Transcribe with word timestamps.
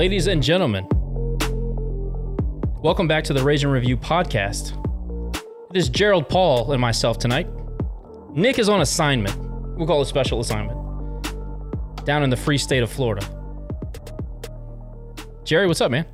Ladies 0.00 0.28
and 0.28 0.42
gentlemen, 0.42 0.86
welcome 2.82 3.06
back 3.06 3.22
to 3.24 3.34
the 3.34 3.42
Raging 3.44 3.68
Review 3.68 3.98
podcast. 3.98 4.72
It 5.68 5.76
is 5.76 5.90
Gerald 5.90 6.26
Paul 6.26 6.72
and 6.72 6.80
myself 6.80 7.18
tonight. 7.18 7.46
Nick 8.30 8.58
is 8.58 8.70
on 8.70 8.80
assignment. 8.80 9.36
We'll 9.76 9.86
call 9.86 10.00
it 10.00 10.06
special 10.06 10.40
assignment. 10.40 10.78
Down 12.06 12.22
in 12.22 12.30
the 12.30 12.36
free 12.38 12.56
state 12.56 12.82
of 12.82 12.90
Florida. 12.90 13.26
Jerry, 15.44 15.66
what's 15.66 15.82
up, 15.82 15.90
man? 15.90 16.06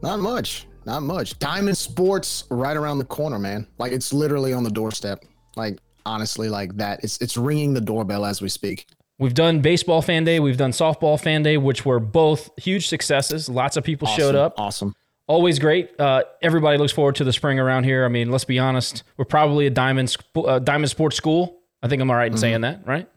Not 0.00 0.20
much. 0.20 0.68
Not 0.84 1.02
much. 1.02 1.36
Diamond 1.40 1.76
Sports 1.76 2.44
right 2.48 2.76
around 2.76 2.98
the 2.98 3.06
corner, 3.06 3.40
man. 3.40 3.66
Like 3.76 3.90
it's 3.90 4.12
literally 4.12 4.52
on 4.52 4.62
the 4.62 4.70
doorstep. 4.70 5.24
Like 5.56 5.80
honestly, 6.06 6.48
like 6.48 6.76
that. 6.76 7.02
It's 7.02 7.20
it's 7.20 7.36
ringing 7.36 7.74
the 7.74 7.80
doorbell 7.80 8.24
as 8.24 8.40
we 8.40 8.48
speak. 8.48 8.86
We've 9.18 9.34
done 9.34 9.60
baseball 9.60 10.02
fan 10.02 10.24
day, 10.24 10.40
we've 10.40 10.56
done 10.56 10.72
softball 10.72 11.20
fan 11.20 11.42
day, 11.42 11.56
which 11.56 11.84
were 11.86 12.00
both 12.00 12.50
huge 12.56 12.88
successes. 12.88 13.48
Lots 13.48 13.76
of 13.76 13.84
people 13.84 14.08
showed 14.08 14.34
up. 14.34 14.54
Awesome. 14.58 14.94
Always 15.26 15.58
great. 15.58 15.98
Uh, 15.98 16.24
everybody 16.42 16.76
looks 16.76 16.92
forward 16.92 17.14
to 17.16 17.24
the 17.24 17.32
spring 17.32 17.58
around 17.58 17.84
here. 17.84 18.04
I 18.04 18.08
mean, 18.08 18.30
let's 18.30 18.44
be 18.44 18.58
honest. 18.58 19.04
We're 19.16 19.24
probably 19.24 19.66
a 19.66 19.70
diamond 19.70 20.10
sp- 20.10 20.44
uh, 20.44 20.58
diamond 20.58 20.90
sports 20.90 21.16
school. 21.16 21.60
I 21.82 21.88
think 21.88 22.02
I'm 22.02 22.10
all 22.10 22.16
right 22.16 22.30
in 22.30 22.36
saying 22.36 22.62
that, 22.62 22.86
right? 22.86 23.08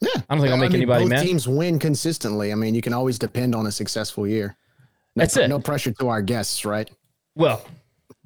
Yeah. 0.00 0.08
I 0.14 0.34
don't 0.34 0.40
think 0.40 0.52
I'll 0.52 0.56
make 0.58 0.70
mean, 0.70 0.80
anybody 0.82 1.04
both 1.04 1.10
mad. 1.10 1.26
teams 1.26 1.46
win 1.46 1.78
consistently. 1.78 2.52
I 2.52 2.54
mean, 2.54 2.74
you 2.74 2.82
can 2.82 2.92
always 2.92 3.18
depend 3.18 3.54
on 3.54 3.66
a 3.66 3.72
successful 3.72 4.26
year. 4.26 4.56
No, 5.14 5.22
That's 5.22 5.36
it. 5.36 5.48
No 5.48 5.60
pressure 5.60 5.92
to 5.92 6.08
our 6.08 6.22
guests, 6.22 6.64
right? 6.64 6.90
Well, 7.34 7.64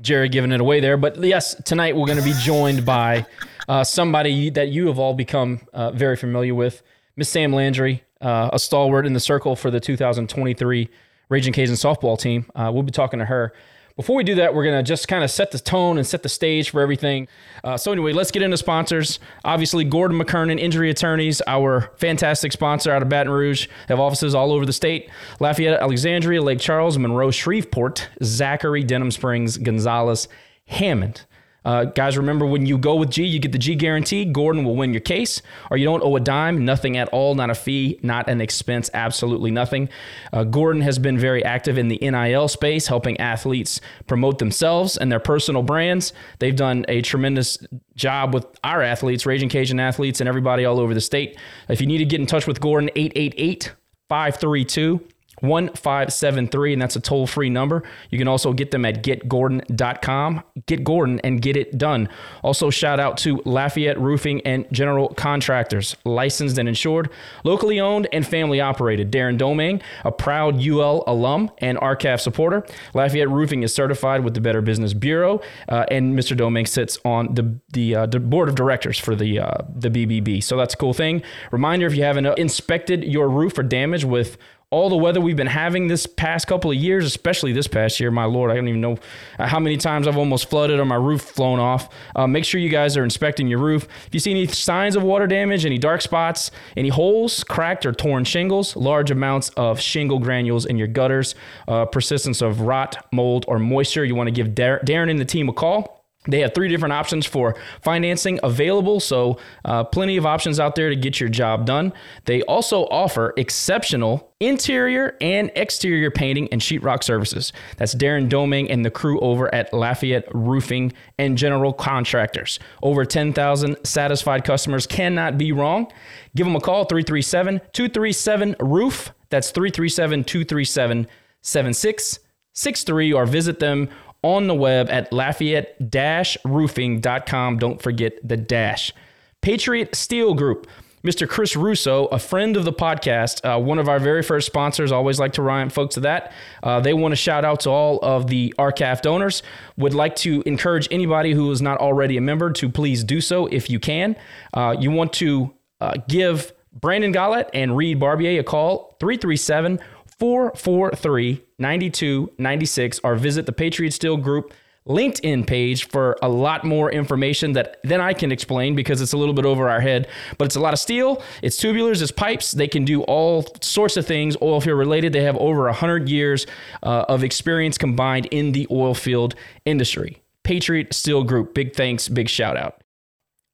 Jerry 0.00 0.28
giving 0.28 0.52
it 0.52 0.60
away 0.60 0.80
there. 0.80 0.96
But 0.96 1.22
yes, 1.22 1.54
tonight 1.64 1.96
we're 1.96 2.06
going 2.06 2.18
to 2.18 2.24
be 2.24 2.34
joined 2.40 2.84
by 2.84 3.26
uh, 3.68 3.82
somebody 3.84 4.50
that 4.50 4.68
you 4.68 4.86
have 4.86 4.98
all 4.98 5.14
become 5.14 5.60
uh, 5.72 5.90
very 5.90 6.16
familiar 6.16 6.54
with, 6.54 6.82
Miss 7.16 7.30
Sam 7.30 7.52
Landry, 7.52 8.04
uh, 8.20 8.50
a 8.52 8.58
stalwart 8.58 9.06
in 9.06 9.14
the 9.14 9.20
circle 9.20 9.56
for 9.56 9.70
the 9.70 9.80
2023 9.80 10.90
Raging 11.30 11.52
Cajun 11.52 11.74
softball 11.74 12.18
team. 12.18 12.44
Uh, 12.54 12.70
we'll 12.72 12.82
be 12.82 12.92
talking 12.92 13.18
to 13.18 13.24
her. 13.24 13.54
Before 13.96 14.14
we 14.14 14.24
do 14.24 14.34
that, 14.34 14.54
we're 14.54 14.64
going 14.64 14.76
to 14.76 14.82
just 14.82 15.08
kind 15.08 15.24
of 15.24 15.30
set 15.30 15.50
the 15.50 15.58
tone 15.58 15.96
and 15.96 16.06
set 16.06 16.22
the 16.22 16.28
stage 16.28 16.68
for 16.68 16.82
everything. 16.82 17.28
Uh, 17.64 17.78
so, 17.78 17.90
anyway, 17.90 18.12
let's 18.12 18.30
get 18.30 18.42
into 18.42 18.58
sponsors. 18.58 19.18
Obviously, 19.42 19.84
Gordon 19.84 20.20
McKernan, 20.20 20.60
Injury 20.60 20.90
Attorneys, 20.90 21.40
our 21.46 21.90
fantastic 21.96 22.52
sponsor 22.52 22.92
out 22.92 23.00
of 23.00 23.08
Baton 23.08 23.32
Rouge, 23.32 23.68
have 23.88 23.98
offices 23.98 24.34
all 24.34 24.52
over 24.52 24.66
the 24.66 24.72
state 24.74 25.08
Lafayette, 25.40 25.80
Alexandria, 25.80 26.42
Lake 26.42 26.60
Charles, 26.60 26.98
Monroe, 26.98 27.30
Shreveport, 27.30 28.10
Zachary, 28.22 28.84
Denham 28.84 29.10
Springs, 29.10 29.56
Gonzales, 29.56 30.28
Hammond. 30.66 31.24
Uh, 31.66 31.84
guys, 31.84 32.16
remember 32.16 32.46
when 32.46 32.64
you 32.64 32.78
go 32.78 32.94
with 32.94 33.10
G, 33.10 33.24
you 33.24 33.40
get 33.40 33.50
the 33.50 33.58
G 33.58 33.74
guarantee. 33.74 34.24
Gordon 34.24 34.64
will 34.64 34.76
win 34.76 34.92
your 34.92 35.00
case, 35.00 35.42
or 35.68 35.76
you 35.76 35.84
don't 35.84 36.02
owe 36.04 36.14
a 36.14 36.20
dime, 36.20 36.64
nothing 36.64 36.96
at 36.96 37.08
all, 37.08 37.34
not 37.34 37.50
a 37.50 37.56
fee, 37.56 37.98
not 38.04 38.28
an 38.28 38.40
expense, 38.40 38.88
absolutely 38.94 39.50
nothing. 39.50 39.88
Uh, 40.32 40.44
Gordon 40.44 40.82
has 40.82 41.00
been 41.00 41.18
very 41.18 41.44
active 41.44 41.76
in 41.76 41.88
the 41.88 41.98
NIL 42.00 42.46
space, 42.46 42.86
helping 42.86 43.18
athletes 43.18 43.80
promote 44.06 44.38
themselves 44.38 44.96
and 44.96 45.10
their 45.10 45.18
personal 45.18 45.64
brands. 45.64 46.12
They've 46.38 46.54
done 46.54 46.84
a 46.86 47.02
tremendous 47.02 47.58
job 47.96 48.32
with 48.32 48.46
our 48.62 48.80
athletes, 48.80 49.26
Raging 49.26 49.48
Cajun 49.48 49.80
athletes, 49.80 50.20
and 50.20 50.28
everybody 50.28 50.64
all 50.64 50.78
over 50.78 50.94
the 50.94 51.00
state. 51.00 51.36
If 51.68 51.80
you 51.80 51.88
need 51.88 51.98
to 51.98 52.04
get 52.04 52.20
in 52.20 52.26
touch 52.26 52.46
with 52.46 52.60
Gordon, 52.60 52.90
888 52.94 53.72
532 54.08 55.00
1573, 55.40 56.72
and 56.72 56.82
that's 56.82 56.96
a 56.96 57.00
toll 57.00 57.26
free 57.26 57.50
number. 57.50 57.82
You 58.10 58.18
can 58.18 58.28
also 58.28 58.52
get 58.52 58.70
them 58.70 58.84
at 58.84 59.02
getgordon.com. 59.02 60.42
Get 60.66 60.84
Gordon 60.84 61.20
and 61.20 61.42
get 61.42 61.56
it 61.56 61.76
done. 61.76 62.08
Also, 62.42 62.70
shout 62.70 62.98
out 62.98 63.18
to 63.18 63.42
Lafayette 63.44 64.00
Roofing 64.00 64.40
and 64.42 64.66
General 64.72 65.08
Contractors, 65.08 65.96
licensed 66.04 66.58
and 66.58 66.68
insured, 66.68 67.10
locally 67.44 67.80
owned 67.80 68.08
and 68.12 68.26
family 68.26 68.60
operated. 68.60 69.10
Darren 69.10 69.36
Domingue, 69.36 69.82
a 70.04 70.12
proud 70.12 70.60
UL 70.60 71.04
alum 71.06 71.50
and 71.58 71.78
RCAF 71.78 72.20
supporter. 72.20 72.64
Lafayette 72.94 73.28
Roofing 73.28 73.62
is 73.62 73.74
certified 73.74 74.24
with 74.24 74.34
the 74.34 74.40
Better 74.40 74.62
Business 74.62 74.94
Bureau, 74.94 75.40
uh, 75.68 75.84
and 75.90 76.18
Mr. 76.18 76.36
Domingue 76.36 76.66
sits 76.66 76.98
on 77.04 77.34
the 77.34 77.56
the, 77.72 77.94
uh, 77.94 78.06
the 78.06 78.20
board 78.20 78.48
of 78.48 78.54
directors 78.54 78.98
for 78.98 79.14
the 79.14 79.38
uh, 79.38 79.58
the 79.68 79.90
BBB. 79.90 80.42
So 80.42 80.56
that's 80.56 80.74
a 80.74 80.76
cool 80.76 80.94
thing. 80.94 81.22
Reminder: 81.50 81.86
if 81.86 81.94
you 81.94 82.04
haven't 82.04 82.26
inspected 82.38 83.04
your 83.04 83.28
roof 83.28 83.54
for 83.54 83.62
damage 83.62 84.04
with 84.04 84.38
all 84.72 84.90
the 84.90 84.96
weather 84.96 85.20
we've 85.20 85.36
been 85.36 85.46
having 85.46 85.86
this 85.86 86.06
past 86.06 86.48
couple 86.48 86.72
of 86.72 86.76
years, 86.76 87.04
especially 87.04 87.52
this 87.52 87.68
past 87.68 88.00
year. 88.00 88.10
My 88.10 88.24
lord, 88.24 88.50
I 88.50 88.56
don't 88.56 88.66
even 88.66 88.80
know 88.80 88.98
how 89.38 89.60
many 89.60 89.76
times 89.76 90.08
I've 90.08 90.16
almost 90.16 90.50
flooded 90.50 90.80
or 90.80 90.84
my 90.84 90.96
roof 90.96 91.22
flown 91.22 91.60
off. 91.60 91.88
Uh, 92.16 92.26
make 92.26 92.44
sure 92.44 92.60
you 92.60 92.68
guys 92.68 92.96
are 92.96 93.04
inspecting 93.04 93.46
your 93.46 93.60
roof. 93.60 93.86
If 94.08 94.14
you 94.14 94.18
see 94.18 94.32
any 94.32 94.48
signs 94.48 94.96
of 94.96 95.04
water 95.04 95.28
damage, 95.28 95.64
any 95.64 95.78
dark 95.78 96.02
spots, 96.02 96.50
any 96.76 96.88
holes, 96.88 97.44
cracked 97.44 97.86
or 97.86 97.92
torn 97.92 98.24
shingles, 98.24 98.74
large 98.74 99.12
amounts 99.12 99.50
of 99.50 99.78
shingle 99.78 100.18
granules 100.18 100.66
in 100.66 100.76
your 100.76 100.88
gutters, 100.88 101.36
uh, 101.68 101.84
persistence 101.84 102.42
of 102.42 102.62
rot, 102.62 103.06
mold, 103.12 103.44
or 103.46 103.60
moisture, 103.60 104.04
you 104.04 104.16
want 104.16 104.26
to 104.26 104.32
give 104.32 104.52
Dar- 104.52 104.80
Darren 104.80 105.10
and 105.10 105.20
the 105.20 105.24
team 105.24 105.48
a 105.48 105.52
call. 105.52 105.95
They 106.28 106.40
have 106.40 106.54
three 106.54 106.68
different 106.68 106.92
options 106.92 107.26
for 107.26 107.56
financing 107.82 108.40
available, 108.42 109.00
so 109.00 109.38
uh, 109.64 109.84
plenty 109.84 110.16
of 110.16 110.26
options 110.26 110.60
out 110.60 110.74
there 110.74 110.90
to 110.90 110.96
get 110.96 111.20
your 111.20 111.28
job 111.28 111.66
done. 111.66 111.92
They 112.24 112.42
also 112.42 112.84
offer 112.86 113.32
exceptional 113.36 114.32
interior 114.40 115.16
and 115.20 115.50
exterior 115.54 116.10
painting 116.10 116.48
and 116.52 116.60
sheetrock 116.60 117.02
services. 117.02 117.52
That's 117.78 117.94
Darren 117.94 118.28
Domingue 118.28 118.70
and 118.70 118.84
the 118.84 118.90
crew 118.90 119.18
over 119.20 119.52
at 119.54 119.72
Lafayette 119.72 120.28
Roofing 120.34 120.92
and 121.18 121.38
General 121.38 121.72
Contractors. 121.72 122.58
Over 122.82 123.04
10,000 123.04 123.76
satisfied 123.84 124.44
customers 124.44 124.86
cannot 124.86 125.38
be 125.38 125.52
wrong. 125.52 125.90
Give 126.34 126.46
them 126.46 126.56
a 126.56 126.60
call 126.60 126.84
337 126.84 127.60
237 127.72 128.56
Roof. 128.60 129.12
That's 129.30 129.50
337 129.50 130.24
237 130.24 131.06
7663 131.42 133.12
or 133.12 133.26
visit 133.26 133.58
them 133.58 133.88
on 134.26 134.48
the 134.48 134.54
web 134.54 134.90
at 134.90 135.10
lafayette-roofing.com. 135.12 137.58
Don't 137.58 137.80
forget 137.80 138.14
the 138.26 138.36
dash. 138.36 138.92
Patriot 139.40 139.94
Steel 139.94 140.34
Group. 140.34 140.66
Mr. 141.04 141.28
Chris 141.28 141.54
Russo, 141.54 142.06
a 142.06 142.18
friend 142.18 142.56
of 142.56 142.64
the 142.64 142.72
podcast, 142.72 143.40
uh, 143.44 143.60
one 143.60 143.78
of 143.78 143.88
our 143.88 144.00
very 144.00 144.24
first 144.24 144.48
sponsors. 144.48 144.90
Always 144.90 145.20
like 145.20 145.34
to 145.34 145.42
remind 145.42 145.72
folks 145.72 145.96
of 145.96 146.02
that. 146.02 146.32
Uh, 146.64 146.80
they 146.80 146.94
want 146.94 147.12
to 147.12 147.16
shout 147.16 147.44
out 147.44 147.60
to 147.60 147.70
all 147.70 148.00
of 148.02 148.26
the 148.26 148.52
RCAF 148.58 149.02
donors. 149.02 149.44
Would 149.76 149.94
like 149.94 150.16
to 150.16 150.42
encourage 150.46 150.88
anybody 150.90 151.32
who 151.32 151.48
is 151.52 151.62
not 151.62 151.78
already 151.78 152.16
a 152.16 152.20
member 152.20 152.50
to 152.54 152.68
please 152.68 153.04
do 153.04 153.20
so 153.20 153.46
if 153.46 153.70
you 153.70 153.78
can. 153.78 154.16
Uh, 154.52 154.74
you 154.80 154.90
want 154.90 155.12
to 155.12 155.54
uh, 155.80 155.92
give 156.08 156.52
Brandon 156.72 157.12
Gollett 157.12 157.50
and 157.54 157.76
Reed 157.76 158.00
Barbier 158.00 158.40
a 158.40 158.42
call 158.42 158.96
337 158.98 159.78
443 160.18 161.45
9296 161.58 163.00
or 163.02 163.16
visit 163.16 163.46
the 163.46 163.52
Patriot 163.52 163.92
Steel 163.92 164.16
Group 164.16 164.52
LinkedIn 164.86 165.46
page 165.46 165.88
for 165.88 166.16
a 166.22 166.28
lot 166.28 166.64
more 166.64 166.90
information 166.92 167.52
that 167.54 167.78
then 167.82 168.00
I 168.00 168.12
can 168.12 168.30
explain 168.30 168.76
because 168.76 169.00
it's 169.00 169.12
a 169.12 169.16
little 169.16 169.34
bit 169.34 169.44
over 169.44 169.68
our 169.68 169.80
head. 169.80 170.06
But 170.38 170.46
it's 170.46 170.56
a 170.56 170.60
lot 170.60 170.72
of 170.72 170.78
steel, 170.78 171.22
it's 171.42 171.60
tubulars, 171.60 172.02
it's 172.02 172.12
pipes. 172.12 172.52
They 172.52 172.68
can 172.68 172.84
do 172.84 173.02
all 173.02 173.44
sorts 173.60 173.96
of 173.96 174.06
things. 174.06 174.36
Oil 174.40 174.60
field 174.60 174.78
related. 174.78 175.12
They 175.12 175.22
have 175.22 175.36
over 175.36 175.64
100 175.64 176.08
years 176.08 176.46
uh, 176.82 177.04
of 177.08 177.24
experience 177.24 177.78
combined 177.78 178.26
in 178.26 178.52
the 178.52 178.66
oil 178.70 178.94
field 178.94 179.34
industry. 179.64 180.22
Patriot 180.44 180.94
Steel 180.94 181.24
Group, 181.24 181.54
big 181.54 181.74
thanks, 181.74 182.08
big 182.08 182.28
shout 182.28 182.56
out. 182.56 182.80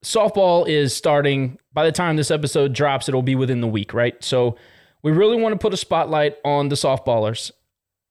Softball 0.05 0.69
is 0.69 0.95
starting. 0.95 1.59
By 1.73 1.87
the 1.87 1.93
time 1.93 2.17
this 2.17 2.31
episode 2.31 2.75
drops, 2.75 3.09
it'll 3.09 3.23
be 3.23 3.37
within 3.37 3.63
the 3.63 3.69
week, 3.69 3.95
right? 3.95 4.23
So 4.23 4.57
we 5.03 5.13
really 5.13 5.41
want 5.41 5.55
to 5.55 5.59
put 5.59 5.73
a 5.73 5.79
spotlight 5.79 6.37
on 6.45 6.69
the 6.69 6.75
softballers. 6.75 7.53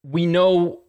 We 0.04 0.26
know 0.26 0.80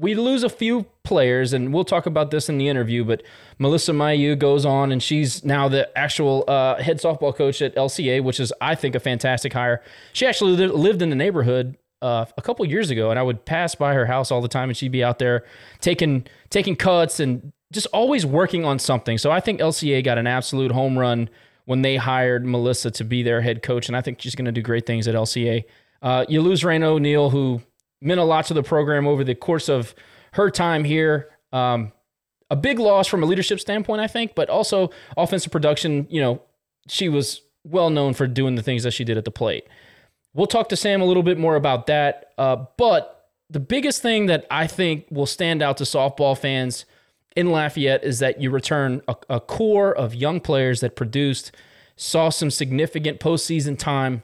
we 0.00 0.14
lose 0.14 0.42
a 0.42 0.48
few 0.48 0.86
players, 1.04 1.52
and 1.52 1.74
we'll 1.74 1.84
talk 1.84 2.06
about 2.06 2.30
this 2.30 2.48
in 2.48 2.56
the 2.56 2.68
interview. 2.68 3.04
But 3.04 3.22
Melissa 3.58 3.92
Mayeux 3.92 4.34
goes 4.34 4.64
on, 4.64 4.92
and 4.92 5.02
she's 5.02 5.44
now 5.44 5.68
the 5.68 5.96
actual 5.96 6.44
uh, 6.48 6.82
head 6.82 7.00
softball 7.00 7.36
coach 7.36 7.60
at 7.60 7.74
LCA, 7.76 8.24
which 8.24 8.40
is, 8.40 8.52
I 8.62 8.74
think, 8.74 8.94
a 8.94 9.00
fantastic 9.00 9.52
hire. 9.52 9.82
She 10.14 10.26
actually 10.26 10.66
lived 10.66 11.02
in 11.02 11.10
the 11.10 11.16
neighborhood 11.16 11.76
uh, 12.00 12.24
a 12.38 12.42
couple 12.42 12.64
years 12.64 12.88
ago, 12.88 13.10
and 13.10 13.18
I 13.18 13.22
would 13.22 13.44
pass 13.44 13.74
by 13.74 13.92
her 13.92 14.06
house 14.06 14.30
all 14.30 14.40
the 14.40 14.48
time, 14.48 14.70
and 14.70 14.76
she'd 14.76 14.92
be 14.92 15.04
out 15.04 15.18
there 15.18 15.44
taking 15.80 16.26
taking 16.48 16.76
cuts 16.76 17.20
and 17.20 17.52
just 17.72 17.86
always 17.92 18.24
working 18.24 18.64
on 18.64 18.78
something. 18.78 19.18
So 19.18 19.30
I 19.30 19.40
think 19.40 19.60
LCA 19.60 20.02
got 20.02 20.16
an 20.16 20.26
absolute 20.26 20.72
home 20.72 20.98
run 20.98 21.28
when 21.66 21.82
they 21.82 21.96
hired 21.96 22.46
Melissa 22.46 22.90
to 22.92 23.04
be 23.04 23.22
their 23.22 23.42
head 23.42 23.62
coach, 23.62 23.88
and 23.88 23.96
I 23.96 24.00
think 24.00 24.22
she's 24.22 24.34
going 24.34 24.46
to 24.46 24.52
do 24.52 24.62
great 24.62 24.86
things 24.86 25.06
at 25.06 25.14
LCA. 25.14 25.64
Uh, 26.02 26.24
you 26.28 26.40
lose 26.40 26.62
Raina 26.62 26.84
O'Neal, 26.84 27.28
who 27.28 27.60
meant 28.00 28.20
a 28.20 28.24
lot 28.24 28.46
to 28.46 28.54
the 28.54 28.62
program 28.62 29.06
over 29.06 29.24
the 29.24 29.34
course 29.34 29.68
of 29.68 29.94
her 30.32 30.50
time 30.50 30.84
here. 30.84 31.30
Um, 31.52 31.92
a 32.50 32.56
big 32.56 32.78
loss 32.78 33.06
from 33.06 33.22
a 33.22 33.26
leadership 33.26 33.60
standpoint, 33.60 34.00
I 34.00 34.06
think, 34.06 34.34
but 34.34 34.48
also 34.48 34.90
offensive 35.16 35.52
production. 35.52 36.06
You 36.10 36.20
know, 36.20 36.42
she 36.88 37.08
was 37.08 37.42
well 37.64 37.90
known 37.90 38.14
for 38.14 38.26
doing 38.26 38.54
the 38.54 38.62
things 38.62 38.82
that 38.82 38.92
she 38.92 39.04
did 39.04 39.16
at 39.16 39.24
the 39.24 39.30
plate. 39.30 39.66
We'll 40.34 40.46
talk 40.46 40.68
to 40.70 40.76
Sam 40.76 41.00
a 41.00 41.04
little 41.04 41.22
bit 41.22 41.38
more 41.38 41.56
about 41.56 41.86
that. 41.86 42.32
Uh, 42.38 42.64
but 42.76 43.28
the 43.48 43.60
biggest 43.60 44.00
thing 44.00 44.26
that 44.26 44.46
I 44.50 44.66
think 44.66 45.06
will 45.10 45.26
stand 45.26 45.62
out 45.62 45.76
to 45.78 45.84
softball 45.84 46.38
fans 46.38 46.84
in 47.36 47.50
Lafayette 47.50 48.04
is 48.04 48.18
that 48.20 48.40
you 48.40 48.50
return 48.50 49.02
a, 49.08 49.16
a 49.28 49.40
core 49.40 49.94
of 49.96 50.14
young 50.14 50.40
players 50.40 50.80
that 50.80 50.96
produced, 50.96 51.52
saw 51.96 52.28
some 52.28 52.50
significant 52.50 53.20
postseason 53.20 53.78
time, 53.78 54.22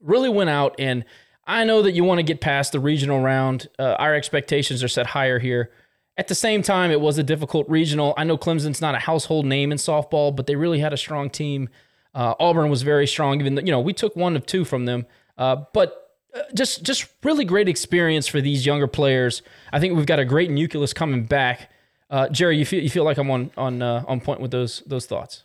really 0.00 0.28
went 0.28 0.50
out 0.50 0.74
and 0.78 1.04
I 1.46 1.64
know 1.64 1.82
that 1.82 1.92
you 1.92 2.04
want 2.04 2.18
to 2.18 2.22
get 2.22 2.40
past 2.40 2.72
the 2.72 2.80
regional 2.80 3.20
round. 3.20 3.68
Uh, 3.78 3.96
our 3.98 4.14
expectations 4.14 4.82
are 4.82 4.88
set 4.88 5.06
higher 5.06 5.38
here. 5.38 5.70
At 6.16 6.28
the 6.28 6.34
same 6.34 6.62
time, 6.62 6.90
it 6.90 7.00
was 7.00 7.18
a 7.18 7.22
difficult 7.22 7.68
regional. 7.68 8.14
I 8.16 8.24
know 8.24 8.36
Clemson's 8.36 8.80
not 8.80 8.94
a 8.94 8.98
household 8.98 9.46
name 9.46 9.72
in 9.72 9.78
softball, 9.78 10.34
but 10.34 10.46
they 10.46 10.56
really 10.56 10.78
had 10.78 10.92
a 10.92 10.96
strong 10.96 11.30
team. 11.30 11.68
Uh, 12.14 12.34
Auburn 12.38 12.68
was 12.70 12.82
very 12.82 13.06
strong, 13.06 13.40
even 13.40 13.54
though, 13.54 13.62
you 13.62 13.72
know, 13.72 13.80
we 13.80 13.92
took 13.92 14.14
one 14.14 14.36
of 14.36 14.44
two 14.44 14.64
from 14.64 14.84
them. 14.84 15.06
Uh, 15.38 15.64
but 15.72 16.02
uh, 16.34 16.40
just 16.54 16.82
just 16.82 17.08
really 17.22 17.44
great 17.44 17.68
experience 17.68 18.26
for 18.26 18.40
these 18.40 18.64
younger 18.64 18.86
players. 18.86 19.42
I 19.72 19.80
think 19.80 19.96
we've 19.96 20.06
got 20.06 20.18
a 20.18 20.24
great 20.24 20.50
nucleus 20.50 20.92
coming 20.92 21.24
back. 21.24 21.70
Uh, 22.10 22.28
Jerry, 22.28 22.58
you 22.58 22.66
feel 22.66 22.82
you 22.82 22.90
feel 22.90 23.04
like 23.04 23.16
I'm 23.16 23.30
on 23.30 23.50
on 23.56 23.82
uh, 23.82 24.04
on 24.06 24.20
point 24.20 24.40
with 24.40 24.50
those 24.50 24.82
those 24.86 25.06
thoughts. 25.06 25.44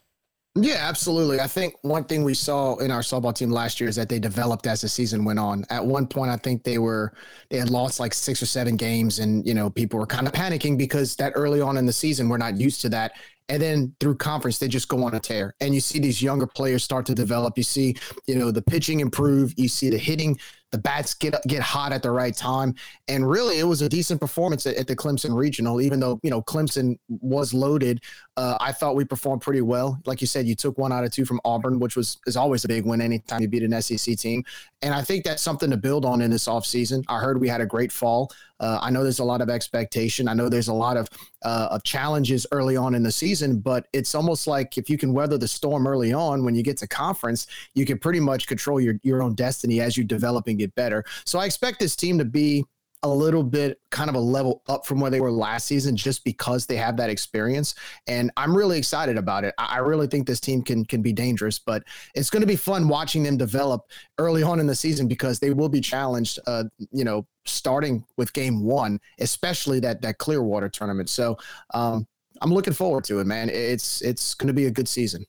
Yeah, 0.60 0.78
absolutely. 0.80 1.40
I 1.40 1.46
think 1.46 1.76
one 1.84 2.06
thing 2.06 2.24
we 2.24 2.34
saw 2.34 2.78
in 2.78 2.90
our 2.90 3.02
softball 3.02 3.36
team 3.36 3.52
last 3.52 3.80
year 3.80 3.90
is 3.90 3.96
that 3.98 4.10
they 4.10 4.18
developed 4.18 4.66
as 4.66 4.82
the 4.82 4.90
season 4.90 5.24
went 5.24 5.38
on. 5.38 5.66
At 5.70 5.86
one 5.86 6.08
point, 6.08 6.32
I 6.32 6.38
think 6.38 6.64
they 6.64 6.80
were 6.80 7.14
they 7.50 7.58
had 7.58 7.70
lost 7.70 8.00
like 8.00 8.14
six 8.14 8.42
or 8.42 8.48
seven 8.48 8.76
games, 8.76 9.20
and 9.20 9.46
you 9.46 9.54
know 9.54 9.70
people 9.70 10.00
were 10.00 10.08
kind 10.08 10.26
of 10.26 10.34
panicking 10.34 10.78
because 10.78 11.16
that 11.18 11.34
early 11.36 11.62
on 11.62 11.78
in 11.78 11.86
the 11.86 11.94
season 11.94 12.28
we're 12.28 12.38
not 12.38 12.58
used 12.58 12.82
to 12.82 12.90
that. 12.90 13.14
And 13.50 13.62
then 13.62 13.96
through 14.00 14.16
conference, 14.16 14.58
they 14.58 14.68
just 14.68 14.90
go 14.90 15.04
on 15.04 15.14
a 15.14 15.20
tear, 15.20 15.54
and 15.62 15.76
you 15.76 15.80
see 15.80 16.00
these 16.00 16.22
younger 16.22 16.48
players 16.48 16.84
start 16.84 17.06
to 17.06 17.16
develop. 17.16 17.58
You 17.58 17.64
see, 17.64 17.96
you 18.26 18.36
know, 18.36 18.50
the 18.50 18.62
pitching 18.62 19.00
improve. 19.00 19.54
You 19.58 19.68
see 19.68 19.90
the 19.90 19.98
hitting 19.98 20.40
the 20.72 20.78
bats 20.78 21.14
get 21.14 21.36
get 21.48 21.62
hot 21.62 21.94
at 21.94 22.04
the 22.04 22.12
right 22.12 22.36
time, 22.36 22.76
and 23.08 23.28
really, 23.28 23.60
it 23.60 23.64
was 23.64 23.82
a 23.82 23.90
decent 23.90 24.20
performance 24.20 24.66
at, 24.66 24.76
at 24.76 24.88
the 24.88 24.96
Clemson 24.96 25.36
Regional. 25.36 25.82
Even 25.82 26.00
though 26.00 26.20
you 26.24 26.30
know 26.30 26.42
Clemson 26.42 26.98
was 27.08 27.54
loaded, 27.54 28.02
uh, 28.36 28.58
I 28.60 28.72
thought 28.72 28.96
we 28.96 29.06
performed 29.06 29.42
pretty 29.42 29.62
well. 29.62 30.00
Like 30.06 30.20
you 30.20 30.28
said, 30.28 30.46
you 30.46 30.56
took 30.56 30.78
one 30.78 30.92
out 30.92 31.04
of 31.04 31.12
two 31.12 31.26
from 31.26 31.40
Auburn, 31.46 31.80
which 31.80 31.96
was 31.96 32.20
is 32.28 32.36
always 32.36 32.66
a 32.66 32.68
big 32.68 32.86
win 32.86 33.02
anytime 33.02 33.42
you 33.42 33.48
beat 33.48 33.64
an 33.64 33.82
SEC 33.82 34.18
team, 34.18 34.44
and 34.82 34.94
I 34.94 35.02
think 35.02 35.24
that's 35.24 35.42
something 35.42 35.70
to 35.70 35.78
build 35.78 36.04
on 36.04 36.22
in 36.22 36.32
this 36.32 36.48
offseason. 36.48 37.04
I 37.08 37.20
heard 37.20 37.40
we 37.40 37.48
had 37.48 37.62
a 37.62 37.66
great 37.66 37.92
fall. 37.92 38.32
Uh, 38.60 38.80
I 38.82 38.90
know 38.90 39.04
there's 39.04 39.20
a 39.20 39.24
lot 39.24 39.42
of 39.42 39.50
expectation. 39.50 40.28
I 40.28 40.34
know 40.34 40.50
there's 40.50 40.68
a 40.68 40.74
lot 40.74 40.98
of 40.98 41.08
uh, 41.44 41.68
of 41.72 41.84
challenges 41.84 42.46
early 42.52 42.76
on 42.76 42.96
in 42.96 43.04
the 43.04 43.12
season, 43.12 43.60
but 43.60 43.88
it's 43.94 44.16
almost 44.16 44.48
like 44.48 44.78
if 44.78 44.90
you 44.90 44.98
can 44.98 45.14
weather 45.14 45.38
the 45.38 45.48
storm 45.48 45.88
early 45.88 46.14
on, 46.14 46.44
when 46.44 46.56
you 46.56 46.64
get 46.64 46.78
to 46.78 46.88
conference, 46.88 47.48
you 47.76 47.86
can 47.86 48.00
pretty 48.00 48.20
much 48.20 48.48
control 48.48 48.80
your 48.80 49.00
your 49.04 49.22
own 49.22 49.36
destiny 49.36 49.82
as 49.82 49.98
you 49.98 50.04
develop 50.04 50.48
and 50.48 50.58
get 50.58 50.74
better. 50.76 51.04
So 51.26 51.40
I 51.40 51.46
expect 51.46 51.80
this 51.80 51.96
team 51.96 52.18
to 52.18 52.26
be 52.26 52.66
a 53.04 53.10
little 53.10 53.44
bit 53.44 53.80
kind 53.92 54.10
of 54.10 54.16
a 54.16 54.20
level 54.20 54.64
up 54.68 54.86
from 54.86 55.00
where 55.00 55.12
they 55.12 55.22
were 55.22 55.32
last 55.32 55.68
season 55.68 55.96
just 55.96 56.24
because 56.24 56.66
they 56.66 56.76
have 56.76 56.98
that 56.98 57.10
experience. 57.10 57.76
And 58.08 58.32
i'm 58.38 58.56
really 58.56 58.78
excited 58.78 59.18
about 59.18 59.44
it. 59.44 59.54
I 59.58 59.78
really 59.80 60.08
think 60.08 60.28
this 60.28 60.40
team 60.40 60.62
can 60.62 60.86
can 60.86 61.02
be 61.02 61.14
dangerous 61.14 61.60
but 61.60 61.84
it's 62.16 62.30
going 62.30 62.42
to 62.42 62.48
be 62.48 62.56
fun 62.56 62.88
watching 62.88 63.24
them 63.24 63.38
develop 63.38 63.82
early 64.18 64.44
on 64.44 64.60
in 64.60 64.68
the 64.68 64.76
season 64.76 65.08
because 65.08 65.40
they 65.40 65.52
will 65.52 65.70
be 65.70 65.82
challenged 65.82 66.40
uh, 66.48 66.64
you 66.92 67.04
know 67.04 67.26
starting 67.46 68.04
with 68.18 68.34
game 68.34 68.64
one 68.64 69.00
especially 69.20 69.80
that 69.80 70.02
that 70.02 70.18
clearwater 70.18 70.70
tournament. 70.70 71.10
So 71.10 71.38
um, 71.74 72.08
i'm 72.42 72.54
looking 72.54 72.74
forward 72.74 73.04
to 73.06 73.20
it 73.20 73.28
man. 73.28 73.50
It's 73.50 74.02
it's 74.02 74.34
going 74.34 74.48
to 74.48 74.54
be 74.54 74.66
a 74.66 74.72
good 74.72 74.88
season 74.88 75.26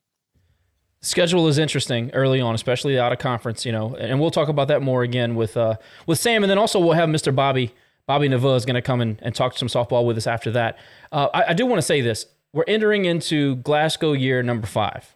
schedule 1.00 1.48
is 1.48 1.58
interesting 1.58 2.10
early 2.12 2.40
on, 2.40 2.54
especially 2.54 2.98
out 2.98 3.12
of 3.12 3.18
conference. 3.18 3.64
You 3.64 3.72
know, 3.72 3.94
and 3.96 4.20
we'll 4.20 4.30
talk 4.30 4.48
about 4.48 4.68
that 4.68 4.82
more 4.82 5.02
again 5.02 5.34
with 5.34 5.56
uh, 5.56 5.76
with 6.06 6.18
Sam, 6.18 6.44
and 6.44 6.50
then 6.50 6.58
also 6.58 6.78
we'll 6.78 6.92
have 6.92 7.08
Mr. 7.08 7.34
Bobby 7.34 7.74
Bobby 8.06 8.28
Nava 8.28 8.56
is 8.56 8.64
going 8.64 8.74
to 8.74 8.82
come 8.82 9.00
in 9.00 9.18
and 9.22 9.34
talk 9.34 9.56
some 9.56 9.68
softball 9.68 10.06
with 10.06 10.16
us 10.16 10.26
after 10.26 10.50
that. 10.52 10.78
Uh, 11.12 11.28
I, 11.34 11.50
I, 11.50 11.52
do 11.52 11.66
want 11.66 11.78
to 11.78 11.82
say 11.82 12.00
this: 12.00 12.26
we're 12.52 12.64
entering 12.66 13.04
into 13.04 13.56
Glasgow 13.56 14.12
year 14.12 14.42
number 14.42 14.66
five. 14.66 15.14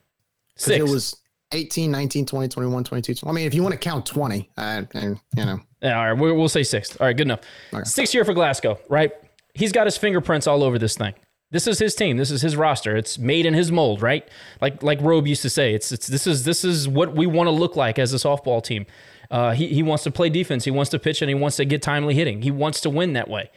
Six. 0.56 0.78
It 0.78 0.92
was 0.92 1.16
18, 1.52 1.90
19, 1.90 2.26
20, 2.26 2.48
21, 2.48 2.84
22. 2.84 3.26
I 3.26 3.32
mean, 3.32 3.46
if 3.46 3.54
you 3.54 3.62
want 3.62 3.72
to 3.72 3.78
count 3.78 4.06
20, 4.06 4.50
uh, 4.56 4.82
and, 4.94 5.20
you 5.36 5.44
know. 5.44 5.60
Yeah, 5.82 5.98
all 5.98 6.12
right, 6.12 6.20
we'll, 6.20 6.34
we'll 6.34 6.48
say 6.48 6.62
six. 6.62 6.96
All 6.96 7.06
right, 7.06 7.16
good 7.16 7.26
enough. 7.26 7.40
Okay. 7.72 7.84
Six 7.84 8.14
year 8.14 8.24
for 8.24 8.34
Glasgow, 8.34 8.78
right? 8.88 9.12
He's 9.54 9.72
got 9.72 9.86
his 9.86 9.96
fingerprints 9.96 10.46
all 10.46 10.62
over 10.62 10.78
this 10.78 10.96
thing. 10.96 11.14
This 11.52 11.66
is 11.66 11.78
his 11.78 11.94
team. 11.94 12.16
This 12.16 12.30
is 12.30 12.40
his 12.40 12.56
roster. 12.56 12.96
It's 12.96 13.18
made 13.18 13.44
in 13.44 13.52
his 13.52 13.70
mold, 13.70 14.00
right? 14.02 14.26
Like 14.60 14.82
like 14.82 15.00
Robe 15.02 15.26
used 15.26 15.42
to 15.42 15.50
say, 15.50 15.74
it's 15.74 15.92
it's 15.92 16.06
this 16.06 16.26
is 16.26 16.44
this 16.44 16.64
is 16.64 16.88
what 16.88 17.14
we 17.14 17.26
want 17.26 17.46
to 17.46 17.52
look 17.52 17.76
like 17.76 17.98
as 17.98 18.12
a 18.12 18.16
softball 18.16 18.64
team. 18.64 18.86
Uh, 19.30 19.52
he 19.52 19.68
he 19.68 19.82
wants 19.82 20.02
to 20.04 20.10
play 20.10 20.30
defense. 20.30 20.64
He 20.64 20.70
wants 20.70 20.90
to 20.90 20.98
pitch, 20.98 21.20
and 21.20 21.28
he 21.28 21.34
wants 21.34 21.56
to 21.58 21.66
get 21.66 21.82
timely 21.82 22.14
hitting. 22.14 22.40
He 22.40 22.50
wants 22.50 22.80
to 22.80 22.90
win 22.90 23.12
that 23.12 23.28
way. 23.28 23.50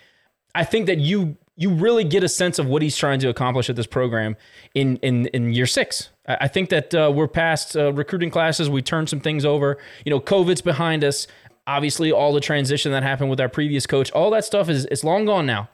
I 0.54 0.66
think 0.66 0.88
that 0.88 1.00
you 1.00 1.38
you 1.56 1.74
really 1.74 2.04
get 2.04 2.22
a 2.22 2.28
sense 2.28 2.60
of 2.60 2.68
what 2.68 2.82
he's 2.82 2.98
trying 2.98 3.20
to 3.22 3.30
accomplish 3.30 3.70
at 3.70 3.78
this 3.78 3.88
program 3.88 4.36
in 4.74 4.98
in 4.98 5.28
in 5.28 5.54
year 5.54 5.66
six. 5.66 6.10
I 6.28 6.50
think 6.50 6.70
that 6.72 6.94
uh, 6.94 7.14
we're 7.16 7.30
past 7.30 7.78
uh, 7.78 7.94
recruiting 7.94 8.30
classes. 8.30 8.70
We 8.70 8.82
turned 8.82 9.10
some 9.10 9.22
things 9.22 9.46
over. 9.46 9.78
You 10.04 10.10
know, 10.10 10.20
COVID's 10.20 10.62
behind 10.62 11.06
us. 11.06 11.28
Obviously, 11.68 12.12
all 12.12 12.34
the 12.34 12.42
transition 12.42 12.92
that 12.92 13.04
happened 13.04 13.30
with 13.30 13.40
our 13.40 13.50
previous 13.50 13.88
coach, 13.88 14.12
all 14.12 14.30
that 14.32 14.44
stuff 14.44 14.70
is 14.70 14.86
it's 14.86 15.04
long 15.04 15.26
gone 15.26 15.46
now 15.46 15.70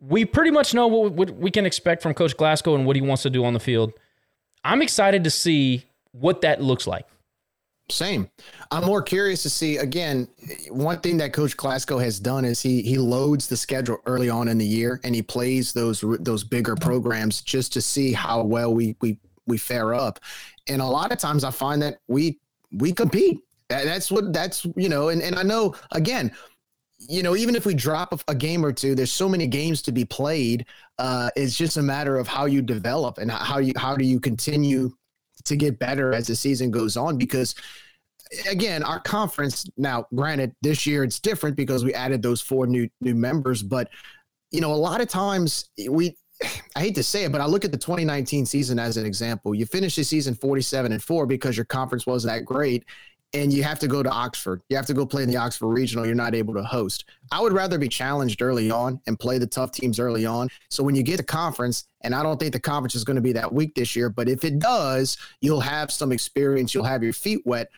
we 0.00 0.24
pretty 0.24 0.50
much 0.50 0.72
know 0.74 0.86
what, 0.86 1.30
we 1.36 1.50
can 1.50 1.66
expect 1.66 2.02
from 2.02 2.14
Coach 2.14 2.36
Glasgow 2.36 2.74
and 2.74 2.86
what 2.86 2.96
he 2.96 3.02
wants 3.02 3.22
to 3.24 3.30
do 3.30 3.44
on 3.44 3.52
the 3.52 3.60
field. 3.60 3.92
I'm 4.64 4.82
excited 4.82 5.24
to 5.24 5.30
see 5.30 5.84
what 6.12 6.40
that 6.40 6.62
looks 6.62 6.86
like. 6.86 7.06
Same. 7.90 8.30
I'm 8.70 8.84
more 8.84 9.02
curious 9.02 9.42
to 9.42 9.50
see 9.50 9.78
again. 9.78 10.28
One 10.68 11.00
thing 11.00 11.16
that 11.18 11.32
Coach 11.32 11.56
Glasgow 11.56 11.98
has 11.98 12.20
done 12.20 12.44
is 12.44 12.60
he 12.60 12.82
he 12.82 12.98
loads 12.98 13.48
the 13.48 13.56
schedule 13.56 13.98
early 14.06 14.30
on 14.30 14.46
in 14.46 14.58
the 14.58 14.66
year 14.66 15.00
and 15.02 15.12
he 15.12 15.22
plays 15.22 15.72
those 15.72 16.04
those 16.20 16.44
bigger 16.44 16.76
programs 16.76 17.40
just 17.40 17.72
to 17.72 17.82
see 17.82 18.12
how 18.12 18.44
well 18.44 18.72
we 18.72 18.96
we 19.00 19.18
we 19.46 19.58
fare 19.58 19.92
up. 19.92 20.20
And 20.68 20.80
a 20.80 20.86
lot 20.86 21.10
of 21.10 21.18
times 21.18 21.42
I 21.42 21.50
find 21.50 21.82
that 21.82 21.98
we 22.06 22.38
we 22.72 22.92
compete. 22.92 23.40
that's 23.68 24.10
what 24.10 24.32
that's 24.32 24.64
you 24.76 24.88
know. 24.88 25.08
And 25.08 25.20
and 25.20 25.36
I 25.36 25.42
know 25.42 25.74
again 25.90 26.30
you 27.08 27.22
know, 27.22 27.34
even 27.34 27.56
if 27.56 27.64
we 27.64 27.74
drop 27.74 28.22
a, 28.28 28.34
game 28.34 28.64
or 28.64 28.72
two, 28.72 28.94
there's 28.94 29.12
so 29.12 29.28
many 29.28 29.46
games 29.46 29.82
to 29.82 29.92
be 29.92 30.04
played. 30.04 30.66
Uh, 30.98 31.30
it's 31.34 31.56
just 31.56 31.76
a 31.76 31.82
matter 31.82 32.16
of 32.16 32.28
how 32.28 32.44
you 32.44 32.60
develop 32.60 33.18
and 33.18 33.30
how 33.30 33.58
you 33.58 33.72
how 33.76 33.96
do 33.96 34.04
you 34.04 34.20
continue 34.20 34.90
to 35.44 35.56
get 35.56 35.78
better 35.78 36.12
as 36.12 36.26
the 36.26 36.36
season 36.36 36.70
goes 36.70 36.96
on. 36.96 37.16
Because 37.16 37.54
again, 38.50 38.82
our 38.82 39.00
conference 39.00 39.66
now, 39.76 40.06
granted, 40.14 40.54
this 40.62 40.86
year 40.86 41.02
it's 41.02 41.18
different 41.18 41.56
because 41.56 41.84
we 41.84 41.94
added 41.94 42.22
those 42.22 42.40
four 42.40 42.66
new 42.66 42.88
new 43.00 43.14
members, 43.14 43.62
but 43.62 43.88
you 44.50 44.60
know, 44.60 44.72
a 44.72 44.74
lot 44.74 45.00
of 45.00 45.08
times 45.08 45.70
we 45.88 46.16
I 46.76 46.80
hate 46.80 46.94
to 46.96 47.02
say 47.02 47.24
it, 47.24 47.32
but 47.32 47.40
I 47.40 47.46
look 47.46 47.64
at 47.64 47.72
the 47.72 47.78
2019 47.78 48.46
season 48.46 48.78
as 48.78 48.96
an 48.96 49.06
example. 49.06 49.54
You 49.54 49.66
finish 49.66 49.96
the 49.96 50.04
season 50.04 50.34
47 50.34 50.92
and 50.92 51.02
4 51.02 51.26
because 51.26 51.56
your 51.56 51.66
conference 51.66 52.06
wasn't 52.06 52.34
that 52.34 52.44
great 52.44 52.84
and 53.32 53.52
you 53.52 53.62
have 53.62 53.78
to 53.78 53.86
go 53.86 54.02
to 54.02 54.10
Oxford. 54.10 54.60
You 54.68 54.76
have 54.76 54.86
to 54.86 54.94
go 54.94 55.06
play 55.06 55.22
in 55.22 55.28
the 55.28 55.36
Oxford 55.36 55.68
Regional. 55.68 56.04
You're 56.04 56.14
not 56.14 56.34
able 56.34 56.54
to 56.54 56.62
host. 56.62 57.04
I 57.30 57.40
would 57.40 57.52
rather 57.52 57.78
be 57.78 57.88
challenged 57.88 58.42
early 58.42 58.70
on 58.70 59.00
and 59.06 59.18
play 59.18 59.38
the 59.38 59.46
tough 59.46 59.72
teams 59.72 60.00
early 60.00 60.26
on. 60.26 60.48
So 60.68 60.82
when 60.82 60.96
you 60.96 61.02
get 61.02 61.18
to 61.18 61.22
conference, 61.22 61.84
and 62.02 62.14
I 62.14 62.22
don't 62.22 62.40
think 62.40 62.52
the 62.52 62.60
conference 62.60 62.94
is 62.94 63.04
going 63.04 63.16
to 63.16 63.22
be 63.22 63.32
that 63.32 63.52
weak 63.52 63.74
this 63.74 63.94
year, 63.94 64.08
but 64.08 64.28
if 64.28 64.44
it 64.44 64.58
does, 64.58 65.16
you'll 65.40 65.60
have 65.60 65.92
some 65.92 66.12
experience. 66.12 66.74
You'll 66.74 66.84
have 66.84 67.02
your 67.02 67.12
feet 67.12 67.42
wet 67.44 67.70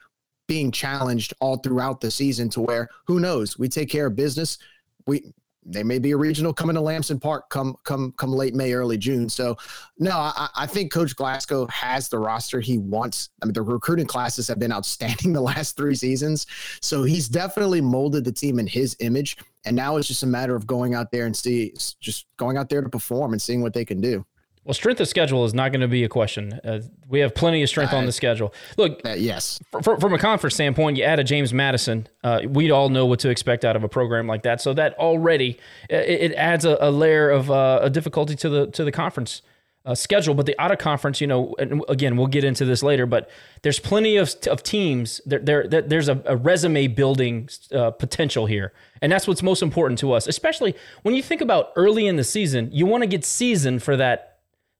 being 0.48 0.70
challenged 0.70 1.34
all 1.40 1.56
throughout 1.56 2.00
the 2.00 2.10
season 2.10 2.48
to 2.50 2.60
where 2.60 2.88
who 3.06 3.20
knows? 3.20 3.58
We 3.58 3.68
take 3.68 3.90
care 3.90 4.06
of 4.06 4.16
business. 4.16 4.58
We 5.06 5.32
there 5.64 5.84
may 5.84 5.98
be 5.98 6.10
a 6.10 6.16
regional 6.16 6.52
coming 6.52 6.74
to 6.74 6.80
Lamson 6.80 7.20
Park 7.20 7.48
come 7.48 7.76
come 7.84 8.12
come 8.16 8.32
late 8.32 8.54
May, 8.54 8.72
early 8.72 8.98
June. 8.98 9.28
So, 9.28 9.56
no, 9.98 10.10
I, 10.12 10.48
I 10.56 10.66
think 10.66 10.92
Coach 10.92 11.14
Glasgow 11.14 11.66
has 11.68 12.08
the 12.08 12.18
roster 12.18 12.60
he 12.60 12.78
wants. 12.78 13.30
I 13.42 13.46
mean, 13.46 13.52
the 13.52 13.62
recruiting 13.62 14.06
classes 14.06 14.48
have 14.48 14.58
been 14.58 14.72
outstanding 14.82 15.32
the 15.32 15.40
last 15.40 15.76
three 15.76 15.94
seasons, 15.94 16.46
so 16.80 17.04
he's 17.04 17.28
definitely 17.28 17.80
molded 17.80 18.24
the 18.24 18.32
team 18.32 18.58
in 18.58 18.66
his 18.66 18.96
image. 19.00 19.36
And 19.64 19.76
now 19.76 19.96
it's 19.96 20.08
just 20.08 20.24
a 20.24 20.26
matter 20.26 20.56
of 20.56 20.66
going 20.66 20.94
out 20.94 21.12
there 21.12 21.24
and 21.24 21.36
see, 21.36 21.72
just 22.00 22.26
going 22.36 22.56
out 22.56 22.68
there 22.68 22.82
to 22.82 22.88
perform 22.88 23.32
and 23.32 23.40
seeing 23.40 23.62
what 23.62 23.72
they 23.72 23.84
can 23.84 24.00
do. 24.00 24.26
Well, 24.64 24.74
strength 24.74 25.00
of 25.00 25.08
schedule 25.08 25.44
is 25.44 25.54
not 25.54 25.72
going 25.72 25.80
to 25.80 25.88
be 25.88 26.04
a 26.04 26.08
question. 26.08 26.52
Uh, 26.64 26.80
we 27.08 27.18
have 27.18 27.34
plenty 27.34 27.62
of 27.64 27.68
strength 27.68 27.92
on 27.92 28.06
the 28.06 28.12
schedule. 28.12 28.54
Look, 28.76 29.00
Uh, 29.04 29.10
yes, 29.18 29.60
fr- 29.82 29.96
from 29.96 30.12
a 30.14 30.18
conference 30.18 30.54
standpoint, 30.54 30.96
you 30.96 31.02
add 31.02 31.18
a 31.18 31.24
James 31.24 31.52
Madison. 31.52 32.06
Uh, 32.22 32.42
we 32.46 32.70
all 32.70 32.88
know 32.88 33.04
what 33.04 33.18
to 33.20 33.28
expect 33.28 33.64
out 33.64 33.74
of 33.74 33.82
a 33.82 33.88
program 33.88 34.28
like 34.28 34.44
that. 34.44 34.60
So 34.60 34.72
that 34.74 34.96
already 34.98 35.58
it, 35.90 36.30
it 36.30 36.34
adds 36.34 36.64
a, 36.64 36.76
a 36.80 36.90
layer 36.92 37.28
of 37.28 37.50
uh, 37.50 37.80
a 37.82 37.90
difficulty 37.90 38.36
to 38.36 38.48
the 38.48 38.66
to 38.68 38.84
the 38.84 38.92
conference 38.92 39.42
uh, 39.84 39.96
schedule. 39.96 40.32
But 40.34 40.46
the 40.46 40.54
out 40.60 40.70
of 40.70 40.78
conference, 40.78 41.20
you 41.20 41.26
know, 41.26 41.56
and 41.58 41.82
again, 41.88 42.16
we'll 42.16 42.28
get 42.28 42.44
into 42.44 42.64
this 42.64 42.84
later. 42.84 43.04
But 43.04 43.28
there's 43.62 43.80
plenty 43.80 44.16
of, 44.16 44.32
of 44.48 44.62
teams. 44.62 45.20
There, 45.26 45.40
there, 45.40 45.66
there- 45.66 45.82
there's 45.82 46.08
a, 46.08 46.22
a 46.24 46.36
resume 46.36 46.86
building 46.86 47.48
uh, 47.74 47.90
potential 47.90 48.46
here, 48.46 48.72
and 49.00 49.10
that's 49.10 49.26
what's 49.26 49.42
most 49.42 49.60
important 49.60 49.98
to 49.98 50.12
us. 50.12 50.28
Especially 50.28 50.76
when 51.02 51.16
you 51.16 51.22
think 51.22 51.40
about 51.40 51.72
early 51.74 52.06
in 52.06 52.14
the 52.14 52.22
season, 52.22 52.70
you 52.72 52.86
want 52.86 53.02
to 53.02 53.08
get 53.08 53.24
seasoned 53.24 53.82
for 53.82 53.96
that 53.96 54.31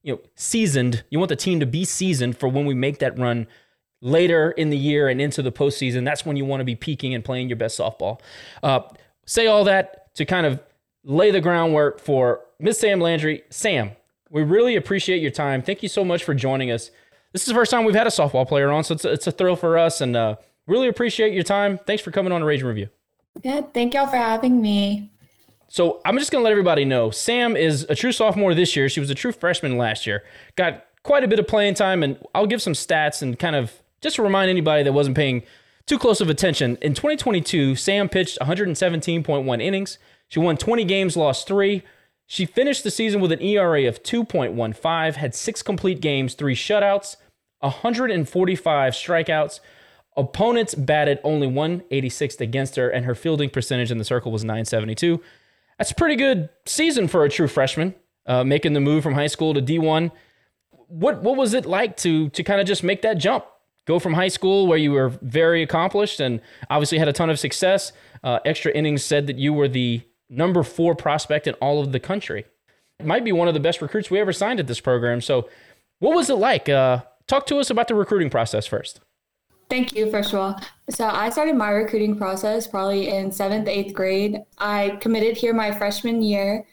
you 0.03 0.15
know, 0.15 0.21
seasoned. 0.35 1.05
You 1.11 1.19
want 1.19 1.29
the 1.29 1.37
team 1.37 1.61
to 1.61 1.67
be 1.67 1.85
seasoned 1.85 2.37
for 2.37 2.49
when 2.49 2.67
we 2.67 2.75
make 2.75 2.99
that 2.99 3.19
run 3.19 3.47
later 4.01 4.51
in 4.51 4.71
the 4.71 4.77
year 4.77 5.09
and 5.09 5.21
into 5.21 5.43
the 5.43 5.53
postseason. 5.53 6.05
That's 6.05 6.27
when 6.27 6.37
you 6.37 6.45
want 6.45 6.61
to 6.61 6.65
be 6.65 6.75
peaking 6.75 7.15
and 7.15 7.25
playing 7.25 7.49
your 7.49 7.57
best 7.57 7.79
softball. 7.79 8.21
Uh, 8.63 8.81
say 9.27 9.47
all 9.47 9.65
that 9.65 10.15
to 10.17 10.25
kind 10.25 10.45
of 10.47 10.61
lay 11.05 11.31
the 11.31 11.41
groundwork 11.41 12.01
for 12.01 12.41
Miss 12.59 12.81
Sam 12.81 13.01
Landry. 13.01 13.43
Sam, 13.51 13.93
we 14.31 14.43
really 14.43 14.77
appreciate 14.77 15.23
your 15.23 15.31
time. 15.31 15.63
Thank 15.63 15.83
you 15.83 15.89
so 15.89 16.05
much 16.05 16.25
for 16.25 16.35
joining 16.35 16.71
us. 16.71 16.91
This 17.33 17.43
is 17.43 17.49
the 17.49 17.55
first 17.55 17.71
time 17.71 17.85
we've 17.85 17.95
had 17.95 18.07
a 18.07 18.11
softball 18.11 18.47
player 18.47 18.71
on, 18.71 18.85
so 18.85 18.95
it's, 18.95 19.05
it's 19.05 19.27
a 19.27 19.33
thrill 19.33 19.57
for 19.57 19.79
us, 19.79 20.03
and 20.03 20.17
uh, 20.17 20.37
really 20.67 20.89
appreciate 20.89 21.33
your 21.33 21.45
time. 21.45 21.79
Thanks 21.87 22.03
for 22.03 22.11
coming 22.11 22.31
on 22.33 22.45
Rage 22.45 22.63
Review. 22.63 22.89
Yeah, 23.43 23.63
thank 23.73 23.95
y'all 23.95 24.07
for 24.07 24.17
having 24.17 24.61
me. 24.61 25.12
So 25.73 26.03
I'm 26.05 26.19
just 26.19 26.31
gonna 26.31 26.45
let 26.45 26.51
everybody 26.51 26.85
know 26.85 27.11
Sam 27.11 27.57
is 27.57 27.87
a 27.89 27.95
true 27.95 28.13
sophomore 28.13 28.55
this 28.55 28.77
year. 28.77 28.91
She 28.91 29.01
was 29.01 29.09
a 29.09 29.15
true 29.15 29.33
freshman 29.33 29.79
last 29.79 30.07
year. 30.07 30.23
Got 30.55 30.85
quite 31.03 31.25
a 31.25 31.29
bit 31.29 31.39
of 31.39 31.49
playing 31.49 31.77
time, 31.77 32.03
and 32.03 32.19
I'll 32.35 32.47
give 32.47 32.61
some 32.61 32.75
stats 32.75 33.23
and 33.23 33.39
kind 33.39 33.57
of 33.57 33.73
just 34.03 34.17
to 34.17 34.23
remind 34.23 34.51
anybody 34.51 34.83
that 34.83 34.93
wasn't 34.93 35.17
paying 35.17 35.45
too 35.87 35.99
close 35.99 36.21
of 36.21 36.29
attention. 36.29 36.77
In 36.83 36.93
2022, 36.93 37.75
Sam 37.75 38.11
pitched 38.11 38.39
117.1 38.41 39.63
innings. 39.63 39.97
She 40.29 40.39
won 40.39 40.59
20 40.59 40.85
games, 40.85 41.17
lost 41.17 41.49
three. 41.49 41.83
She 42.27 42.45
finished 42.45 42.85
the 42.85 42.91
season 42.91 43.23
with 43.23 43.33
an 43.33 43.41
ERA 43.41 43.89
of 43.89 44.03
2.15, 44.03 45.15
had 45.15 45.35
six 45.35 45.63
complete 45.63 46.03
games, 46.03 46.35
three 46.35 46.55
shutouts, 46.55 47.17
145 47.61 48.93
strikeouts. 48.93 49.61
Opponents 50.19 50.75
batted 50.75 51.19
only 51.25 51.47
186 51.47 52.43
against 52.43 52.77
her, 52.77 52.91
and 52.91 53.07
her 53.07 53.15
fielding 53.15 53.49
percentage 53.49 53.91
in 53.91 53.97
the 53.97 54.05
circle 54.05 54.31
was 54.31 54.45
972 54.45 55.23
that's 55.83 55.91
a 55.91 55.97
pretty 55.97 56.15
good 56.15 56.49
season 56.65 57.09
for 57.09 57.25
a 57.25 57.29
true 57.29 57.49
freshman, 57.49 57.93
uh, 58.27 58.45
making 58.45 58.73
the 58.73 58.79
move 58.79 59.03
from 59.03 59.15
high 59.15 59.27
school 59.27 59.53
to 59.53 59.61
D1. 59.61 60.13
What 60.71 61.25
what 61.25 61.37
was 61.37 61.55
it 61.55 61.67
like 61.67 61.97
to 61.97 62.29
to 62.29 62.45
kind 62.45 62.61
of 62.61 62.69
just 62.69 62.85
make 62.85 63.03
that 63.03 63.15
jump, 63.19 63.45
go 63.85 63.99
from 63.99 64.15
high 64.15 64.29
school 64.29 64.69
where 64.69 64.79
you 64.79 64.93
were 64.93 65.09
very 65.09 65.61
accomplished 65.61 66.21
and 66.21 66.41
obviously 66.71 66.99
had 66.99 67.09
a 67.09 67.13
ton 67.13 67.31
of 67.31 67.41
success? 67.41 67.91
Uh, 68.23 68.39
extra 68.45 68.71
innings 68.71 69.05
said 69.05 69.27
that 69.27 69.39
you 69.39 69.53
were 69.53 69.67
the 69.67 70.03
number 70.31 70.63
four 70.63 70.95
prospect 70.95 71.49
in 71.49 71.55
all 71.55 71.81
of 71.81 71.91
the 71.91 71.99
country. 71.99 72.45
Might 73.03 73.25
be 73.25 73.33
one 73.33 73.49
of 73.49 73.55
the 73.55 73.59
best 73.59 73.83
recruits 73.83 74.09
we 74.09 74.21
ever 74.21 74.33
signed 74.33 74.61
at 74.61 74.69
this 74.69 74.79
program. 74.79 75.21
So, 75.21 75.49
what 75.99 76.15
was 76.15 76.31
it 76.31 76.35
like? 76.35 76.69
Uh, 76.69 77.03
talk 77.27 77.45
to 77.47 77.57
us 77.57 77.71
about 77.71 77.89
the 77.89 77.97
recruiting 77.97 78.31
process 78.31 78.69
first. 78.69 79.01
Thank 79.73 79.97
you, 79.97 80.11
first 80.11 80.35
of 80.35 80.39
all. 80.39 80.61
So 80.91 81.07
I 81.07 81.31
started 81.31 81.57
my 81.57 81.71
recruiting 81.71 82.19
process 82.19 82.67
probably 82.67 83.09
in 83.09 83.33
seventh, 83.33 83.67
eighth 83.69 83.95
grade. 83.95 84.43
I 84.59 84.99
committed 85.01 85.35
here 85.35 85.55
my 85.55 85.73
freshman 85.73 86.21
year. 86.21 86.67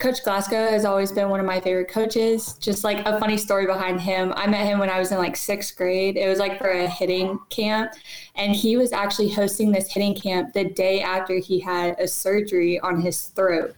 Coach 0.00 0.24
Glasgow 0.24 0.68
has 0.68 0.84
always 0.84 1.12
been 1.12 1.28
one 1.28 1.38
of 1.38 1.46
my 1.46 1.60
favorite 1.60 1.88
coaches. 1.88 2.54
Just 2.54 2.82
like 2.82 3.06
a 3.06 3.20
funny 3.20 3.38
story 3.38 3.66
behind 3.66 4.00
him. 4.00 4.32
I 4.34 4.48
met 4.48 4.66
him 4.66 4.80
when 4.80 4.90
I 4.90 4.98
was 4.98 5.12
in 5.12 5.18
like 5.18 5.36
sixth 5.36 5.76
grade. 5.76 6.16
It 6.16 6.26
was 6.26 6.40
like 6.40 6.58
for 6.58 6.68
a 6.68 6.88
hitting 6.88 7.38
camp. 7.48 7.92
And 8.34 8.56
he 8.56 8.76
was 8.76 8.92
actually 8.92 9.30
hosting 9.30 9.70
this 9.70 9.92
hitting 9.92 10.16
camp 10.16 10.52
the 10.52 10.64
day 10.64 11.00
after 11.00 11.36
he 11.36 11.60
had 11.60 11.94
a 12.00 12.08
surgery 12.08 12.80
on 12.80 13.00
his 13.00 13.28
throat. 13.28 13.76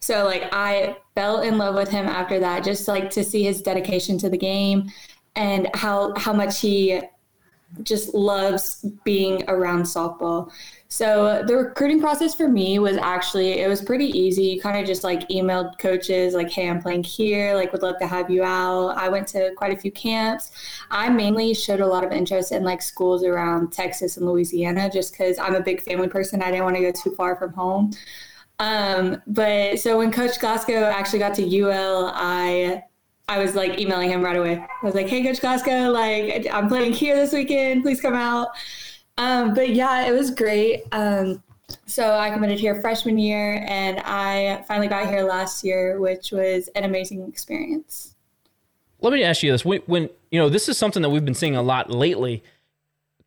So 0.00 0.26
like 0.26 0.50
I 0.52 0.98
fell 1.14 1.40
in 1.40 1.56
love 1.56 1.74
with 1.74 1.88
him 1.88 2.04
after 2.04 2.38
that, 2.38 2.64
just 2.64 2.86
like 2.86 3.08
to 3.12 3.24
see 3.24 3.44
his 3.44 3.62
dedication 3.62 4.18
to 4.18 4.28
the 4.28 4.36
game 4.36 4.92
and 5.36 5.68
how 5.74 6.12
how 6.16 6.32
much 6.32 6.60
he 6.60 7.00
just 7.82 8.14
loves 8.14 8.84
being 9.04 9.44
around 9.48 9.82
softball. 9.82 10.50
So 10.88 11.42
the 11.44 11.56
recruiting 11.56 12.00
process 12.00 12.36
for 12.36 12.46
me 12.46 12.78
was 12.78 12.96
actually 12.96 13.60
it 13.60 13.68
was 13.68 13.82
pretty 13.82 14.06
easy. 14.16 14.44
You 14.44 14.60
kind 14.60 14.78
of 14.78 14.86
just 14.86 15.02
like 15.02 15.28
emailed 15.28 15.76
coaches 15.78 16.34
like, 16.34 16.50
"Hey, 16.50 16.68
I'm 16.68 16.80
playing 16.80 17.02
here. 17.02 17.54
Like, 17.54 17.72
would 17.72 17.82
love 17.82 17.98
to 17.98 18.06
have 18.06 18.30
you 18.30 18.44
out." 18.44 18.90
I 18.90 19.08
went 19.08 19.26
to 19.28 19.52
quite 19.56 19.72
a 19.72 19.76
few 19.76 19.90
camps. 19.90 20.52
I 20.90 21.08
mainly 21.08 21.52
showed 21.52 21.80
a 21.80 21.86
lot 21.86 22.04
of 22.04 22.12
interest 22.12 22.52
in 22.52 22.62
like 22.62 22.80
schools 22.80 23.24
around 23.24 23.72
Texas 23.72 24.16
and 24.16 24.26
Louisiana, 24.26 24.88
just 24.88 25.12
because 25.12 25.36
I'm 25.38 25.56
a 25.56 25.60
big 25.60 25.82
family 25.82 26.06
person. 26.08 26.42
I 26.42 26.52
didn't 26.52 26.64
want 26.64 26.76
to 26.76 26.82
go 26.82 26.92
too 26.92 27.10
far 27.16 27.34
from 27.36 27.52
home. 27.54 27.90
Um, 28.60 29.20
but 29.26 29.80
so 29.80 29.98
when 29.98 30.12
Coach 30.12 30.38
Glasgow 30.38 30.84
actually 30.84 31.18
got 31.18 31.34
to 31.34 31.42
UL, 31.42 32.12
I 32.14 32.84
I 33.28 33.38
was 33.38 33.54
like 33.54 33.78
emailing 33.80 34.10
him 34.10 34.22
right 34.22 34.36
away. 34.36 34.56
I 34.58 34.86
was 34.86 34.94
like, 34.94 35.08
"Hey, 35.08 35.22
Coach 35.22 35.40
Glasgow, 35.40 35.90
like 35.90 36.46
I'm 36.52 36.68
playing 36.68 36.92
here 36.92 37.16
this 37.16 37.32
weekend. 37.32 37.82
Please 37.82 38.00
come 38.00 38.14
out." 38.14 38.48
Um, 39.16 39.54
but 39.54 39.70
yeah, 39.70 40.06
it 40.06 40.12
was 40.12 40.30
great. 40.30 40.82
Um, 40.92 41.42
so 41.86 42.14
I 42.14 42.30
committed 42.30 42.58
here 42.58 42.80
freshman 42.80 43.18
year, 43.18 43.64
and 43.66 44.00
I 44.00 44.62
finally 44.68 44.88
got 44.88 45.08
here 45.08 45.22
last 45.22 45.64
year, 45.64 45.98
which 45.98 46.32
was 46.32 46.68
an 46.74 46.84
amazing 46.84 47.26
experience. 47.26 48.14
Let 49.00 49.12
me 49.12 49.22
ask 49.22 49.42
you 49.42 49.52
this: 49.52 49.64
when, 49.64 49.80
when 49.86 50.10
you 50.30 50.38
know 50.38 50.48
this 50.48 50.68
is 50.68 50.76
something 50.76 51.02
that 51.02 51.10
we've 51.10 51.24
been 51.24 51.34
seeing 51.34 51.56
a 51.56 51.62
lot 51.62 51.90
lately, 51.90 52.42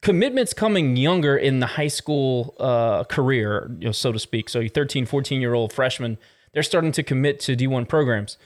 commitments 0.01 0.53
coming 0.53 0.95
younger 0.95 1.35
in 1.35 1.59
the 1.59 1.65
high 1.65 1.87
school 1.87 2.55
uh, 2.59 3.03
career, 3.05 3.69
you 3.79 3.85
know, 3.85 3.91
so 3.91 4.11
to 4.11 4.19
speak. 4.19 4.49
So, 4.49 4.59
you 4.59 4.69
13, 4.69 5.05
14 5.05 5.41
year 5.41 5.53
old 5.53 5.73
freshmen, 5.73 6.17
they're 6.53 6.63
starting 6.63 6.91
to 6.93 7.03
commit 7.03 7.39
to 7.41 7.55
D1 7.55 7.87
programs. 7.87 8.37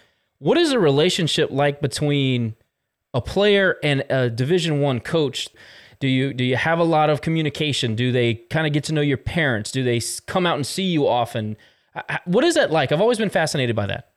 What 0.42 0.58
is 0.58 0.72
a 0.72 0.80
relationship 0.80 1.52
like 1.52 1.82
between 1.82 2.56
a 3.14 3.22
player 3.22 3.78
and 3.84 4.04
a 4.10 4.28
Division 4.28 4.82
One 4.82 5.00
coach? 5.00 5.48
Do 6.00 6.08
you 6.08 6.34
do 6.34 6.44
you 6.44 6.56
have 6.56 6.80
a 6.80 6.84
lot 6.84 7.12
of 7.12 7.22
communication? 7.22 7.94
Do 7.94 8.12
they 8.12 8.34
kind 8.50 8.66
of 8.66 8.74
get 8.74 8.84
to 8.86 8.94
know 8.94 9.02
your 9.02 9.20
parents? 9.20 9.72
Do 9.72 9.84
they 9.84 10.02
come 10.26 10.48
out 10.48 10.56
and 10.56 10.66
see 10.66 10.86
you 10.86 11.08
often? 11.08 11.58
What 12.26 12.44
is 12.44 12.56
that 12.56 12.72
like? 12.72 12.92
I've 12.92 13.02
always 13.02 13.20
been 13.20 13.30
fascinated 13.30 13.76
by 13.76 13.86
that. 13.86 14.14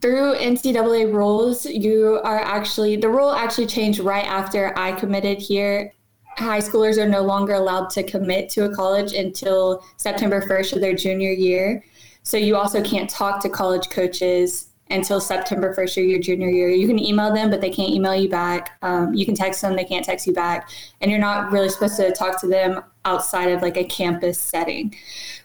Through 0.00 0.34
NCAA 0.34 1.14
rules, 1.14 1.64
you 1.64 2.20
are 2.24 2.40
actually 2.40 2.96
the 2.96 3.08
rule 3.08 3.30
actually 3.30 3.68
changed 3.68 4.00
right 4.00 4.26
after 4.26 4.76
I 4.76 4.98
committed 4.98 5.38
here. 5.38 5.92
High 6.38 6.58
schoolers 6.58 6.98
are 6.98 7.08
no 7.08 7.22
longer 7.22 7.54
allowed 7.54 7.90
to 7.90 8.02
commit 8.02 8.50
to 8.50 8.64
a 8.64 8.74
college 8.74 9.12
until 9.12 9.84
September 9.96 10.42
1st 10.42 10.72
of 10.72 10.80
their 10.80 10.96
junior 10.96 11.30
year. 11.30 11.84
So 12.24 12.36
you 12.36 12.56
also 12.56 12.82
can't 12.82 13.08
talk 13.08 13.40
to 13.42 13.48
college 13.48 13.90
coaches 13.90 14.65
until 14.90 15.20
September 15.20 15.74
1st 15.74 16.02
of 16.02 16.08
your 16.08 16.18
junior 16.20 16.48
year. 16.48 16.68
You 16.68 16.86
can 16.86 16.98
email 16.98 17.32
them, 17.34 17.50
but 17.50 17.60
they 17.60 17.70
can't 17.70 17.90
email 17.90 18.14
you 18.14 18.28
back. 18.28 18.78
Um, 18.82 19.14
you 19.14 19.24
can 19.24 19.34
text 19.34 19.60
them, 19.62 19.74
they 19.74 19.84
can't 19.84 20.04
text 20.04 20.26
you 20.26 20.32
back. 20.32 20.70
And 21.00 21.10
you're 21.10 21.20
not 21.20 21.50
really 21.50 21.68
supposed 21.68 21.96
to 21.96 22.12
talk 22.12 22.40
to 22.40 22.46
them 22.46 22.82
outside 23.04 23.50
of 23.50 23.62
like 23.62 23.76
a 23.76 23.84
campus 23.84 24.38
setting. 24.38 24.94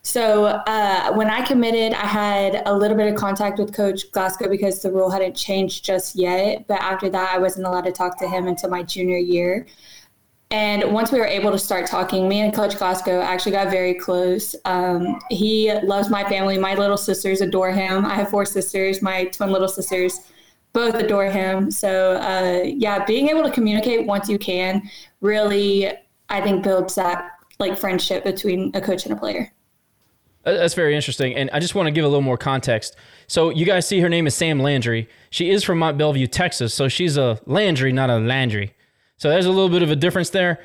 So 0.04 0.46
uh, 0.46 1.14
when 1.14 1.30
I 1.30 1.46
committed, 1.46 1.94
I 1.94 2.08
had 2.08 2.64
a 2.66 2.76
little 2.76 2.98
bit 2.98 3.08
of 3.12 3.16
contact 3.16 3.60
with 3.60 3.74
Coach 3.74 4.12
Glasgow 4.12 4.50
because 4.50 4.82
the 4.82 4.92
rule 4.92 5.10
hadn't 5.10 5.36
changed 5.36 5.86
just 5.86 6.16
yet. 6.16 6.68
But 6.68 6.82
after 6.82 7.10
that, 7.10 7.34
I 7.34 7.38
wasn't 7.38 7.68
allowed 7.68 7.86
to 7.86 7.92
talk 7.92 8.20
to 8.20 8.28
him 8.28 8.48
until 8.48 8.70
my 8.70 8.84
junior 8.84 9.18
year. 9.18 9.68
And 10.52 10.92
once 10.92 11.14
we 11.14 11.20
were 11.20 11.26
able 11.26 11.50
to 11.52 11.58
start 11.58 11.88
talking, 11.88 12.28
me 12.28 12.42
and 12.42 12.54
Coach 12.54 12.78
Glasgow 12.78 13.22
actually 13.22 13.54
got 13.54 13.72
very 13.72 13.94
close. 13.94 14.54
Um, 14.66 15.18
he 15.30 15.74
loves 15.84 16.10
my 16.10 16.28
family. 16.28 16.58
My 16.58 16.76
little 16.76 16.98
sisters 16.98 17.40
adore 17.40 17.72
him. 17.72 18.06
I 18.06 18.16
have 18.16 18.30
four 18.30 18.46
sisters. 18.46 19.02
My 19.02 19.26
twin 19.26 19.50
little 19.52 19.70
sisters 19.70 20.20
both 20.74 20.96
adore 20.96 21.26
him. 21.26 21.72
So, 21.72 22.18
uh, 22.18 22.64
yeah, 22.66 23.06
being 23.06 23.30
able 23.30 23.44
to 23.44 23.52
communicate 23.52 24.06
once 24.06 24.28
you 24.28 24.38
can 24.38 24.90
really, 25.22 25.90
I 26.28 26.42
think, 26.42 26.64
builds 26.64 26.96
that 26.96 27.32
like 27.60 27.78
friendship 27.78 28.26
between 28.26 28.72
a 28.74 28.82
coach 28.82 29.06
and 29.06 29.14
a 29.14 29.18
player. 29.18 29.54
That's 30.44 30.74
very 30.74 30.96
interesting. 30.96 31.34
And 31.36 31.50
I 31.54 31.60
just 31.60 31.76
want 31.76 31.88
to 31.88 31.92
give 31.92 32.04
a 32.04 32.08
little 32.08 32.24
more 32.24 32.38
context. 32.38 32.98
So, 33.28 33.52
you 33.52 33.66
guys 33.66 33.88
see 33.88 34.02
her 34.02 34.10
name 34.10 34.28
is 34.28 34.36
Sam 34.36 34.60
Landry. 34.60 35.08
She 35.30 35.50
is 35.50 35.64
from 35.64 35.80
Mont 35.80 35.98
Belvieu, 35.98 36.30
Texas. 36.30 36.74
So, 36.74 36.90
she's 36.90 37.16
a 37.16 37.40
Landry, 37.46 37.94
not 37.94 38.10
a 38.10 38.18
Landry. 38.18 38.74
So, 39.22 39.30
there's 39.30 39.46
a 39.46 39.52
little 39.52 39.70
bit 39.70 39.84
of 39.84 39.92
a 39.92 39.96
difference 39.96 40.32
there. 40.32 40.64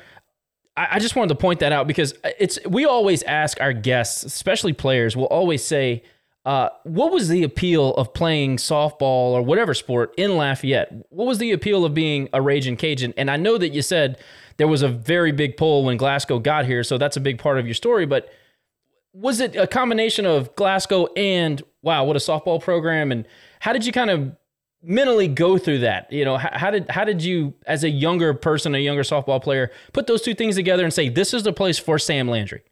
I, 0.75 0.87
I 0.93 0.99
just 0.99 1.15
wanted 1.15 1.29
to 1.29 1.35
point 1.35 1.59
that 1.59 1.71
out 1.71 1.85
because 1.85 2.15
it's 2.39 2.57
we 2.65 2.85
always 2.85 3.21
ask 3.21 3.61
our 3.61 3.71
guests, 3.71 4.23
especially 4.23 4.73
players, 4.73 5.15
we'll 5.15 5.27
always 5.27 5.63
say, 5.63 6.01
Uh, 6.43 6.69
what 6.83 7.11
was 7.11 7.27
the 7.27 7.43
appeal 7.43 7.93
of 7.95 8.13
playing 8.13 8.57
softball 8.57 9.33
or 9.33 9.43
whatever 9.43 9.73
sport 9.75 10.13
in 10.17 10.37
Lafayette? 10.37 10.91
What 11.09 11.27
was 11.27 11.37
the 11.37 11.51
appeal 11.51 11.85
of 11.85 11.93
being 11.93 12.29
a 12.33 12.41
Raging 12.41 12.77
Cajun? 12.77 13.13
And 13.15 13.29
I 13.29 13.37
know 13.37 13.57
that 13.59 13.73
you 13.73 13.81
said 13.81 14.17
there 14.55 14.67
was 14.67 14.81
a 14.81 14.87
very 14.87 15.31
big 15.31 15.55
pull 15.55 15.83
when 15.83 15.97
Glasgow 15.97 16.39
got 16.39 16.65
here, 16.65 16.83
so 16.83 16.97
that's 16.97 17.17
a 17.17 17.19
big 17.19 17.37
part 17.37 17.59
of 17.59 17.67
your 17.67 17.75
story. 17.75 18.05
But 18.07 18.29
was 19.13 19.39
it 19.39 19.55
a 19.55 19.67
combination 19.67 20.25
of 20.25 20.55
Glasgow 20.55 21.07
and 21.15 21.61
wow, 21.83 22.05
what 22.05 22.15
a 22.15 22.19
softball 22.19 22.59
program? 22.61 23.11
And 23.11 23.27
how 23.59 23.73
did 23.73 23.85
you 23.85 23.91
kind 23.91 24.09
of 24.09 24.35
mentally 24.81 25.27
go 25.27 25.57
through 25.57 25.79
that? 25.79 26.11
You 26.11 26.25
know, 26.25 26.37
how, 26.37 26.71
did 26.71 26.89
how 26.89 27.03
did 27.03 27.23
you, 27.23 27.53
as 27.65 27.83
a 27.83 27.89
younger 27.89 28.33
person, 28.33 28.75
a 28.75 28.79
younger 28.79 29.03
softball 29.03 29.41
player, 29.41 29.71
put 29.93 30.07
those 30.07 30.21
two 30.21 30.33
things 30.33 30.55
together 30.55 30.83
and 30.83 30.93
say 30.93 31.09
this 31.09 31.33
is 31.33 31.43
the 31.43 31.53
place 31.53 31.77
for 31.77 31.99
Sam 31.99 32.27
Landry? 32.27 32.63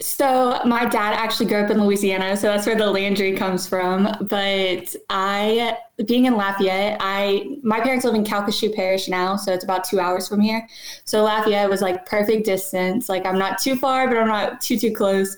So 0.00 0.60
my 0.64 0.84
dad 0.84 1.14
actually 1.14 1.46
grew 1.46 1.58
up 1.58 1.70
in 1.70 1.84
Louisiana, 1.84 2.36
so 2.36 2.46
that's 2.46 2.66
where 2.66 2.76
the 2.76 2.88
Landry 2.88 3.36
comes 3.36 3.66
from. 3.66 4.08
But 4.20 4.94
I, 5.10 5.76
being 6.06 6.26
in 6.26 6.36
Lafayette, 6.36 6.98
I 7.00 7.56
my 7.64 7.80
parents 7.80 8.04
live 8.04 8.14
in 8.14 8.22
Calcasieu 8.22 8.72
Parish 8.72 9.08
now, 9.08 9.34
so 9.34 9.52
it's 9.52 9.64
about 9.64 9.82
two 9.82 9.98
hours 9.98 10.28
from 10.28 10.40
here. 10.40 10.68
So 11.04 11.24
Lafayette 11.24 11.68
was 11.68 11.82
like 11.82 12.06
perfect 12.06 12.44
distance. 12.44 13.08
Like 13.08 13.26
I'm 13.26 13.38
not 13.38 13.58
too 13.58 13.74
far, 13.74 14.06
but 14.06 14.16
I'm 14.18 14.28
not 14.28 14.60
too 14.60 14.78
too 14.78 14.92
close. 14.92 15.36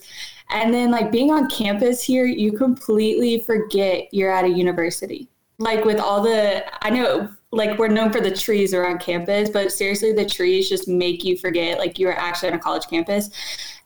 And 0.51 0.71
then 0.71 0.91
like 0.91 1.11
being 1.11 1.31
on 1.31 1.49
campus 1.49 2.03
here, 2.03 2.25
you 2.25 2.51
completely 2.51 3.39
forget 3.39 4.13
you're 4.13 4.31
at 4.31 4.45
a 4.45 4.49
university. 4.49 5.27
Like 5.61 5.85
with 5.85 5.99
all 5.99 6.21
the, 6.21 6.65
I 6.85 6.89
know 6.89 7.29
like 7.51 7.77
we're 7.77 7.87
known 7.87 8.11
for 8.11 8.19
the 8.19 8.31
trees 8.35 8.73
around 8.73 8.99
campus, 8.99 9.49
but 9.49 9.71
seriously, 9.71 10.11
the 10.11 10.25
trees 10.25 10.67
just 10.67 10.87
make 10.87 11.23
you 11.23 11.37
forget 11.37 11.77
like 11.77 11.99
you're 11.99 12.17
actually 12.17 12.49
on 12.49 12.55
a 12.55 12.59
college 12.59 12.87
campus. 12.87 13.29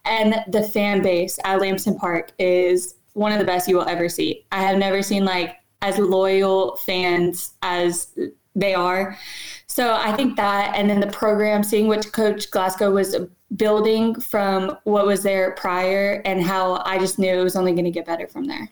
And 0.05 0.36
the 0.48 0.63
fan 0.63 1.01
base 1.01 1.39
at 1.44 1.60
Lamson 1.60 1.98
Park 1.98 2.32
is 2.39 2.96
one 3.13 3.32
of 3.32 3.39
the 3.39 3.46
best 3.46 3.67
you 3.67 3.75
will 3.75 3.88
ever 3.88 4.08
see. 4.08 4.46
I 4.51 4.62
have 4.62 4.77
never 4.77 5.01
seen 5.01 5.25
like 5.25 5.58
as 5.82 5.98
loyal 5.98 6.75
fans 6.77 7.53
as 7.62 8.17
they 8.55 8.74
are. 8.74 9.17
So 9.67 9.94
I 9.94 10.13
think 10.13 10.38
that, 10.38 10.75
and 10.75 10.89
then 10.89 11.00
the 11.00 11.08
program, 11.08 11.63
seeing 11.63 11.88
what 11.88 12.12
Coach 12.13 12.50
Glasgow 12.51 12.91
was 12.91 13.15
building 13.55 14.20
from 14.20 14.77
what 14.84 15.05
was 15.05 15.24
there 15.24 15.51
prior, 15.51 16.22
and 16.25 16.41
how 16.41 16.82
I 16.86 16.98
just 16.98 17.20
knew 17.20 17.39
it 17.39 17.44
was 17.44 17.55
only 17.55 17.74
going 17.74 17.86
to 17.86 17.91
get 17.91 18.05
better 18.05 18.27
from 18.27 18.46
there. 18.46 18.70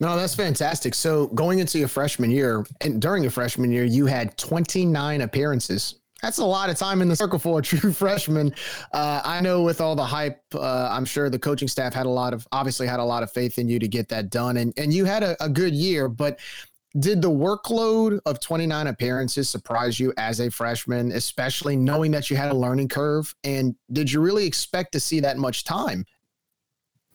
No, 0.00 0.16
that's 0.16 0.34
fantastic. 0.34 0.94
So 0.94 1.28
going 1.28 1.60
into 1.60 1.78
your 1.78 1.88
freshman 1.88 2.30
year, 2.30 2.66
and 2.80 3.00
during 3.00 3.22
your 3.22 3.30
freshman 3.30 3.70
year, 3.70 3.84
you 3.84 4.06
had 4.06 4.36
29 4.36 5.20
appearances 5.20 5.96
that's 6.24 6.38
a 6.38 6.44
lot 6.44 6.70
of 6.70 6.78
time 6.78 7.02
in 7.02 7.08
the 7.08 7.16
circle 7.16 7.38
for 7.38 7.58
a 7.58 7.62
true 7.62 7.92
freshman. 7.92 8.54
Uh, 8.92 9.20
I 9.22 9.40
know 9.42 9.62
with 9.62 9.82
all 9.82 9.94
the 9.94 10.06
hype, 10.06 10.40
uh, 10.54 10.88
I'm 10.90 11.04
sure 11.04 11.28
the 11.28 11.38
coaching 11.38 11.68
staff 11.68 11.92
had 11.92 12.06
a 12.06 12.10
lot 12.10 12.32
of 12.32 12.48
obviously 12.50 12.86
had 12.86 12.98
a 12.98 13.04
lot 13.04 13.22
of 13.22 13.30
faith 13.30 13.58
in 13.58 13.68
you 13.68 13.78
to 13.78 13.86
get 13.86 14.08
that 14.08 14.30
done, 14.30 14.56
and 14.56 14.72
and 14.78 14.92
you 14.92 15.04
had 15.04 15.22
a, 15.22 15.42
a 15.44 15.48
good 15.48 15.74
year. 15.74 16.08
But 16.08 16.38
did 16.98 17.20
the 17.20 17.30
workload 17.30 18.20
of 18.24 18.40
29 18.40 18.86
appearances 18.86 19.48
surprise 19.48 19.98
you 19.98 20.14
as 20.16 20.40
a 20.40 20.50
freshman, 20.50 21.12
especially 21.12 21.76
knowing 21.76 22.12
that 22.12 22.30
you 22.30 22.36
had 22.36 22.50
a 22.50 22.56
learning 22.56 22.88
curve? 22.88 23.34
And 23.42 23.74
did 23.92 24.10
you 24.10 24.20
really 24.20 24.46
expect 24.46 24.92
to 24.92 25.00
see 25.00 25.20
that 25.20 25.36
much 25.36 25.64
time? 25.64 26.06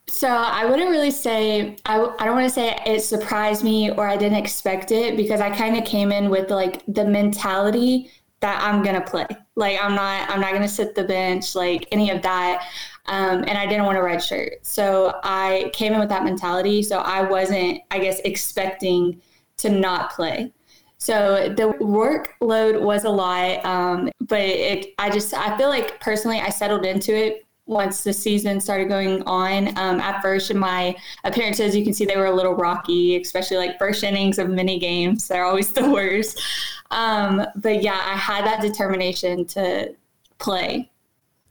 So 0.10 0.28
I 0.28 0.66
wouldn't 0.66 0.90
really 0.90 1.12
say 1.12 1.78
I, 1.86 2.00
I 2.20 2.26
don't 2.26 2.36
want 2.36 2.48
to 2.48 2.54
say 2.54 2.78
it 2.86 3.02
surprised 3.02 3.64
me 3.64 3.92
or 3.92 4.08
I 4.08 4.18
didn't 4.18 4.40
expect 4.40 4.92
it 4.92 5.16
because 5.16 5.40
I 5.40 5.56
kind 5.56 5.78
of 5.78 5.86
came 5.86 6.12
in 6.12 6.30
with 6.30 6.50
like 6.50 6.84
the 6.88 7.06
mentality 7.06 8.12
that 8.40 8.62
I'm 8.62 8.84
gonna 8.84 9.02
play. 9.02 9.28
Like 9.56 9.78
I'm 9.82 9.96
not 9.96 10.30
I'm 10.30 10.42
not 10.42 10.54
gonna 10.54 10.68
sit 10.68 10.96
the 10.96 11.04
bench, 11.04 11.56
like 11.56 11.88
any 11.92 12.10
of 12.10 12.22
that. 12.24 12.68
Um, 13.06 13.44
and 13.48 13.58
I 13.58 13.66
didn't 13.66 13.86
want 13.86 13.98
a 13.98 14.04
red 14.04 14.24
shirt. 14.24 14.66
So 14.66 15.20
I 15.24 15.72
came 15.74 15.94
in 15.94 16.00
with 16.00 16.10
that 16.10 16.24
mentality. 16.24 16.84
So 16.84 17.00
I 17.00 17.22
wasn't, 17.22 17.82
I 17.92 18.00
guess, 18.00 18.20
expecting 18.20 19.22
to 19.58 19.70
not 19.70 20.12
play. 20.12 20.52
So 20.98 21.54
the 21.56 21.74
workload 21.80 22.82
was 22.82 23.06
a 23.06 23.10
lot, 23.10 23.64
um, 23.66 24.10
but 24.20 24.42
it, 24.42 24.94
I 25.00 25.10
just 25.10 25.34
I 25.34 25.58
feel 25.58 25.70
like 25.70 26.00
personally 26.00 26.40
I 26.40 26.50
settled 26.50 26.86
into 26.86 27.16
it 27.16 27.46
once 27.70 28.04
the 28.04 28.12
season 28.12 28.60
started 28.60 28.90
going 28.90 29.22
on. 29.24 29.68
Um, 29.78 30.02
at 30.02 30.22
first, 30.24 30.50
in 30.50 30.58
my 30.58 30.96
appearances, 31.24 31.76
you 31.76 31.84
can 31.84 31.94
see 31.94 32.04
they 32.04 32.18
were 32.18 32.26
a 32.26 32.36
little 32.36 32.56
rocky, 32.56 33.22
especially 33.22 33.58
like 33.58 33.78
first 33.78 34.04
innings 34.04 34.40
of 34.40 34.50
mini 34.50 34.80
games. 34.80 35.28
They're 35.28 35.46
always 35.46 35.70
the 35.74 35.88
worst. 35.88 36.42
Um, 36.90 37.46
but 37.56 37.84
yeah, 37.84 38.02
I 38.04 38.18
had 38.18 38.44
that 38.46 38.62
determination 38.62 39.46
to 39.46 39.94
play. 40.40 40.90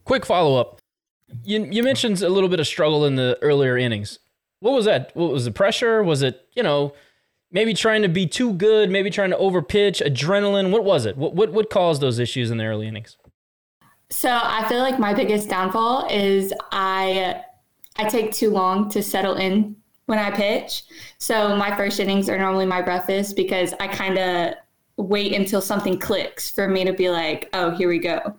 Quick 0.05 0.27
follow 0.27 0.61
up. 0.61 0.81
You, 1.45 1.69
you 1.71 1.85
mentioned 1.85 2.21
a 2.21 2.29
little 2.29 2.49
bit 2.49 2.59
of 2.59 2.67
struggle 2.67 3.05
in 3.05 3.15
the 3.15 3.39
earlier 3.41 3.79
innings. 3.79 4.19
What 4.59 4.73
was 4.73 4.87
that? 4.87 5.13
What 5.15 5.31
was 5.31 5.45
the 5.45 5.53
pressure? 5.53 6.03
Was 6.03 6.23
it, 6.23 6.49
you 6.55 6.65
know, 6.65 6.95
maybe 7.53 7.75
trying 7.75 8.03
to 8.03 8.09
be 8.09 8.27
too 8.27 8.55
good, 8.55 8.91
maybe 8.91 9.09
trying 9.09 9.31
to 9.31 9.37
overpitch, 9.37 10.05
adrenaline? 10.05 10.73
What 10.73 10.83
was 10.83 11.07
it? 11.07 11.17
What, 11.17 11.35
what, 11.35 11.53
what 11.53 11.71
caused 11.71 12.01
those 12.01 12.19
issues 12.19 12.51
in 12.51 12.59
the 12.59 12.65
early 12.65 12.89
innings? 12.89 13.17
So 14.11 14.31
I 14.31 14.67
feel 14.69 14.79
like 14.79 14.99
my 14.99 15.13
biggest 15.13 15.49
downfall 15.49 16.07
is 16.11 16.53
I 16.73 17.43
I 17.97 18.09
take 18.09 18.33
too 18.33 18.51
long 18.51 18.89
to 18.91 19.03
settle 19.03 19.35
in 19.35 19.77
when 20.07 20.19
I 20.19 20.31
pitch. 20.31 20.85
So 21.19 21.57
my 21.57 21.77
first 21.77 22.01
innings 22.01 22.29
are 22.29 22.39
normally 22.39 22.65
my 22.65 22.81
breakfast 22.81 23.37
because 23.37 23.75
I 23.81 23.89
kind 23.89 24.19
of 24.19 24.55
wait 24.97 25.35
until 25.35 25.61
something 25.61 25.99
clicks 25.99 26.51
for 26.51 26.69
me 26.69 26.85
to 26.85 26.93
be 26.93 27.11
like, 27.11 27.49
oh, 27.53 27.71
here 27.73 27.89
we 27.89 27.99
go. 27.99 28.35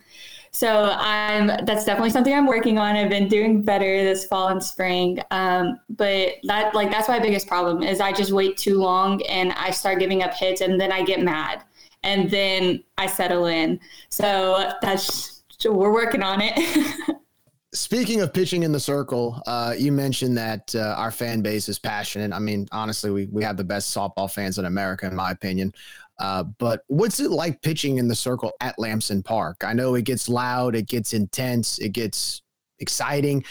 So 0.52 0.92
I'm 0.98 1.48
that's 1.66 1.86
definitely 1.86 2.10
something 2.10 2.34
I'm 2.34 2.48
working 2.48 2.80
on. 2.80 2.96
I've 2.96 3.10
been 3.10 3.28
doing 3.28 3.62
better 3.62 4.04
this 4.04 4.26
fall 4.26 4.48
and 4.48 4.64
spring, 4.64 5.20
um, 5.30 5.80
but 5.90 6.36
that 6.44 6.74
like 6.74 6.90
that's 6.90 7.08
my 7.08 7.20
biggest 7.20 7.48
problem 7.48 7.84
is 7.84 8.02
I 8.02 8.12
just 8.12 8.32
wait 8.32 8.58
too 8.58 8.80
long 8.80 9.22
and 9.24 9.52
I 9.54 9.70
start 9.70 10.00
giving 10.00 10.24
up 10.24 10.34
hits 10.34 10.62
and 10.62 10.82
then 10.82 10.92
I 10.92 11.04
get 11.04 11.22
mad 11.22 11.64
and 12.04 12.32
then 12.32 12.84
I 12.98 13.06
settle 13.06 13.46
in. 13.46 13.80
So 14.10 14.72
that's 14.82 15.39
so 15.60 15.74
we're 15.74 15.94
working 15.94 16.24
on 16.24 16.40
it. 16.42 16.58
Speaking 17.74 18.22
of 18.22 18.34
pitching 18.34 18.64
in 18.64 18.72
the 18.72 18.80
circle, 18.80 19.44
uh, 19.46 19.76
you 19.78 19.92
mentioned 19.92 20.36
that 20.38 20.74
uh, 20.74 20.96
our 20.98 21.12
fan 21.12 21.42
base 21.42 21.70
is 21.70 21.78
passionate. 21.78 22.34
I 22.34 22.40
mean, 22.40 22.68
honestly, 22.72 23.12
we, 23.12 23.28
we 23.28 23.44
have 23.44 23.58
the 23.58 23.64
best 23.64 23.96
softball 23.96 24.32
fans 24.32 24.58
in 24.58 24.66
America, 24.66 25.06
in 25.06 25.16
my 25.16 25.30
opinion. 25.30 25.74
Uh, 26.18 26.44
but 26.58 26.84
what's 26.88 27.20
it 27.20 27.30
like 27.30 27.62
pitching 27.62 27.98
in 27.98 28.08
the 28.08 28.16
circle 28.16 28.52
at 28.60 28.80
Lamson 28.80 29.22
Park? 29.22 29.64
I 29.64 29.74
know 29.74 29.94
it 29.96 30.06
gets 30.06 30.28
loud, 30.28 30.76
it 30.76 30.88
gets 30.88 31.14
intense, 31.14 31.78
it 31.78 31.90
gets 31.90 32.42
exciting. 32.80 33.44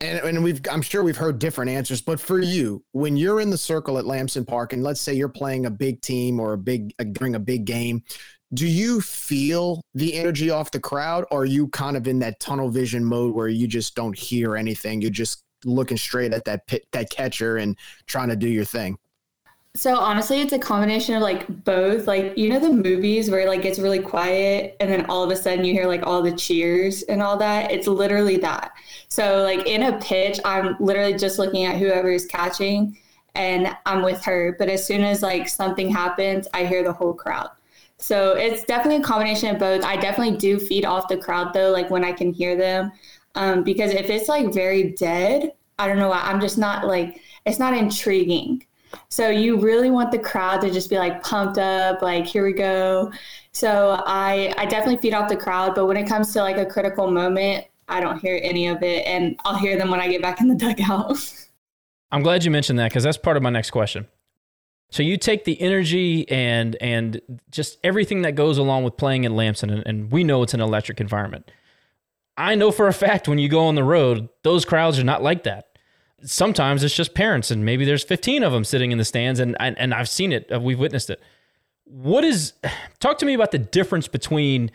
And, 0.00 0.18
and 0.20 0.44
we've 0.44 0.60
I'm 0.70 0.82
sure 0.82 1.02
we've 1.02 1.16
heard 1.16 1.38
different 1.38 1.70
answers, 1.70 2.00
but 2.00 2.20
for 2.20 2.38
you, 2.38 2.84
when 2.92 3.16
you're 3.16 3.40
in 3.40 3.50
the 3.50 3.58
circle 3.58 3.98
at 3.98 4.06
Lamson 4.06 4.44
Park, 4.44 4.72
and 4.72 4.82
let's 4.82 5.00
say 5.00 5.12
you're 5.12 5.28
playing 5.28 5.66
a 5.66 5.70
big 5.70 6.00
team 6.00 6.40
or 6.40 6.52
a 6.54 6.58
big 6.58 6.94
during 7.12 7.34
a 7.34 7.40
big 7.40 7.64
game, 7.64 8.02
do 8.54 8.66
you 8.66 9.00
feel 9.00 9.82
the 9.94 10.14
energy 10.14 10.50
off 10.50 10.70
the 10.70 10.80
crowd 10.80 11.24
or 11.30 11.42
are 11.42 11.44
you 11.44 11.68
kind 11.68 11.96
of 11.96 12.08
in 12.08 12.18
that 12.20 12.40
tunnel 12.40 12.70
vision 12.70 13.04
mode 13.04 13.34
where 13.34 13.48
you 13.48 13.66
just 13.66 13.94
don't 13.94 14.16
hear 14.16 14.56
anything? 14.56 15.02
You're 15.02 15.10
just 15.10 15.42
looking 15.64 15.96
straight 15.96 16.32
at 16.32 16.44
that 16.46 16.66
pit, 16.66 16.86
that 16.92 17.10
catcher 17.10 17.58
and 17.58 17.76
trying 18.06 18.28
to 18.28 18.36
do 18.36 18.48
your 18.48 18.64
thing. 18.64 18.96
So 19.76 19.98
honestly 19.98 20.40
it's 20.40 20.54
a 20.54 20.58
combination 20.58 21.14
of 21.14 21.20
like 21.20 21.46
both. 21.64 22.06
Like 22.06 22.38
you 22.38 22.48
know 22.48 22.58
the 22.58 22.72
movies 22.72 23.30
where 23.30 23.40
it 23.40 23.48
like 23.48 23.66
it's 23.66 23.78
really 23.78 24.00
quiet 24.00 24.76
and 24.80 24.90
then 24.90 25.04
all 25.06 25.22
of 25.22 25.30
a 25.30 25.36
sudden 25.36 25.64
you 25.64 25.74
hear 25.74 25.86
like 25.86 26.06
all 26.06 26.22
the 26.22 26.32
cheers 26.32 27.02
and 27.02 27.22
all 27.22 27.36
that? 27.36 27.70
It's 27.70 27.86
literally 27.86 28.38
that. 28.38 28.72
So 29.08 29.42
like 29.42 29.66
in 29.66 29.82
a 29.82 29.98
pitch 29.98 30.40
i'm 30.46 30.74
literally 30.80 31.14
just 31.14 31.38
looking 31.38 31.64
at 31.64 31.76
whoever 31.76 32.10
is 32.10 32.24
catching 32.24 32.96
and 33.34 33.76
i'm 33.84 34.02
with 34.02 34.24
her. 34.24 34.56
But 34.58 34.70
as 34.70 34.86
soon 34.86 35.04
as 35.04 35.22
like 35.22 35.50
something 35.50 35.90
happens 35.90 36.48
i 36.54 36.64
hear 36.64 36.82
the 36.82 36.94
whole 36.94 37.12
crowd 37.12 37.50
so 37.98 38.32
it's 38.32 38.64
definitely 38.64 39.02
a 39.02 39.04
combination 39.04 39.54
of 39.54 39.58
both. 39.58 39.84
I 39.84 39.96
definitely 39.96 40.36
do 40.38 40.58
feed 40.58 40.84
off 40.84 41.08
the 41.08 41.16
crowd 41.16 41.52
though, 41.52 41.70
like 41.70 41.90
when 41.90 42.04
I 42.04 42.12
can 42.12 42.32
hear 42.32 42.56
them. 42.56 42.92
Um, 43.34 43.62
because 43.62 43.92
if 43.92 44.08
it's 44.10 44.28
like 44.28 44.52
very 44.52 44.92
dead, 44.92 45.52
I 45.78 45.86
don't 45.86 45.98
know 45.98 46.08
why, 46.08 46.20
I'm 46.20 46.40
just 46.40 46.58
not 46.58 46.86
like, 46.86 47.20
it's 47.44 47.58
not 47.58 47.74
intriguing. 47.76 48.64
So 49.08 49.28
you 49.28 49.60
really 49.60 49.90
want 49.90 50.12
the 50.12 50.18
crowd 50.18 50.60
to 50.62 50.70
just 50.70 50.90
be 50.90 50.96
like 50.96 51.22
pumped 51.22 51.58
up, 51.58 52.02
like 52.02 52.26
here 52.26 52.44
we 52.44 52.52
go. 52.52 53.12
So 53.52 54.02
I 54.06 54.54
I 54.56 54.66
definitely 54.66 54.98
feed 54.98 55.14
off 55.14 55.28
the 55.28 55.36
crowd, 55.36 55.74
but 55.74 55.86
when 55.86 55.96
it 55.96 56.08
comes 56.08 56.32
to 56.32 56.42
like 56.42 56.56
a 56.56 56.64
critical 56.64 57.10
moment, 57.10 57.66
I 57.88 58.00
don't 58.00 58.18
hear 58.18 58.40
any 58.42 58.68
of 58.68 58.82
it, 58.82 59.06
and 59.06 59.38
I'll 59.44 59.56
hear 59.56 59.76
them 59.76 59.90
when 59.90 60.00
I 60.00 60.08
get 60.08 60.22
back 60.22 60.40
in 60.40 60.48
the 60.48 60.54
dugout. 60.54 61.18
I'm 62.10 62.22
glad 62.22 62.44
you 62.44 62.50
mentioned 62.50 62.78
that 62.78 62.90
because 62.90 63.04
that's 63.04 63.18
part 63.18 63.36
of 63.36 63.42
my 63.42 63.50
next 63.50 63.70
question. 63.70 64.06
So 64.90 65.02
you 65.02 65.16
take 65.16 65.44
the 65.44 65.60
energy 65.60 66.28
and 66.30 66.76
and 66.80 67.20
just 67.50 67.78
everything 67.84 68.22
that 68.22 68.34
goes 68.34 68.58
along 68.58 68.84
with 68.84 68.96
playing 68.96 69.24
in 69.24 69.36
Lamson, 69.36 69.70
and, 69.70 69.86
and, 69.86 70.10
we 70.10 70.24
know 70.24 70.42
it's 70.42 70.54
an 70.54 70.60
electric 70.60 71.00
environment. 71.00 71.50
I 72.36 72.54
know 72.54 72.70
for 72.70 72.88
a 72.88 72.92
fact 72.92 73.28
when 73.28 73.38
you 73.38 73.48
go 73.48 73.66
on 73.66 73.74
the 73.74 73.84
road, 73.84 74.28
those 74.44 74.64
crowds 74.64 74.98
are 74.98 75.04
not 75.04 75.22
like 75.22 75.44
that. 75.44 75.66
Sometimes 76.22 76.82
it's 76.82 76.94
just 76.94 77.14
parents, 77.14 77.50
and 77.50 77.64
maybe 77.64 77.84
there's 77.84 78.02
15 78.02 78.42
of 78.42 78.52
them 78.52 78.64
sitting 78.64 78.90
in 78.90 78.98
the 78.98 79.04
stands, 79.04 79.40
and 79.40 79.56
and, 79.60 79.78
and 79.78 79.92
I've 79.92 80.08
seen 80.08 80.32
it, 80.32 80.50
uh, 80.50 80.58
we've 80.58 80.78
witnessed 80.78 81.10
it. 81.10 81.20
What 81.84 82.24
is? 82.24 82.54
Talk 82.98 83.18
to 83.18 83.26
me 83.26 83.34
about 83.34 83.50
the 83.50 83.58
difference 83.58 84.08
between, 84.08 84.70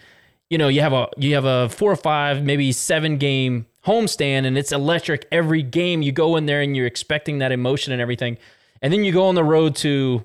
you 0.49 0.59
know, 0.59 0.67
you 0.67 0.81
have 0.81 0.93
a 0.93 1.09
you 1.17 1.33
have 1.33 1.45
a 1.45 1.69
four 1.69 1.91
or 1.91 1.95
five, 1.95 2.43
maybe 2.43 2.71
seven 2.71 3.17
game 3.17 3.65
homestand 3.85 4.45
and 4.45 4.57
it's 4.57 4.71
electric 4.71 5.27
every 5.31 5.61
game. 5.61 6.01
You 6.01 6.11
go 6.11 6.35
in 6.35 6.45
there 6.45 6.61
and 6.61 6.75
you're 6.75 6.85
expecting 6.85 7.39
that 7.39 7.51
emotion 7.51 7.91
and 7.91 8.01
everything. 8.01 8.37
And 8.83 8.91
then 8.91 9.03
you 9.03 9.13
go 9.13 9.25
on 9.27 9.35
the 9.35 9.43
road 9.43 9.75
to, 9.77 10.23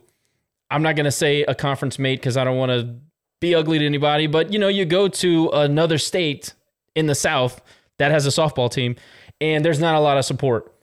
I'm 0.70 0.82
not 0.82 0.96
going 0.96 1.04
to 1.04 1.12
say 1.12 1.44
a 1.44 1.54
conference 1.54 1.98
mate 1.98 2.16
because 2.16 2.36
I 2.36 2.44
don't 2.44 2.58
want 2.58 2.70
to 2.70 2.96
be 3.40 3.54
ugly 3.54 3.78
to 3.78 3.86
anybody, 3.86 4.26
but 4.26 4.52
you 4.52 4.58
know, 4.58 4.68
you 4.68 4.84
go 4.84 5.06
to 5.06 5.48
another 5.50 5.96
state 5.96 6.54
in 6.96 7.06
the 7.06 7.14
South 7.14 7.62
that 7.98 8.10
has 8.10 8.26
a 8.26 8.30
softball 8.30 8.70
team 8.70 8.96
and 9.40 9.64
there's 9.64 9.78
not 9.78 9.94
a 9.94 10.00
lot 10.00 10.18
of 10.18 10.24
support. 10.24 10.74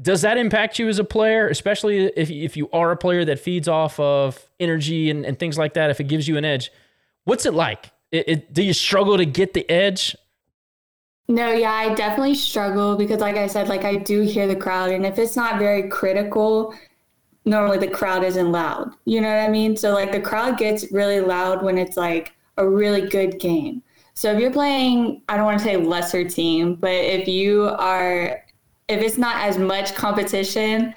Does 0.00 0.22
that 0.22 0.38
impact 0.38 0.78
you 0.78 0.88
as 0.88 0.98
a 0.98 1.04
player, 1.04 1.48
especially 1.48 2.06
if, 2.16 2.30
if 2.30 2.56
you 2.56 2.70
are 2.72 2.92
a 2.92 2.96
player 2.96 3.24
that 3.26 3.38
feeds 3.38 3.68
off 3.68 4.00
of 4.00 4.48
energy 4.58 5.10
and, 5.10 5.26
and 5.26 5.38
things 5.38 5.58
like 5.58 5.74
that? 5.74 5.90
If 5.90 6.00
it 6.00 6.04
gives 6.04 6.26
you 6.28 6.38
an 6.38 6.46
edge, 6.46 6.72
what's 7.24 7.44
it 7.44 7.52
like? 7.52 7.90
It, 8.10 8.28
it, 8.28 8.54
do 8.54 8.62
you 8.62 8.72
struggle 8.72 9.18
to 9.18 9.26
get 9.26 9.52
the 9.52 9.68
edge? 9.68 10.16
No, 11.26 11.52
yeah, 11.52 11.72
I 11.72 11.92
definitely 11.94 12.36
struggle 12.36 12.96
because, 12.96 13.20
like 13.20 13.36
I 13.36 13.48
said, 13.48 13.68
like 13.68 13.84
I 13.84 13.96
do 13.96 14.22
hear 14.22 14.46
the 14.46 14.56
crowd, 14.56 14.90
and 14.90 15.04
if 15.04 15.18
it's 15.18 15.36
not 15.36 15.58
very 15.58 15.90
critical, 15.90 16.74
normally 17.48 17.78
the 17.78 17.88
crowd 17.88 18.22
isn't 18.24 18.52
loud. 18.52 18.94
You 19.04 19.20
know 19.20 19.28
what 19.28 19.40
I 19.40 19.48
mean? 19.48 19.76
So, 19.76 19.92
like, 19.92 20.12
the 20.12 20.20
crowd 20.20 20.58
gets 20.58 20.90
really 20.92 21.20
loud 21.20 21.62
when 21.62 21.78
it's 21.78 21.96
like 21.96 22.32
a 22.56 22.68
really 22.68 23.08
good 23.08 23.40
game. 23.40 23.82
So, 24.14 24.32
if 24.32 24.40
you're 24.40 24.52
playing, 24.52 25.22
I 25.28 25.36
don't 25.36 25.46
want 25.46 25.58
to 25.58 25.64
say 25.64 25.76
lesser 25.76 26.28
team, 26.28 26.74
but 26.74 26.90
if 26.90 27.26
you 27.26 27.68
are, 27.78 28.42
if 28.88 29.02
it's 29.02 29.18
not 29.18 29.36
as 29.36 29.58
much 29.58 29.94
competition, 29.94 30.94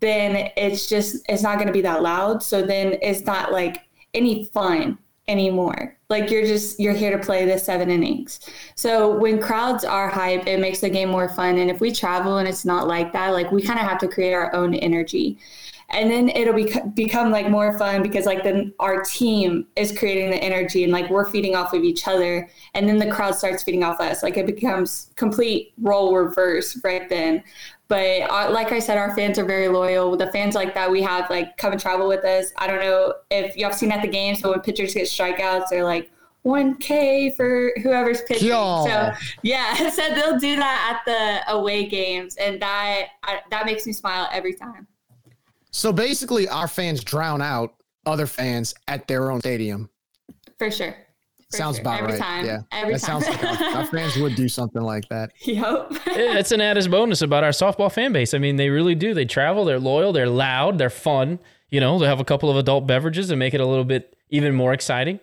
then 0.00 0.50
it's 0.56 0.88
just, 0.88 1.24
it's 1.28 1.42
not 1.42 1.56
going 1.56 1.66
to 1.66 1.72
be 1.72 1.82
that 1.82 2.02
loud. 2.02 2.42
So, 2.42 2.62
then 2.62 2.98
it's 3.02 3.26
not 3.26 3.52
like 3.52 3.82
any 4.14 4.46
fun 4.46 4.98
anymore. 5.30 5.96
Like 6.08 6.28
you're 6.28 6.44
just 6.44 6.80
you're 6.80 6.92
here 6.92 7.16
to 7.16 7.24
play 7.24 7.46
the 7.46 7.56
seven 7.56 7.88
innings. 7.88 8.40
So 8.74 9.16
when 9.16 9.40
crowds 9.40 9.84
are 9.84 10.08
hype, 10.08 10.46
it 10.46 10.58
makes 10.58 10.80
the 10.80 10.90
game 10.90 11.08
more 11.08 11.28
fun. 11.28 11.58
And 11.58 11.70
if 11.70 11.80
we 11.80 11.92
travel 11.92 12.38
and 12.38 12.48
it's 12.48 12.64
not 12.64 12.88
like 12.88 13.12
that, 13.12 13.28
like 13.28 13.52
we 13.52 13.62
kind 13.62 13.78
of 13.78 13.86
have 13.86 13.98
to 13.98 14.08
create 14.08 14.32
our 14.32 14.52
own 14.54 14.74
energy. 14.74 15.38
And 15.92 16.10
then 16.10 16.28
it'll 16.28 16.54
be, 16.54 16.72
become 16.94 17.30
like 17.30 17.50
more 17.50 17.76
fun 17.78 18.02
because 18.02 18.26
like 18.26 18.44
then 18.44 18.72
our 18.78 19.02
team 19.02 19.66
is 19.76 19.96
creating 19.96 20.30
the 20.30 20.36
energy 20.36 20.84
and 20.84 20.92
like 20.92 21.10
we're 21.10 21.28
feeding 21.28 21.56
off 21.56 21.72
of 21.72 21.82
each 21.82 22.06
other. 22.06 22.48
And 22.74 22.88
then 22.88 22.98
the 22.98 23.10
crowd 23.10 23.34
starts 23.34 23.62
feeding 23.62 23.82
off 23.82 24.00
us. 24.00 24.22
Like 24.22 24.36
it 24.36 24.46
becomes 24.46 25.10
complete 25.16 25.72
role 25.80 26.14
reverse 26.14 26.80
right 26.84 27.08
then. 27.08 27.42
But 27.88 28.30
uh, 28.30 28.50
like 28.52 28.70
I 28.70 28.78
said, 28.78 28.98
our 28.98 29.16
fans 29.16 29.36
are 29.36 29.44
very 29.44 29.66
loyal. 29.66 30.16
The 30.16 30.30
fans 30.30 30.54
like 30.54 30.74
that 30.74 30.88
we 30.88 31.02
have 31.02 31.28
like 31.28 31.56
come 31.56 31.72
and 31.72 31.80
travel 31.80 32.06
with 32.06 32.24
us. 32.24 32.52
I 32.56 32.68
don't 32.68 32.78
know 32.78 33.14
if 33.32 33.56
y'all 33.56 33.70
have 33.70 33.78
seen 33.78 33.90
at 33.90 34.00
the 34.00 34.08
game. 34.08 34.36
So 34.36 34.50
when 34.50 34.60
pitchers 34.60 34.94
get 34.94 35.08
strikeouts, 35.08 35.70
they're 35.70 35.82
like 35.82 36.08
1K 36.44 37.34
for 37.36 37.72
whoever's 37.82 38.22
pitching. 38.22 38.48
Yo. 38.48 38.84
So 38.86 39.12
yeah, 39.42 39.90
so 39.90 40.14
they'll 40.14 40.38
do 40.38 40.56
that 40.56 40.94
at 40.94 41.04
the 41.04 41.52
away 41.52 41.86
games, 41.86 42.36
and 42.36 42.60
that 42.62 43.08
I, 43.22 43.40
that 43.50 43.66
makes 43.66 43.86
me 43.86 43.92
smile 43.92 44.28
every 44.32 44.54
time. 44.54 44.86
So 45.70 45.92
basically, 45.92 46.48
our 46.48 46.68
fans 46.68 47.02
drown 47.04 47.42
out 47.42 47.74
other 48.06 48.26
fans 48.26 48.74
at 48.88 49.06
their 49.06 49.30
own 49.30 49.40
stadium. 49.40 49.90
For 50.58 50.70
sure. 50.70 50.96
For 51.50 51.56
sounds 51.56 51.76
sure. 51.76 51.82
about 51.82 52.00
every 52.00 52.12
right. 52.12 52.20
Time. 52.20 52.46
Yeah, 52.46 52.60
Every 52.72 52.94
that 52.94 53.00
time. 53.00 53.22
sounds 53.22 53.42
like 53.42 53.60
our, 53.62 53.78
our 53.78 53.86
fans 53.86 54.16
would 54.16 54.36
do 54.36 54.48
something 54.48 54.82
like 54.82 55.08
that. 55.08 55.32
yep. 55.40 55.88
it's 56.06 56.52
an 56.52 56.60
added 56.60 56.90
bonus 56.90 57.22
about 57.22 57.44
our 57.44 57.50
softball 57.50 57.92
fan 57.92 58.12
base. 58.12 58.34
I 58.34 58.38
mean, 58.38 58.56
they 58.56 58.68
really 58.68 58.94
do. 58.94 59.14
They 59.14 59.24
travel, 59.24 59.64
they're 59.64 59.80
loyal, 59.80 60.12
they're 60.12 60.28
loud, 60.28 60.78
they're 60.78 60.90
fun. 60.90 61.38
You 61.68 61.80
know, 61.80 61.98
they 61.98 62.06
have 62.06 62.20
a 62.20 62.24
couple 62.24 62.50
of 62.50 62.56
adult 62.56 62.86
beverages 62.86 63.30
and 63.30 63.38
make 63.38 63.54
it 63.54 63.60
a 63.60 63.66
little 63.66 63.84
bit 63.84 64.16
even 64.30 64.54
more 64.54 64.72
exciting. 64.72 65.20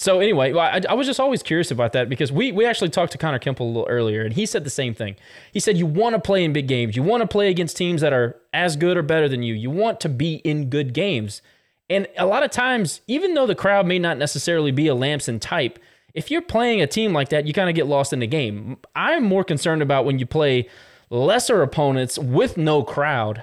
So 0.00 0.20
anyway, 0.20 0.54
I, 0.54 0.80
I 0.88 0.94
was 0.94 1.08
just 1.08 1.18
always 1.18 1.42
curious 1.42 1.72
about 1.72 1.92
that 1.92 2.08
because 2.08 2.30
we 2.30 2.52
we 2.52 2.64
actually 2.64 2.90
talked 2.90 3.10
to 3.12 3.18
Connor 3.18 3.40
Kemple 3.40 3.60
a 3.60 3.64
little 3.64 3.86
earlier, 3.88 4.22
and 4.22 4.32
he 4.32 4.46
said 4.46 4.62
the 4.62 4.70
same 4.70 4.94
thing. 4.94 5.16
He 5.52 5.58
said 5.58 5.76
you 5.76 5.86
want 5.86 6.14
to 6.14 6.20
play 6.20 6.44
in 6.44 6.52
big 6.52 6.68
games, 6.68 6.94
you 6.94 7.02
want 7.02 7.22
to 7.22 7.26
play 7.26 7.50
against 7.50 7.76
teams 7.76 8.00
that 8.00 8.12
are 8.12 8.40
as 8.54 8.76
good 8.76 8.96
or 8.96 9.02
better 9.02 9.28
than 9.28 9.42
you. 9.42 9.54
You 9.54 9.70
want 9.70 9.98
to 10.00 10.08
be 10.08 10.36
in 10.36 10.70
good 10.70 10.94
games, 10.94 11.42
and 11.90 12.06
a 12.16 12.26
lot 12.26 12.44
of 12.44 12.52
times, 12.52 13.00
even 13.08 13.34
though 13.34 13.46
the 13.46 13.56
crowd 13.56 13.86
may 13.86 13.98
not 13.98 14.18
necessarily 14.18 14.70
be 14.70 14.86
a 14.86 14.94
Lamson 14.94 15.40
type, 15.40 15.80
if 16.14 16.30
you're 16.30 16.42
playing 16.42 16.80
a 16.80 16.86
team 16.86 17.12
like 17.12 17.30
that, 17.30 17.46
you 17.46 17.52
kind 17.52 17.68
of 17.68 17.74
get 17.74 17.86
lost 17.88 18.12
in 18.12 18.20
the 18.20 18.26
game. 18.28 18.78
I'm 18.94 19.24
more 19.24 19.42
concerned 19.42 19.82
about 19.82 20.04
when 20.04 20.20
you 20.20 20.26
play 20.26 20.68
lesser 21.10 21.60
opponents 21.60 22.18
with 22.18 22.56
no 22.56 22.84
crowd. 22.84 23.42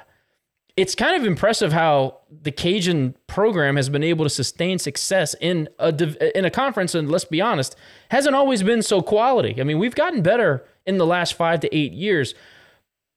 It's 0.77 0.93
kind 0.93 1.15
of 1.15 1.25
impressive 1.25 1.71
how 1.71 2.19
the 2.29 2.51
Cajun 2.51 3.15
program 3.27 3.77
has 3.77 3.87
been 3.87 4.03
able 4.03 4.25
to 4.25 4.29
sustain 4.29 4.77
success 4.77 5.33
in 5.39 5.69
a 5.79 6.37
in 6.37 6.43
a 6.43 6.49
conference, 6.49 6.93
and 6.93 7.09
let's 7.09 7.25
be 7.25 7.39
honest, 7.39 7.75
hasn't 8.11 8.35
always 8.35 8.61
been 8.61 8.81
so 8.81 9.01
quality. 9.01 9.59
I 9.59 9.63
mean, 9.63 9.79
we've 9.79 9.95
gotten 9.95 10.21
better 10.21 10.65
in 10.85 10.97
the 10.97 11.05
last 11.05 11.35
five 11.35 11.61
to 11.61 11.73
eight 11.75 11.93
years. 11.93 12.35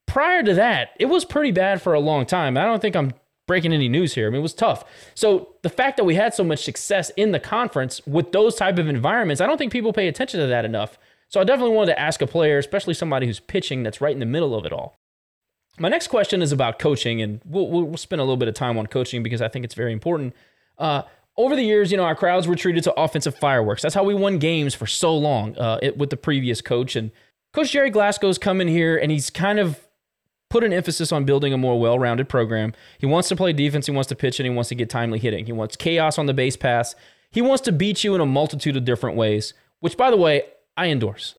Prior 0.06 0.42
to 0.42 0.54
that, 0.54 0.90
it 1.00 1.06
was 1.06 1.24
pretty 1.24 1.50
bad 1.50 1.82
for 1.82 1.94
a 1.94 2.00
long 2.00 2.26
time. 2.26 2.56
I 2.56 2.64
don't 2.64 2.80
think 2.80 2.94
I'm 2.94 3.12
breaking 3.48 3.72
any 3.72 3.88
news 3.88 4.14
here. 4.14 4.28
I 4.28 4.30
mean, 4.30 4.38
it 4.38 4.42
was 4.42 4.54
tough. 4.54 4.84
So 5.14 5.56
the 5.62 5.68
fact 5.68 5.96
that 5.96 6.04
we 6.04 6.14
had 6.14 6.34
so 6.34 6.44
much 6.44 6.62
success 6.62 7.10
in 7.16 7.32
the 7.32 7.40
conference 7.40 8.00
with 8.06 8.30
those 8.30 8.54
type 8.54 8.78
of 8.78 8.88
environments, 8.88 9.40
I 9.40 9.46
don't 9.46 9.58
think 9.58 9.72
people 9.72 9.92
pay 9.92 10.06
attention 10.06 10.38
to 10.38 10.46
that 10.46 10.64
enough. 10.64 10.96
So 11.28 11.40
I 11.40 11.44
definitely 11.44 11.74
wanted 11.74 11.92
to 11.92 12.00
ask 12.00 12.22
a 12.22 12.26
player, 12.26 12.58
especially 12.58 12.94
somebody 12.94 13.26
who's 13.26 13.40
pitching 13.40 13.82
that's 13.82 14.00
right 14.00 14.12
in 14.12 14.20
the 14.20 14.26
middle 14.26 14.54
of 14.54 14.64
it 14.64 14.72
all. 14.72 14.98
My 15.78 15.88
next 15.88 16.08
question 16.08 16.42
is 16.42 16.52
about 16.52 16.78
coaching, 16.78 17.22
and 17.22 17.40
we'll, 17.44 17.68
we'll 17.68 17.96
spend 17.96 18.20
a 18.20 18.24
little 18.24 18.36
bit 18.36 18.48
of 18.48 18.54
time 18.54 18.76
on 18.78 18.86
coaching 18.86 19.22
because 19.22 19.40
I 19.40 19.48
think 19.48 19.64
it's 19.64 19.74
very 19.74 19.92
important. 19.92 20.34
Uh, 20.76 21.02
over 21.36 21.54
the 21.54 21.62
years, 21.62 21.92
you 21.92 21.96
know, 21.96 22.02
our 22.02 22.16
crowds 22.16 22.48
were 22.48 22.56
treated 22.56 22.82
to 22.84 23.00
offensive 23.00 23.36
fireworks. 23.36 23.82
That's 23.82 23.94
how 23.94 24.02
we 24.02 24.14
won 24.14 24.38
games 24.38 24.74
for 24.74 24.86
so 24.86 25.16
long 25.16 25.56
uh, 25.56 25.78
it, 25.80 25.96
with 25.96 26.10
the 26.10 26.16
previous 26.16 26.60
coach. 26.60 26.96
And 26.96 27.12
Coach 27.52 27.70
Gerry 27.70 27.90
Glasgow's 27.90 28.38
come 28.38 28.60
in 28.60 28.68
here, 28.68 28.96
and 28.96 29.12
he's 29.12 29.30
kind 29.30 29.60
of 29.60 29.80
put 30.50 30.64
an 30.64 30.72
emphasis 30.72 31.12
on 31.12 31.24
building 31.24 31.52
a 31.52 31.58
more 31.58 31.78
well-rounded 31.78 32.28
program. 32.28 32.72
He 32.98 33.06
wants 33.06 33.28
to 33.28 33.36
play 33.36 33.52
defense, 33.52 33.86
he 33.86 33.92
wants 33.92 34.08
to 34.08 34.16
pitch, 34.16 34.40
and 34.40 34.46
he 34.46 34.54
wants 34.54 34.70
to 34.70 34.74
get 34.74 34.90
timely 34.90 35.18
hitting. 35.18 35.46
He 35.46 35.52
wants 35.52 35.76
chaos 35.76 36.18
on 36.18 36.26
the 36.26 36.34
base 36.34 36.56
pass. 36.56 36.94
He 37.30 37.42
wants 37.42 37.62
to 37.62 37.72
beat 37.72 38.02
you 38.02 38.14
in 38.14 38.20
a 38.20 38.26
multitude 38.26 38.76
of 38.76 38.84
different 38.84 39.16
ways, 39.16 39.54
which, 39.80 39.96
by 39.96 40.10
the 40.10 40.16
way, 40.16 40.42
I 40.76 40.86
endorse. 40.88 41.36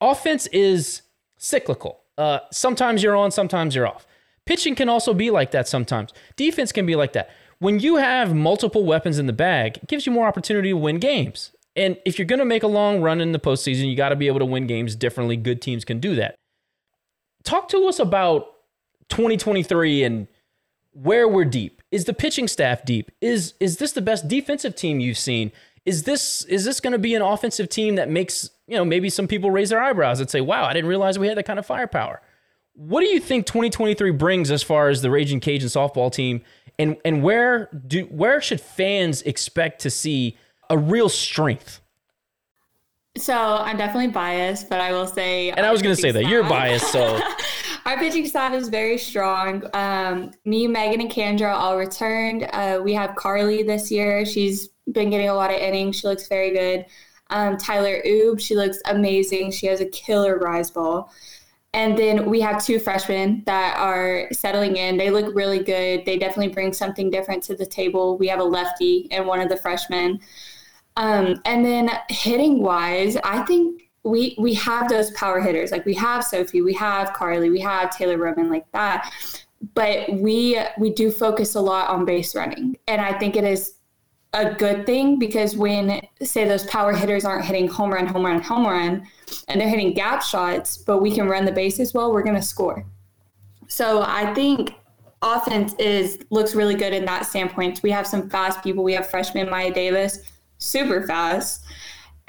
Offense 0.00 0.46
is 0.48 1.02
cyclical. 1.36 1.99
Uh, 2.18 2.40
sometimes 2.50 3.02
you're 3.02 3.16
on, 3.16 3.30
sometimes 3.30 3.74
you're 3.74 3.86
off. 3.86 4.06
Pitching 4.46 4.74
can 4.74 4.88
also 4.88 5.14
be 5.14 5.30
like 5.30 5.50
that 5.52 5.68
sometimes. 5.68 6.12
Defense 6.36 6.72
can 6.72 6.86
be 6.86 6.96
like 6.96 7.12
that. 7.12 7.30
When 7.58 7.78
you 7.78 7.96
have 7.96 8.34
multiple 8.34 8.84
weapons 8.84 9.18
in 9.18 9.26
the 9.26 9.32
bag, 9.32 9.76
it 9.78 9.86
gives 9.86 10.06
you 10.06 10.12
more 10.12 10.26
opportunity 10.26 10.70
to 10.70 10.76
win 10.76 10.98
games. 10.98 11.52
And 11.76 11.98
if 12.04 12.18
you're 12.18 12.26
going 12.26 12.40
to 12.40 12.44
make 12.44 12.62
a 12.62 12.68
long 12.68 13.00
run 13.00 13.20
in 13.20 13.32
the 13.32 13.38
postseason, 13.38 13.88
you 13.88 13.96
got 13.96 14.08
to 14.08 14.16
be 14.16 14.26
able 14.26 14.40
to 14.40 14.44
win 14.44 14.66
games 14.66 14.96
differently. 14.96 15.36
Good 15.36 15.62
teams 15.62 15.84
can 15.84 16.00
do 16.00 16.16
that. 16.16 16.34
Talk 17.44 17.68
to 17.68 17.86
us 17.86 17.98
about 17.98 18.46
2023 19.10 20.04
and 20.04 20.26
where 20.92 21.28
we're 21.28 21.44
deep. 21.44 21.82
Is 21.90 22.04
the 22.04 22.14
pitching 22.14 22.48
staff 22.48 22.84
deep? 22.84 23.10
Is 23.20 23.54
is 23.60 23.76
this 23.76 23.92
the 23.92 24.02
best 24.02 24.28
defensive 24.28 24.74
team 24.74 25.00
you've 25.00 25.18
seen? 25.18 25.52
Is 25.84 26.04
this 26.04 26.44
is 26.44 26.64
this 26.64 26.80
going 26.80 26.92
to 26.92 26.98
be 26.98 27.14
an 27.14 27.22
offensive 27.22 27.68
team 27.68 27.96
that 27.96 28.08
makes 28.08 28.50
you 28.70 28.76
know 28.76 28.84
maybe 28.84 29.10
some 29.10 29.26
people 29.26 29.50
raise 29.50 29.70
their 29.70 29.82
eyebrows 29.82 30.20
and 30.20 30.30
say, 30.30 30.40
"Wow, 30.40 30.64
I 30.64 30.72
didn't 30.72 30.88
realize 30.88 31.18
we 31.18 31.28
had 31.28 31.36
that 31.36 31.46
kind 31.46 31.58
of 31.58 31.66
firepower." 31.66 32.22
What 32.74 33.00
do 33.00 33.08
you 33.08 33.20
think 33.20 33.46
2023 33.46 34.12
brings 34.12 34.50
as 34.50 34.62
far 34.62 34.88
as 34.88 35.02
the 35.02 35.10
Raging 35.10 35.40
Cajun 35.40 35.68
softball 35.68 36.12
team, 36.12 36.42
and 36.78 36.96
and 37.04 37.22
where 37.22 37.68
do 37.86 38.04
where 38.04 38.40
should 38.40 38.60
fans 38.60 39.22
expect 39.22 39.80
to 39.82 39.90
see 39.90 40.38
a 40.70 40.78
real 40.78 41.08
strength? 41.08 41.80
So 43.18 43.34
I'm 43.34 43.76
definitely 43.76 44.12
biased, 44.12 44.70
but 44.70 44.80
I 44.80 44.92
will 44.92 45.06
say. 45.06 45.50
And 45.50 45.66
I 45.66 45.72
was 45.72 45.82
going 45.82 45.94
to 45.94 46.00
say 46.00 46.12
that 46.12 46.26
you're 46.26 46.44
biased, 46.44 46.92
so 46.92 47.20
Our 47.86 47.98
pitching 47.98 48.26
staff 48.26 48.52
is 48.54 48.68
very 48.68 48.98
strong. 48.98 49.64
Um, 49.74 50.30
me, 50.44 50.66
Megan, 50.66 51.00
and 51.00 51.10
Kendra 51.10 51.52
all 51.52 51.76
returned. 51.76 52.48
Uh, 52.52 52.80
we 52.82 52.92
have 52.94 53.16
Carly 53.16 53.62
this 53.62 53.90
year. 53.90 54.24
She's 54.24 54.68
been 54.92 55.10
getting 55.10 55.28
a 55.28 55.34
lot 55.34 55.50
of 55.50 55.56
innings. 55.56 55.96
She 55.96 56.06
looks 56.06 56.28
very 56.28 56.52
good. 56.52 56.86
Um, 57.30 57.56
Tyler 57.56 58.02
Oob, 58.06 58.40
she 58.40 58.54
looks 58.54 58.78
amazing. 58.86 59.52
She 59.52 59.66
has 59.66 59.80
a 59.80 59.86
killer 59.86 60.38
rise 60.38 60.70
ball. 60.70 61.12
And 61.72 61.96
then 61.96 62.28
we 62.28 62.40
have 62.40 62.64
two 62.64 62.80
freshmen 62.80 63.44
that 63.46 63.76
are 63.78 64.26
settling 64.32 64.76
in. 64.76 64.96
They 64.96 65.10
look 65.10 65.34
really 65.34 65.62
good. 65.62 66.04
They 66.04 66.18
definitely 66.18 66.52
bring 66.52 66.72
something 66.72 67.10
different 67.10 67.44
to 67.44 67.54
the 67.54 67.66
table. 67.66 68.18
We 68.18 68.26
have 68.26 68.40
a 68.40 68.44
lefty 68.44 69.06
and 69.12 69.26
one 69.26 69.40
of 69.40 69.48
the 69.48 69.56
freshmen. 69.56 70.20
Um, 70.96 71.40
and 71.44 71.64
then 71.64 71.90
hitting 72.08 72.60
wise, 72.60 73.16
I 73.22 73.42
think 73.44 73.88
we 74.02 74.34
we 74.38 74.54
have 74.54 74.88
those 74.88 75.10
power 75.12 75.40
hitters. 75.40 75.70
Like 75.70 75.86
we 75.86 75.94
have 75.94 76.24
Sophie, 76.24 76.62
we 76.62 76.74
have 76.74 77.12
Carly, 77.12 77.50
we 77.50 77.60
have 77.60 77.96
Taylor 77.96 78.18
Roman, 78.18 78.50
like 78.50 78.70
that. 78.72 79.12
But 79.74 80.12
we 80.12 80.58
we 80.78 80.90
do 80.90 81.10
focus 81.10 81.54
a 81.54 81.60
lot 81.60 81.90
on 81.90 82.04
base 82.04 82.34
running, 82.34 82.76
and 82.88 83.00
I 83.00 83.16
think 83.18 83.36
it 83.36 83.44
is 83.44 83.74
a 84.32 84.54
good 84.54 84.86
thing 84.86 85.18
because 85.18 85.56
when 85.56 86.00
say 86.22 86.46
those 86.46 86.64
power 86.66 86.92
hitters 86.92 87.24
aren't 87.24 87.44
hitting 87.44 87.66
home 87.66 87.92
run, 87.92 88.06
home 88.06 88.24
run, 88.24 88.40
home 88.40 88.64
run, 88.64 89.06
and 89.48 89.60
they're 89.60 89.68
hitting 89.68 89.92
gap 89.92 90.22
shots, 90.22 90.78
but 90.78 90.98
we 90.98 91.12
can 91.12 91.28
run 91.28 91.44
the 91.44 91.52
bases 91.52 91.94
well, 91.94 92.12
we're 92.12 92.22
going 92.22 92.36
to 92.36 92.42
score. 92.42 92.84
So 93.66 94.02
I 94.02 94.32
think 94.34 94.74
offense 95.22 95.74
is 95.78 96.18
looks 96.30 96.54
really 96.54 96.74
good 96.74 96.92
in 96.92 97.04
that 97.06 97.26
standpoint. 97.26 97.80
We 97.82 97.90
have 97.90 98.06
some 98.06 98.30
fast 98.30 98.62
people. 98.62 98.84
We 98.84 98.92
have 98.94 99.10
freshman 99.10 99.50
Maya 99.50 99.72
Davis, 99.72 100.20
super 100.58 101.06
fast. 101.06 101.64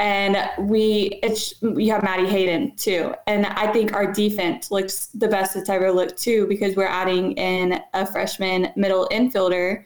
And 0.02 0.36
we, 0.58 1.20
it's 1.22 1.54
you 1.62 1.92
have 1.92 2.02
Maddie 2.02 2.28
Hayden 2.28 2.76
too, 2.76 3.14
and 3.28 3.46
I 3.46 3.72
think 3.72 3.94
our 3.94 4.12
defense 4.12 4.72
looks 4.72 5.06
the 5.14 5.28
best 5.28 5.56
it's 5.56 5.70
ever 5.70 5.92
looked 5.92 6.18
too 6.18 6.48
because 6.48 6.76
we're 6.76 6.88
adding 6.88 7.34
in 7.34 7.80
a 7.94 8.08
freshman 8.08 8.70
middle 8.76 9.08
infielder. 9.12 9.86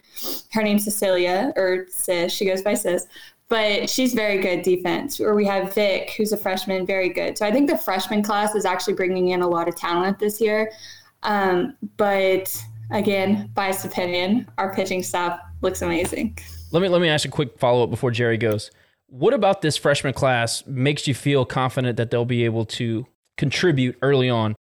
Her 0.53 0.63
name's 0.63 0.85
Cecilia 0.85 1.51
or 1.57 1.87
Sis. 1.89 2.31
She 2.31 2.45
goes 2.45 2.61
by 2.61 2.75
Sis, 2.75 3.07
but 3.49 3.89
she's 3.89 4.13
very 4.13 4.37
good 4.37 4.61
defense. 4.61 5.19
Or 5.19 5.35
we 5.35 5.45
have 5.47 5.75
Vic, 5.75 6.13
who's 6.15 6.31
a 6.31 6.37
freshman, 6.37 6.85
very 6.85 7.09
good. 7.09 7.37
So 7.37 7.45
I 7.45 7.51
think 7.51 7.69
the 7.69 7.77
freshman 7.77 8.23
class 8.23 8.55
is 8.55 8.63
actually 8.63 8.93
bringing 8.93 9.27
in 9.27 9.41
a 9.41 9.47
lot 9.49 9.67
of 9.67 9.75
talent 9.75 10.17
this 10.19 10.39
year. 10.39 10.71
Um, 11.23 11.75
but 11.97 12.57
again, 12.89 13.49
biased 13.53 13.83
opinion, 13.83 14.49
our 14.57 14.73
pitching 14.73 15.03
staff 15.03 15.41
looks 15.61 15.81
amazing. 15.81 16.37
Let 16.71 16.81
me 16.81 16.87
let 16.87 17.01
me 17.01 17.09
ask 17.09 17.25
a 17.25 17.29
quick 17.29 17.59
follow 17.59 17.83
up 17.83 17.89
before 17.89 18.11
Jerry 18.11 18.37
goes. 18.37 18.71
What 19.07 19.33
about 19.33 19.61
this 19.61 19.77
freshman 19.77 20.13
class 20.13 20.65
makes 20.65 21.07
you 21.07 21.13
feel 21.13 21.45
confident 21.45 21.97
that 21.97 22.11
they'll 22.11 22.25
be 22.25 22.43
able 22.45 22.65
to 22.65 23.05
contribute 23.37 23.97
early 24.01 24.29
on? 24.29 24.55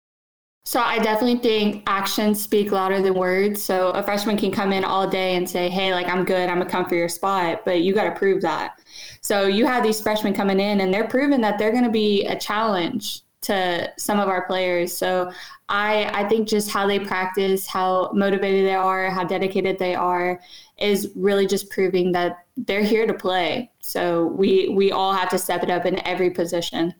So 0.64 0.80
I 0.80 0.98
definitely 0.98 1.38
think 1.38 1.84
actions 1.86 2.42
speak 2.42 2.70
louder 2.70 3.00
than 3.00 3.14
words. 3.14 3.62
So 3.62 3.90
a 3.90 4.02
freshman 4.02 4.36
can 4.36 4.50
come 4.50 4.72
in 4.72 4.84
all 4.84 5.08
day 5.08 5.36
and 5.36 5.48
say, 5.48 5.68
"Hey, 5.68 5.94
like 5.94 6.06
I'm 6.08 6.24
good, 6.24 6.48
I'm 6.48 6.58
gonna 6.58 6.70
come 6.70 6.86
for 6.86 6.94
your 6.94 7.08
spot," 7.08 7.62
but 7.64 7.80
you 7.80 7.94
got 7.94 8.04
to 8.04 8.12
prove 8.12 8.42
that. 8.42 8.78
So 9.20 9.46
you 9.46 9.66
have 9.66 9.82
these 9.82 10.00
freshmen 10.00 10.34
coming 10.34 10.60
in, 10.60 10.80
and 10.80 10.92
they're 10.92 11.08
proving 11.08 11.40
that 11.40 11.58
they're 11.58 11.72
to 11.72 11.88
be 11.88 12.26
a 12.26 12.36
challenge 12.36 13.22
to 13.42 13.90
some 13.96 14.20
of 14.20 14.28
our 14.28 14.46
players. 14.46 14.94
So 14.96 15.32
I 15.70 16.10
I 16.12 16.28
think 16.28 16.46
just 16.46 16.70
how 16.70 16.86
they 16.86 16.98
practice, 16.98 17.66
how 17.66 18.10
motivated 18.12 18.66
they 18.66 18.74
are, 18.74 19.08
how 19.10 19.24
dedicated 19.24 19.78
they 19.78 19.94
are 19.94 20.40
is 20.78 21.10
really 21.16 21.46
just 21.46 21.70
proving 21.70 22.12
that 22.12 22.44
they're 22.66 22.82
here 22.82 23.06
to 23.06 23.14
play. 23.14 23.70
So 23.80 24.26
we 24.26 24.68
we 24.68 24.92
all 24.92 25.12
have 25.12 25.28
to 25.30 25.38
step 25.38 25.62
it 25.62 25.70
up 25.70 25.86
in 25.86 26.06
every 26.06 26.30
position. 26.30 26.94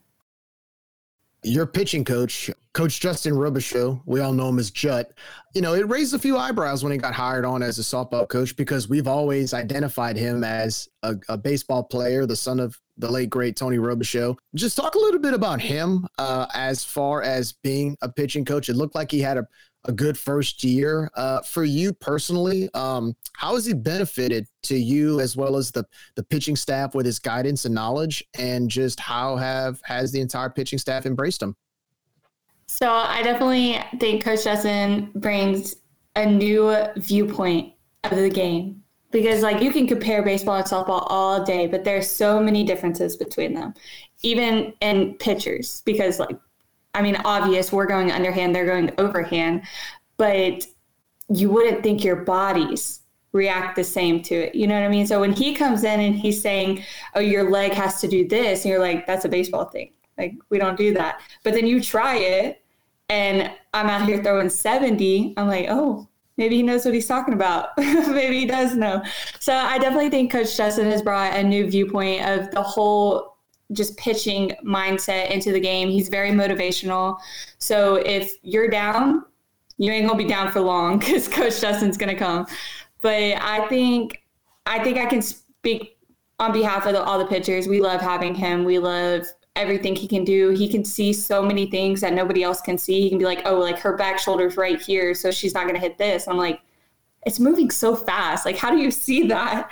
Your 1.43 1.67
pitching 1.67 2.05
coach, 2.05 2.51
Coach 2.75 3.01
Justin 3.01 3.33
Robichaux, 3.33 4.03
we 4.05 4.21
all 4.21 4.35
know 4.35 4.51
him 4.51 4.59
as 4.59 4.71
Jut. 4.71 5.13
You 5.55 5.63
know, 5.63 5.73
it 5.73 5.89
raised 5.89 6.13
a 6.13 6.19
few 6.19 6.37
eyebrows 6.37 6.85
when 6.85 6.93
he 6.93 6.99
got 6.99 7.15
hired 7.15 7.47
on 7.47 7.63
as 7.63 7.79
a 7.79 7.83
softball 7.83 8.29
coach 8.29 8.55
because 8.57 8.91
we've 8.91 9.09
always 9.09 9.55
identified 9.55 10.19
him 10.19 10.45
as 10.45 10.89
a, 11.03 11.17
a 11.31 11.39
baseball 11.39 11.83
player, 11.83 12.27
the 12.27 12.37
son 12.37 12.61
of 12.61 12.79
the 12.99 13.11
late 13.11 13.31
great 13.31 13.57
Tony 13.57 13.79
Robichaux. 13.79 14.37
Just 14.55 14.77
talk 14.77 14.95
a 14.95 14.99
little 14.99 15.19
bit 15.19 15.33
about 15.33 15.63
him 15.63 16.07
uh, 16.19 16.47
as 16.53 16.85
far 16.85 17.23
as 17.23 17.53
being 17.53 17.97
a 18.03 18.09
pitching 18.11 18.45
coach. 18.45 18.69
It 18.69 18.77
looked 18.77 18.95
like 18.95 19.11
he 19.11 19.21
had 19.21 19.39
a, 19.39 19.49
a 19.85 19.93
good 19.93 20.19
first 20.19 20.63
year. 20.63 21.11
Uh, 21.15 21.41
for 21.41 21.65
you 21.65 21.93
personally, 21.93 22.69
um, 22.75 23.15
how 23.35 23.55
has 23.55 23.67
he 23.67 23.73
benefited 23.73 24.47
to 24.63 24.77
you 24.77 25.21
as 25.21 25.37
well 25.37 25.57
as 25.57 25.71
the 25.71 25.85
the 26.15 26.23
pitching 26.23 26.57
staff 26.57 26.95
with 26.95 27.07
his 27.07 27.19
guidance 27.19 27.65
and 27.65 27.75
knowledge, 27.75 28.25
and 28.39 28.71
just 28.71 29.01
how 29.01 29.37
have 29.37 29.81
has 29.85 30.13
the 30.13 30.21
entire 30.21 30.51
pitching 30.51 30.79
staff 30.79 31.07
embraced 31.07 31.43
him? 31.43 31.57
So 32.67 32.89
I 32.89 33.23
definitely 33.23 33.79
think 33.99 34.23
Coach 34.23 34.45
Justin 34.45 35.11
brings 35.15 35.77
a 36.17 36.27
new 36.27 36.77
viewpoint 36.97 37.75
of 38.05 38.17
the 38.17 38.31
game 38.31 38.83
because 39.11 39.43
like 39.43 39.63
you 39.63 39.73
can 39.73 39.87
compare 39.87 40.23
baseball 40.23 40.57
and 40.57 40.67
softball 40.67 41.07
all 41.09 41.45
day, 41.45 41.67
but 41.67 41.85
there's 41.85 42.09
so 42.09 42.41
many 42.41 42.65
differences 42.65 43.17
between 43.17 43.55
them, 43.55 43.75
even 44.23 44.73
in 44.81 45.15
pitchers. 45.15 45.83
Because 45.85 46.19
like, 46.19 46.37
I 46.95 47.03
mean, 47.03 47.17
obvious 47.25 47.73
we're 47.73 47.87
going 47.87 48.11
underhand, 48.11 48.55
they're 48.55 48.67
going 48.67 48.93
overhand, 48.99 49.63
but 50.17 50.67
you 51.29 51.51
wouldn't 51.51 51.83
think 51.83 52.03
your 52.03 52.17
bodies 52.17 53.01
react 53.33 53.77
the 53.77 53.85
same 53.85 54.23
to 54.23 54.35
it. 54.35 54.55
You 54.55 54.67
know 54.67 54.75
what 54.75 54.85
I 54.85 54.89
mean? 54.89 55.07
So 55.07 55.21
when 55.21 55.33
he 55.33 55.55
comes 55.55 55.85
in 55.85 56.01
and 56.01 56.15
he's 56.15 56.41
saying, 56.41 56.83
"Oh, 57.15 57.21
your 57.21 57.51
leg 57.51 57.73
has 57.73 58.01
to 58.01 58.09
do 58.09 58.27
this," 58.27 58.65
and 58.65 58.71
you're 58.71 58.81
like, 58.81 59.07
"That's 59.07 59.25
a 59.25 59.29
baseball 59.29 59.67
thing. 59.67 59.93
Like 60.19 60.35
we 60.51 60.59
don't 60.59 60.77
do 60.77 60.93
that." 60.95 61.21
But 61.45 61.55
then 61.55 61.67
you 61.67 61.81
try 61.81 62.17
it, 62.17 62.63
and 63.09 63.53
I'm 63.73 63.87
out 63.87 64.07
here 64.07 64.23
throwing 64.23 64.49
70. 64.51 65.35
I'm 65.37 65.47
like, 65.47 65.67
"Oh, 65.69 66.09
maybe 66.41 66.57
he 66.57 66.63
knows 66.63 66.85
what 66.85 66.95
he's 66.95 67.07
talking 67.07 67.35
about. 67.35 67.69
maybe 67.79 68.41
he 68.41 68.47
does 68.47 68.75
know. 68.75 69.03
So 69.39 69.55
I 69.55 69.79
definitely 69.79 70.11
think 70.11 70.33
Coach 70.33 70.57
Justin 70.57 70.91
has 70.91 71.03
brought 71.03 71.37
a 71.37 71.43
new 71.43 71.71
viewpoint 71.71 72.27
of 72.27 72.51
the 72.51 72.63
whole 72.63 73.37
just 73.73 73.97
pitching 73.97 74.53
mindset 74.65 75.31
into 75.31 75.53
the 75.53 75.61
game. 75.61 75.89
He's 75.91 76.09
very 76.09 76.31
motivational. 76.31 77.19
So 77.59 77.97
if 77.97 78.35
you're 78.43 78.69
down, 78.69 79.25
you 79.79 79.93
ain't 79.93 80.07
gonna 80.07 80.19
be 80.19 80.29
down 80.29 80.51
for 80.51 80.61
long 80.61 80.99
because 81.01 81.29
Coach 81.29 81.61
Justin's 81.61 81.97
gonna 81.97 82.19
come. 82.19 82.47
But 83.01 83.41
I 83.41 83.67
think 83.69 84.23
I 84.67 84.83
think 84.83 84.99
I 84.99 85.07
can 85.07 85.23
speak 85.23 85.97
on 86.39 86.53
behalf 86.53 86.87
of 86.87 86.93
the, 86.93 87.03
all 87.03 87.19
the 87.19 87.27
pitchers. 87.27 87.69
We 87.69 87.81
love 87.81 88.01
having 88.01 88.35
him. 88.35 88.65
We 88.65 88.79
love 88.79 89.27
everything 89.57 89.95
he 89.95 90.09
can 90.09 90.25
do. 90.25 90.51
He 90.51 90.69
can 90.69 90.85
see 90.85 91.13
so 91.13 91.43
many 91.43 91.71
things 91.71 92.01
that 92.01 92.15
nobody 92.15 92.43
else 92.43 92.61
can 92.61 92.79
see. 92.79 93.01
He 93.03 93.09
can 93.09 93.19
be 93.19 93.25
like, 93.25 93.43
oh, 93.45 93.59
like 93.59 93.79
her 93.79 93.97
back 93.97 94.19
shoulder's 94.19 94.57
right 94.57 94.81
here, 94.81 95.15
so 95.15 95.31
she's 95.31 95.55
not 95.55 95.65
to 95.69 95.79
hit 95.79 95.99
this. 95.99 96.29
I'm 96.29 96.37
like, 96.37 96.61
it's 97.27 97.41
moving 97.41 97.71
so 97.71 97.95
fast. 97.95 98.47
Like, 98.47 98.57
how 98.57 98.71
do 98.71 98.79
you 98.79 98.91
see 98.91 99.27
that? 99.29 99.71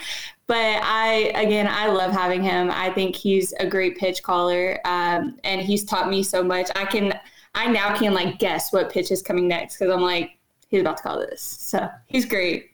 But 0.49 0.83
I, 0.83 1.31
again, 1.35 1.69
I 1.69 1.89
love 1.89 2.11
having 2.11 2.43
him. 2.43 2.71
I 2.71 2.91
think 2.91 3.15
he's 3.15 3.53
a 3.61 3.67
great 3.67 3.99
pitch 3.99 4.23
caller, 4.23 4.81
um, 4.85 5.39
and 5.45 5.61
he's 5.61 5.85
taught 5.85 6.09
me 6.09 6.23
so 6.23 6.43
much. 6.43 6.71
I 6.75 6.87
can, 6.87 7.19
I 7.55 7.71
now 7.71 7.95
can 7.95 8.15
like 8.15 8.39
guess 8.39 8.73
what 8.73 8.91
pitch 8.91 9.11
is 9.11 9.23
coming 9.23 9.47
next 9.47 9.77
because 9.77 9.93
I'm 9.95 10.01
like, 10.01 10.39
he's 10.69 10.81
about 10.81 10.97
to 10.97 11.03
call 11.03 11.19
this. 11.19 11.43
So 11.43 11.89
he's 12.07 12.25
great. 12.25 12.71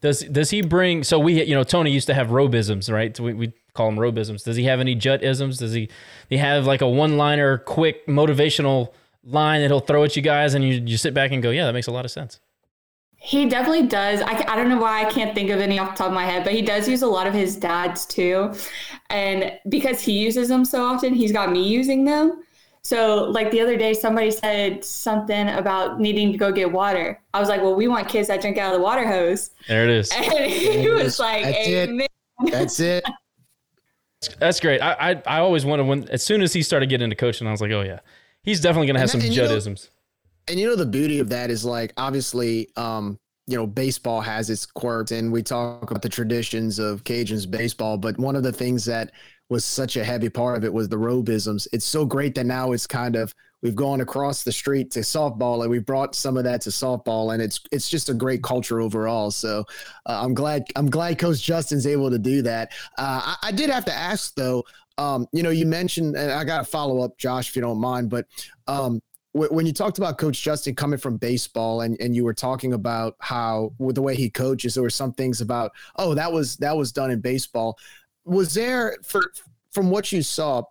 Does 0.00 0.20
does 0.22 0.50
he 0.50 0.62
bring? 0.62 1.04
So 1.04 1.18
we, 1.18 1.44
you 1.44 1.54
know, 1.54 1.62
Tony 1.62 1.92
used 1.92 2.08
to 2.08 2.14
have 2.14 2.32
robisms, 2.32 2.90
right? 2.90 3.16
So 3.16 3.22
we, 3.22 3.34
we 3.34 3.52
call 3.74 3.86
them 3.86 4.00
robisms. 4.00 4.42
Does 4.42 4.56
he 4.56 4.64
have 4.64 4.80
any 4.80 4.96
jutisms? 4.96 5.58
Does 5.58 5.74
he 5.74 5.88
he 6.28 6.38
have 6.38 6.66
like 6.66 6.80
a 6.80 6.88
one 6.88 7.16
liner, 7.16 7.58
quick 7.58 8.06
motivational 8.06 8.92
line 9.24 9.60
that 9.60 9.68
he'll 9.68 9.80
throw 9.80 10.02
at 10.04 10.16
you 10.16 10.22
guys, 10.22 10.54
and 10.54 10.64
you 10.64 10.82
you 10.84 10.96
sit 10.96 11.14
back 11.14 11.30
and 11.32 11.42
go, 11.42 11.50
yeah, 11.50 11.66
that 11.66 11.72
makes 11.72 11.86
a 11.86 11.92
lot 11.92 12.04
of 12.04 12.10
sense. 12.10 12.40
He 13.24 13.48
definitely 13.48 13.86
does. 13.86 14.20
I, 14.20 14.44
I 14.48 14.56
don't 14.56 14.68
know 14.68 14.78
why 14.80 15.04
I 15.04 15.10
can't 15.10 15.32
think 15.32 15.50
of 15.50 15.60
any 15.60 15.78
off 15.78 15.92
the 15.92 15.98
top 15.98 16.08
of 16.08 16.12
my 16.12 16.24
head, 16.26 16.42
but 16.42 16.52
he 16.52 16.60
does 16.60 16.88
use 16.88 17.02
a 17.02 17.06
lot 17.06 17.28
of 17.28 17.32
his 17.34 17.54
dad's 17.54 18.04
too. 18.04 18.52
And 19.10 19.52
because 19.68 20.00
he 20.00 20.12
uses 20.18 20.48
them 20.48 20.64
so 20.64 20.82
often, 20.84 21.14
he's 21.14 21.30
got 21.30 21.52
me 21.52 21.62
using 21.62 22.04
them. 22.04 22.42
So, 22.82 23.22
like 23.30 23.52
the 23.52 23.60
other 23.60 23.76
day, 23.76 23.94
somebody 23.94 24.32
said 24.32 24.84
something 24.84 25.48
about 25.50 26.00
needing 26.00 26.32
to 26.32 26.38
go 26.38 26.50
get 26.50 26.72
water. 26.72 27.20
I 27.32 27.38
was 27.38 27.48
like, 27.48 27.62
"Well, 27.62 27.76
we 27.76 27.86
want 27.86 28.08
kids 28.08 28.26
that 28.26 28.40
drink 28.40 28.58
out 28.58 28.74
of 28.74 28.80
the 28.80 28.82
water 28.82 29.06
hose." 29.06 29.50
There 29.68 29.84
it 29.84 29.90
is. 29.90 30.10
And 30.16 30.50
he 30.50 30.88
was 30.88 31.20
like, 31.20 31.44
That's 31.44 31.68
Amen. 31.68 32.00
it. 32.00 32.50
That's 32.50 32.80
it. 32.80 33.04
That's 34.40 34.58
great. 34.58 34.80
I, 34.80 35.12
I 35.12 35.22
I 35.26 35.38
always 35.38 35.64
wanted 35.64 35.86
when 35.86 36.08
as 36.08 36.24
soon 36.24 36.42
as 36.42 36.52
he 36.52 36.62
started 36.64 36.88
getting 36.88 37.04
into 37.04 37.14
coaching, 37.14 37.46
I 37.46 37.52
was 37.52 37.60
like, 37.60 37.70
oh 37.70 37.82
yeah, 37.82 38.00
he's 38.42 38.60
definitely 38.60 38.88
gonna 38.88 38.98
have 38.98 39.10
some 39.10 39.20
And- 39.20 39.28
and 39.28 39.36
you 39.36 39.42
know- 39.42 39.48
jutisms. 39.48 39.90
And 40.48 40.58
you 40.58 40.66
know 40.66 40.76
the 40.76 40.86
beauty 40.86 41.18
of 41.18 41.28
that 41.30 41.50
is 41.50 41.64
like 41.64 41.92
obviously 41.96 42.68
um 42.76 43.18
you 43.46 43.56
know 43.56 43.66
baseball 43.66 44.20
has 44.20 44.50
its 44.50 44.66
quirks 44.66 45.12
and 45.12 45.32
we 45.32 45.42
talk 45.42 45.90
about 45.90 46.02
the 46.02 46.08
traditions 46.08 46.78
of 46.78 47.04
Cajuns 47.04 47.50
baseball 47.50 47.98
but 47.98 48.18
one 48.18 48.36
of 48.36 48.42
the 48.42 48.52
things 48.52 48.84
that 48.84 49.12
was 49.52 49.64
such 49.64 49.96
a 49.96 50.04
heavy 50.04 50.30
part 50.30 50.56
of 50.56 50.64
it 50.64 50.72
was 50.72 50.88
the 50.88 50.98
robisms. 50.98 51.68
It's 51.72 51.84
so 51.84 52.06
great 52.06 52.34
that 52.36 52.46
now 52.46 52.72
it's 52.72 52.86
kind 52.86 53.14
of 53.14 53.34
we've 53.60 53.76
gone 53.76 54.00
across 54.00 54.42
the 54.42 54.50
street 54.50 54.90
to 54.92 55.00
softball 55.00 55.60
and 55.60 55.70
we 55.70 55.78
brought 55.78 56.14
some 56.14 56.36
of 56.36 56.44
that 56.44 56.62
to 56.62 56.70
softball 56.70 57.34
and 57.34 57.42
it's 57.42 57.60
it's 57.70 57.88
just 57.88 58.08
a 58.08 58.14
great 58.14 58.42
culture 58.42 58.80
overall. 58.80 59.30
So 59.30 59.64
uh, 60.06 60.20
I'm 60.24 60.32
glad 60.34 60.64
I'm 60.74 60.88
glad 60.88 61.18
Coach 61.18 61.42
Justin's 61.42 61.86
able 61.86 62.10
to 62.10 62.18
do 62.18 62.40
that. 62.42 62.72
Uh, 62.96 63.36
I, 63.42 63.48
I 63.48 63.52
did 63.52 63.70
have 63.70 63.84
to 63.84 63.94
ask 63.94 64.34
though. 64.34 64.64
Um, 64.98 65.26
you 65.32 65.42
know, 65.42 65.50
you 65.50 65.64
mentioned, 65.64 66.16
and 66.16 66.30
I 66.30 66.44
got 66.44 66.58
to 66.58 66.64
follow 66.64 67.00
up, 67.00 67.16
Josh, 67.16 67.48
if 67.48 67.56
you 67.56 67.62
don't 67.62 67.80
mind, 67.80 68.10
but 68.10 68.26
um, 68.68 69.00
when 69.32 69.64
you 69.64 69.72
talked 69.72 69.98
about 69.98 70.18
Coach 70.18 70.42
Justin 70.42 70.74
coming 70.74 70.98
from 70.98 71.16
baseball, 71.16 71.80
and, 71.80 71.98
and 72.00 72.14
you 72.14 72.24
were 72.24 72.34
talking 72.34 72.74
about 72.74 73.16
how 73.18 73.72
with 73.78 73.94
the 73.94 74.02
way 74.02 74.14
he 74.14 74.28
coaches, 74.28 74.74
there 74.74 74.82
were 74.82 74.90
some 74.90 75.12
things 75.12 75.40
about, 75.40 75.72
oh, 75.96 76.14
that 76.14 76.30
was 76.30 76.56
that 76.58 76.76
was 76.76 76.92
done 76.92 77.10
in 77.10 77.20
baseball. 77.20 77.78
Was 78.24 78.52
there 78.52 78.96
for 79.02 79.32
from 79.70 79.90
what 79.90 80.12
you 80.12 80.22
saw, 80.22 80.64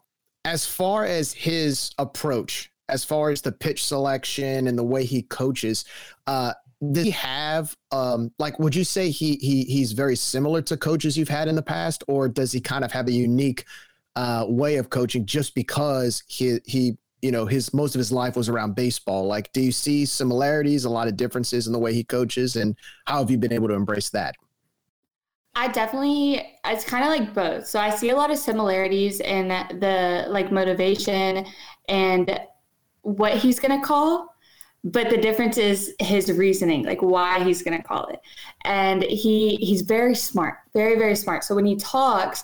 as 0.46 0.66
far 0.66 1.06
as 1.06 1.34
his 1.34 1.92
approach, 1.98 2.72
as 2.88 3.04
far 3.04 3.32
as 3.32 3.42
the 3.42 3.52
pitch 3.52 3.84
selection 3.84 4.68
and 4.68 4.78
the 4.78 4.84
way 4.84 5.06
he 5.06 5.24
coaches, 5.24 5.86
uh, 6.28 6.54
did 6.92 7.06
he 7.06 7.12
have 7.12 7.76
um, 7.92 8.32
like 8.38 8.60
would 8.60 8.76
you 8.76 8.84
say 8.84 9.10
he 9.10 9.38
he 9.38 9.64
he's 9.64 9.92
very 9.92 10.16
similar 10.16 10.62
to 10.62 10.78
coaches 10.78 11.18
you've 11.18 11.30
had 11.30 11.48
in 11.48 11.56
the 11.56 11.64
past, 11.64 12.04
or 12.08 12.30
does 12.30 12.52
he 12.52 12.62
kind 12.62 12.86
of 12.86 12.92
have 12.92 13.08
a 13.08 13.12
unique 13.12 13.66
uh, 14.16 14.46
way 14.48 14.76
of 14.76 14.90
coaching 14.90 15.26
just 15.26 15.56
because 15.56 16.24
he 16.28 16.60
he 16.66 16.98
you 17.22 17.32
know 17.32 17.46
his 17.46 17.74
most 17.74 17.96
of 17.96 18.00
his 18.00 18.12
life 18.12 18.36
was 18.36 18.50
around 18.50 18.76
baseball 18.76 19.28
like 19.28 19.52
do 19.54 19.62
you 19.62 19.72
see 19.72 20.06
similarities 20.06 20.86
a 20.86 20.90
lot 20.90 21.08
of 21.08 21.16
differences 21.16 21.68
in 21.68 21.74
the 21.74 21.80
way 21.80 21.94
he 21.94 22.04
coaches 22.04 22.56
and 22.56 22.76
how 23.06 23.20
have 23.20 23.30
you 23.32 23.38
been 23.38 23.54
able 23.54 23.68
to 23.68 23.74
embrace 23.74 24.10
that 24.10 24.36
I 25.54 25.68
definitely, 25.68 26.56
it's 26.66 26.86
kind 26.86 27.04
of 27.04 27.10
like 27.10 27.34
both. 27.34 27.68
So 27.68 27.80
I 27.80 27.90
see 27.90 28.10
a 28.10 28.16
lot 28.16 28.32
of 28.32 28.38
similarities 28.38 29.20
in 29.20 29.50
the 29.50 30.26
like 30.30 30.52
motivation 30.52 31.46
and 31.90 32.40
what 33.02 33.38
he's 33.38 33.60
going 33.60 33.78
to 33.78 33.86
call, 33.86 34.34
but 34.84 35.10
the 35.10 35.18
difference 35.18 35.58
is 35.58 35.94
his 36.00 36.32
reasoning, 36.32 36.86
like 36.86 37.02
why 37.02 37.44
he's 37.44 37.64
going 37.64 37.78
to 37.78 37.84
call 37.84 38.08
it. 38.08 38.20
And 38.64 39.04
he 39.04 39.58
he's 39.58 39.82
very 39.82 40.16
smart, 40.16 40.56
very 40.74 40.98
very 40.98 41.16
smart. 41.16 41.44
So 41.44 41.54
when 41.54 41.66
he 41.66 41.76
talks, 41.76 42.44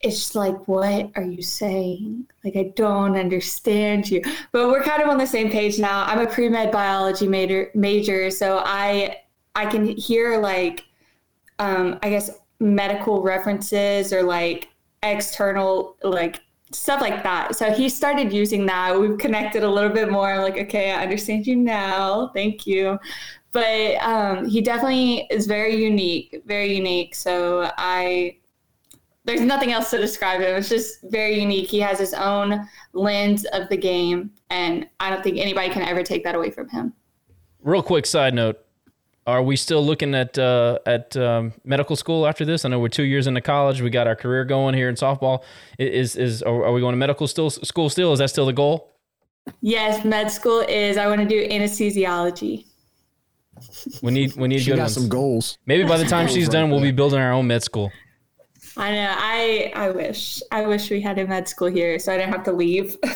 it's 0.00 0.16
just 0.16 0.34
like, 0.36 0.68
what 0.68 1.10
are 1.16 1.24
you 1.24 1.42
saying? 1.42 2.26
Like, 2.44 2.56
I 2.56 2.72
don't 2.76 3.16
understand 3.16 4.08
you. 4.08 4.22
But 4.52 4.68
we're 4.68 4.82
kind 4.82 5.02
of 5.02 5.08
on 5.08 5.18
the 5.18 5.26
same 5.26 5.50
page 5.50 5.78
now. 5.78 6.04
I'm 6.04 6.20
a 6.20 6.26
pre 6.26 6.48
med 6.48 6.70
biology 6.70 7.26
major, 7.26 7.70
major, 7.74 8.30
so 8.30 8.62
I 8.64 9.16
I 9.54 9.66
can 9.66 9.86
hear 9.86 10.38
like, 10.38 10.84
um, 11.58 11.98
I 12.02 12.10
guess 12.10 12.30
medical 12.60 13.22
references 13.22 14.12
or 14.12 14.22
like 14.22 14.68
external 15.02 15.96
like 16.02 16.40
stuff 16.70 17.00
like 17.00 17.22
that. 17.22 17.56
So 17.56 17.72
he 17.72 17.88
started 17.88 18.32
using 18.32 18.66
that. 18.66 18.98
We've 18.98 19.18
connected 19.18 19.62
a 19.64 19.70
little 19.70 19.90
bit 19.90 20.10
more. 20.10 20.32
I'm 20.32 20.42
like, 20.42 20.58
okay, 20.58 20.92
I 20.92 21.02
understand 21.02 21.46
you 21.46 21.56
now. 21.56 22.30
Thank 22.34 22.66
you. 22.66 22.98
But 23.52 23.96
um, 24.02 24.46
he 24.48 24.60
definitely 24.60 25.26
is 25.30 25.46
very 25.46 25.82
unique, 25.82 26.42
very 26.46 26.74
unique. 26.74 27.14
So 27.14 27.70
I 27.78 28.36
there's 29.28 29.42
nothing 29.42 29.72
else 29.72 29.90
to 29.90 29.98
describe 29.98 30.40
him. 30.40 30.56
It's 30.56 30.70
just 30.70 31.02
very 31.10 31.38
unique. 31.38 31.68
He 31.68 31.80
has 31.80 31.98
his 31.98 32.14
own 32.14 32.66
lens 32.94 33.44
of 33.52 33.68
the 33.68 33.76
game, 33.76 34.30
and 34.48 34.88
I 35.00 35.10
don't 35.10 35.22
think 35.22 35.36
anybody 35.36 35.68
can 35.68 35.82
ever 35.82 36.02
take 36.02 36.24
that 36.24 36.34
away 36.34 36.50
from 36.50 36.66
him. 36.70 36.94
Real 37.62 37.82
quick 37.82 38.06
side 38.06 38.32
note: 38.32 38.58
Are 39.26 39.42
we 39.42 39.54
still 39.54 39.84
looking 39.84 40.14
at 40.14 40.38
uh, 40.38 40.78
at 40.86 41.14
um, 41.18 41.52
medical 41.62 41.94
school 41.94 42.26
after 42.26 42.46
this? 42.46 42.64
I 42.64 42.70
know 42.70 42.80
we're 42.80 42.88
two 42.88 43.02
years 43.02 43.26
into 43.26 43.42
college. 43.42 43.82
We 43.82 43.90
got 43.90 44.06
our 44.06 44.16
career 44.16 44.46
going 44.46 44.74
here 44.74 44.88
in 44.88 44.94
softball. 44.94 45.42
Is 45.78 46.16
is 46.16 46.42
are 46.42 46.72
we 46.72 46.80
going 46.80 46.94
to 46.94 46.98
medical 46.98 47.26
still 47.28 47.50
school 47.50 47.90
still? 47.90 48.14
Is 48.14 48.20
that 48.20 48.30
still 48.30 48.46
the 48.46 48.54
goal? 48.54 48.94
Yes, 49.60 50.06
med 50.06 50.30
school 50.30 50.60
is. 50.60 50.96
I 50.96 51.06
want 51.06 51.20
to 51.20 51.28
do 51.28 51.46
anesthesiology. 51.48 52.64
We 54.02 54.10
need 54.10 54.36
we 54.36 54.48
need 54.48 54.60
She 54.60 54.70
good 54.70 54.76
got 54.76 54.84
ones. 54.84 54.94
some 54.94 55.08
goals. 55.10 55.58
Maybe 55.66 55.84
by 55.86 55.98
the 55.98 56.04
time 56.14 56.28
she's 56.28 56.48
done, 56.48 56.70
we'll 56.70 56.80
be 56.80 56.92
building 56.92 57.20
our 57.20 57.32
own 57.32 57.46
med 57.46 57.62
school. 57.62 57.92
I 58.78 58.90
know. 58.92 59.14
I 59.16 59.72
I 59.74 59.90
wish. 59.90 60.40
I 60.50 60.66
wish 60.66 60.90
we 60.90 61.00
had 61.00 61.18
a 61.18 61.26
med 61.26 61.48
school 61.48 61.68
here, 61.68 61.98
so 61.98 62.12
I 62.12 62.16
didn't 62.16 62.32
have 62.32 62.44
to 62.44 62.52
leave. 62.52 62.96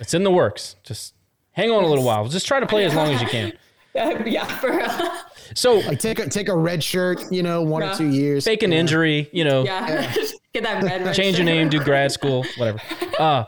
It's 0.00 0.12
in 0.14 0.24
the 0.24 0.30
works. 0.30 0.74
Just 0.82 1.14
hang 1.52 1.70
on 1.70 1.84
a 1.84 1.86
little 1.86 2.04
while. 2.04 2.26
Just 2.26 2.46
try 2.46 2.58
to 2.58 2.66
play 2.66 2.84
as 2.84 2.94
long 2.94 3.12
as 3.12 3.20
you 3.20 3.28
can. 3.28 3.52
yeah, 3.94 4.44
for 4.58 4.76
real. 4.76 4.90
So 5.54 5.74
Like 5.86 6.00
take 6.00 6.18
a 6.18 6.28
take 6.28 6.48
a 6.48 6.56
red 6.56 6.82
shirt, 6.82 7.30
you 7.30 7.42
know, 7.44 7.62
one 7.62 7.82
Yeah. 7.82 7.92
or 7.92 7.96
two 7.96 8.08
years. 8.08 8.44
fake 8.44 8.62
an 8.64 8.72
injury, 8.72 9.28
you 9.32 9.44
know, 9.44 9.62
Yeah, 9.64 10.12
get 10.52 10.64
that 10.64 10.82
med. 10.82 11.14
change 11.14 11.36
your 11.38 11.44
name, 11.44 11.68
do 11.68 11.78
grad 11.78 12.10
school, 12.10 12.44
whatever. 12.56 12.80
Uh, 13.18 13.44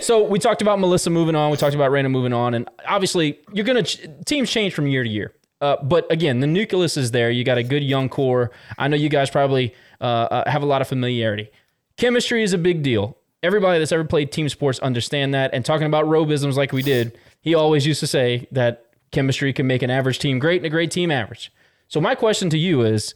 so 0.00 0.22
we 0.22 0.38
talked 0.38 0.62
about 0.62 0.78
Melissa 0.78 1.10
moving 1.10 1.34
on. 1.34 1.50
We 1.50 1.56
talked 1.56 1.74
about 1.74 1.90
Raina 1.90 2.10
moving 2.10 2.32
on, 2.34 2.54
and 2.54 2.68
obviously 2.86 3.40
you're 3.52 3.64
gonna 3.66 3.82
ch- 3.82 4.06
teams 4.24 4.48
change 4.50 4.72
from 4.74 4.86
year 4.86 5.02
to 5.02 5.10
year. 5.10 5.32
Uh, 5.60 5.76
but 5.82 6.06
again, 6.12 6.38
the 6.38 6.46
nucleus 6.46 6.96
is 6.96 7.10
there. 7.10 7.30
You 7.32 7.42
got 7.42 7.58
a 7.58 7.64
good 7.64 7.82
young 7.82 8.08
core. 8.08 8.52
I 8.78 8.86
know 8.86 8.96
you 8.96 9.08
guys 9.08 9.30
probably 9.30 9.74
uh, 10.00 10.04
uh, 10.30 10.50
have 10.50 10.62
a 10.62 10.66
lot 10.66 10.80
of 10.80 10.88
familiarity. 10.88 11.50
Chemistry 11.96 12.42
is 12.42 12.52
a 12.52 12.58
big 12.58 12.82
deal. 12.82 13.16
Everybody 13.42 13.78
that's 13.78 13.92
ever 13.92 14.04
played 14.04 14.32
team 14.32 14.48
sports 14.48 14.78
understand 14.80 15.34
that. 15.34 15.52
And 15.52 15.64
talking 15.64 15.86
about 15.86 16.06
robisms 16.08 16.56
like 16.56 16.72
we 16.72 16.82
did, 16.82 17.18
he 17.40 17.54
always 17.54 17.86
used 17.86 18.00
to 18.00 18.06
say 18.06 18.48
that 18.52 18.86
chemistry 19.10 19.52
can 19.52 19.66
make 19.66 19.82
an 19.82 19.90
average 19.90 20.18
team 20.18 20.38
great 20.38 20.58
and 20.58 20.66
a 20.66 20.70
great 20.70 20.90
team 20.90 21.10
average. 21.10 21.52
So 21.88 22.00
my 22.00 22.14
question 22.14 22.50
to 22.50 22.58
you 22.58 22.82
is, 22.82 23.14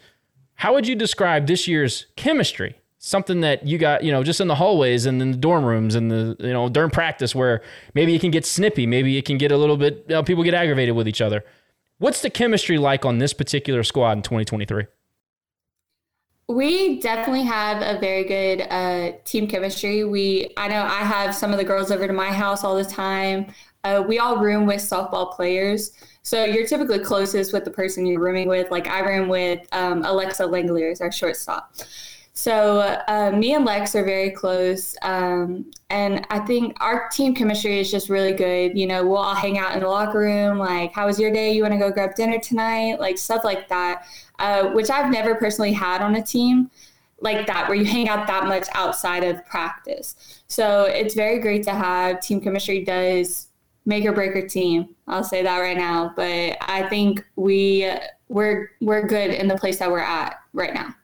how 0.54 0.74
would 0.74 0.86
you 0.86 0.94
describe 0.94 1.46
this 1.46 1.66
year's 1.66 2.06
chemistry? 2.16 2.76
Something 2.98 3.40
that 3.40 3.66
you 3.66 3.78
got, 3.78 4.04
you 4.04 4.12
know, 4.12 4.22
just 4.22 4.40
in 4.40 4.46
the 4.46 4.54
hallways 4.54 5.06
and 5.06 5.20
in 5.20 5.32
the 5.32 5.36
dorm 5.36 5.64
rooms 5.64 5.96
and 5.96 6.10
the, 6.10 6.36
you 6.38 6.52
know, 6.52 6.68
during 6.68 6.90
practice 6.90 7.34
where 7.34 7.62
maybe 7.94 8.14
it 8.14 8.20
can 8.20 8.30
get 8.30 8.46
snippy, 8.46 8.86
maybe 8.86 9.18
it 9.18 9.24
can 9.24 9.38
get 9.38 9.50
a 9.50 9.56
little 9.56 9.76
bit, 9.76 10.04
you 10.08 10.14
know, 10.14 10.22
people 10.22 10.44
get 10.44 10.54
aggravated 10.54 10.94
with 10.94 11.08
each 11.08 11.20
other. 11.20 11.44
What's 11.98 12.22
the 12.22 12.30
chemistry 12.30 12.78
like 12.78 13.04
on 13.04 13.18
this 13.18 13.32
particular 13.32 13.82
squad 13.82 14.12
in 14.12 14.22
2023? 14.22 14.86
We 16.48 17.00
definitely 17.00 17.44
have 17.44 17.81
a 17.83 17.98
very 18.00 18.24
good 18.24 18.62
uh, 18.62 19.12
team 19.24 19.46
chemistry. 19.46 20.05
We, 20.05 20.50
I 20.57 20.68
know 20.68 20.83
I 20.83 21.00
have 21.05 21.35
some 21.35 21.52
of 21.52 21.59
the 21.59 21.64
girls 21.64 21.90
over 21.90 22.07
to 22.07 22.12
my 22.12 22.31
house 22.33 22.64
all 22.64 22.76
the 22.76 22.85
time. 22.85 23.52
Uh, 23.85 24.05
we 24.07 24.18
all 24.18 24.38
room 24.38 24.66
with 24.66 24.81
softball 24.81 25.35
players, 25.35 25.92
so 26.22 26.44
you're 26.44 26.66
typically 26.66 27.00
closest 27.00 27.52
with 27.52 27.64
the 27.64 27.70
person 27.70 28.07
you're 28.07 28.20
rooming 28.20 28.46
with. 28.48 28.70
Like 28.70 28.87
I 28.87 29.00
room 29.00 29.28
with 29.28 29.66
um, 29.72 30.05
Alexa 30.05 30.44
Langeliers, 30.44 30.92
is 30.92 31.00
our 31.00 31.11
shortstop. 31.11 31.74
So 32.34 32.80
uh, 33.08 33.30
me 33.30 33.54
and 33.54 33.64
Lex 33.66 33.94
are 33.94 34.04
very 34.04 34.30
close, 34.30 34.96
um, 35.02 35.70
and 35.90 36.26
I 36.30 36.38
think 36.38 36.74
our 36.80 37.10
team 37.10 37.34
chemistry 37.34 37.78
is 37.78 37.90
just 37.90 38.08
really 38.08 38.32
good. 38.32 38.76
You 38.76 38.86
know, 38.86 39.06
we'll 39.06 39.18
all 39.18 39.34
hang 39.34 39.58
out 39.58 39.74
in 39.74 39.80
the 39.80 39.88
locker 39.88 40.20
room. 40.20 40.58
Like, 40.58 40.92
how 40.94 41.06
was 41.06 41.20
your 41.20 41.30
day? 41.30 41.52
You 41.52 41.60
want 41.60 41.74
to 41.74 41.78
go 41.78 41.90
grab 41.90 42.14
dinner 42.14 42.38
tonight? 42.38 43.00
Like 43.00 43.18
stuff 43.18 43.44
like 43.44 43.68
that, 43.68 44.06
uh, 44.38 44.68
which 44.70 44.88
I've 44.88 45.12
never 45.12 45.34
personally 45.34 45.74
had 45.74 46.00
on 46.00 46.14
a 46.14 46.22
team 46.22 46.70
like 47.20 47.46
that, 47.48 47.68
where 47.68 47.76
you 47.76 47.84
hang 47.84 48.08
out 48.08 48.26
that 48.26 48.46
much 48.46 48.66
outside 48.72 49.24
of 49.24 49.44
practice. 49.44 50.42
So 50.48 50.84
it's 50.84 51.14
very 51.14 51.38
great 51.38 51.64
to 51.64 51.72
have. 51.72 52.20
Team 52.20 52.40
chemistry 52.40 52.82
does 52.82 53.48
make 53.84 54.06
or 54.06 54.12
break 54.12 54.34
a 54.36 54.48
team. 54.48 54.94
I'll 55.06 55.22
say 55.22 55.42
that 55.42 55.58
right 55.58 55.76
now, 55.76 56.14
but 56.16 56.56
I 56.62 56.88
think 56.88 57.24
we 57.36 57.92
we're 58.28 58.70
we're 58.80 59.06
good 59.06 59.32
in 59.32 59.48
the 59.48 59.56
place 59.56 59.78
that 59.80 59.90
we're 59.90 59.98
at 59.98 60.36
right 60.54 60.72
now. 60.72 60.94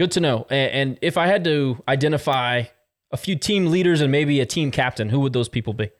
Good 0.00 0.12
to 0.12 0.20
know. 0.20 0.46
And 0.48 0.98
if 1.02 1.18
I 1.18 1.26
had 1.26 1.44
to 1.44 1.84
identify 1.86 2.62
a 3.10 3.18
few 3.18 3.36
team 3.36 3.66
leaders 3.66 4.00
and 4.00 4.10
maybe 4.10 4.40
a 4.40 4.46
team 4.46 4.70
captain, 4.70 5.10
who 5.10 5.20
would 5.20 5.34
those 5.34 5.50
people 5.50 5.74
be? 5.74 5.90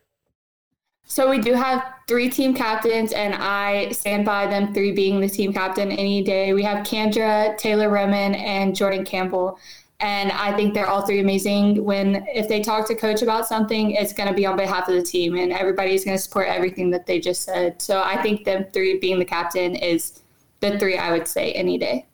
So 1.05 1.29
we 1.29 1.39
do 1.39 1.53
have 1.53 1.85
three 2.09 2.31
team 2.31 2.55
captains, 2.55 3.13
and 3.13 3.35
I 3.35 3.91
stand 3.91 4.25
by 4.25 4.47
them 4.47 4.73
three 4.73 4.93
being 4.93 5.21
the 5.21 5.29
team 5.29 5.53
captain 5.53 5.93
any 5.93 6.23
day. 6.23 6.55
We 6.55 6.63
have 6.63 6.87
Kendra, 6.87 7.59
Taylor 7.59 7.91
Roman, 7.91 8.35
and 8.37 8.75
Jordan 8.75 9.05
Campbell. 9.05 9.59
And 10.01 10.33
I 10.33 10.57
think 10.57 10.73
they're 10.73 10.89
all 10.89 11.05
three 11.05 11.21
amazing. 11.21 11.85
When 11.85 12.27
if 12.29 12.49
they 12.49 12.63
talk 12.63 12.89
to 12.89 12.95
coach 12.95 13.21
about 13.21 13.47
something, 13.47 13.91
it's 13.91 14.15
going 14.15 14.31
to 14.31 14.35
be 14.35 14.47
on 14.47 14.57
behalf 14.57 14.89
of 14.89 14.95
the 14.95 15.03
team, 15.03 15.37
and 15.37 15.53
everybody's 15.53 16.07
going 16.07 16.17
to 16.17 16.23
support 16.23 16.49
everything 16.49 16.89
that 16.93 17.05
they 17.05 17.21
just 17.21 17.43
said. 17.43 17.83
So 17.83 18.03
I 18.03 18.23
think 18.23 18.47
them 18.47 18.65
three 18.73 18.99
being 18.99 19.19
the 19.19 19.27
captain 19.27 19.75
is 19.75 20.23
the 20.61 20.79
three 20.79 20.97
I 20.97 21.13
would 21.13 21.29
say 21.29 21.53
any 21.53 21.77
day. 21.77 22.07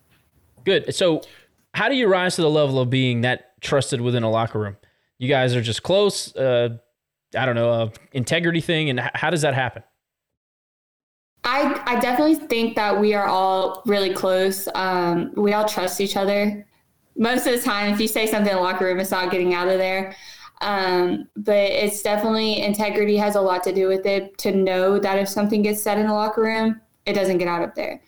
Good. 0.64 0.92
So, 0.92 1.22
how 1.76 1.90
do 1.90 1.94
you 1.94 2.08
rise 2.08 2.36
to 2.36 2.42
the 2.42 2.48
level 2.48 2.80
of 2.80 2.88
being 2.88 3.20
that 3.20 3.60
trusted 3.60 4.00
within 4.00 4.22
a 4.22 4.30
locker 4.30 4.58
room? 4.58 4.78
You 5.18 5.28
guys 5.28 5.54
are 5.54 5.60
just 5.60 5.82
close. 5.82 6.34
Uh, 6.34 6.78
I 7.36 7.44
don't 7.44 7.54
know, 7.54 7.92
integrity 8.12 8.62
thing, 8.62 8.88
and 8.88 8.98
how 9.12 9.28
does 9.28 9.42
that 9.42 9.52
happen? 9.52 9.82
I, 11.44 11.78
I 11.84 12.00
definitely 12.00 12.36
think 12.36 12.76
that 12.76 12.98
we 12.98 13.12
are 13.12 13.26
all 13.26 13.82
really 13.84 14.14
close. 14.14 14.66
Um, 14.74 15.32
we 15.36 15.52
all 15.52 15.68
trust 15.68 16.00
each 16.00 16.16
other. 16.16 16.66
Most 17.14 17.46
of 17.46 17.52
the 17.52 17.60
time, 17.60 17.92
if 17.92 18.00
you 18.00 18.08
say 18.08 18.26
something 18.26 18.50
in 18.50 18.56
the 18.56 18.62
locker 18.62 18.86
room, 18.86 18.98
it's 18.98 19.10
not 19.10 19.30
getting 19.30 19.52
out 19.52 19.68
of 19.68 19.76
there. 19.76 20.16
Um, 20.62 21.28
but 21.36 21.56
it's 21.56 22.00
definitely 22.00 22.62
integrity 22.62 23.18
has 23.18 23.34
a 23.34 23.40
lot 23.42 23.62
to 23.64 23.74
do 23.74 23.86
with 23.86 24.06
it 24.06 24.38
to 24.38 24.50
know 24.50 24.98
that 24.98 25.18
if 25.18 25.28
something 25.28 25.60
gets 25.60 25.82
said 25.82 25.98
in 25.98 26.06
the 26.06 26.14
locker 26.14 26.40
room, 26.40 26.80
it 27.04 27.12
doesn't 27.12 27.36
get 27.36 27.48
out 27.48 27.62
of 27.62 27.74
there. 27.74 28.00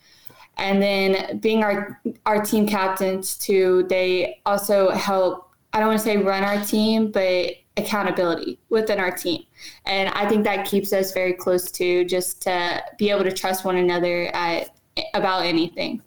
And 0.58 0.82
then 0.82 1.38
being 1.38 1.62
our 1.62 2.00
our 2.26 2.44
team 2.44 2.66
captains 2.66 3.36
too, 3.36 3.86
they 3.88 4.40
also 4.44 4.90
help. 4.90 5.54
I 5.72 5.78
don't 5.80 5.88
want 5.88 6.00
to 6.00 6.04
say 6.04 6.16
run 6.16 6.44
our 6.44 6.64
team, 6.64 7.10
but 7.10 7.54
accountability 7.76 8.58
within 8.68 8.98
our 8.98 9.10
team. 9.10 9.44
And 9.86 10.08
I 10.10 10.28
think 10.28 10.44
that 10.44 10.66
keeps 10.66 10.92
us 10.92 11.12
very 11.12 11.32
close 11.32 11.70
to 11.72 12.04
just 12.04 12.42
to 12.42 12.82
be 12.98 13.10
able 13.10 13.24
to 13.24 13.32
trust 13.32 13.64
one 13.64 13.76
another 13.76 14.26
at 14.34 14.70
about 15.14 15.44
anything. 15.44 16.02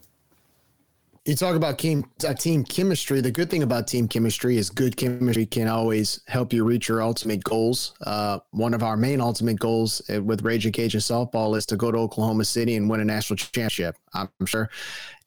You 1.24 1.36
talk 1.36 1.56
about 1.56 1.78
team, 1.78 2.04
uh, 2.28 2.34
team 2.34 2.64
chemistry. 2.64 3.22
The 3.22 3.30
good 3.30 3.52
thing 3.52 3.62
about 3.62 3.86
team 3.86 4.08
chemistry 4.08 4.58
is 4.58 4.72
good 4.72 4.98
chemistry 4.98 5.46
can 5.46 5.68
always 5.68 6.20
help 6.28 6.52
you 6.52 6.64
reach 6.64 6.90
your 6.90 7.04
ultimate 7.04 7.44
goals. 7.44 7.94
Uh, 8.04 8.40
one 8.50 8.74
of 8.74 8.82
our 8.82 8.98
main 8.98 9.22
ultimate 9.22 9.60
goals 9.60 10.02
uh, 10.10 10.20
with 10.24 10.42
Raging 10.42 10.72
Cajun 10.72 11.00
softball 11.00 11.56
is 11.56 11.68
to 11.68 11.76
go 11.76 11.92
to 11.92 11.98
Oklahoma 12.00 12.44
City 12.44 12.76
and 12.76 12.90
win 12.90 13.02
a 13.02 13.06
national 13.06 13.38
championship. 13.38 13.98
I'm 14.16 14.30
sure 14.48 14.72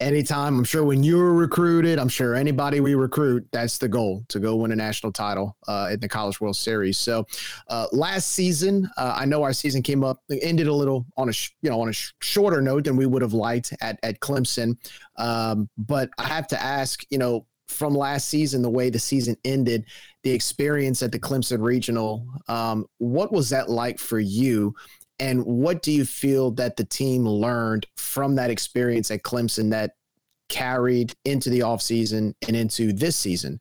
anytime, 0.00 0.58
I'm 0.58 0.64
sure 0.64 0.84
when 0.84 1.02
you're 1.02 1.32
recruited, 1.32 1.98
I'm 1.98 2.08
sure 2.08 2.34
anybody 2.34 2.80
we 2.80 2.94
recruit, 2.94 3.46
that's 3.52 3.78
the 3.78 3.88
goal 3.88 4.24
to 4.28 4.38
go 4.38 4.56
win 4.56 4.72
a 4.72 4.76
national 4.76 5.12
title 5.12 5.56
uh, 5.68 5.90
in 5.92 6.00
the 6.00 6.08
College 6.08 6.40
World 6.40 6.56
Series. 6.56 6.98
So 6.98 7.26
uh, 7.68 7.86
last 7.92 8.32
season, 8.32 8.88
uh, 8.96 9.14
I 9.16 9.24
know 9.24 9.42
our 9.42 9.52
season 9.52 9.82
came 9.82 10.04
up, 10.04 10.20
ended 10.42 10.66
a 10.66 10.74
little 10.74 11.06
on 11.16 11.28
a 11.28 11.32
sh- 11.32 11.52
you 11.62 11.70
know 11.70 11.80
on 11.80 11.88
a 11.88 11.92
sh- 11.92 12.12
shorter 12.20 12.60
note 12.60 12.84
than 12.84 12.96
we 12.96 13.06
would 13.06 13.22
have 13.22 13.32
liked 13.32 13.72
at 13.80 13.98
at 14.02 14.20
Clemson. 14.20 14.76
Um, 15.16 15.68
but 15.78 16.10
I 16.18 16.24
have 16.24 16.48
to 16.48 16.60
ask, 16.60 17.04
you 17.10 17.18
know, 17.18 17.46
from 17.68 17.94
last 17.94 18.28
season, 18.28 18.62
the 18.62 18.70
way 18.70 18.90
the 18.90 18.98
season 18.98 19.36
ended, 19.44 19.84
the 20.22 20.30
experience 20.30 21.02
at 21.02 21.12
the 21.12 21.18
Clemson 21.18 21.62
Regional, 21.62 22.26
um, 22.48 22.86
what 22.98 23.32
was 23.32 23.50
that 23.50 23.68
like 23.70 23.98
for 23.98 24.18
you? 24.18 24.74
And 25.18 25.44
what 25.44 25.82
do 25.82 25.92
you 25.92 26.04
feel 26.04 26.50
that 26.52 26.76
the 26.76 26.84
team 26.84 27.26
learned 27.26 27.86
from 27.96 28.34
that 28.36 28.50
experience 28.50 29.10
at 29.10 29.22
Clemson 29.22 29.70
that 29.70 29.92
carried 30.48 31.14
into 31.24 31.50
the 31.50 31.60
offseason 31.60 32.34
and 32.46 32.56
into 32.56 32.92
this 32.92 33.16
season? 33.16 33.60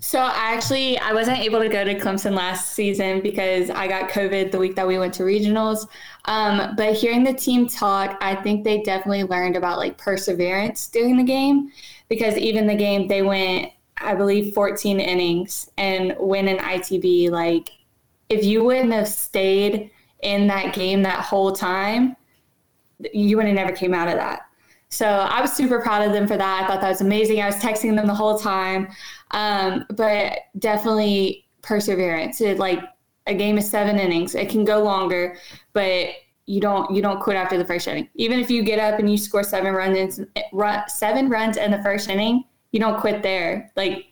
So 0.00 0.20
I 0.20 0.54
actually 0.54 0.96
I 0.98 1.12
wasn't 1.12 1.40
able 1.40 1.58
to 1.60 1.68
go 1.68 1.84
to 1.84 1.98
Clemson 1.98 2.32
last 2.34 2.74
season 2.74 3.20
because 3.20 3.68
I 3.68 3.88
got 3.88 4.10
COVID 4.10 4.52
the 4.52 4.58
week 4.58 4.76
that 4.76 4.86
we 4.86 4.96
went 4.96 5.12
to 5.14 5.24
regionals. 5.24 5.88
Um, 6.26 6.76
but 6.76 6.94
hearing 6.94 7.24
the 7.24 7.32
team 7.32 7.66
talk, 7.66 8.16
I 8.20 8.36
think 8.36 8.62
they 8.62 8.82
definitely 8.82 9.24
learned 9.24 9.56
about 9.56 9.78
like 9.78 9.98
perseverance 9.98 10.86
during 10.86 11.16
the 11.16 11.24
game 11.24 11.72
because 12.08 12.36
even 12.36 12.68
the 12.68 12.76
game 12.76 13.08
they 13.08 13.22
went 13.22 13.72
I 14.00 14.14
believe, 14.14 14.54
14 14.54 15.00
innings 15.00 15.70
and 15.76 16.14
win 16.18 16.48
an 16.48 16.58
ITB. 16.58 17.30
Like, 17.30 17.70
if 18.28 18.44
you 18.44 18.64
wouldn't 18.64 18.92
have 18.92 19.08
stayed 19.08 19.90
in 20.22 20.46
that 20.48 20.74
game 20.74 21.02
that 21.02 21.20
whole 21.20 21.52
time, 21.52 22.16
you 23.12 23.36
would 23.36 23.46
have 23.46 23.54
never 23.54 23.72
came 23.72 23.94
out 23.94 24.08
of 24.08 24.14
that. 24.14 24.42
So 24.90 25.06
I 25.06 25.40
was 25.40 25.52
super 25.52 25.80
proud 25.80 26.06
of 26.06 26.12
them 26.12 26.26
for 26.26 26.36
that. 26.36 26.64
I 26.64 26.66
thought 26.66 26.80
that 26.80 26.88
was 26.88 27.00
amazing. 27.00 27.40
I 27.40 27.46
was 27.46 27.56
texting 27.56 27.94
them 27.94 28.06
the 28.06 28.14
whole 28.14 28.38
time. 28.38 28.88
Um, 29.32 29.84
but 29.90 30.38
definitely 30.58 31.46
perseverance. 31.62 32.40
It, 32.40 32.58
like 32.58 32.80
a 33.26 33.34
game 33.34 33.58
is 33.58 33.70
seven 33.70 33.98
innings. 33.98 34.34
It 34.34 34.48
can 34.48 34.64
go 34.64 34.82
longer, 34.82 35.36
but 35.72 36.08
you 36.46 36.62
don't 36.62 36.90
you 36.94 37.02
don't 37.02 37.20
quit 37.20 37.36
after 37.36 37.58
the 37.58 37.64
first 37.64 37.86
inning. 37.86 38.08
Even 38.14 38.40
if 38.40 38.50
you 38.50 38.62
get 38.62 38.78
up 38.78 38.98
and 38.98 39.10
you 39.10 39.18
score 39.18 39.42
seven 39.42 39.74
runs 39.74 40.20
run, 40.52 40.88
seven 40.88 41.28
runs 41.28 41.58
in 41.58 41.70
the 41.70 41.82
first 41.82 42.08
inning, 42.08 42.44
you 42.72 42.80
don't 42.80 42.98
quit 42.98 43.22
there. 43.22 43.70
Like 43.76 44.06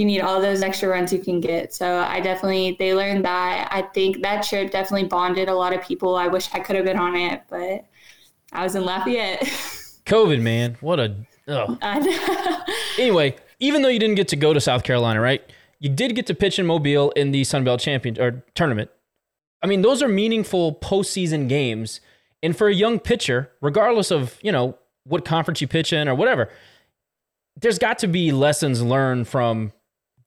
you 0.00 0.06
need 0.06 0.22
all 0.22 0.40
those 0.40 0.62
extra 0.62 0.88
runs 0.88 1.12
you 1.12 1.18
can 1.18 1.40
get. 1.40 1.74
So 1.74 1.98
I 1.98 2.20
definitely 2.20 2.74
they 2.78 2.94
learned 2.94 3.22
that. 3.26 3.68
I 3.70 3.82
think 3.82 4.22
that 4.22 4.42
trip 4.42 4.70
definitely 4.70 5.08
bonded 5.08 5.50
a 5.50 5.54
lot 5.54 5.74
of 5.74 5.82
people. 5.82 6.16
I 6.16 6.26
wish 6.26 6.48
I 6.54 6.58
could 6.58 6.74
have 6.76 6.86
been 6.86 6.96
on 6.96 7.14
it, 7.14 7.42
but 7.50 7.84
I 8.50 8.64
was 8.64 8.74
in 8.74 8.86
Lafayette. 8.86 9.42
COVID, 10.06 10.40
man. 10.40 10.78
What 10.80 11.00
a 11.00 11.16
oh. 11.48 11.76
anyway, 12.98 13.36
even 13.58 13.82
though 13.82 13.90
you 13.90 13.98
didn't 13.98 14.14
get 14.14 14.28
to 14.28 14.36
go 14.36 14.54
to 14.54 14.60
South 14.60 14.84
Carolina, 14.84 15.20
right? 15.20 15.42
You 15.80 15.90
did 15.90 16.16
get 16.16 16.26
to 16.28 16.34
pitch 16.34 16.58
in 16.58 16.64
Mobile 16.64 17.10
in 17.10 17.32
the 17.32 17.44
Sun 17.44 17.64
Belt 17.64 17.80
Champion 17.80 18.18
or 18.18 18.42
tournament. 18.54 18.90
I 19.62 19.66
mean, 19.66 19.82
those 19.82 20.02
are 20.02 20.08
meaningful 20.08 20.76
postseason 20.76 21.46
games. 21.46 22.00
And 22.42 22.56
for 22.56 22.68
a 22.68 22.74
young 22.74 22.98
pitcher, 23.00 23.50
regardless 23.60 24.10
of, 24.10 24.38
you 24.40 24.50
know, 24.50 24.78
what 25.04 25.26
conference 25.26 25.60
you 25.60 25.68
pitch 25.68 25.92
in 25.92 26.08
or 26.08 26.14
whatever, 26.14 26.48
there's 27.60 27.78
got 27.78 27.98
to 27.98 28.08
be 28.08 28.32
lessons 28.32 28.80
learned 28.80 29.28
from 29.28 29.72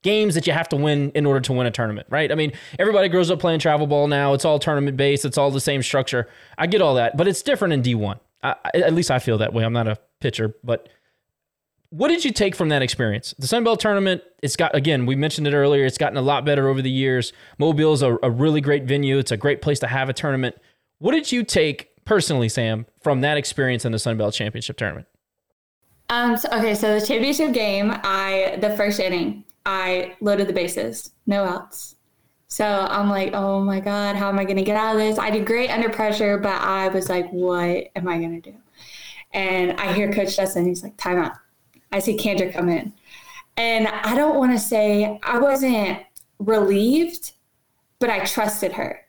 games 0.03 0.35
that 0.35 0.45
you 0.45 0.53
have 0.53 0.69
to 0.69 0.75
win 0.75 1.11
in 1.15 1.25
order 1.25 1.39
to 1.39 1.53
win 1.53 1.65
a 1.65 1.71
tournament, 1.71 2.07
right? 2.09 2.31
I 2.31 2.35
mean, 2.35 2.53
everybody 2.77 3.09
grows 3.09 3.31
up 3.31 3.39
playing 3.39 3.59
travel 3.59 3.87
ball 3.87 4.07
now. 4.07 4.33
It's 4.33 4.45
all 4.45 4.59
tournament 4.59 4.95
based, 4.97 5.25
it's 5.25 5.37
all 5.37 5.49
the 5.49 5.61
same 5.61 5.81
structure. 5.81 6.27
I 6.57 6.67
get 6.67 6.81
all 6.81 6.95
that, 6.95 7.17
but 7.17 7.27
it's 7.27 7.41
different 7.41 7.73
in 7.73 7.81
D1. 7.81 8.19
I, 8.43 8.55
at 8.73 8.93
least 8.93 9.09
I 9.09 9.19
feel 9.19 9.37
that 9.39 9.53
way. 9.53 9.63
I'm 9.63 9.73
not 9.73 9.87
a 9.87 9.97
pitcher, 10.19 10.55
but 10.63 10.89
what 11.89 12.09
did 12.09 12.25
you 12.25 12.31
take 12.31 12.55
from 12.55 12.69
that 12.69 12.81
experience? 12.81 13.35
The 13.37 13.47
Sun 13.47 13.63
Belt 13.63 13.79
tournament, 13.79 14.23
it's 14.41 14.55
got, 14.55 14.75
again, 14.75 15.05
we 15.05 15.15
mentioned 15.15 15.47
it 15.47 15.53
earlier, 15.53 15.85
it's 15.85 15.97
gotten 15.97 16.17
a 16.17 16.23
lot 16.23 16.43
better 16.43 16.67
over 16.67 16.81
the 16.81 16.89
years. 16.89 17.33
Mobile 17.59 17.93
is 17.93 18.01
a, 18.01 18.17
a 18.23 18.31
really 18.31 18.61
great 18.61 18.85
venue, 18.85 19.17
it's 19.17 19.31
a 19.31 19.37
great 19.37 19.61
place 19.61 19.79
to 19.79 19.87
have 19.87 20.09
a 20.09 20.13
tournament. 20.13 20.55
What 20.97 21.11
did 21.11 21.31
you 21.31 21.43
take 21.43 21.91
personally, 22.03 22.49
Sam, 22.49 22.87
from 23.01 23.21
that 23.21 23.37
experience 23.37 23.85
in 23.85 23.91
the 23.91 23.99
Sun 23.99 24.17
Belt 24.17 24.33
Championship 24.33 24.75
tournament? 24.75 25.07
Um, 26.09 26.35
so, 26.35 26.49
okay, 26.51 26.75
so 26.75 26.99
the 26.99 27.05
championship 27.05 27.53
game, 27.53 27.91
I 28.03 28.57
the 28.59 28.75
first 28.75 28.99
inning, 28.99 29.45
I 29.65 30.15
loaded 30.21 30.47
the 30.47 30.53
bases, 30.53 31.11
no 31.25 31.43
outs. 31.43 31.95
So 32.47 32.65
I'm 32.65 33.09
like, 33.09 33.33
oh 33.33 33.61
my 33.61 33.79
God, 33.79 34.15
how 34.15 34.29
am 34.29 34.37
I 34.37 34.43
going 34.43 34.57
to 34.57 34.63
get 34.63 34.77
out 34.77 34.95
of 34.95 35.01
this? 35.01 35.17
I 35.17 35.31
did 35.31 35.47
great 35.47 35.69
under 35.69 35.89
pressure, 35.89 36.37
but 36.37 36.61
I 36.61 36.89
was 36.89 37.09
like, 37.09 37.29
what 37.31 37.87
am 37.95 38.07
I 38.07 38.19
going 38.19 38.39
to 38.41 38.51
do? 38.51 38.57
And 39.31 39.71
I 39.79 39.93
hear 39.93 40.13
Coach 40.13 40.35
Justin, 40.35 40.67
he's 40.67 40.83
like, 40.83 40.95
timeout. 40.97 41.35
I 41.91 41.99
see 41.99 42.15
Kendra 42.15 42.53
come 42.53 42.69
in. 42.69 42.93
And 43.57 43.87
I 43.87 44.15
don't 44.15 44.37
want 44.37 44.51
to 44.51 44.59
say 44.59 45.19
I 45.23 45.39
wasn't 45.39 45.99
relieved, 46.39 47.31
but 47.99 48.09
I 48.09 48.23
trusted 48.25 48.73
her. 48.73 49.01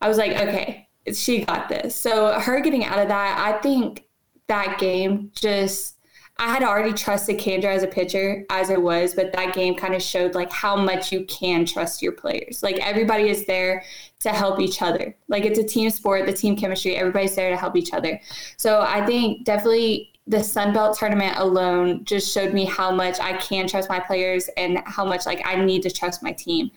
I 0.00 0.08
was 0.08 0.18
like, 0.18 0.32
okay, 0.32 0.88
she 1.12 1.44
got 1.44 1.68
this. 1.68 1.96
So 1.96 2.38
her 2.38 2.60
getting 2.60 2.84
out 2.84 3.00
of 3.00 3.08
that, 3.08 3.40
I 3.40 3.60
think 3.60 4.04
that 4.46 4.78
game 4.78 5.30
just 5.34 5.96
I 6.40 6.48
had 6.48 6.62
already 6.62 6.92
trusted 6.92 7.38
Kendra 7.38 7.74
as 7.74 7.82
a 7.82 7.88
pitcher 7.88 8.46
as 8.48 8.70
it 8.70 8.80
was, 8.80 9.12
but 9.14 9.32
that 9.32 9.54
game 9.54 9.74
kind 9.74 9.94
of 9.94 10.02
showed 10.02 10.34
like 10.34 10.52
how 10.52 10.76
much 10.76 11.10
you 11.10 11.24
can 11.24 11.64
trust 11.64 12.00
your 12.00 12.12
players. 12.12 12.62
Like 12.62 12.78
everybody 12.78 13.28
is 13.28 13.44
there 13.46 13.82
to 14.20 14.30
help 14.30 14.60
each 14.60 14.80
other. 14.80 15.16
Like 15.26 15.44
it's 15.44 15.58
a 15.58 15.64
team 15.64 15.90
sport, 15.90 16.26
the 16.26 16.32
team 16.32 16.54
chemistry, 16.54 16.94
everybody's 16.94 17.34
there 17.34 17.50
to 17.50 17.56
help 17.56 17.74
each 17.74 17.92
other. 17.92 18.20
So 18.56 18.82
I 18.82 19.04
think 19.04 19.44
definitely 19.44 20.12
the 20.28 20.44
Sun 20.44 20.74
Belt 20.74 20.96
tournament 20.96 21.36
alone 21.38 22.04
just 22.04 22.32
showed 22.32 22.54
me 22.54 22.64
how 22.64 22.92
much 22.92 23.18
I 23.18 23.36
can 23.38 23.66
trust 23.66 23.88
my 23.88 23.98
players 23.98 24.48
and 24.56 24.78
how 24.86 25.04
much 25.04 25.26
like 25.26 25.42
I 25.44 25.56
need 25.56 25.82
to 25.82 25.90
trust 25.90 26.22
my 26.22 26.32
team. 26.32 26.70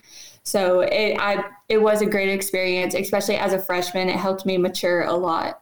So 0.44 0.80
it 0.80 1.18
I 1.20 1.44
it 1.70 1.80
was 1.80 2.02
a 2.02 2.08
great 2.08 2.30
experience, 2.30 2.96
especially 2.96 3.36
as 3.36 3.54
a 3.54 3.60
freshman. 3.60 4.10
It 4.10 4.16
helped 4.16 4.46
me 4.46 4.58
mature 4.58 5.04
a 5.04 5.14
lot. 5.14 5.62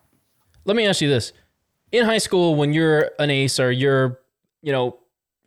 Let 0.63 0.77
me 0.77 0.85
ask 0.85 1.01
you 1.01 1.09
this. 1.09 1.33
In 1.91 2.05
high 2.05 2.17
school, 2.17 2.55
when 2.55 2.73
you're 2.73 3.11
an 3.19 3.29
ace 3.29 3.59
or 3.59 3.71
you're, 3.71 4.19
you 4.61 4.71
know, 4.71 4.99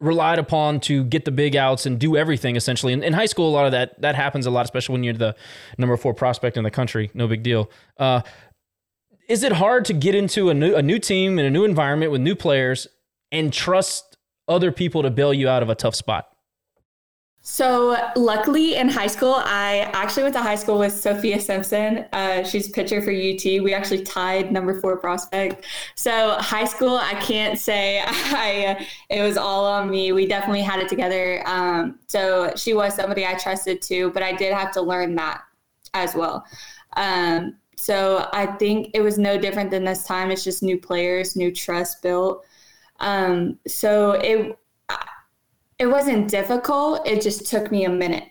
relied 0.03 0.41
upon 0.41 0.81
to 0.81 1.05
get 1.05 1.25
the 1.25 1.31
big 1.31 1.55
outs 1.55 1.87
and 1.87 1.99
do 1.99 2.17
everything 2.17 2.57
essentially. 2.57 2.93
In, 2.93 3.03
in 3.03 3.13
high 3.13 3.27
school, 3.27 3.49
a 3.49 3.55
lot 3.55 3.67
of 3.67 3.73
that 3.73 4.01
that 4.03 4.17
happens 4.17 4.47
a 4.47 4.51
lot, 4.51 4.65
especially 4.65 4.95
when 4.95 5.05
you're 5.05 5.15
the 5.15 5.35
number 5.79 5.97
four 5.97 6.13
prospect 6.13 6.57
in 6.57 6.65
the 6.65 6.71
country. 6.71 7.11
No 7.15 7.29
big 7.29 7.43
deal. 7.43 7.71
Uh, 7.97 8.23
is 9.29 9.45
it 9.45 9.53
hard 9.53 9.85
to 9.87 9.95
get 9.95 10.15
into 10.15 10.51
a 10.51 10.55
new 10.55 10.75
a 10.75 10.83
new 10.83 10.99
team 10.99 11.39
in 11.39 11.45
a 11.45 11.51
new 11.51 11.65
environment 11.65 12.11
with 12.11 12.21
new 12.21 12.35
players 12.35 12.89
and 13.31 13.53
trust 13.53 14.17
other 14.49 14.73
people 14.73 15.03
to 15.03 15.11
bail 15.11 15.33
you 15.33 15.49
out 15.49 15.63
of 15.63 15.71
a 15.71 15.75
tough 15.75 15.95
spot? 15.95 16.27
So 17.45 17.97
luckily 18.15 18.77
in 18.77 18.89
high 18.89 19.09
school, 19.09 19.35
I 19.37 19.91
actually 19.93 20.23
went 20.23 20.35
to 20.37 20.43
high 20.43 20.55
school 20.55 20.79
with 20.79 20.93
Sophia 20.93 21.41
Simpson. 21.41 22.07
Uh, 22.13 22.45
she's 22.45 22.69
pitcher 22.69 23.03
for 23.03 23.11
UT. 23.11 23.45
We 23.45 23.75
actually 23.75 24.05
tied 24.05 24.53
number 24.53 24.81
four 24.81 24.97
prospect. 24.97 25.65
So 25.97 26.37
high 26.39 26.65
school, 26.65 26.97
I 26.97 27.15
can't 27.15 27.59
say 27.59 28.01
I 28.07 28.87
it 29.11 29.23
was 29.23 29.37
all 29.37 29.65
on 29.65 29.91
me. 29.91 30.13
We 30.13 30.27
definitely 30.27 30.63
had 30.63 30.79
it 30.79 30.89
together. 30.89 31.43
Um, 31.45 31.99
so 32.07 32.53
she 32.55 32.75
was 32.75 32.95
somebody 32.95 33.27
I 33.27 33.35
trusted 33.35 33.83
too, 33.83 34.13
but 34.13 34.23
I 34.23 34.33
did 34.35 34.53
have 34.53 34.71
to 34.75 34.81
learn 34.81 35.17
that 35.17 35.43
as 35.95 36.15
well. 36.15 36.47
Um, 36.97 37.57
so 37.77 38.29
I 38.33 38.47
think 38.47 38.93
it 38.95 39.01
was 39.01 39.19
no 39.19 39.37
different 39.37 39.73
than 39.73 39.83
this 39.83 40.05
time. 40.05 40.31
It's 40.31 40.45
just 40.45 40.63
new 40.63 40.79
players, 40.79 41.35
new 41.35 41.51
trust 41.51 42.03
built. 42.03 42.45
Um, 43.01 43.59
so 43.67 44.13
it 44.13 44.57
it 45.83 45.91
wasn't 45.91 46.29
difficult. 46.29 47.05
It 47.05 47.21
just 47.21 47.51
took 47.51 47.73
me 47.73 47.87
a 47.87 47.91
minute 47.91 48.23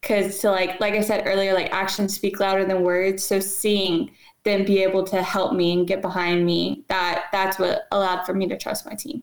because 0.00 0.38
to 0.38 0.50
like 0.50 0.80
like 0.80 0.94
I 0.94 1.02
said 1.02 1.24
earlier, 1.26 1.52
like 1.52 1.70
actions 1.70 2.14
speak 2.14 2.40
louder 2.40 2.64
than 2.64 2.80
words. 2.80 3.22
So 3.22 3.38
seeing 3.38 4.10
them 4.44 4.64
be 4.64 4.82
able 4.82 5.04
to 5.04 5.22
help 5.22 5.52
me 5.52 5.74
and 5.74 5.86
get 5.86 6.00
behind 6.00 6.46
me, 6.46 6.84
that 6.88 7.26
that's 7.32 7.58
what 7.58 7.82
allowed 7.92 8.24
for 8.24 8.32
me 8.32 8.48
to 8.48 8.56
trust 8.56 8.86
my 8.86 8.94
team. 8.94 9.22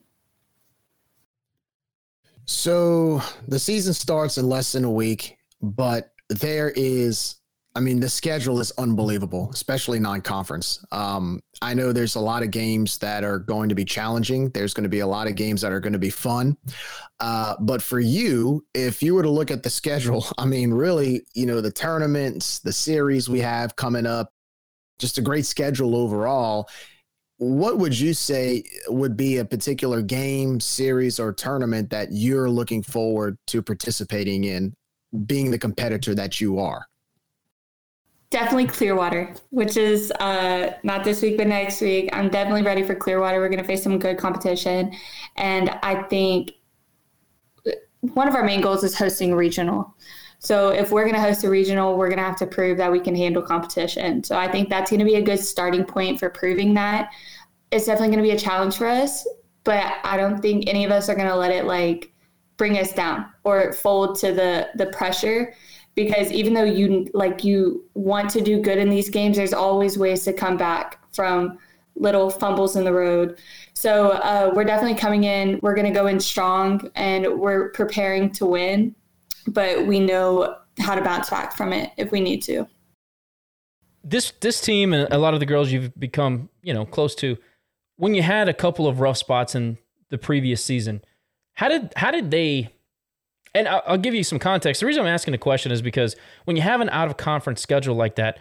So 2.46 3.24
the 3.48 3.58
season 3.58 3.96
starts 3.96 4.38
in 4.38 4.48
less 4.48 4.74
than 4.74 4.84
a 4.84 4.92
week, 4.92 5.40
but 5.60 6.14
there 6.30 6.70
is 6.76 7.38
I 7.76 7.80
mean, 7.80 8.00
the 8.00 8.10
schedule 8.10 8.60
is 8.60 8.72
unbelievable, 8.78 9.50
especially 9.52 10.00
non-conference. 10.00 10.86
Um, 10.92 11.42
I 11.60 11.74
know 11.74 11.92
there's 11.92 12.14
a 12.14 12.20
lot 12.20 12.44
of 12.44 12.52
games 12.52 13.00
that 13.00 13.24
are 13.24 13.40
going 13.40 13.70
to 13.70 13.76
be 13.76 13.84
challenging. 13.84 14.50
There's 14.50 14.76
going 14.76 14.84
to 14.84 14.90
be 14.90 15.00
a 15.00 15.08
lot 15.08 15.28
of 15.28 15.36
games 15.36 15.62
that 15.62 15.72
are 15.72 15.80
going 15.80 15.94
to 15.94 16.00
be 16.00 16.12
fun. 16.12 16.56
Uh, 17.20 17.56
but 17.60 17.82
for 17.82 18.00
you, 18.00 18.64
if 18.76 19.02
you 19.02 19.16
were 19.16 19.24
to 19.24 19.30
look 19.30 19.50
at 19.50 19.64
the 19.64 19.72
schedule, 19.72 20.26
I 20.38 20.46
mean, 20.46 20.72
really, 20.72 21.26
you 21.34 21.48
know, 21.48 21.62
the 21.62 21.72
tournaments, 21.72 22.60
the 22.60 22.74
series 22.74 23.28
we 23.28 23.40
have 23.40 23.76
coming 23.76 24.06
up, 24.06 24.30
just 25.00 25.18
a 25.18 25.22
great 25.22 25.48
schedule 25.48 25.96
overall. 25.96 26.70
What 27.38 27.80
would 27.80 28.00
you 28.00 28.14
say 28.14 28.64
would 28.88 29.18
be 29.18 29.38
a 29.38 29.46
particular 29.46 30.04
game, 30.04 30.60
series, 30.60 31.20
or 31.20 31.34
tournament 31.34 31.90
that 31.90 32.10
you're 32.12 32.50
looking 32.52 32.84
forward 32.84 33.38
to 33.48 33.64
participating 33.64 34.44
in, 34.44 34.76
being 35.26 35.50
the 35.50 35.58
competitor 35.58 36.14
that 36.14 36.40
you 36.40 36.60
are? 36.60 36.86
Definitely 38.34 38.66
Clearwater, 38.66 39.36
which 39.52 39.78
is 39.78 40.12
uh, 40.14 40.74
not 40.82 41.04
this 41.04 41.22
week, 41.22 41.38
but 41.38 41.46
next 41.46 41.80
week. 41.82 42.10
I'm 42.14 42.30
definitely 42.30 42.64
ready 42.64 42.82
for 42.82 42.96
Clearwater. 42.96 43.40
We're 43.40 43.48
going 43.48 43.62
to 43.62 43.64
face 43.64 43.84
some 43.84 44.00
good 44.00 44.18
competition. 44.18 44.92
And 45.36 45.70
I 45.84 46.02
think 46.02 46.54
one 48.00 48.28
of 48.28 48.34
our 48.34 48.44
main 48.44 48.60
goals 48.60 48.84
is 48.84 48.98
hosting 48.98 49.36
regional. 49.36 49.96
So 50.40 50.70
if 50.70 50.90
we're 50.90 51.04
going 51.04 51.14
to 51.14 51.22
host 51.22 51.44
a 51.44 51.50
regional, 51.50 51.96
we're 51.96 52.08
going 52.08 52.18
to 52.18 52.24
have 52.24 52.40
to 52.40 52.48
prove 52.48 52.76
that 52.80 52.92
we 52.92 53.00
can 53.00 53.16
handle 53.16 53.44
competition. 53.44 54.24
So 54.24 54.36
I 54.36 54.52
think 54.52 54.68
that's 54.68 54.90
going 54.90 55.02
to 55.02 55.06
be 55.06 55.18
a 55.18 55.22
good 55.22 55.38
starting 55.38 55.86
point 55.86 56.18
for 56.18 56.32
proving 56.32 56.74
that. 56.74 57.12
It's 57.70 57.86
definitely 57.86 58.16
going 58.16 58.26
to 58.26 58.32
be 58.32 58.36
a 58.36 58.40
challenge 58.40 58.78
for 58.78 58.88
us, 58.88 59.28
but 59.64 59.94
I 60.04 60.18
don't 60.18 60.42
think 60.42 60.68
any 60.68 60.86
of 60.86 60.92
us 60.92 61.08
are 61.08 61.14
going 61.14 61.30
to 61.30 61.36
let 61.36 61.52
it 61.52 61.66
like 61.66 62.12
bring 62.58 62.80
us 62.80 62.94
down 62.94 63.28
or 63.44 63.74
fold 63.74 64.18
to 64.22 64.34
the 64.34 64.70
the 64.74 64.88
pressure 64.88 65.54
because 65.96 66.32
even 66.32 66.54
though 66.54 66.64
you 66.64 67.10
like 67.14 67.44
you 67.44 67.84
want 67.94 68.30
to 68.32 68.42
do 68.42 68.62
good 68.62 68.78
in 68.78 68.90
these 68.90 69.10
games 69.10 69.38
there's 69.38 69.54
always 69.54 69.98
ways 69.98 70.24
to 70.24 70.34
come 70.34 70.58
back 70.58 71.00
from 71.14 71.58
little 71.96 72.30
fumbles 72.30 72.76
in 72.76 72.84
the 72.84 72.92
road. 72.92 73.38
So 73.76 74.12
uh, 74.12 74.52
we're 74.56 74.64
definitely 74.64 74.98
coming 74.98 75.26
in. 75.26 75.60
We're 75.62 75.76
going 75.76 75.86
to 75.86 75.94
go 75.94 76.08
in 76.08 76.20
strong 76.20 76.90
and 76.96 77.40
we're 77.40 77.70
preparing 77.70 78.32
to 78.32 78.48
win 78.48 78.96
but 79.48 79.86
we 79.86 80.00
know 80.00 80.56
how 80.80 80.96
to 80.96 81.02
bounce 81.02 81.30
back 81.30 81.56
from 81.56 81.74
it 81.74 81.92
if 81.98 82.12
we 82.12 82.20
need 82.20 82.42
to. 82.44 82.68
This 84.04 84.34
this 84.42 84.60
team 84.60 84.94
and 84.94 85.12
a 85.14 85.18
lot 85.18 85.34
of 85.34 85.40
the 85.40 85.46
girls 85.46 85.72
you've 85.72 85.98
become 85.98 86.50
you 86.62 86.74
know 86.74 86.86
close 86.86 87.16
to 87.16 87.38
when 87.96 88.14
you 88.14 88.22
had 88.22 88.50
a 88.50 88.54
couple 88.54 88.88
of 88.88 89.00
rough 89.00 89.18
spots 89.18 89.56
in 89.56 89.78
the 90.10 90.18
previous 90.18 90.64
season 90.64 91.02
how 91.54 91.70
did 91.70 91.94
how 91.96 92.12
did 92.12 92.30
they 92.30 92.70
And 93.56 93.68
I'll, 93.68 93.84
I'll 93.86 93.98
give 93.98 94.14
you 94.14 94.24
some 94.24 94.40
context. 94.40 94.80
The 94.80 94.88
reason 94.88 95.04
I'm 95.04 95.08
asking 95.08 95.34
the 95.34 95.38
question 95.38 95.72
is 95.72 95.82
because 95.82 96.16
when 96.46 96.56
you 96.56 96.62
have 96.62 96.82
an 96.82 96.90
out 96.90 97.08
of 97.08 97.18
conference 97.18 97.62
schedule 97.62 97.96
like 97.96 98.16
that, 98.16 98.40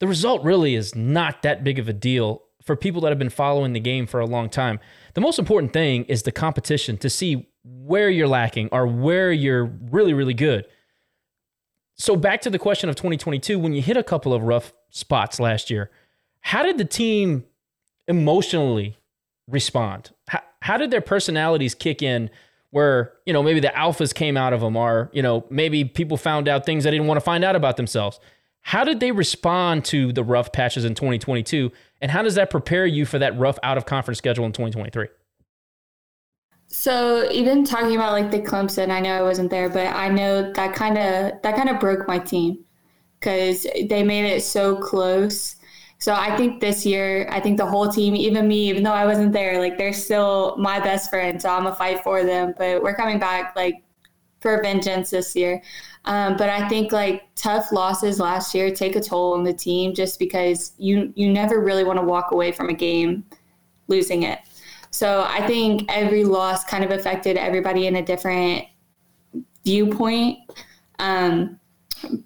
the 0.00 0.06
result 0.06 0.42
really 0.42 0.74
is 0.74 0.94
not 0.94 1.42
that 1.42 1.64
big 1.64 1.78
of 1.78 1.88
a 1.88 1.92
deal 1.92 2.42
for 2.62 2.76
people 2.76 3.00
that 3.02 3.10
have 3.10 3.18
been 3.18 3.30
following 3.30 3.72
the 3.72 3.80
game 3.80 4.06
for 4.06 4.20
a 4.20 4.26
long 4.26 4.48
time. 4.48 4.80
The 5.14 5.20
most 5.20 5.38
important 5.38 5.72
thing 5.72 6.04
is 6.04 6.22
the 6.22 6.32
competition 6.32 6.96
to 6.98 7.10
see 7.10 7.46
where 7.64 8.08
you're 8.08 8.28
lacking 8.28 8.68
or 8.72 8.86
where 8.86 9.32
you're 9.32 9.64
really, 9.64 10.14
really 10.14 10.34
good. 10.34 10.66
So 11.96 12.16
back 12.16 12.40
to 12.42 12.50
the 12.50 12.58
question 12.58 12.88
of 12.88 12.96
2022, 12.96 13.58
when 13.58 13.72
you 13.72 13.82
hit 13.82 13.96
a 13.96 14.02
couple 14.02 14.34
of 14.34 14.42
rough 14.42 14.72
spots 14.90 15.38
last 15.38 15.70
year, 15.70 15.90
how 16.40 16.62
did 16.62 16.78
the 16.78 16.84
team 16.84 17.44
emotionally 18.08 18.96
respond? 19.46 20.10
How, 20.28 20.40
how 20.60 20.76
did 20.76 20.90
their 20.90 21.00
personalities 21.00 21.74
kick 21.74 22.02
in 22.02 22.30
where, 22.74 23.12
you 23.24 23.32
know, 23.32 23.40
maybe 23.40 23.60
the 23.60 23.68
alphas 23.68 24.12
came 24.12 24.36
out 24.36 24.52
of 24.52 24.60
them 24.60 24.74
or, 24.74 25.08
you 25.12 25.22
know, 25.22 25.46
maybe 25.48 25.84
people 25.84 26.16
found 26.16 26.48
out 26.48 26.66
things 26.66 26.82
they 26.82 26.90
didn't 26.90 27.06
want 27.06 27.16
to 27.16 27.24
find 27.24 27.44
out 27.44 27.54
about 27.54 27.76
themselves? 27.76 28.18
How 28.62 28.82
did 28.82 28.98
they 28.98 29.12
respond 29.12 29.84
to 29.86 30.12
the 30.12 30.24
rough 30.24 30.50
patches 30.50 30.84
in 30.84 30.96
2022? 30.96 31.70
And 32.00 32.10
how 32.10 32.22
does 32.22 32.34
that 32.34 32.50
prepare 32.50 32.84
you 32.84 33.06
for 33.06 33.20
that 33.20 33.38
rough 33.38 33.60
out 33.62 33.78
of 33.78 33.86
conference 33.86 34.18
schedule 34.18 34.44
in 34.44 34.50
2023? 34.50 35.06
So 36.66 37.30
even 37.30 37.62
talking 37.62 37.94
about 37.94 38.10
like 38.10 38.32
the 38.32 38.40
Clemson, 38.40 38.90
I 38.90 38.98
know 38.98 39.12
I 39.12 39.22
wasn't 39.22 39.50
there, 39.50 39.68
but 39.68 39.86
I 39.94 40.08
know 40.08 40.52
that 40.54 40.74
kind 40.74 40.98
of 40.98 41.40
that 41.42 41.54
kind 41.54 41.68
of 41.68 41.78
broke 41.78 42.08
my 42.08 42.18
team 42.18 42.64
because 43.20 43.68
they 43.88 44.02
made 44.02 44.24
it 44.24 44.42
so 44.42 44.74
close. 44.74 45.54
So 46.04 46.12
I 46.12 46.36
think 46.36 46.60
this 46.60 46.84
year, 46.84 47.26
I 47.30 47.40
think 47.40 47.56
the 47.56 47.64
whole 47.64 47.88
team, 47.88 48.14
even 48.14 48.46
me, 48.46 48.68
even 48.68 48.82
though 48.82 48.92
I 48.92 49.06
wasn't 49.06 49.32
there, 49.32 49.58
like 49.58 49.78
they're 49.78 49.94
still 49.94 50.54
my 50.58 50.78
best 50.78 51.08
friend. 51.08 51.40
So 51.40 51.48
I'm 51.48 51.66
a 51.66 51.74
fight 51.74 52.04
for 52.04 52.22
them. 52.22 52.52
But 52.58 52.82
we're 52.82 52.94
coming 52.94 53.18
back 53.18 53.56
like 53.56 53.82
for 54.40 54.60
vengeance 54.60 55.08
this 55.08 55.34
year. 55.34 55.62
Um, 56.04 56.36
but 56.36 56.50
I 56.50 56.68
think 56.68 56.92
like 56.92 57.22
tough 57.36 57.72
losses 57.72 58.20
last 58.20 58.54
year 58.54 58.70
take 58.70 58.96
a 58.96 59.00
toll 59.00 59.32
on 59.32 59.44
the 59.44 59.54
team 59.54 59.94
just 59.94 60.18
because 60.18 60.74
you 60.76 61.10
you 61.16 61.32
never 61.32 61.62
really 61.62 61.84
want 61.84 61.98
to 61.98 62.04
walk 62.04 62.32
away 62.32 62.52
from 62.52 62.68
a 62.68 62.74
game 62.74 63.24
losing 63.88 64.24
it. 64.24 64.40
So 64.90 65.26
I 65.26 65.46
think 65.46 65.90
every 65.90 66.24
loss 66.24 66.64
kind 66.64 66.84
of 66.84 66.90
affected 66.90 67.38
everybody 67.38 67.86
in 67.86 67.96
a 67.96 68.02
different 68.02 68.66
viewpoint. 69.64 70.36
Um, 70.98 71.58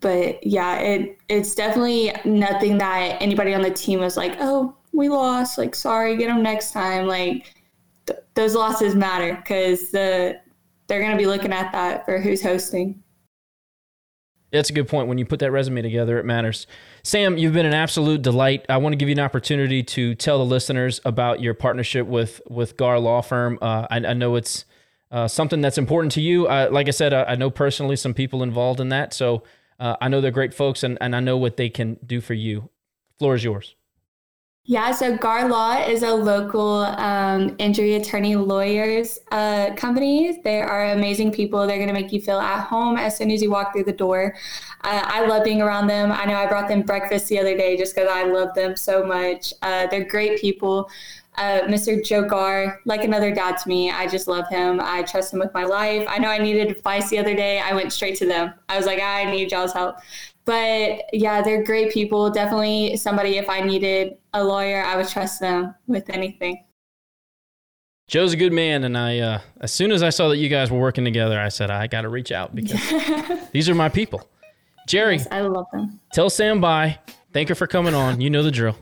but 0.01 0.45
yeah, 0.47 0.79
it 0.79 1.19
it's 1.29 1.55
definitely 1.55 2.13
nothing 2.25 2.79
that 2.79 3.21
anybody 3.21 3.55
on 3.55 3.63
the 3.63 3.71
team 3.71 4.01
was 4.01 4.17
like, 4.17 4.37
oh, 4.41 4.77
we 4.93 5.09
lost. 5.09 5.59
Like, 5.59 5.75
sorry, 5.75 6.17
get 6.17 6.29
them 6.29 6.43
next 6.43 6.73
time. 6.73 7.07
Like, 7.07 7.55
th- 8.07 8.21
those 8.35 8.55
losses 8.55 8.95
matter 8.95 9.37
because 9.37 9.91
the 9.91 10.41
they're 10.87 11.01
going 11.01 11.13
to 11.13 11.19
be 11.19 11.27
looking 11.27 11.53
at 11.53 11.73
that 11.73 12.05
for 12.05 12.19
who's 12.19 12.43
hosting. 12.43 13.03
That's 14.51 14.71
a 14.71 14.73
good 14.73 14.89
point. 14.89 15.09
When 15.09 15.19
you 15.19 15.27
put 15.27 15.41
that 15.41 15.51
resume 15.51 15.83
together, 15.83 16.19
it 16.19 16.25
matters. 16.25 16.67
Sam, 17.03 17.37
you've 17.37 17.53
been 17.53 17.67
an 17.67 17.75
absolute 17.75 18.23
delight. 18.23 18.65
I 18.69 18.79
want 18.79 18.95
to 18.95 18.97
give 18.97 19.09
you 19.09 19.15
an 19.15 19.21
opportunity 19.21 19.83
to 19.83 20.15
tell 20.15 20.39
the 20.39 20.45
listeners 20.45 21.01
about 21.05 21.41
your 21.41 21.53
partnership 21.53 22.07
with 22.07 22.41
with 22.49 22.77
Gar 22.79 22.99
Law 22.99 23.21
Firm. 23.21 23.59
Uh, 23.61 23.87
I, 23.91 23.97
I, 23.99 24.13
know 24.15 24.37
it's 24.37 24.65
uh, 25.11 25.29
something 25.29 25.61
that's 25.61 25.77
important 25.77 26.13
to 26.13 26.23
you. 26.23 26.47
Uh, 26.47 26.71
like 26.73 26.89
I 26.89 26.93
said, 26.93 27.13
I, 27.13 27.25
I, 27.25 27.35
know 27.35 27.51
personally 27.51 27.97
some 27.97 28.15
people 28.15 28.43
involved 28.43 28.81
in 28.81 28.89
that, 28.89 29.13
so 29.13 29.43
uh, 29.79 29.97
I 30.01 30.09
know 30.09 30.21
they're 30.21 30.31
great 30.31 30.55
folks, 30.55 30.83
and, 30.83 30.99
and 31.01 31.15
I 31.15 31.21
know 31.21 31.37
what 31.37 31.57
they 31.57 31.69
can 31.69 31.99
do 32.05 32.21
for 32.21 32.35
you. 32.35 32.71
Floor 33.19 33.35
is 33.35 33.45
yours. 33.45 33.75
Yeah, 34.71 34.93
so 34.93 35.17
Gar 35.17 35.49
Law 35.49 35.79
is 35.83 36.03
a 36.03 36.13
local 36.13 36.81
um, 36.83 37.57
injury 37.59 37.95
attorney 37.95 38.37
lawyers 38.37 39.19
uh, 39.31 39.73
company. 39.77 40.43
They 40.45 40.61
are 40.61 40.91
amazing 40.91 41.33
people. 41.33 41.67
They're 41.67 41.79
going 41.79 41.89
to 41.89 41.95
make 41.95 42.13
you 42.13 42.21
feel 42.21 42.39
at 42.39 42.65
home 42.65 42.99
as 42.99 43.17
soon 43.17 43.31
as 43.31 43.41
you 43.41 43.51
walk 43.51 43.73
through 43.73 43.85
the 43.85 43.95
door. 43.95 44.37
Uh, 44.85 45.01
I 45.05 45.27
love 45.27 45.43
being 45.43 45.63
around 45.63 45.87
them. 45.87 46.13
I 46.13 46.27
know 46.27 46.35
I 46.35 46.47
brought 46.47 46.69
them 46.69 46.83
breakfast 46.83 47.29
the 47.29 47.39
other 47.39 47.57
day 47.57 47.79
just 47.79 47.95
because 47.95 48.11
I 48.11 48.25
love 48.25 48.55
them 48.55 48.77
so 48.77 49.03
much. 49.03 49.55
Uh, 49.63 49.87
they're 49.87 50.05
great 50.05 50.39
people. 50.39 50.91
Uh, 51.39 51.61
Mr. 51.69 52.05
Joe 52.05 52.25
Gar, 52.25 52.81
like 52.85 53.05
another 53.05 53.33
dad 53.33 53.59
to 53.59 53.69
me. 53.69 53.91
I 53.91 54.09
just 54.09 54.27
love 54.27 54.49
him. 54.49 54.81
I 54.83 55.03
trust 55.05 55.33
him 55.33 55.39
with 55.39 55.55
my 55.55 55.65
life. 55.65 56.05
I 56.09 56.19
know 56.19 56.29
I 56.29 56.39
needed 56.39 56.69
advice 56.69 57.11
the 57.11 57.19
other 57.19 57.35
day. 57.35 57.61
I 57.61 57.75
went 57.75 57.93
straight 57.93 58.17
to 58.19 58.27
them. 58.27 58.53
I 58.69 58.77
was 58.77 58.87
like, 58.87 59.01
I 59.01 59.25
need 59.31 59.53
y'all's 59.53 59.73
help. 59.73 59.99
But 60.45 61.05
yeah, 61.13 61.41
they're 61.41 61.63
great 61.63 61.93
people. 61.93 62.29
Definitely 62.31 62.97
somebody, 62.97 63.37
if 63.37 63.49
I 63.49 63.61
needed 63.61 64.17
a 64.33 64.43
lawyer, 64.43 64.83
I 64.83 64.97
would 64.97 65.09
trust 65.09 65.41
them 65.41 65.75
with 65.87 66.11
anything. 66.11 66.65
Joe's 68.09 68.33
a 68.33 68.37
good 68.39 68.55
man, 68.55 68.85
and 68.85 68.97
I 68.97 69.19
uh, 69.19 69.41
as 69.61 69.71
soon 69.71 69.93
as 69.93 70.03
I 70.03 70.09
saw 70.09 70.31
that 70.31 70.39
you 70.39 70.49
guys 70.49 70.71
were 70.71 70.81
working 70.81 71.05
together, 71.05 71.39
I 71.39 71.51
said 71.51 71.71
I 71.71 71.87
got 71.87 72.01
to 72.01 72.09
reach 72.09 72.33
out 72.33 72.55
because 72.55 72.81
these 73.53 73.69
are 73.69 73.75
my 73.75 73.91
people. 73.91 74.27
Jerry, 74.87 75.19
yes, 75.19 75.29
I 75.31 75.43
love 75.43 75.67
them. 75.73 76.01
Tell 76.15 76.31
Sam 76.31 76.61
bye. 76.61 76.99
Thank 77.35 77.51
her 77.51 77.55
for 77.55 77.67
coming 77.67 77.93
on. 77.93 78.23
You 78.23 78.31
know 78.31 78.43
the 78.43 78.51
drill. 78.51 78.77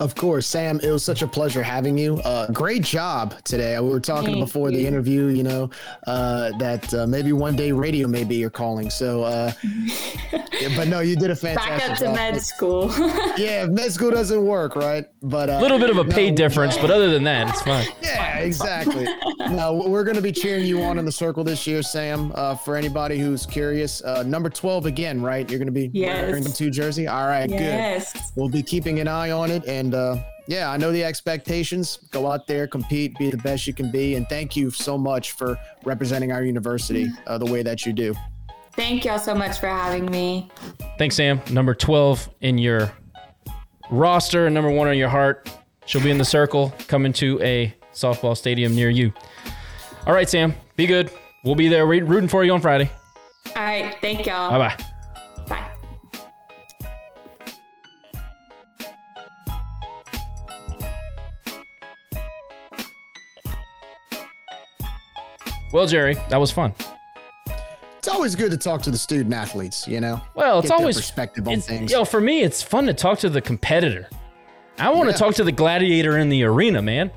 Of 0.00 0.14
course, 0.14 0.46
Sam. 0.46 0.80
It 0.82 0.90
was 0.90 1.04
such 1.04 1.20
a 1.20 1.26
pleasure 1.28 1.62
having 1.62 1.98
you. 1.98 2.16
Uh, 2.24 2.50
great 2.52 2.82
job 2.82 3.34
today. 3.44 3.78
We 3.80 3.90
were 3.90 4.00
talking 4.00 4.30
Thank 4.30 4.46
before 4.46 4.70
you. 4.70 4.78
the 4.78 4.86
interview, 4.86 5.26
you 5.26 5.42
know, 5.42 5.68
uh, 6.06 6.56
that 6.56 6.92
uh, 6.94 7.06
maybe 7.06 7.34
one 7.34 7.54
day 7.54 7.70
radio 7.70 8.08
may 8.08 8.24
be 8.24 8.36
your 8.36 8.48
calling. 8.48 8.88
So, 8.88 9.24
uh, 9.24 9.52
yeah, 9.62 10.74
but 10.74 10.88
no, 10.88 11.00
you 11.00 11.16
did 11.16 11.30
a 11.30 11.36
fantastic. 11.36 11.70
job. 11.70 11.80
Back 11.80 11.90
up 11.90 11.98
to 11.98 12.04
job. 12.04 12.14
med 12.14 12.40
school. 12.40 12.90
yeah, 13.36 13.66
med 13.66 13.92
school 13.92 14.10
doesn't 14.10 14.42
work, 14.42 14.74
right? 14.74 15.04
But 15.20 15.50
a 15.50 15.58
uh, 15.58 15.60
little 15.60 15.78
bit 15.78 15.90
of 15.90 15.98
a 15.98 16.04
pay 16.04 16.30
difference, 16.30 16.78
but 16.78 16.90
other 16.90 17.10
than 17.10 17.24
that, 17.24 17.50
it's 17.50 17.60
fine. 17.60 17.86
Yeah, 18.00 18.38
exactly. 18.38 19.06
no, 19.50 19.84
we're 19.86 20.04
going 20.04 20.16
to 20.16 20.22
be 20.22 20.32
cheering 20.32 20.64
you 20.64 20.82
on 20.82 20.98
in 20.98 21.04
the 21.04 21.12
circle 21.12 21.44
this 21.44 21.66
year, 21.66 21.82
Sam. 21.82 22.32
Uh, 22.34 22.54
for 22.54 22.74
anybody 22.74 23.18
who's 23.18 23.44
curious, 23.44 24.02
number 24.24 24.48
twelve 24.48 24.86
again, 24.86 25.20
right? 25.20 25.48
You're 25.50 25.58
going 25.58 25.66
to 25.66 25.72
be 25.72 25.90
yes. 25.92 26.26
wearing 26.26 26.42
the 26.42 26.48
two 26.48 26.70
jersey. 26.70 27.06
All 27.06 27.26
right, 27.26 27.50
yes. 27.50 28.14
good. 28.14 28.22
We'll 28.34 28.48
be 28.48 28.62
keeping 28.62 28.98
an 29.00 29.06
eye 29.06 29.30
on 29.30 29.50
it 29.50 29.66
and 29.66 29.89
and 29.90 29.94
uh, 29.94 30.22
yeah, 30.46 30.70
I 30.70 30.76
know 30.76 30.92
the 30.92 31.04
expectations. 31.04 31.98
Go 32.10 32.30
out 32.30 32.46
there, 32.46 32.66
compete, 32.66 33.16
be 33.18 33.30
the 33.30 33.36
best 33.38 33.66
you 33.66 33.74
can 33.74 33.90
be, 33.90 34.14
and 34.14 34.28
thank 34.28 34.56
you 34.56 34.70
so 34.70 34.96
much 34.96 35.32
for 35.32 35.58
representing 35.84 36.32
our 36.32 36.44
university 36.44 37.08
uh, 37.26 37.38
the 37.38 37.46
way 37.46 37.62
that 37.62 37.84
you 37.84 37.92
do. 37.92 38.14
Thank 38.72 39.04
y'all 39.04 39.18
so 39.18 39.34
much 39.34 39.58
for 39.58 39.66
having 39.66 40.06
me. 40.06 40.48
Thanks, 40.96 41.16
Sam. 41.16 41.40
Number 41.50 41.74
twelve 41.74 42.28
in 42.40 42.56
your 42.58 42.92
roster, 43.90 44.46
and 44.46 44.54
number 44.54 44.70
one 44.70 44.88
in 44.88 44.96
your 44.96 45.08
heart. 45.08 45.50
She'll 45.86 46.02
be 46.02 46.10
in 46.10 46.18
the 46.18 46.24
circle, 46.24 46.72
coming 46.86 47.12
to 47.14 47.40
a 47.42 47.74
softball 47.92 48.36
stadium 48.36 48.76
near 48.76 48.90
you. 48.90 49.12
All 50.06 50.14
right, 50.14 50.28
Sam. 50.28 50.54
Be 50.76 50.86
good. 50.86 51.10
We'll 51.44 51.56
be 51.56 51.68
there 51.68 51.84
rooting 51.86 52.28
for 52.28 52.44
you 52.44 52.52
on 52.52 52.60
Friday. 52.60 52.90
All 53.56 53.62
right. 53.62 53.96
Thank 54.00 54.26
y'all. 54.26 54.50
Bye 54.50 54.76
bye. 54.76 54.84
Well, 65.72 65.86
Jerry, 65.86 66.14
that 66.28 66.38
was 66.38 66.50
fun. 66.50 66.74
It's 67.98 68.08
always 68.08 68.34
good 68.34 68.50
to 68.50 68.56
talk 68.56 68.82
to 68.82 68.90
the 68.90 68.98
student 68.98 69.32
athletes, 69.32 69.86
you 69.86 70.00
know. 70.00 70.20
Well, 70.34 70.58
it's 70.58 70.70
always 70.70 70.96
perspective 70.96 71.46
on 71.46 71.60
things. 71.60 71.92
Yo, 71.92 71.98
know, 71.98 72.04
for 72.04 72.20
me, 72.20 72.42
it's 72.42 72.62
fun 72.62 72.86
to 72.86 72.94
talk 72.94 73.18
to 73.20 73.28
the 73.28 73.40
competitor. 73.40 74.08
I 74.78 74.88
want 74.90 75.06
yeah. 75.06 75.12
to 75.12 75.18
talk 75.18 75.34
to 75.34 75.44
the 75.44 75.52
gladiator 75.52 76.18
in 76.18 76.28
the 76.28 76.42
arena, 76.42 76.82
man. 76.82 77.12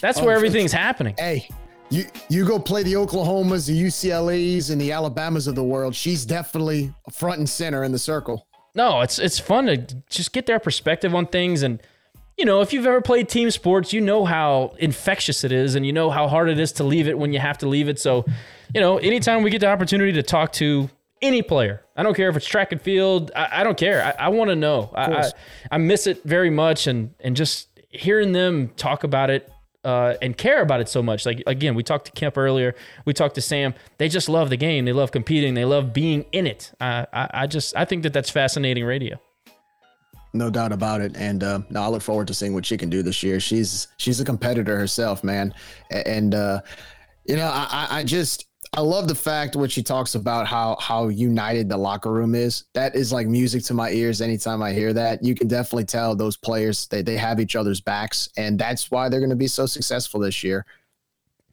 That's 0.00 0.20
oh, 0.20 0.26
where 0.26 0.36
everything's 0.36 0.72
happening. 0.72 1.14
Hey, 1.18 1.48
you 1.88 2.04
you 2.28 2.46
go 2.46 2.58
play 2.58 2.82
the 2.82 2.92
Oklahomas, 2.92 3.66
the 3.66 3.82
UCLA's, 3.82 4.70
and 4.70 4.80
the 4.80 4.92
Alabamas 4.92 5.46
of 5.46 5.54
the 5.54 5.64
world. 5.64 5.94
She's 5.94 6.24
definitely 6.24 6.94
front 7.10 7.38
and 7.38 7.48
center 7.48 7.82
in 7.82 7.90
the 7.90 7.98
circle. 7.98 8.46
No, 8.74 9.00
it's 9.00 9.18
it's 9.18 9.38
fun 9.38 9.66
to 9.66 9.78
just 10.10 10.32
get 10.32 10.46
their 10.46 10.60
perspective 10.60 11.14
on 11.14 11.26
things 11.26 11.62
and 11.62 11.80
you 12.36 12.44
know, 12.44 12.60
if 12.60 12.72
you've 12.72 12.86
ever 12.86 13.00
played 13.00 13.28
team 13.28 13.50
sports, 13.50 13.92
you 13.92 14.00
know 14.00 14.24
how 14.24 14.74
infectious 14.78 15.44
it 15.44 15.52
is 15.52 15.74
and 15.74 15.86
you 15.86 15.92
know 15.92 16.10
how 16.10 16.26
hard 16.26 16.48
it 16.48 16.58
is 16.58 16.72
to 16.72 16.84
leave 16.84 17.06
it 17.06 17.18
when 17.18 17.32
you 17.32 17.38
have 17.38 17.58
to 17.58 17.68
leave 17.68 17.88
it. 17.88 18.00
So, 18.00 18.24
you 18.74 18.80
know, 18.80 18.98
anytime 18.98 19.42
we 19.42 19.50
get 19.50 19.60
the 19.60 19.68
opportunity 19.68 20.12
to 20.12 20.22
talk 20.22 20.52
to 20.54 20.90
any 21.22 21.42
player, 21.42 21.82
I 21.96 22.02
don't 22.02 22.14
care 22.14 22.28
if 22.28 22.36
it's 22.36 22.46
track 22.46 22.72
and 22.72 22.82
field, 22.82 23.30
I, 23.36 23.60
I 23.60 23.64
don't 23.64 23.78
care. 23.78 24.02
I, 24.02 24.26
I 24.26 24.28
want 24.28 24.50
to 24.50 24.56
know. 24.56 24.90
I, 24.94 25.12
I, 25.12 25.30
I, 25.72 25.78
miss 25.78 26.06
it 26.06 26.24
very 26.24 26.50
much 26.50 26.88
and, 26.88 27.14
and 27.20 27.36
just 27.36 27.68
hearing 27.88 28.32
them 28.32 28.68
talk 28.76 29.04
about 29.04 29.30
it 29.30 29.48
uh, 29.84 30.14
and 30.20 30.36
care 30.36 30.60
about 30.60 30.80
it 30.80 30.88
so 30.88 31.04
much. 31.04 31.24
Like, 31.24 31.42
again, 31.46 31.76
we 31.76 31.84
talked 31.84 32.06
to 32.06 32.12
Kemp 32.12 32.36
earlier, 32.36 32.74
we 33.04 33.12
talked 33.12 33.36
to 33.36 33.42
Sam. 33.42 33.74
They 33.98 34.08
just 34.08 34.28
love 34.28 34.50
the 34.50 34.56
game, 34.56 34.86
they 34.86 34.92
love 34.92 35.12
competing, 35.12 35.54
they 35.54 35.64
love 35.64 35.92
being 35.92 36.24
in 36.32 36.48
it. 36.48 36.72
I, 36.80 37.06
I 37.12 37.46
just, 37.46 37.76
I 37.76 37.84
think 37.84 38.02
that 38.02 38.12
that's 38.12 38.30
fascinating 38.30 38.84
radio. 38.84 39.20
No 40.34 40.50
doubt 40.50 40.72
about 40.72 41.00
it. 41.00 41.16
And 41.16 41.42
uh, 41.44 41.60
no, 41.70 41.82
I 41.82 41.88
look 41.88 42.02
forward 42.02 42.26
to 42.26 42.34
seeing 42.34 42.52
what 42.52 42.66
she 42.66 42.76
can 42.76 42.90
do 42.90 43.02
this 43.02 43.22
year. 43.22 43.38
She's 43.38 43.86
she's 43.96 44.20
a 44.20 44.24
competitor 44.24 44.76
herself, 44.76 45.22
man. 45.22 45.54
And 45.90 46.34
uh, 46.34 46.60
you 47.24 47.36
know, 47.36 47.46
I, 47.46 47.86
I 47.88 48.04
just 48.04 48.46
I 48.72 48.80
love 48.80 49.06
the 49.06 49.14
fact 49.14 49.54
what 49.54 49.70
she 49.70 49.84
talks 49.84 50.16
about 50.16 50.48
how 50.48 50.76
how 50.80 51.06
united 51.06 51.68
the 51.68 51.76
locker 51.76 52.12
room 52.12 52.34
is. 52.34 52.64
That 52.74 52.96
is 52.96 53.12
like 53.12 53.28
music 53.28 53.62
to 53.64 53.74
my 53.74 53.90
ears 53.90 54.20
anytime 54.20 54.60
I 54.60 54.72
hear 54.72 54.92
that. 54.92 55.22
You 55.22 55.36
can 55.36 55.46
definitely 55.46 55.84
tell 55.84 56.16
those 56.16 56.36
players 56.36 56.88
they, 56.88 57.00
they 57.00 57.16
have 57.16 57.38
each 57.38 57.54
other's 57.54 57.80
backs, 57.80 58.28
and 58.36 58.58
that's 58.58 58.90
why 58.90 59.08
they're 59.08 59.20
going 59.20 59.30
to 59.30 59.36
be 59.36 59.46
so 59.46 59.66
successful 59.66 60.18
this 60.18 60.42
year. 60.42 60.66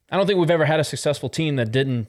I 0.09 0.17
don't 0.17 0.25
think 0.25 0.39
we've 0.39 0.49
ever 0.49 0.65
had 0.65 0.79
a 0.79 0.83
successful 0.83 1.29
team 1.29 1.55
that 1.57 1.71
didn't 1.71 2.07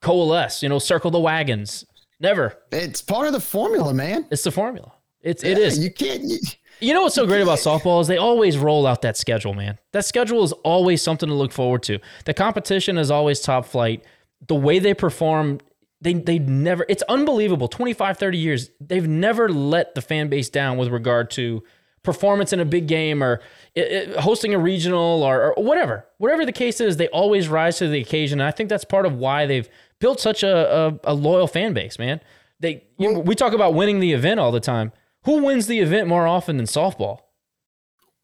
coalesce, 0.00 0.62
you 0.62 0.70
know, 0.70 0.78
circle 0.78 1.10
the 1.10 1.20
wagons. 1.20 1.84
Never. 2.18 2.56
It's 2.72 3.02
part 3.02 3.26
of 3.26 3.34
the 3.34 3.40
formula, 3.40 3.92
man. 3.92 4.26
It's 4.30 4.44
the 4.44 4.50
formula. 4.50 4.93
It's 5.24 5.42
it 5.42 5.58
is. 5.58 5.78
You 5.82 5.90
can't. 5.92 6.22
You, 6.22 6.38
You 6.80 6.92
know 6.92 7.02
what's 7.02 7.14
so 7.14 7.26
great 7.26 7.40
about 7.42 7.58
softball 7.58 8.00
is 8.02 8.08
they 8.08 8.18
always 8.18 8.58
roll 8.58 8.86
out 8.86 9.02
that 9.02 9.16
schedule, 9.16 9.54
man. 9.54 9.78
That 9.92 10.04
schedule 10.04 10.42
is 10.44 10.52
always 10.64 11.00
something 11.02 11.28
to 11.28 11.34
look 11.34 11.50
forward 11.52 11.82
to. 11.84 11.98
The 12.26 12.34
competition 12.34 12.98
is 12.98 13.10
always 13.10 13.40
top 13.40 13.64
flight. 13.64 14.04
The 14.48 14.54
way 14.54 14.78
they 14.80 14.92
perform, 14.92 15.60
they 16.00 16.12
they 16.14 16.38
never 16.38 16.84
it's 16.88 17.02
unbelievable. 17.08 17.68
25, 17.68 18.18
30 18.18 18.38
years, 18.38 18.70
they've 18.80 19.08
never 19.08 19.48
let 19.48 19.94
the 19.94 20.02
fan 20.02 20.28
base 20.28 20.50
down 20.50 20.76
with 20.76 20.88
regard 20.88 21.30
to 21.32 21.62
performance 22.02 22.52
in 22.52 22.60
a 22.60 22.66
big 22.66 22.86
game 22.86 23.22
or 23.24 23.40
i- 23.78 23.80
i- 24.16 24.20
hosting 24.20 24.52
a 24.52 24.58
regional 24.58 25.22
or, 25.22 25.54
or 25.54 25.64
whatever. 25.64 26.04
Whatever 26.18 26.44
the 26.44 26.52
case 26.52 26.78
is, 26.82 26.98
they 26.98 27.08
always 27.08 27.48
rise 27.48 27.78
to 27.78 27.88
the 27.88 28.00
occasion. 28.00 28.40
And 28.40 28.46
I 28.46 28.50
think 28.50 28.68
that's 28.68 28.84
part 28.84 29.06
of 29.06 29.14
why 29.16 29.46
they've 29.46 29.66
built 30.00 30.20
such 30.20 30.42
a, 30.42 30.98
a, 31.04 31.12
a 31.12 31.14
loyal 31.14 31.46
fan 31.46 31.72
base, 31.72 31.98
man. 31.98 32.20
They 32.60 32.84
you, 32.98 33.20
we 33.20 33.34
talk 33.34 33.54
about 33.54 33.72
winning 33.72 34.00
the 34.00 34.12
event 34.12 34.38
all 34.38 34.52
the 34.52 34.60
time. 34.60 34.92
Who 35.24 35.44
wins 35.44 35.66
the 35.66 35.80
event 35.80 36.08
more 36.08 36.26
often 36.26 36.56
than 36.56 36.66
softball? 36.66 37.20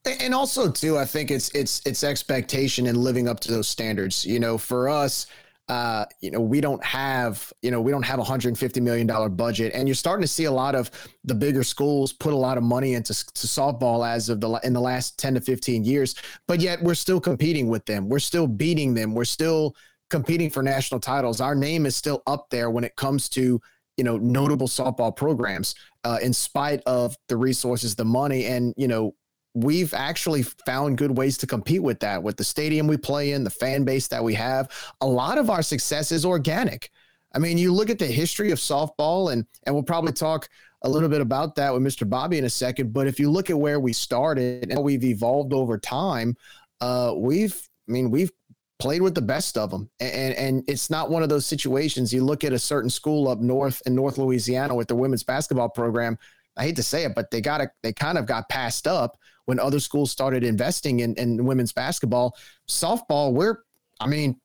and 0.06 0.34
also 0.34 0.70
too, 0.70 0.96
I 0.96 1.04
think 1.04 1.30
it's 1.30 1.50
it's 1.50 1.82
it's 1.84 2.04
expectation 2.04 2.86
and 2.86 2.96
living 2.96 3.28
up 3.28 3.40
to 3.40 3.52
those 3.52 3.68
standards. 3.68 4.24
You 4.24 4.40
know, 4.40 4.56
for 4.56 4.88
us, 4.88 5.26
uh, 5.68 6.04
you 6.20 6.30
know, 6.30 6.40
we 6.40 6.60
don't 6.60 6.82
have, 6.84 7.52
you 7.62 7.70
know, 7.70 7.80
we 7.80 7.92
don't 7.92 8.04
have 8.04 8.18
a 8.18 8.24
hundred 8.24 8.48
and 8.48 8.58
fifty 8.58 8.80
million 8.80 9.06
dollar 9.06 9.28
budget, 9.28 9.72
and 9.74 9.86
you're 9.86 9.94
starting 9.94 10.22
to 10.22 10.28
see 10.28 10.44
a 10.44 10.52
lot 10.52 10.74
of 10.74 10.90
the 11.24 11.34
bigger 11.34 11.62
schools 11.62 12.12
put 12.12 12.32
a 12.32 12.36
lot 12.36 12.56
of 12.56 12.64
money 12.64 12.94
into 12.94 13.12
to 13.12 13.46
softball 13.46 14.08
as 14.08 14.28
of 14.28 14.40
the 14.40 14.50
in 14.64 14.72
the 14.72 14.80
last 14.80 15.18
ten 15.18 15.34
to 15.34 15.40
fifteen 15.40 15.84
years, 15.84 16.14
but 16.48 16.60
yet 16.60 16.82
we're 16.82 16.94
still 16.94 17.20
competing 17.20 17.68
with 17.68 17.84
them. 17.86 18.08
We're 18.08 18.18
still 18.20 18.46
beating 18.46 18.94
them. 18.94 19.14
We're 19.14 19.24
still 19.24 19.76
competing 20.08 20.50
for 20.50 20.62
national 20.62 21.00
titles. 21.00 21.40
Our 21.40 21.54
name 21.54 21.86
is 21.86 21.94
still 21.94 22.22
up 22.26 22.48
there 22.50 22.70
when 22.70 22.84
it 22.84 22.96
comes 22.96 23.28
to 23.30 23.60
you 23.96 24.04
know 24.04 24.16
notable 24.16 24.66
softball 24.66 25.14
programs, 25.14 25.74
uh, 26.04 26.18
in 26.22 26.32
spite 26.32 26.82
of 26.86 27.16
the 27.28 27.36
resources, 27.36 27.94
the 27.94 28.04
money, 28.04 28.46
and 28.46 28.74
you 28.76 28.88
know 28.88 29.14
we've 29.54 29.94
actually 29.94 30.42
found 30.42 30.96
good 30.96 31.16
ways 31.16 31.36
to 31.36 31.46
compete 31.46 31.82
with 31.82 31.98
that 32.00 32.22
with 32.22 32.36
the 32.36 32.44
stadium 32.44 32.86
we 32.86 32.96
play 32.96 33.32
in 33.32 33.42
the 33.42 33.50
fan 33.50 33.84
base 33.84 34.06
that 34.08 34.22
we 34.22 34.34
have. 34.34 34.70
A 35.00 35.06
lot 35.06 35.38
of 35.38 35.50
our 35.50 35.62
success 35.62 36.12
is 36.12 36.24
organic. 36.24 36.90
I 37.34 37.38
mean 37.38 37.58
you 37.58 37.72
look 37.72 37.90
at 37.90 37.98
the 37.98 38.06
history 38.06 38.50
of 38.50 38.58
softball 38.58 39.32
and 39.32 39.44
and 39.64 39.74
we'll 39.74 39.84
probably 39.84 40.12
talk 40.12 40.48
a 40.82 40.88
little 40.88 41.08
bit 41.08 41.20
about 41.20 41.54
that 41.56 41.72
with 41.72 41.82
mr 41.82 42.08
bobby 42.08 42.38
in 42.38 42.44
a 42.44 42.50
second 42.50 42.92
but 42.92 43.06
if 43.06 43.20
you 43.20 43.30
look 43.30 43.50
at 43.50 43.58
where 43.58 43.78
we 43.78 43.92
started 43.92 44.62
and 44.62 44.72
how 44.72 44.80
we've 44.80 45.04
evolved 45.04 45.52
over 45.52 45.76
time 45.78 46.34
uh 46.80 47.12
we've 47.14 47.68
i 47.86 47.92
mean 47.92 48.10
we've 48.10 48.32
played 48.80 49.02
with 49.02 49.14
the 49.14 49.22
best 49.22 49.56
of 49.56 49.70
them 49.70 49.88
and 50.00 50.34
and 50.34 50.64
it's 50.66 50.90
not 50.90 51.10
one 51.10 51.22
of 51.22 51.28
those 51.28 51.46
situations. 51.46 52.12
You 52.12 52.24
look 52.24 52.42
at 52.44 52.52
a 52.52 52.58
certain 52.58 52.90
school 52.90 53.28
up 53.28 53.38
north 53.38 53.82
in 53.86 53.94
north 53.94 54.18
louisiana 54.18 54.74
with 54.74 54.88
the 54.88 54.96
women's 54.96 55.22
basketball 55.22 55.68
program 55.68 56.18
i 56.56 56.64
hate 56.64 56.76
to 56.76 56.82
say 56.82 57.04
it 57.04 57.14
but 57.14 57.30
they 57.30 57.40
got 57.40 57.58
to 57.58 57.70
they 57.82 57.92
kind 57.92 58.18
of 58.18 58.26
got 58.26 58.48
passed 58.48 58.86
up 58.86 59.16
when 59.44 59.58
other 59.58 59.80
schools 59.80 60.10
started 60.10 60.44
investing 60.44 61.00
in, 61.00 61.14
in 61.14 61.44
women's 61.44 61.72
basketball. 61.72 62.36
Softball 62.68 63.32
we're 63.32 63.58
i 64.00 64.06
mean 64.06 64.40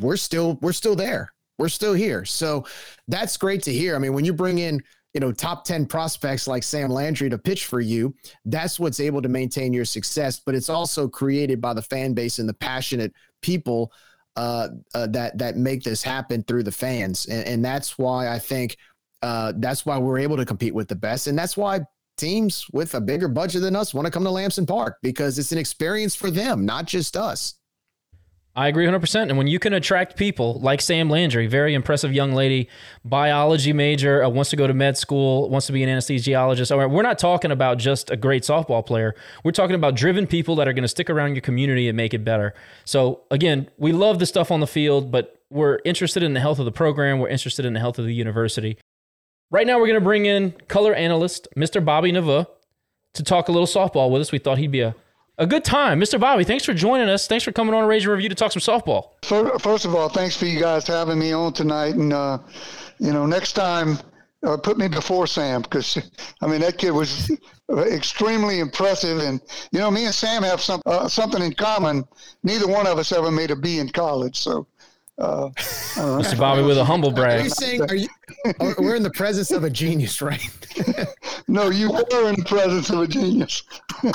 we're 0.00 0.16
still 0.16 0.58
we're 0.62 0.72
still 0.72 0.96
there. 0.96 1.32
We're 1.58 1.68
still 1.68 1.92
here. 1.92 2.24
So 2.24 2.64
that's 3.08 3.36
great 3.36 3.62
to 3.64 3.72
hear. 3.72 3.94
I 3.94 3.98
mean 3.98 4.12
when 4.12 4.24
you 4.24 4.32
bring 4.32 4.58
in 4.58 4.82
you 5.12 5.20
know 5.20 5.32
top 5.32 5.64
10 5.64 5.86
prospects 5.86 6.46
like 6.46 6.62
sam 6.62 6.88
landry 6.88 7.28
to 7.28 7.36
pitch 7.36 7.66
for 7.66 7.80
you 7.80 8.14
that's 8.44 8.78
what's 8.78 9.00
able 9.00 9.20
to 9.20 9.28
maintain 9.28 9.72
your 9.72 9.84
success 9.84 10.38
but 10.38 10.54
it's 10.54 10.68
also 10.68 11.08
created 11.08 11.60
by 11.60 11.74
the 11.74 11.82
fan 11.82 12.14
base 12.14 12.38
and 12.38 12.48
the 12.48 12.54
passionate 12.54 13.12
people 13.42 13.92
uh, 14.36 14.68
uh, 14.94 15.06
that 15.08 15.36
that 15.38 15.56
make 15.56 15.82
this 15.82 16.02
happen 16.02 16.42
through 16.44 16.62
the 16.62 16.72
fans 16.72 17.26
and, 17.26 17.46
and 17.46 17.64
that's 17.64 17.98
why 17.98 18.28
i 18.28 18.38
think 18.38 18.76
uh, 19.22 19.52
that's 19.56 19.84
why 19.84 19.98
we're 19.98 20.18
able 20.18 20.36
to 20.36 20.46
compete 20.46 20.74
with 20.74 20.88
the 20.88 20.94
best 20.94 21.26
and 21.26 21.38
that's 21.38 21.56
why 21.56 21.80
teams 22.20 22.66
with 22.72 22.94
a 22.94 23.00
bigger 23.00 23.28
budget 23.28 23.62
than 23.62 23.74
us 23.74 23.94
want 23.94 24.04
to 24.04 24.10
come 24.10 24.22
to 24.24 24.30
Lamson 24.30 24.66
Park 24.66 24.98
because 25.02 25.38
it's 25.38 25.52
an 25.52 25.58
experience 25.58 26.14
for 26.14 26.30
them, 26.30 26.64
not 26.66 26.84
just 26.84 27.16
us. 27.16 27.54
I 28.56 28.66
agree 28.66 28.84
100%. 28.84 29.28
And 29.28 29.38
when 29.38 29.46
you 29.46 29.60
can 29.60 29.72
attract 29.72 30.16
people 30.16 30.58
like 30.60 30.80
Sam 30.80 31.08
Landry, 31.08 31.46
very 31.46 31.72
impressive 31.72 32.12
young 32.12 32.32
lady, 32.32 32.68
biology 33.04 33.72
major, 33.72 34.24
uh, 34.24 34.28
wants 34.28 34.50
to 34.50 34.56
go 34.56 34.66
to 34.66 34.74
med 34.74 34.98
school, 34.98 35.48
wants 35.48 35.68
to 35.68 35.72
be 35.72 35.84
an 35.84 35.88
anesthesiologist. 35.88 36.72
All 36.72 36.78
right, 36.78 36.90
we're 36.90 37.02
not 37.02 37.18
talking 37.18 37.52
about 37.52 37.78
just 37.78 38.10
a 38.10 38.16
great 38.16 38.42
softball 38.42 38.84
player. 38.84 39.14
We're 39.44 39.52
talking 39.52 39.76
about 39.76 39.94
driven 39.94 40.26
people 40.26 40.56
that 40.56 40.66
are 40.66 40.72
going 40.72 40.82
to 40.82 40.88
stick 40.88 41.08
around 41.08 41.34
your 41.36 41.42
community 41.42 41.88
and 41.88 41.96
make 41.96 42.12
it 42.12 42.24
better. 42.24 42.52
So, 42.84 43.22
again, 43.30 43.70
we 43.78 43.92
love 43.92 44.18
the 44.18 44.26
stuff 44.26 44.50
on 44.50 44.58
the 44.58 44.66
field, 44.66 45.12
but 45.12 45.40
we're 45.48 45.78
interested 45.84 46.24
in 46.24 46.34
the 46.34 46.40
health 46.40 46.58
of 46.58 46.64
the 46.64 46.72
program. 46.72 47.20
We're 47.20 47.28
interested 47.28 47.64
in 47.64 47.72
the 47.72 47.80
health 47.80 48.00
of 48.00 48.04
the 48.04 48.14
university. 48.14 48.78
Right 49.52 49.66
now, 49.66 49.78
we're 49.78 49.86
going 49.86 50.00
to 50.00 50.04
bring 50.04 50.26
in 50.26 50.52
color 50.66 50.92
analyst 50.92 51.46
Mr. 51.56 51.84
Bobby 51.84 52.10
Nava 52.10 52.48
to 53.14 53.22
talk 53.22 53.48
a 53.48 53.52
little 53.52 53.66
softball 53.66 54.10
with 54.10 54.22
us. 54.22 54.32
We 54.32 54.38
thought 54.38 54.58
he'd 54.58 54.72
be 54.72 54.80
a, 54.80 54.94
a 55.40 55.46
good 55.46 55.64
time. 55.64 55.98
Mr. 55.98 56.20
Bobby, 56.20 56.44
thanks 56.44 56.64
for 56.64 56.74
joining 56.74 57.08
us. 57.08 57.26
Thanks 57.26 57.44
for 57.44 57.50
coming 57.50 57.74
on 57.74 57.86
Raging 57.86 58.10
Review 58.10 58.28
to 58.28 58.34
talk 58.34 58.52
some 58.52 58.60
softball. 58.60 59.08
First 59.60 59.86
of 59.86 59.94
all, 59.94 60.08
thanks 60.10 60.36
for 60.36 60.44
you 60.44 60.60
guys 60.60 60.86
having 60.86 61.18
me 61.18 61.32
on 61.32 61.52
tonight. 61.54 61.94
And, 61.94 62.12
uh, 62.12 62.38
you 62.98 63.12
know, 63.12 63.24
next 63.26 63.54
time, 63.54 63.98
uh, 64.46 64.56
put 64.58 64.76
me 64.78 64.86
before 64.86 65.26
Sam 65.26 65.62
because, 65.62 65.98
I 66.42 66.46
mean, 66.46 66.60
that 66.60 66.76
kid 66.78 66.90
was 66.90 67.30
extremely 67.70 68.60
impressive. 68.60 69.18
And, 69.20 69.40
you 69.72 69.78
know, 69.80 69.90
me 69.90 70.04
and 70.04 70.14
Sam 70.14 70.42
have 70.42 70.60
some, 70.60 70.82
uh, 70.84 71.08
something 71.08 71.42
in 71.42 71.54
common. 71.54 72.04
Neither 72.42 72.68
one 72.68 72.86
of 72.86 72.98
us 72.98 73.10
ever 73.10 73.30
made 73.30 73.50
a 73.50 73.56
B 73.56 73.78
in 73.78 73.88
college. 73.88 74.38
So, 74.38 74.66
uh, 75.18 75.48
Mr. 75.56 76.38
Bobby 76.38 76.62
with 76.62 76.76
a 76.78 76.84
humble 76.84 77.10
Are 77.10 77.14
brag. 77.14 77.44
you 77.44 77.50
saying 77.50 77.82
are 77.82 77.94
you, 77.94 78.08
are- 78.60 78.74
we're 78.78 78.94
in 78.96 79.02
the 79.02 79.10
presence 79.10 79.50
of 79.52 79.64
a 79.64 79.70
genius, 79.70 80.20
right? 80.20 80.42
no, 81.48 81.70
you 81.70 81.90
were 81.90 82.28
in 82.28 82.36
the 82.36 82.44
presence 82.46 82.90
of 82.90 83.00
a 83.00 83.06
genius. 83.06 83.62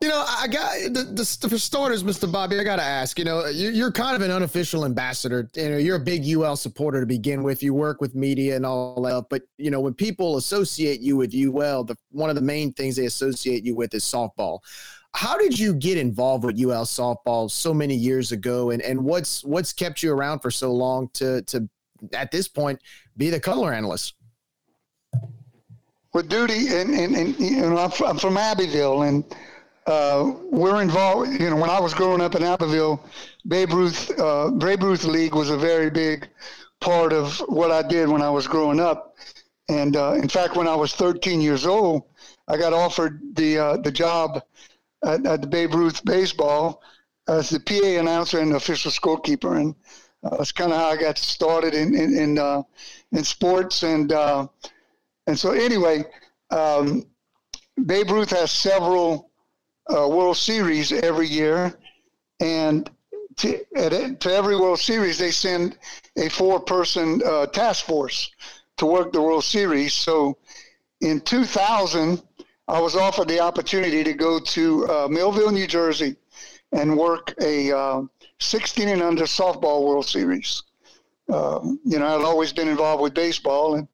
You 0.00 0.10
know, 0.10 0.22
I 0.28 0.48
got 0.48 0.92
the, 0.92 1.04
the 1.40 1.48
for 1.48 1.56
starters, 1.56 2.02
Mr. 2.02 2.30
Bobby. 2.30 2.58
I 2.58 2.64
got 2.64 2.76
to 2.76 2.82
ask. 2.82 3.18
You 3.18 3.24
know, 3.24 3.46
you, 3.46 3.70
you're 3.70 3.92
kind 3.92 4.14
of 4.14 4.20
an 4.20 4.30
unofficial 4.30 4.84
ambassador. 4.84 5.48
You 5.56 5.70
know, 5.70 5.76
you're 5.78 5.96
a 5.96 6.00
big 6.00 6.28
UL 6.28 6.56
supporter 6.56 7.00
to 7.00 7.06
begin 7.06 7.42
with. 7.42 7.62
You 7.62 7.72
work 7.72 8.02
with 8.02 8.14
media 8.14 8.54
and 8.56 8.66
all 8.66 9.00
that. 9.02 9.26
But 9.30 9.42
you 9.56 9.70
know, 9.70 9.80
when 9.80 9.94
people 9.94 10.36
associate 10.36 11.00
you 11.00 11.16
with 11.16 11.34
UL, 11.34 11.84
the 11.84 11.96
one 12.10 12.28
of 12.28 12.36
the 12.36 12.42
main 12.42 12.72
things 12.74 12.96
they 12.96 13.06
associate 13.06 13.64
you 13.64 13.74
with 13.74 13.94
is 13.94 14.04
softball. 14.04 14.58
How 15.14 15.38
did 15.38 15.58
you 15.58 15.72
get 15.72 15.96
involved 15.96 16.44
with 16.44 16.60
UL 16.60 16.84
softball 16.84 17.50
so 17.50 17.72
many 17.72 17.94
years 17.94 18.30
ago, 18.30 18.70
and 18.72 18.82
and 18.82 19.02
what's 19.02 19.42
what's 19.44 19.72
kept 19.72 20.02
you 20.02 20.12
around 20.12 20.40
for 20.40 20.50
so 20.50 20.72
long 20.72 21.08
to 21.14 21.40
to 21.42 21.66
at 22.12 22.30
this 22.30 22.46
point 22.46 22.78
be 23.16 23.30
the 23.30 23.40
color 23.40 23.72
analyst? 23.72 24.14
With 26.14 26.28
duty 26.28 26.68
and, 26.68 26.94
and, 26.94 27.14
and 27.14 27.38
you 27.38 27.60
know 27.60 27.76
I'm 27.76 27.90
from, 27.90 28.06
I'm 28.06 28.18
from 28.18 28.36
Abbeville 28.38 29.02
and 29.02 29.24
uh, 29.86 30.32
we're 30.50 30.80
involved 30.80 31.32
you 31.32 31.50
know 31.50 31.56
when 31.56 31.68
I 31.68 31.80
was 31.80 31.92
growing 31.92 32.22
up 32.22 32.34
in 32.34 32.42
Abbeville 32.42 33.04
Babe 33.46 33.72
Ruth 33.72 34.18
uh, 34.18 34.50
Babe 34.50 34.82
Ruth 34.82 35.04
League 35.04 35.34
was 35.34 35.50
a 35.50 35.58
very 35.58 35.90
big 35.90 36.28
part 36.80 37.12
of 37.12 37.38
what 37.48 37.70
I 37.70 37.82
did 37.82 38.08
when 38.08 38.22
I 38.22 38.30
was 38.30 38.46
growing 38.46 38.80
up. 38.80 39.16
And 39.68 39.96
uh, 39.96 40.14
in 40.14 40.28
fact 40.28 40.56
when 40.56 40.68
I 40.68 40.74
was 40.74 40.94
13 40.94 41.40
years 41.40 41.66
old 41.66 42.04
I 42.48 42.56
got 42.56 42.72
offered 42.72 43.20
the 43.34 43.58
uh, 43.58 43.76
the 43.78 43.92
job 43.92 44.42
at, 45.04 45.26
at 45.26 45.40
the 45.40 45.46
Babe 45.46 45.74
Ruth 45.74 46.04
baseball 46.04 46.82
as 47.26 47.50
the 47.50 47.60
PA 47.60 48.00
announcer 48.00 48.38
and 48.38 48.54
official 48.54 48.90
scorekeeper. 48.90 49.56
And 49.56 49.74
uh, 50.22 50.36
that's 50.36 50.52
kind 50.52 50.72
of 50.72 50.78
how 50.78 50.88
I 50.88 50.96
got 50.96 51.18
started 51.18 51.74
in 51.74 51.94
in 51.94 52.16
in, 52.16 52.38
uh, 52.38 52.62
in 53.12 53.24
sports. 53.24 53.82
And 53.82 54.12
uh, 54.12 54.48
and 55.26 55.38
so, 55.38 55.52
anyway, 55.52 56.04
um, 56.50 57.06
Babe 57.86 58.10
Ruth 58.10 58.30
has 58.30 58.50
several 58.50 59.30
uh, 59.90 60.08
World 60.08 60.36
Series 60.36 60.92
every 60.92 61.26
year, 61.28 61.74
and 62.40 62.90
to, 63.36 63.60
at, 63.76 64.20
to 64.20 64.32
every 64.32 64.56
World 64.56 64.80
Series 64.80 65.18
they 65.18 65.30
send 65.30 65.78
a 66.16 66.28
four-person 66.28 67.22
uh, 67.24 67.46
task 67.46 67.84
force 67.84 68.30
to 68.76 68.86
work 68.86 69.12
the 69.12 69.22
World 69.22 69.44
Series. 69.44 69.92
So, 69.94 70.36
in 71.00 71.20
2000, 71.20 72.22
I 72.68 72.80
was 72.80 72.96
offered 72.96 73.28
the 73.28 73.40
opportunity 73.40 74.04
to 74.04 74.14
go 74.14 74.38
to 74.38 74.88
uh, 74.88 75.08
Millville, 75.08 75.52
New 75.52 75.66
Jersey, 75.66 76.16
and 76.72 76.96
work 76.96 77.34
a 77.40 77.72
uh, 77.72 78.02
16 78.40 78.88
and 78.88 79.02
under 79.02 79.24
softball 79.24 79.86
World 79.86 80.06
Series. 80.06 80.62
Uh, 81.28 81.60
you 81.84 81.98
know, 81.98 82.06
I'd 82.06 82.24
always 82.24 82.52
been 82.52 82.68
involved 82.68 83.02
with 83.02 83.14
baseball 83.14 83.76
and 83.76 83.88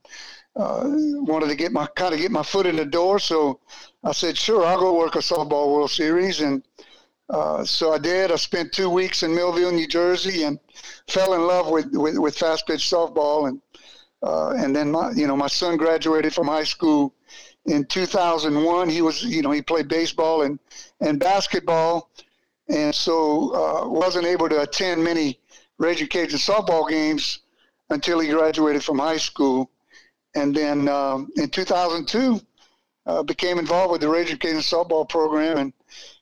uh, 0.61 0.85
wanted 1.23 1.49
to 1.49 1.55
get 1.55 1.73
my 1.73 1.87
kind 1.97 2.13
of 2.13 2.21
get 2.21 2.31
my 2.31 2.43
foot 2.43 2.67
in 2.67 2.77
the 2.77 2.85
door. 2.85 3.19
So 3.19 3.61
I 4.05 4.13
said, 4.13 4.37
sure, 4.37 4.65
I'll 4.65 4.79
go 4.79 4.99
work 4.99 5.15
a 5.15 5.21
softball 5.21 5.73
World 5.73 5.91
Series, 5.91 6.41
and 6.41 6.63
uh, 7.31 7.65
so 7.65 7.93
I 7.93 7.99
did. 7.99 8.31
I 8.31 8.37
spent 8.37 8.73
two 8.73 8.91
weeks 8.91 9.23
in 9.23 9.35
Millville, 9.35 9.73
New 9.73 9.87
Jersey, 9.87 10.45
and 10.45 10.59
fell 11.09 11.33
in 11.33 11.47
love 11.47 11.69
with 11.69 11.87
with, 11.93 12.19
with 12.19 12.37
fast 12.37 12.67
pitch 12.67 12.91
softball, 12.91 13.49
and 13.49 13.61
uh, 14.23 14.51
and 14.51 14.77
then 14.77 14.91
my 14.91 15.13
you 15.13 15.27
know 15.27 15.37
my 15.37 15.47
son 15.47 15.79
graduated 15.79 16.35
from 16.35 16.47
high 16.47 16.65
school 16.65 17.15
in 17.65 17.87
2001. 17.87 18.89
He 18.91 19.01
was 19.01 19.23
you 19.25 19.41
know 19.41 19.53
he 19.53 19.63
played 19.63 19.89
baseball 19.89 20.43
and 20.43 20.59
and 21.01 21.19
basketball, 21.19 22.11
and 22.69 22.95
so 22.95 23.55
uh, 23.55 23.89
wasn't 23.89 24.27
able 24.27 24.51
to 24.51 24.61
attend 24.61 25.03
many 25.03 25.41
Raging 25.79 26.09
Cajun 26.09 26.39
softball 26.39 26.87
games 26.87 27.41
until 27.89 28.21
he 28.21 28.29
graduated 28.29 28.85
from 28.85 28.99
high 28.99 29.17
school. 29.17 29.71
And 30.35 30.55
then 30.55 30.89
um, 30.89 31.31
in 31.37 31.49
2002, 31.49 32.41
uh, 33.07 33.23
became 33.23 33.59
involved 33.59 33.93
with 33.93 34.01
the 34.01 34.09
Raging 34.09 34.39
Cajun 34.39 34.59
softball 34.59 35.09
program 35.09 35.59
and 35.59 35.73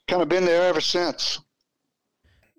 kind 0.07 0.23
of 0.23 0.29
been 0.29 0.45
there 0.45 0.63
ever 0.63 0.81
since. 0.81 1.41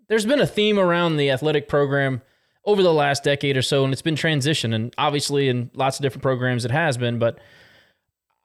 There's 0.08 0.26
been 0.26 0.42
a 0.42 0.48
theme 0.48 0.80
around 0.80 1.18
the 1.18 1.32
athletic 1.32 1.68
program 1.68 2.22
over 2.66 2.84
the 2.84 2.94
last 2.94 3.24
decade 3.24 3.58
or 3.58 3.62
so, 3.62 3.84
and 3.84 3.94
it's 3.94 4.02
been 4.02 4.16
transition. 4.16 4.74
And 4.74 4.94
obviously, 4.98 5.50
in 5.50 5.72
lots 5.74 5.98
of 5.98 6.04
different 6.04 6.24
programs, 6.24 6.66
it 6.66 6.72
has 6.72 6.98
been. 6.98 7.20
But 7.20 7.40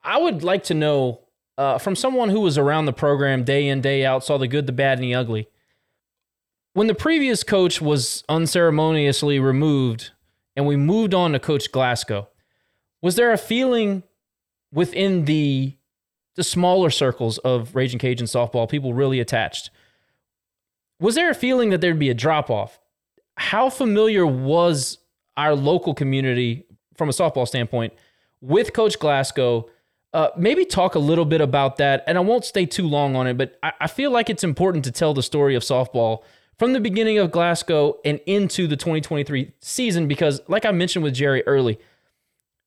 I 0.03 0.19
would 0.19 0.43
like 0.43 0.65
to 0.65 0.75
know 0.75 1.21
uh, 1.59 1.79
from 1.79 1.97
someone 1.97 2.29
who 2.29 2.41
was 2.41 2.59
around 2.59 2.87
the 2.87 2.93
program 2.93 3.45
day 3.45 3.69
in, 3.69 3.81
day 3.81 4.05
out, 4.05 4.25
saw 4.25 4.39
the 4.39 4.49
good, 4.49 4.67
the 4.67 4.73
bad, 4.73 4.99
and 4.99 5.05
the 5.05 5.15
ugly. 5.15 5.49
When 6.73 6.87
the 6.87 6.95
previous 6.95 7.43
coach 7.45 7.81
was 7.81 8.25
unceremoniously 8.29 9.39
removed 9.39 10.11
and 10.57 10.67
we 10.67 10.77
moved 10.77 11.15
on 11.15 11.33
to 11.33 11.39
Coach 11.39 11.71
Glasgow, 11.71 12.29
was 13.05 13.17
there 13.17 13.33
a 13.33 13.37
feeling 13.39 14.03
within 14.73 15.27
the 15.27 15.75
the 16.37 16.43
smaller 16.43 16.89
circles 16.89 17.37
of 17.39 17.77
Raging 17.77 17.99
Cajun 17.99 18.27
softball, 18.27 18.67
people 18.67 18.95
really 18.95 19.21
attached? 19.21 19.69
Was 20.99 21.15
there 21.15 21.29
a 21.29 21.35
feeling 21.35 21.69
that 21.69 21.83
there'd 21.83 21.99
be 21.99 22.09
a 22.09 22.15
drop 22.15 22.49
off? 22.49 22.81
How 23.37 23.69
familiar 23.69 24.27
was 24.27 24.99
our 25.37 25.55
local 25.55 25.93
community 25.93 26.65
from 26.97 27.11
a 27.11 27.13
softball 27.13 27.47
standpoint 27.47 27.93
with 28.41 28.73
Coach 28.73 28.99
Glasgow? 28.99 29.69
Uh, 30.15 30.29
maybe 30.39 30.65
talk 30.65 30.95
a 30.95 30.99
little 30.99 31.27
bit 31.27 31.43
about 31.43 31.77
that. 31.77 32.05
And 32.07 32.17
I 32.17 32.23
won't 32.23 32.47
stay 32.47 32.65
too 32.65 32.89
long 32.89 33.17
on 33.17 33.27
it, 33.27 33.37
but 33.37 33.59
I, 33.63 33.73
I 33.83 33.87
feel 33.87 34.13
like 34.13 34.31
it's 34.31 34.45
important 34.45 34.83
to 34.87 34.91
tell 34.91 35.13
the 35.13 35.23
story 35.23 35.55
of 35.55 35.63
softball 35.63 36.23
from 36.59 36.73
the 36.73 36.81
beginning 36.81 37.19
of 37.19 37.31
Glasgow 37.31 37.99
and 38.03 38.19
into 38.25 38.67
the 38.67 38.77
2023 38.77 39.53
season 39.61 40.09
because, 40.09 40.41
like 40.49 40.65
I 40.65 40.73
mentioned 40.73 41.05
with 41.05 41.13
Jerry 41.13 41.43
early, 41.47 41.79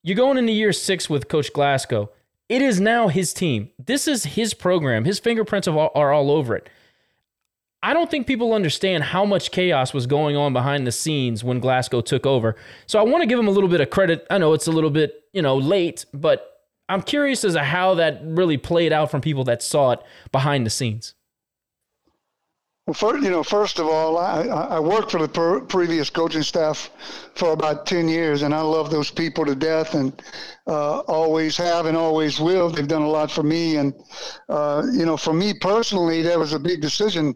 you're 0.08 0.16
going 0.16 0.38
into 0.38 0.54
year 0.54 0.72
six 0.72 1.10
with 1.10 1.28
Coach 1.28 1.52
Glasgow. 1.52 2.10
It 2.48 2.62
is 2.62 2.80
now 2.80 3.10
his 3.10 3.34
team. 3.34 3.72
This 3.78 4.08
is 4.08 4.24
his 4.24 4.54
program. 4.54 5.04
His 5.04 5.20
fingerprints 5.20 5.68
are 5.68 6.14
all 6.14 6.32
over 6.32 6.56
it. 6.56 6.70
I 7.84 7.94
don't 7.94 8.10
think 8.10 8.26
people 8.26 8.54
understand 8.54 9.04
how 9.04 9.26
much 9.26 9.52
chaos 9.52 9.94
was 9.94 10.08
going 10.08 10.38
on 10.38 10.54
behind 10.54 10.88
the 10.88 10.94
scenes 10.94 11.44
when 11.44 11.60
Glasgow 11.60 12.00
took 12.00 12.26
over. 12.26 12.56
So 12.86 13.00
I 13.00 13.02
want 13.02 13.22
to 13.22 13.28
give 13.28 13.38
him 13.38 13.50
a 13.50 13.52
little 13.52 13.70
bit 13.70 13.82
of 13.82 13.90
credit. 13.90 14.26
I 14.30 14.38
know 14.38 14.54
it's 14.54 14.68
a 14.68 14.72
little 14.72 14.90
bit, 14.90 15.26
you 15.34 15.42
know, 15.42 15.58
late, 15.58 16.06
but 16.14 16.64
I'm 16.88 17.02
curious 17.02 17.44
as 17.44 17.56
to 17.56 17.64
how 17.64 17.96
that 17.96 18.22
really 18.24 18.56
played 18.56 18.94
out 18.94 19.12
from 19.12 19.20
people 19.20 19.44
that 19.44 19.62
saw 19.62 19.92
it 19.92 20.00
behind 20.32 20.66
the 20.66 20.70
scenes. 20.70 21.16
Well, 22.88 22.94
first, 22.94 23.22
you 23.22 23.30
know, 23.30 23.44
first 23.44 23.80
of 23.80 23.88
all, 23.88 24.18
I, 24.18 24.44
I 24.44 24.80
worked 24.80 25.12
for 25.12 25.20
the 25.20 25.28
per- 25.28 25.60
previous 25.60 26.10
coaching 26.10 26.42
staff 26.42 26.90
for 27.36 27.52
about 27.52 27.86
10 27.86 28.08
years, 28.08 28.44
and 28.44 28.56
I 28.56 28.62
love 28.62 28.90
those 28.90 29.12
people 29.12 29.46
to 29.46 29.56
death 29.56 29.94
and 29.94 30.14
uh, 30.68 31.00
always 31.00 31.58
have 31.58 31.86
and 31.86 31.98
always 31.98 32.40
will. 32.40 32.70
They've 32.70 32.88
done 32.88 33.02
a 33.02 33.10
lot 33.10 33.30
for 33.30 33.44
me. 33.44 33.76
And, 33.76 33.94
uh, 34.48 34.84
you 34.94 35.06
know, 35.06 35.18
for 35.18 35.34
me 35.34 35.54
personally, 35.54 36.22
that 36.22 36.40
was 36.40 36.54
a 36.54 36.60
big 36.60 36.80
decision 36.80 37.36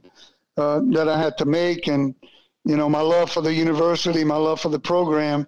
uh, 0.55 0.79
that 0.91 1.09
I 1.09 1.19
had 1.19 1.37
to 1.39 1.45
make. 1.45 1.87
And, 1.87 2.15
you 2.63 2.77
know, 2.77 2.87
my 2.87 3.01
love 3.01 3.29
for 3.29 3.41
the 3.41 3.53
university, 3.53 4.23
my 4.23 4.37
love 4.37 4.61
for 4.61 4.69
the 4.69 4.79
program. 4.79 5.45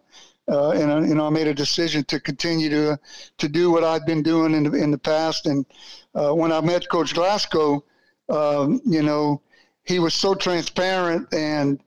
Uh, 0.52 0.72
and, 0.72 1.08
you 1.08 1.16
know, 1.16 1.28
I 1.28 1.30
made 1.30 1.48
a 1.48 1.54
decision 1.54 2.04
to 2.06 2.20
continue 2.20 2.70
to, 2.72 3.00
to 3.38 3.48
do 3.48 3.72
what 3.72 3.86
I've 3.86 4.06
been 4.06 4.22
doing 4.22 4.54
in 4.54 4.64
the, 4.64 4.74
in 4.74 4.92
the 4.92 4.98
past. 4.98 5.46
And 5.46 5.66
uh, 6.14 6.36
when 6.36 6.52
I 6.52 6.60
met 6.60 6.90
Coach 6.90 7.14
Glasgow, 7.14 7.86
um, 8.28 8.82
you 8.86 9.02
know, 9.02 9.42
he 9.84 10.00
was 10.00 10.14
so 10.14 10.34
transparent 10.34 11.34
and 11.34 11.80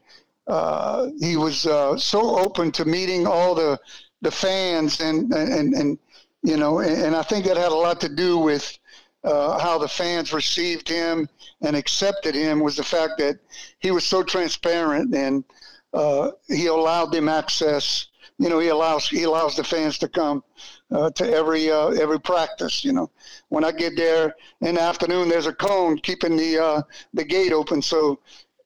uh, 0.46 1.08
he 1.20 1.36
was 1.36 1.66
uh, 1.66 1.96
so 1.96 2.38
open 2.38 2.70
to 2.72 2.84
meeting 2.84 3.26
all 3.26 3.54
the 3.54 3.78
the 4.22 4.30
fans 4.30 5.00
and 5.00 5.32
and 5.32 5.74
and 5.74 5.98
you 6.42 6.56
know 6.56 6.78
and, 6.78 7.14
I 7.14 7.22
think 7.22 7.44
that 7.46 7.56
had 7.56 7.72
a 7.72 7.74
lot 7.74 8.00
to 8.00 8.08
do 8.08 8.38
with 8.38 8.78
uh, 9.24 9.58
how 9.58 9.78
the 9.78 9.88
fans 9.88 10.32
received 10.32 10.88
him 10.88 11.28
and 11.62 11.74
accepted 11.74 12.34
him 12.34 12.60
was 12.60 12.76
the 12.76 12.84
fact 12.84 13.18
that 13.18 13.38
he 13.80 13.90
was 13.90 14.04
so 14.04 14.22
transparent 14.22 15.14
and 15.14 15.44
uh, 15.92 16.30
he 16.46 16.66
allowed 16.66 17.12
them 17.12 17.28
access. 17.28 18.06
You 18.38 18.50
know, 18.50 18.58
he 18.58 18.68
allows 18.68 19.08
he 19.08 19.22
allows 19.22 19.56
the 19.56 19.64
fans 19.64 19.98
to 19.98 20.08
come 20.08 20.44
uh, 20.90 21.10
to 21.10 21.32
every 21.32 21.70
uh, 21.70 21.88
every 21.88 22.20
practice. 22.20 22.84
You 22.84 22.92
know, 22.92 23.10
when 23.48 23.64
I 23.64 23.72
get 23.72 23.96
there 23.96 24.34
in 24.60 24.74
the 24.74 24.82
afternoon, 24.82 25.28
there's 25.28 25.46
a 25.46 25.54
cone 25.54 25.98
keeping 25.98 26.36
the 26.36 26.62
uh, 26.62 26.82
the 27.14 27.24
gate 27.24 27.52
open, 27.52 27.80
so 27.80 28.20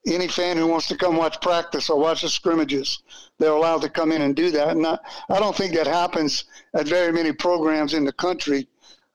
any 0.06 0.28
fan 0.28 0.56
who 0.56 0.66
wants 0.66 0.88
to 0.88 0.96
come 0.96 1.16
watch 1.16 1.40
practice 1.40 1.90
or 1.90 1.98
watch 1.98 2.22
the 2.22 2.28
scrimmages, 2.28 3.02
they're 3.38 3.52
allowed 3.52 3.82
to 3.82 3.88
come 3.88 4.12
in 4.12 4.22
and 4.22 4.34
do 4.34 4.50
that. 4.50 4.68
And 4.68 4.86
I, 4.86 4.98
I 5.28 5.38
don't 5.38 5.56
think 5.56 5.74
that 5.74 5.86
happens 5.86 6.44
at 6.74 6.88
very 6.88 7.12
many 7.12 7.32
programs 7.32 7.94
in 7.94 8.04
the 8.04 8.12
country. 8.12 8.66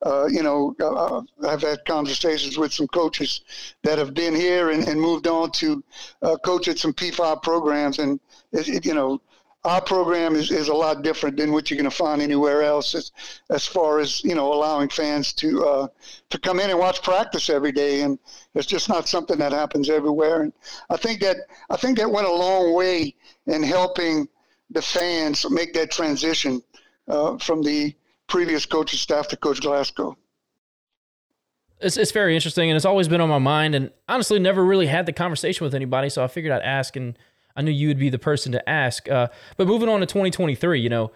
Uh, 0.05 0.27
you 0.27 0.43
know, 0.43 0.75
uh, 0.79 1.21
I've 1.47 1.61
had 1.61 1.83
conversations 1.85 2.57
with 2.57 2.71
some 2.71 2.87
coaches 2.87 3.41
that 3.81 3.97
have 3.97 4.13
been 4.13 4.35
here 4.35 4.69
and, 4.69 4.87
and 4.87 5.01
moved 5.01 5.25
on 5.25 5.51
to 5.53 5.83
uh, 6.21 6.37
coach 6.37 6.67
at 6.67 6.77
some 6.77 6.93
P5 6.93 7.41
programs. 7.41 7.97
And, 7.97 8.19
it, 8.51 8.69
it, 8.69 8.85
you 8.85 8.93
know, 8.93 9.19
our 9.65 9.81
program 9.81 10.35
is, 10.35 10.51
is 10.51 10.69
a 10.69 10.73
lot 10.73 11.01
different 11.01 11.37
than 11.37 11.51
what 11.51 11.69
you're 11.69 11.77
going 11.77 11.89
to 11.89 11.95
find 11.95 12.21
anywhere 12.21 12.61
else 12.61 12.93
as, 12.93 13.11
as 13.49 13.65
far 13.65 13.99
as 13.99 14.23
you 14.23 14.35
know 14.35 14.53
allowing 14.53 14.87
fans 14.87 15.33
to 15.33 15.65
uh, 15.65 15.87
to 16.29 16.39
come 16.39 16.59
in 16.59 16.69
and 16.69 16.77
watch 16.77 17.01
practice 17.01 17.49
every 17.49 17.71
day 17.71 18.01
and 18.01 18.19
it's 18.53 18.67
just 18.67 18.87
not 18.87 19.07
something 19.07 19.37
that 19.39 19.51
happens 19.51 19.89
everywhere 19.89 20.43
and 20.43 20.53
I 20.89 20.97
think 20.97 21.19
that 21.21 21.37
I 21.69 21.77
think 21.77 21.97
that 21.97 22.09
went 22.09 22.27
a 22.27 22.31
long 22.31 22.73
way 22.75 23.15
in 23.47 23.63
helping 23.63 24.27
the 24.69 24.81
fans 24.81 25.49
make 25.49 25.73
that 25.73 25.91
transition 25.91 26.61
uh, 27.07 27.37
from 27.39 27.63
the 27.63 27.95
previous 28.27 28.65
coaching 28.65 28.99
staff 28.99 29.27
to 29.29 29.37
Coach 29.37 29.61
Glasgow. 29.61 30.17
It's, 31.79 31.97
it's 31.97 32.11
very 32.11 32.35
interesting 32.35 32.69
and 32.69 32.75
it's 32.75 32.85
always 32.85 33.07
been 33.07 33.21
on 33.21 33.29
my 33.29 33.39
mind 33.39 33.75
and 33.75 33.91
honestly 34.07 34.39
never 34.39 34.63
really 34.63 34.87
had 34.87 35.05
the 35.05 35.13
conversation 35.13 35.65
with 35.65 35.75
anybody 35.75 36.09
so 36.09 36.23
I 36.23 36.27
figured 36.27 36.53
I'd 36.53 36.61
ask 36.61 36.95
and 36.95 37.17
I 37.55 37.61
knew 37.61 37.71
you 37.71 37.87
would 37.87 37.99
be 37.99 38.09
the 38.09 38.19
person 38.19 38.51
to 38.51 38.69
ask. 38.69 39.09
Uh, 39.09 39.27
but 39.57 39.67
moving 39.67 39.89
on 39.89 40.01
to 40.01 40.05
2023, 40.05 40.79
you 40.79 40.89
know, 40.89 41.11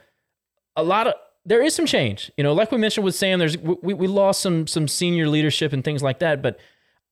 a 0.75 0.83
lot 0.83 1.07
of 1.07 1.13
there 1.45 1.61
is 1.61 1.73
some 1.73 1.85
change. 1.85 2.31
You 2.37 2.43
know, 2.43 2.53
like 2.53 2.71
we 2.71 2.77
mentioned 2.77 3.03
with 3.03 3.15
Sam, 3.15 3.39
there's 3.39 3.57
we, 3.57 3.93
we 3.93 4.07
lost 4.07 4.41
some 4.41 4.67
some 4.67 4.87
senior 4.87 5.27
leadership 5.27 5.73
and 5.73 5.83
things 5.83 6.03
like 6.03 6.19
that. 6.19 6.41
But 6.41 6.59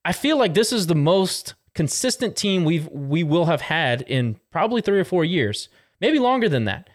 I 0.04 0.12
feel 0.12 0.38
like 0.38 0.54
this 0.54 0.72
is 0.72 0.86
the 0.86 0.94
most 0.94 1.54
consistent 1.74 2.36
team 2.36 2.64
we've 2.64 2.88
we 2.88 3.22
will 3.22 3.46
have 3.46 3.62
had 3.62 4.02
in 4.02 4.38
probably 4.50 4.80
three 4.80 4.98
or 4.98 5.04
four 5.04 5.24
years, 5.24 5.68
maybe 6.00 6.18
longer 6.18 6.48
than 6.48 6.64
that. 6.64 6.88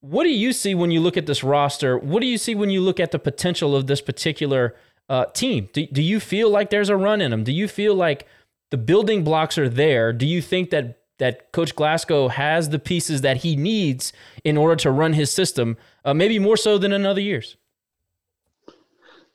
What 0.00 0.24
do 0.24 0.30
you 0.30 0.52
see 0.52 0.74
when 0.74 0.90
you 0.90 1.00
look 1.00 1.16
at 1.16 1.26
this 1.26 1.42
roster? 1.42 1.98
What 1.98 2.20
do 2.20 2.26
you 2.26 2.38
see 2.38 2.54
when 2.54 2.70
you 2.70 2.80
look 2.80 3.00
at 3.00 3.10
the 3.10 3.18
potential 3.18 3.74
of 3.74 3.86
this 3.86 4.00
particular 4.00 4.76
uh, 5.08 5.26
team? 5.26 5.68
Do, 5.72 5.86
do 5.86 6.02
you 6.02 6.20
feel 6.20 6.50
like 6.50 6.70
there's 6.70 6.88
a 6.88 6.96
run 6.96 7.20
in 7.20 7.30
them? 7.30 7.42
Do 7.42 7.52
you 7.52 7.66
feel 7.66 7.94
like 7.94 8.26
the 8.70 8.76
building 8.76 9.24
blocks 9.24 9.58
are 9.58 9.68
there? 9.68 10.12
Do 10.12 10.26
you 10.26 10.42
think 10.42 10.70
that 10.70 10.98
that 11.18 11.52
Coach 11.52 11.74
Glasgow 11.74 12.28
has 12.28 12.68
the 12.68 12.78
pieces 12.78 13.22
that 13.22 13.38
he 13.38 13.56
needs 13.56 14.12
in 14.44 14.56
order 14.56 14.76
to 14.76 14.90
run 14.90 15.14
his 15.14 15.32
system, 15.32 15.76
uh, 16.04 16.14
maybe 16.14 16.38
more 16.38 16.56
so 16.56 16.78
than 16.78 16.92
in 16.92 17.06
other 17.06 17.20
years. 17.20 17.56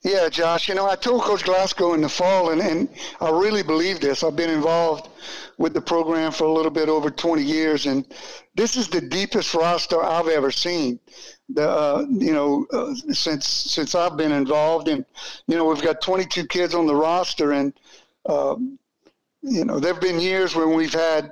Yeah, 0.03 0.29
Josh. 0.29 0.67
You 0.67 0.73
know, 0.73 0.89
I 0.89 0.95
told 0.95 1.21
Coach 1.21 1.43
Glasgow 1.43 1.93
in 1.93 2.01
the 2.01 2.09
fall, 2.09 2.49
and, 2.49 2.59
and 2.59 2.89
I 3.19 3.29
really 3.29 3.61
believe 3.61 3.99
this. 3.99 4.23
I've 4.23 4.35
been 4.35 4.49
involved 4.49 5.09
with 5.59 5.75
the 5.75 5.81
program 5.81 6.31
for 6.31 6.45
a 6.45 6.51
little 6.51 6.71
bit 6.71 6.89
over 6.89 7.11
20 7.11 7.43
years, 7.43 7.85
and 7.85 8.03
this 8.55 8.75
is 8.75 8.87
the 8.87 8.99
deepest 8.99 9.53
roster 9.53 10.03
I've 10.03 10.27
ever 10.27 10.49
seen. 10.49 10.99
The 11.49 11.69
uh, 11.69 12.05
you 12.09 12.33
know 12.33 12.65
uh, 12.73 12.95
since 13.13 13.45
since 13.47 13.93
I've 13.93 14.17
been 14.17 14.31
involved, 14.31 14.87
and 14.87 15.05
you 15.47 15.55
know 15.55 15.65
we've 15.65 15.83
got 15.83 16.01
22 16.01 16.47
kids 16.47 16.73
on 16.73 16.87
the 16.87 16.95
roster, 16.95 17.51
and 17.51 17.71
um, 18.25 18.79
you 19.43 19.65
know 19.65 19.79
there've 19.79 20.01
been 20.01 20.19
years 20.19 20.55
when 20.55 20.73
we've 20.73 20.93
had 20.93 21.31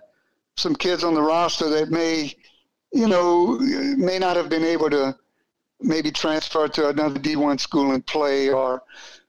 some 0.60 0.76
kids 0.76 1.04
on 1.04 1.14
the 1.14 1.22
roster 1.22 1.70
that 1.70 1.90
may, 1.90 2.34
you 2.92 3.08
know, 3.08 3.58
may 3.60 4.20
not 4.20 4.36
have 4.36 4.50
been 4.50 4.64
able 4.64 4.90
to 4.90 5.16
maybe 5.82 6.12
transfer 6.12 6.68
to 6.68 6.90
another 6.90 7.20
D1 7.20 7.60
school 7.60 7.94
and 7.94 8.06
play 8.06 8.50
or 8.50 8.84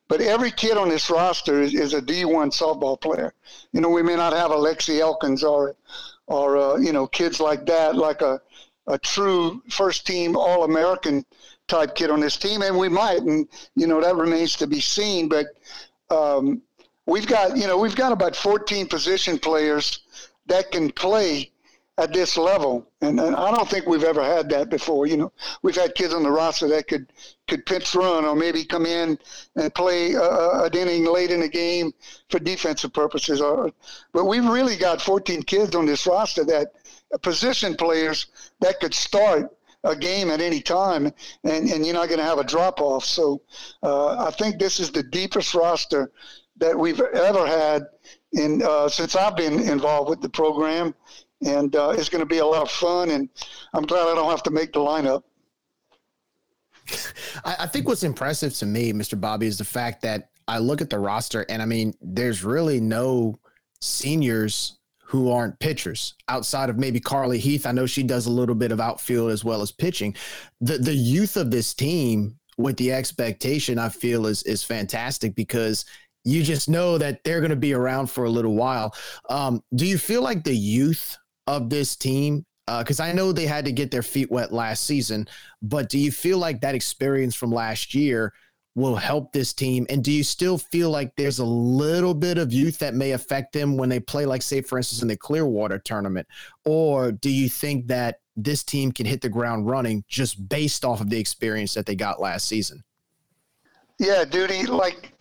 but 0.08 0.20
every 0.20 0.50
kid 0.50 0.76
on 0.76 0.88
this 0.88 1.08
roster 1.08 1.62
is, 1.62 1.72
is 1.72 1.94
a 1.94 2.02
D1 2.02 2.50
softball 2.50 3.00
player. 3.00 3.32
You 3.72 3.80
know, 3.80 3.90
we 3.90 4.02
may 4.02 4.16
not 4.16 4.32
have 4.32 4.50
Alexi 4.50 4.98
Elkins 4.98 5.44
or 5.44 5.76
or 6.26 6.56
uh, 6.56 6.76
you 6.78 6.92
know 6.92 7.06
kids 7.06 7.38
like 7.38 7.64
that, 7.66 7.94
like 7.94 8.20
a 8.20 8.40
a 8.88 8.98
true 8.98 9.62
first 9.70 10.08
team 10.08 10.36
All 10.36 10.64
American 10.64 11.24
type 11.68 11.94
kid 11.94 12.10
on 12.10 12.18
this 12.18 12.36
team, 12.36 12.62
and 12.62 12.76
we 12.76 12.88
might, 12.88 13.20
and 13.20 13.46
you 13.76 13.86
know 13.86 14.00
that 14.00 14.16
remains 14.16 14.56
to 14.56 14.66
be 14.66 14.80
seen. 14.80 15.28
But 15.28 15.46
um, 16.10 16.60
we've 17.06 17.28
got 17.28 17.56
you 17.56 17.68
know 17.68 17.78
we've 17.78 17.94
got 17.94 18.10
about 18.10 18.34
14 18.34 18.88
position 18.88 19.38
players 19.38 20.00
that 20.50 20.72
can 20.72 20.90
play 20.90 21.50
at 21.96 22.12
this 22.12 22.36
level. 22.36 22.86
And, 23.02 23.20
and, 23.20 23.36
I 23.36 23.50
don't 23.50 23.68
think 23.68 23.86
we've 23.86 24.04
ever 24.04 24.22
had 24.22 24.48
that 24.50 24.68
before. 24.68 25.06
You 25.06 25.16
know, 25.16 25.32
we've 25.62 25.76
had 25.76 25.94
kids 25.94 26.12
on 26.12 26.22
the 26.22 26.30
roster 26.30 26.66
that 26.68 26.88
could 26.88 27.12
could 27.46 27.64
pinch 27.66 27.94
run 27.94 28.24
or 28.24 28.34
maybe 28.34 28.64
come 28.64 28.86
in 28.86 29.18
and 29.56 29.74
play 29.74 30.16
uh, 30.16 30.64
an 30.64 30.76
inning 30.76 31.04
late 31.04 31.30
in 31.30 31.40
the 31.40 31.48
game 31.48 31.92
for 32.30 32.38
defensive 32.38 32.92
purposes. 32.92 33.40
Or, 33.40 33.72
but 34.12 34.24
we've 34.24 34.46
really 34.46 34.76
got 34.76 35.00
14 35.00 35.42
kids 35.44 35.74
on 35.74 35.86
this 35.86 36.06
roster 36.06 36.44
that 36.44 36.72
position 37.22 37.76
players 37.76 38.26
that 38.60 38.80
could 38.80 38.94
start 38.94 39.56
a 39.84 39.96
game 39.96 40.30
at 40.30 40.40
any 40.40 40.60
time, 40.60 41.06
and, 41.06 41.70
and 41.70 41.86
you're 41.86 41.94
not 41.94 42.08
going 42.08 42.18
to 42.18 42.24
have 42.24 42.38
a 42.38 42.44
drop 42.44 42.80
off. 42.80 43.04
So 43.04 43.40
uh, 43.82 44.26
I 44.26 44.30
think 44.32 44.58
this 44.58 44.78
is 44.78 44.90
the 44.90 45.02
deepest 45.02 45.54
roster 45.54 46.10
that 46.58 46.78
we've 46.78 47.00
ever 47.00 47.46
had 47.46 47.86
in 48.32 48.62
uh, 48.62 48.88
since 48.88 49.16
I've 49.16 49.36
been 49.36 49.60
involved 49.60 50.10
with 50.10 50.20
the 50.20 50.28
program, 50.28 50.94
and 51.44 51.74
uh, 51.74 51.90
it's 51.90 52.08
going 52.08 52.20
to 52.20 52.26
be 52.26 52.38
a 52.38 52.46
lot 52.46 52.62
of 52.62 52.70
fun. 52.70 53.10
And 53.10 53.28
I'm 53.74 53.84
glad 53.84 54.08
I 54.08 54.14
don't 54.14 54.30
have 54.30 54.42
to 54.44 54.50
make 54.50 54.72
the 54.72 54.80
lineup. 54.80 55.22
I, 57.44 57.66
think 57.66 57.86
what's 57.86 58.02
impressive 58.02 58.54
to 58.54 58.66
me, 58.66 58.92
Mr. 58.92 59.20
Bobby, 59.20 59.46
is 59.46 59.58
the 59.58 59.64
fact 59.64 60.02
that 60.02 60.30
I 60.48 60.58
look 60.58 60.80
at 60.80 60.90
the 60.90 60.98
roster 60.98 61.46
and 61.48 61.62
I 61.62 61.66
mean, 61.66 61.94
there's 62.00 62.42
really 62.42 62.80
no 62.80 63.38
seniors 63.80 64.78
who 65.02 65.30
aren't 65.30 65.58
pitchers 65.58 66.14
outside 66.28 66.70
of 66.70 66.78
maybe 66.78 67.00
Carly 67.00 67.38
Heath. 67.38 67.66
I 67.66 67.72
know 67.72 67.86
she 67.86 68.02
does 68.02 68.26
a 68.26 68.30
little 68.30 68.54
bit 68.54 68.72
of 68.72 68.80
outfield 68.80 69.30
as 69.30 69.44
well 69.44 69.62
as 69.62 69.72
pitching. 69.72 70.14
The 70.60 70.78
the 70.78 70.94
youth 70.94 71.36
of 71.36 71.50
this 71.50 71.74
team 71.74 72.38
with 72.58 72.76
the 72.76 72.92
expectation 72.92 73.78
I 73.78 73.88
feel 73.88 74.26
is 74.26 74.42
is 74.44 74.62
fantastic 74.62 75.34
because 75.34 75.84
you 76.24 76.42
just 76.42 76.68
know 76.68 76.98
that 76.98 77.24
they're 77.24 77.40
going 77.40 77.50
to 77.50 77.56
be 77.56 77.72
around 77.72 78.08
for 78.08 78.24
a 78.24 78.30
little 78.30 78.54
while. 78.54 78.94
Um, 79.28 79.62
do 79.74 79.86
you 79.86 79.98
feel 79.98 80.22
like 80.22 80.44
the 80.44 80.54
youth 80.54 81.16
of 81.46 81.70
this 81.70 81.96
team? 81.96 82.44
Because 82.66 83.00
uh, 83.00 83.04
I 83.04 83.12
know 83.12 83.32
they 83.32 83.46
had 83.46 83.64
to 83.64 83.72
get 83.72 83.90
their 83.90 84.02
feet 84.02 84.30
wet 84.30 84.52
last 84.52 84.84
season, 84.84 85.26
but 85.60 85.88
do 85.88 85.98
you 85.98 86.12
feel 86.12 86.38
like 86.38 86.60
that 86.60 86.74
experience 86.74 87.34
from 87.34 87.50
last 87.50 87.94
year 87.94 88.32
will 88.76 88.94
help 88.94 89.32
this 89.32 89.52
team? 89.52 89.86
And 89.90 90.04
do 90.04 90.12
you 90.12 90.22
still 90.22 90.56
feel 90.56 90.90
like 90.90 91.16
there's 91.16 91.40
a 91.40 91.44
little 91.44 92.14
bit 92.14 92.38
of 92.38 92.52
youth 92.52 92.78
that 92.78 92.94
may 92.94 93.12
affect 93.12 93.52
them 93.52 93.76
when 93.76 93.88
they 93.88 93.98
play, 93.98 94.24
like, 94.24 94.42
say, 94.42 94.60
for 94.60 94.78
instance, 94.78 95.02
in 95.02 95.08
the 95.08 95.16
Clearwater 95.16 95.78
tournament? 95.80 96.28
Or 96.64 97.10
do 97.10 97.30
you 97.30 97.48
think 97.48 97.88
that 97.88 98.20
this 98.36 98.62
team 98.62 98.92
can 98.92 99.06
hit 99.06 99.20
the 99.20 99.28
ground 99.28 99.66
running 99.66 100.04
just 100.08 100.48
based 100.48 100.84
off 100.84 101.00
of 101.00 101.10
the 101.10 101.18
experience 101.18 101.74
that 101.74 101.86
they 101.86 101.96
got 101.96 102.20
last 102.20 102.46
season? 102.46 102.84
Yeah, 103.98 104.24
Duty, 104.24 104.64
like 104.66 105.12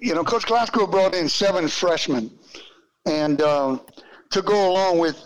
you 0.00 0.14
know, 0.14 0.24
Coach 0.24 0.46
Glasgow 0.46 0.86
brought 0.86 1.14
in 1.14 1.28
seven 1.28 1.68
freshmen, 1.68 2.30
and 3.04 3.40
um, 3.42 3.80
to 4.30 4.42
go 4.42 4.70
along 4.70 4.98
with 4.98 5.22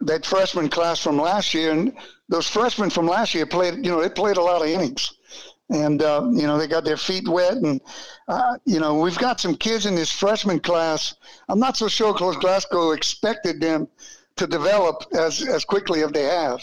that 0.00 0.26
freshman 0.26 0.68
class 0.68 1.00
from 1.00 1.18
last 1.18 1.54
year, 1.54 1.70
and 1.70 1.96
those 2.28 2.48
freshmen 2.48 2.90
from 2.90 3.06
last 3.06 3.34
year 3.34 3.46
played, 3.46 3.76
you 3.76 3.90
know, 3.90 4.00
they 4.00 4.08
played 4.08 4.36
a 4.36 4.42
lot 4.42 4.62
of 4.62 4.68
innings, 4.68 5.14
and 5.70 6.02
uh, 6.02 6.28
you 6.32 6.46
know 6.46 6.58
they 6.58 6.66
got 6.66 6.84
their 6.84 6.96
feet 6.96 7.28
wet, 7.28 7.54
and 7.54 7.80
uh, 8.28 8.56
you 8.64 8.80
know 8.80 8.98
we've 8.98 9.18
got 9.18 9.40
some 9.40 9.54
kids 9.54 9.86
in 9.86 9.94
this 9.94 10.10
freshman 10.10 10.60
class. 10.60 11.14
I'm 11.48 11.60
not 11.60 11.76
so 11.76 11.88
sure 11.88 12.14
Coach 12.14 12.40
Glasgow 12.40 12.92
expected 12.92 13.60
them 13.60 13.88
to 14.36 14.46
develop 14.46 15.04
as 15.12 15.46
as 15.46 15.64
quickly 15.64 16.02
as 16.02 16.10
they 16.10 16.24
have. 16.24 16.60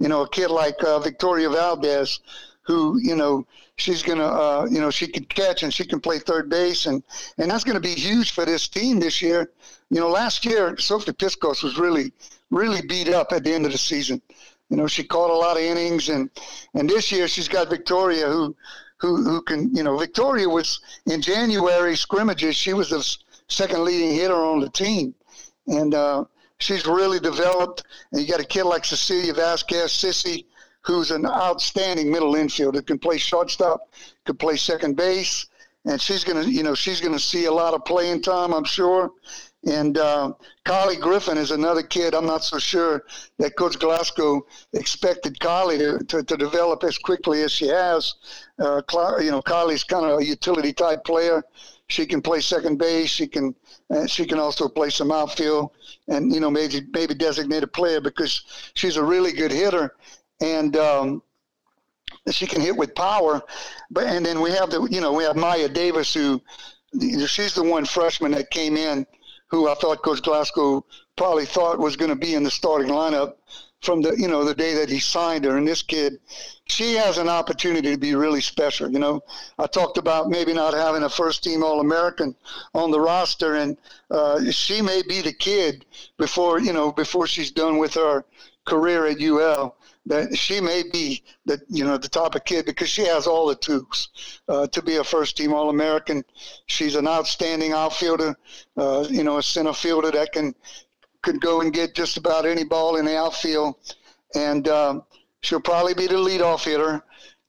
You 0.00 0.08
know, 0.08 0.22
a 0.22 0.28
kid 0.28 0.48
like 0.50 0.82
uh, 0.82 0.98
Victoria 0.98 1.48
Valdez 1.48 2.20
who 2.62 2.98
you 3.00 3.16
know 3.16 3.46
she's 3.82 4.02
gonna 4.02 4.26
uh, 4.26 4.66
you 4.70 4.80
know 4.80 4.90
she 4.90 5.06
can 5.06 5.24
catch 5.24 5.62
and 5.62 5.74
she 5.74 5.84
can 5.84 6.00
play 6.00 6.18
third 6.18 6.48
base 6.48 6.86
and 6.86 7.02
and 7.38 7.50
that's 7.50 7.64
gonna 7.64 7.80
be 7.80 7.94
huge 7.94 8.32
for 8.32 8.44
this 8.44 8.68
team 8.68 9.00
this 9.00 9.20
year. 9.20 9.50
You 9.90 10.00
know, 10.00 10.08
last 10.08 10.44
year 10.44 10.76
Sophie 10.78 11.12
Piskos 11.12 11.62
was 11.62 11.78
really 11.78 12.12
really 12.50 12.82
beat 12.82 13.08
up 13.08 13.32
at 13.32 13.44
the 13.44 13.52
end 13.52 13.66
of 13.66 13.72
the 13.72 13.78
season. 13.78 14.22
You 14.70 14.76
know, 14.76 14.86
she 14.86 15.04
caught 15.04 15.30
a 15.30 15.34
lot 15.34 15.56
of 15.56 15.62
innings 15.62 16.08
and 16.08 16.30
and 16.74 16.88
this 16.88 17.10
year 17.10 17.26
she's 17.26 17.48
got 17.48 17.68
Victoria 17.68 18.26
who 18.28 18.56
who 18.98 19.22
who 19.24 19.42
can 19.42 19.74
you 19.74 19.82
know 19.82 19.98
Victoria 19.98 20.48
was 20.48 20.80
in 21.06 21.20
January 21.20 21.96
scrimmages 21.96 22.54
she 22.56 22.72
was 22.72 22.90
the 22.90 23.02
second 23.48 23.84
leading 23.84 24.12
hitter 24.12 24.34
on 24.34 24.60
the 24.60 24.70
team 24.70 25.14
and 25.66 25.94
uh, 25.94 26.24
she's 26.58 26.86
really 26.86 27.18
developed 27.18 27.82
and 28.12 28.22
you 28.22 28.28
got 28.28 28.40
a 28.40 28.44
kid 28.44 28.64
like 28.64 28.84
Cecilia 28.84 29.34
Vasquez 29.34 29.90
Sissy 29.90 30.44
who's 30.82 31.10
an 31.10 31.26
outstanding 31.26 32.10
middle 32.10 32.34
infielder, 32.34 32.84
can 32.84 32.98
play 32.98 33.18
shortstop, 33.18 33.88
can 34.24 34.36
play 34.36 34.56
second 34.56 34.96
base, 34.96 35.46
and 35.84 36.00
she's 36.00 36.24
gonna, 36.24 36.44
you 36.44 36.62
know, 36.62 36.74
she's 36.74 37.00
gonna 37.00 37.18
see 37.18 37.46
a 37.46 37.52
lot 37.52 37.74
of 37.74 37.84
playing 37.84 38.22
time, 38.22 38.52
I'm 38.52 38.64
sure. 38.64 39.12
And 39.64 39.96
uh, 39.96 40.32
Carly 40.64 40.96
Griffin 40.96 41.38
is 41.38 41.52
another 41.52 41.84
kid. 41.84 42.14
I'm 42.14 42.26
not 42.26 42.42
so 42.42 42.58
sure 42.58 43.04
that 43.38 43.56
Coach 43.56 43.78
Glasgow 43.78 44.44
expected 44.72 45.38
Carly 45.38 45.78
to, 45.78 45.98
to, 46.08 46.22
to 46.24 46.36
develop 46.36 46.82
as 46.82 46.98
quickly 46.98 47.42
as 47.42 47.52
she 47.52 47.68
has. 47.68 48.14
Uh, 48.58 48.82
you 49.20 49.30
know, 49.30 49.40
Carly's 49.40 49.84
kind 49.84 50.04
of 50.04 50.18
a 50.18 50.24
utility 50.24 50.72
type 50.72 51.04
player. 51.04 51.44
She 51.86 52.06
can 52.06 52.22
play 52.22 52.40
second 52.40 52.78
base. 52.78 53.10
She 53.10 53.28
can 53.28 53.54
uh, 53.90 54.06
she 54.06 54.24
can 54.24 54.38
also 54.38 54.66
play 54.66 54.88
some 54.88 55.12
outfield, 55.12 55.72
and 56.08 56.32
you 56.32 56.40
know 56.40 56.50
maybe 56.50 56.80
maybe 56.92 57.14
designated 57.14 57.72
player 57.72 58.00
because 58.00 58.44
she's 58.74 58.96
a 58.96 59.04
really 59.04 59.32
good 59.32 59.52
hitter 59.52 59.94
and 60.42 60.76
um, 60.76 61.22
she 62.30 62.46
can 62.46 62.60
hit 62.60 62.76
with 62.76 62.94
power. 62.94 63.42
But 63.90 64.04
and 64.04 64.24
then 64.26 64.40
we 64.40 64.50
have 64.52 64.70
the 64.70 64.86
you 64.90 65.00
know 65.00 65.12
we 65.12 65.24
have 65.24 65.36
Maya 65.36 65.68
Davis 65.68 66.12
who 66.12 66.42
she's 67.26 67.54
the 67.54 67.62
one 67.62 67.86
freshman 67.86 68.32
that 68.32 68.50
came 68.50 68.76
in 68.76 69.06
who 69.52 69.68
I 69.68 69.74
thought 69.74 70.02
Coach 70.02 70.22
Glasgow 70.22 70.84
probably 71.16 71.44
thought 71.44 71.78
was 71.78 71.96
going 71.96 72.08
to 72.08 72.16
be 72.16 72.34
in 72.34 72.42
the 72.42 72.50
starting 72.50 72.90
lineup 72.90 73.34
from 73.82 74.00
the 74.00 74.14
you 74.16 74.26
know 74.26 74.44
the 74.44 74.54
day 74.54 74.74
that 74.74 74.88
he 74.88 74.98
signed 74.98 75.44
her. 75.44 75.58
And 75.58 75.68
this 75.68 75.82
kid, 75.82 76.18
she 76.66 76.94
has 76.94 77.18
an 77.18 77.28
opportunity 77.28 77.90
to 77.90 77.98
be 77.98 78.14
really 78.14 78.40
special. 78.40 78.90
You 78.90 78.98
know, 78.98 79.20
I 79.58 79.66
talked 79.66 79.98
about 79.98 80.30
maybe 80.30 80.54
not 80.54 80.72
having 80.72 81.02
a 81.02 81.10
first 81.10 81.44
team 81.44 81.62
All 81.62 81.80
American 81.80 82.34
on 82.74 82.90
the 82.90 83.00
roster, 83.00 83.56
and 83.56 83.76
uh, 84.10 84.50
she 84.50 84.80
may 84.80 85.02
be 85.06 85.20
the 85.20 85.34
kid 85.34 85.84
before 86.16 86.58
you 86.58 86.72
know 86.72 86.90
before 86.90 87.26
she's 87.26 87.50
done 87.50 87.76
with 87.76 87.94
her 87.94 88.24
career 88.64 89.06
at 89.06 89.20
UL 89.20 89.76
that 90.06 90.36
she 90.36 90.60
may 90.60 90.82
be 90.92 91.22
the 91.46 91.60
you 91.68 91.84
know 91.84 91.96
the 91.96 92.08
type 92.08 92.34
of 92.34 92.44
kid 92.44 92.66
because 92.66 92.88
she 92.88 93.04
has 93.04 93.26
all 93.26 93.46
the 93.46 93.54
tools 93.54 94.08
uh, 94.48 94.66
to 94.68 94.82
be 94.82 94.96
a 94.96 95.04
first 95.04 95.36
team 95.36 95.52
All 95.52 95.70
American. 95.70 96.24
She's 96.66 96.96
an 96.96 97.06
outstanding 97.06 97.72
outfielder, 97.72 98.36
uh, 98.76 99.06
you 99.08 99.22
know, 99.22 99.38
a 99.38 99.42
center 99.42 99.72
fielder 99.72 100.10
that 100.10 100.32
can 100.32 100.54
could 101.22 101.40
go 101.40 101.60
and 101.60 101.72
get 101.72 101.94
just 101.94 102.16
about 102.16 102.46
any 102.46 102.64
ball 102.64 102.96
in 102.96 103.04
the 103.04 103.16
outfield, 103.16 103.76
and 104.34 104.66
um, 104.68 105.04
she'll 105.42 105.60
probably 105.60 105.94
be 105.94 106.08
the 106.08 106.14
leadoff 106.14 106.64
hitter. 106.64 107.02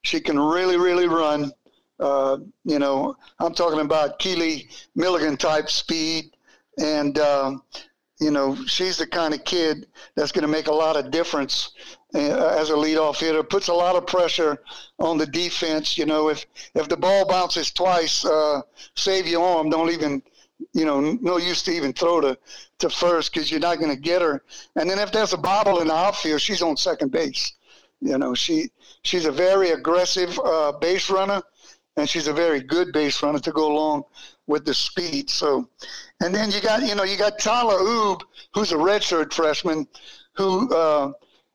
She 0.04 0.20
can 0.20 0.40
really 0.40 0.78
really 0.78 1.08
run. 1.08 1.52
Uh, 2.00 2.38
you 2.66 2.80
know, 2.80 3.16
I'm 3.40 3.54
talking 3.54 3.80
about 3.80 4.20
Keely 4.20 4.70
Milligan 4.96 5.38
type 5.38 5.70
speed, 5.70 6.36
and 6.78 7.18
um, 7.18 7.64
you 8.24 8.32
know, 8.32 8.56
she's 8.66 8.98
the 8.98 9.06
kind 9.06 9.34
of 9.34 9.44
kid 9.44 9.86
that's 10.16 10.32
going 10.32 10.44
to 10.44 10.48
make 10.48 10.68
a 10.68 10.74
lot 10.74 10.96
of 10.96 11.12
difference 11.12 11.72
uh, 12.16 12.58
as 12.60 12.70
a 12.70 12.74
leadoff 12.74 13.18
hitter. 13.18 13.44
Puts 13.44 13.68
a 13.68 13.74
lot 13.74 13.98
of 13.98 14.08
pressure 14.08 14.58
on 15.00 15.18
the 15.18 15.26
defense. 15.26 15.98
You 15.98 16.06
know, 16.06 16.30
if 16.30 16.46
if 16.74 16.88
the 16.88 16.96
ball 16.96 17.28
bounces 17.28 17.72
twice, 17.72 18.24
uh, 18.24 18.62
save 18.96 19.28
your 19.28 19.46
arm. 19.46 19.70
Don't 19.70 19.92
even, 19.92 20.24
you 20.72 20.86
know, 20.86 21.02
no 21.02 21.38
use 21.38 21.64
to 21.64 21.72
even 21.72 21.92
throw 21.92 22.22
to 22.22 22.38
to 22.80 22.90
first 22.90 23.34
because 23.34 23.52
you're 23.52 23.60
not 23.60 23.80
going 23.80 23.94
to 23.94 24.02
get 24.02 24.22
her. 24.22 24.42
And 24.78 24.90
then 24.90 25.00
if 25.00 25.12
there's 25.12 25.34
a 25.34 25.38
bobble 25.38 25.82
in 25.82 25.88
the 25.88 25.96
outfield, 25.96 26.40
she's 26.40 26.62
on 26.62 26.78
second 26.78 27.12
base. 27.12 27.54
You 28.00 28.18
know, 28.18 28.34
she 28.34 28.72
she's 29.02 29.26
a 29.26 29.32
very 29.32 29.72
aggressive 29.72 30.40
uh, 30.40 30.72
base 30.80 31.10
runner, 31.10 31.42
and 31.98 32.10
she's 32.10 32.28
a 32.28 32.34
very 32.34 32.62
good 32.62 32.94
base 32.94 33.22
runner 33.22 33.40
to 33.40 33.52
go 33.52 33.70
along 33.70 34.04
with 34.48 34.66
the 34.66 34.74
speed. 34.74 35.30
So, 35.30 35.70
and 36.22 36.34
then 36.34 36.52
you 36.52 36.62
got 36.62 36.84
you 36.84 36.96
know 36.96 37.04
you 37.04 37.18
got 37.18 37.40
Tyler 37.40 37.80
Oob, 37.80 38.22
who's 38.54 38.72
a 38.72 38.76
redshirt 38.76 39.34
freshman, 39.34 39.88
who 40.34 40.74
uh, 40.74 41.12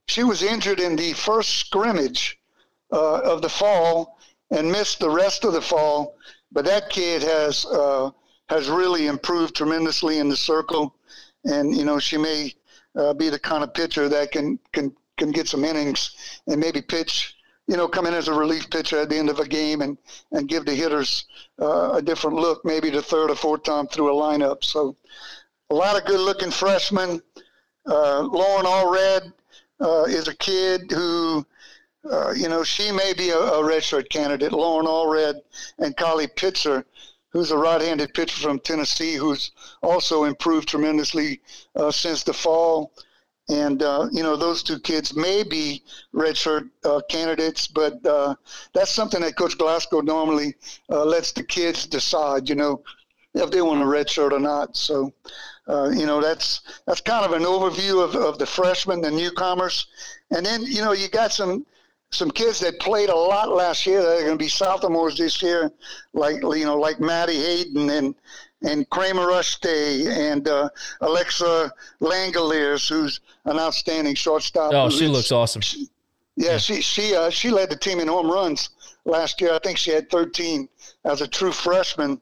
she 0.06 0.24
was 0.24 0.42
injured 0.42 0.80
in 0.80 0.96
the 0.96 1.12
first 1.12 1.56
scrimmage 1.56 2.38
uh, 2.92 3.20
of 3.20 3.42
the 3.42 3.48
fall 3.48 4.18
and 4.50 4.70
missed 4.70 5.00
the 5.00 5.10
rest 5.10 5.44
of 5.44 5.52
the 5.52 5.60
fall. 5.60 6.16
But 6.50 6.64
that 6.64 6.88
kid 6.88 7.22
has 7.22 7.66
uh, 7.66 8.10
has 8.48 8.68
really 8.68 9.06
improved 9.06 9.54
tremendously 9.54 10.18
in 10.18 10.28
the 10.28 10.36
circle, 10.36 10.94
and 11.44 11.76
you 11.76 11.84
know 11.84 11.98
she 11.98 12.16
may 12.16 12.54
uh, 12.96 13.12
be 13.12 13.28
the 13.28 13.38
kind 13.38 13.62
of 13.62 13.74
pitcher 13.74 14.08
that 14.08 14.32
can 14.32 14.58
can 14.72 14.94
can 15.18 15.30
get 15.30 15.48
some 15.48 15.64
innings 15.64 16.40
and 16.46 16.60
maybe 16.60 16.80
pitch. 16.80 17.34
You 17.68 17.76
know, 17.76 17.86
come 17.86 18.06
in 18.06 18.14
as 18.14 18.28
a 18.28 18.34
relief 18.34 18.68
pitcher 18.70 18.98
at 18.98 19.10
the 19.10 19.16
end 19.16 19.30
of 19.30 19.38
a 19.38 19.46
game 19.46 19.82
and, 19.82 19.98
and 20.32 20.48
give 20.48 20.64
the 20.64 20.74
hitters 20.74 21.26
uh, 21.60 21.92
a 21.92 22.02
different 22.02 22.36
look, 22.36 22.64
maybe 22.64 22.90
the 22.90 23.02
third 23.02 23.30
or 23.30 23.36
fourth 23.36 23.62
time 23.62 23.86
through 23.86 24.10
a 24.10 24.20
lineup. 24.20 24.64
So, 24.64 24.96
a 25.70 25.74
lot 25.74 25.96
of 25.96 26.06
good 26.06 26.20
looking 26.20 26.50
freshmen. 26.50 27.20
Uh, 27.86 28.22
Lauren 28.22 28.64
Allred 28.64 29.32
uh, 29.80 30.04
is 30.04 30.28
a 30.28 30.34
kid 30.34 30.90
who, 30.90 31.46
uh, 32.10 32.32
you 32.32 32.48
know, 32.48 32.64
she 32.64 32.90
may 32.90 33.12
be 33.12 33.30
a, 33.30 33.38
a 33.38 33.62
redshirt 33.62 34.08
candidate. 34.08 34.52
Lauren 34.52 34.86
Allred 34.86 35.40
and 35.78 35.96
Kylie 35.96 36.34
Pitzer, 36.34 36.84
who's 37.30 37.50
a 37.50 37.58
right-handed 37.58 38.14
pitcher 38.14 38.40
from 38.40 38.58
Tennessee, 38.60 39.14
who's 39.14 39.50
also 39.82 40.24
improved 40.24 40.68
tremendously 40.68 41.40
uh, 41.76 41.90
since 41.90 42.22
the 42.22 42.32
fall. 42.32 42.92
And 43.48 43.82
uh, 43.82 44.08
you 44.12 44.22
know 44.22 44.36
those 44.36 44.62
two 44.62 44.78
kids 44.78 45.14
may 45.14 45.42
be 45.42 45.82
redshirt 46.14 46.68
uh, 46.84 47.00
candidates, 47.08 47.66
but 47.66 48.04
uh, 48.04 48.34
that's 48.74 48.90
something 48.90 49.20
that 49.22 49.36
Coach 49.36 49.56
Glasgow 49.56 50.00
normally 50.00 50.54
uh, 50.90 51.04
lets 51.04 51.32
the 51.32 51.42
kids 51.42 51.86
decide. 51.86 52.48
You 52.48 52.56
know, 52.56 52.82
if 53.34 53.50
they 53.50 53.62
want 53.62 53.82
a 53.82 53.84
redshirt 53.84 54.32
or 54.32 54.40
not. 54.40 54.76
So, 54.76 55.12
uh, 55.66 55.90
you 55.94 56.06
know, 56.06 56.20
that's 56.20 56.62
that's 56.86 57.00
kind 57.00 57.24
of 57.24 57.32
an 57.32 57.46
overview 57.46 58.02
of, 58.02 58.14
of 58.14 58.38
the 58.38 58.46
freshmen, 58.46 59.00
the 59.00 59.10
newcomers, 59.10 59.86
and 60.30 60.44
then 60.44 60.62
you 60.62 60.82
know 60.82 60.92
you 60.92 61.08
got 61.08 61.32
some 61.32 61.66
some 62.10 62.30
kids 62.30 62.60
that 62.60 62.80
played 62.80 63.10
a 63.10 63.14
lot 63.14 63.50
last 63.50 63.86
year 63.86 64.00
that 64.00 64.18
are 64.18 64.24
going 64.24 64.38
to 64.38 64.44
be 64.44 64.48
sophomores 64.48 65.18
this 65.18 65.42
year, 65.42 65.70
like 66.14 66.36
you 66.36 66.64
know, 66.64 66.78
like 66.78 67.00
Maddie 67.00 67.36
Hayden 67.36 67.90
and 67.90 68.14
and 68.62 68.88
Kramer 68.90 69.26
Eschete 69.28 70.08
and 70.08 70.48
uh, 70.48 70.68
Alexa 71.00 71.72
Langeliers, 72.00 72.88
who's 72.88 73.20
an 73.44 73.58
outstanding 73.58 74.14
shortstop. 74.14 74.72
Oh, 74.74 74.90
she 74.90 75.06
looks 75.06 75.32
awesome. 75.32 75.62
She, 75.62 75.88
yeah, 76.36 76.52
yeah, 76.52 76.58
she 76.58 76.80
she 76.80 77.14
uh, 77.14 77.30
she 77.30 77.50
led 77.50 77.70
the 77.70 77.76
team 77.76 78.00
in 78.00 78.08
home 78.08 78.30
runs 78.30 78.70
last 79.04 79.40
year. 79.40 79.52
I 79.52 79.58
think 79.58 79.78
she 79.78 79.90
had 79.90 80.10
13 80.10 80.68
as 81.04 81.20
a 81.20 81.28
true 81.28 81.52
freshman. 81.52 82.20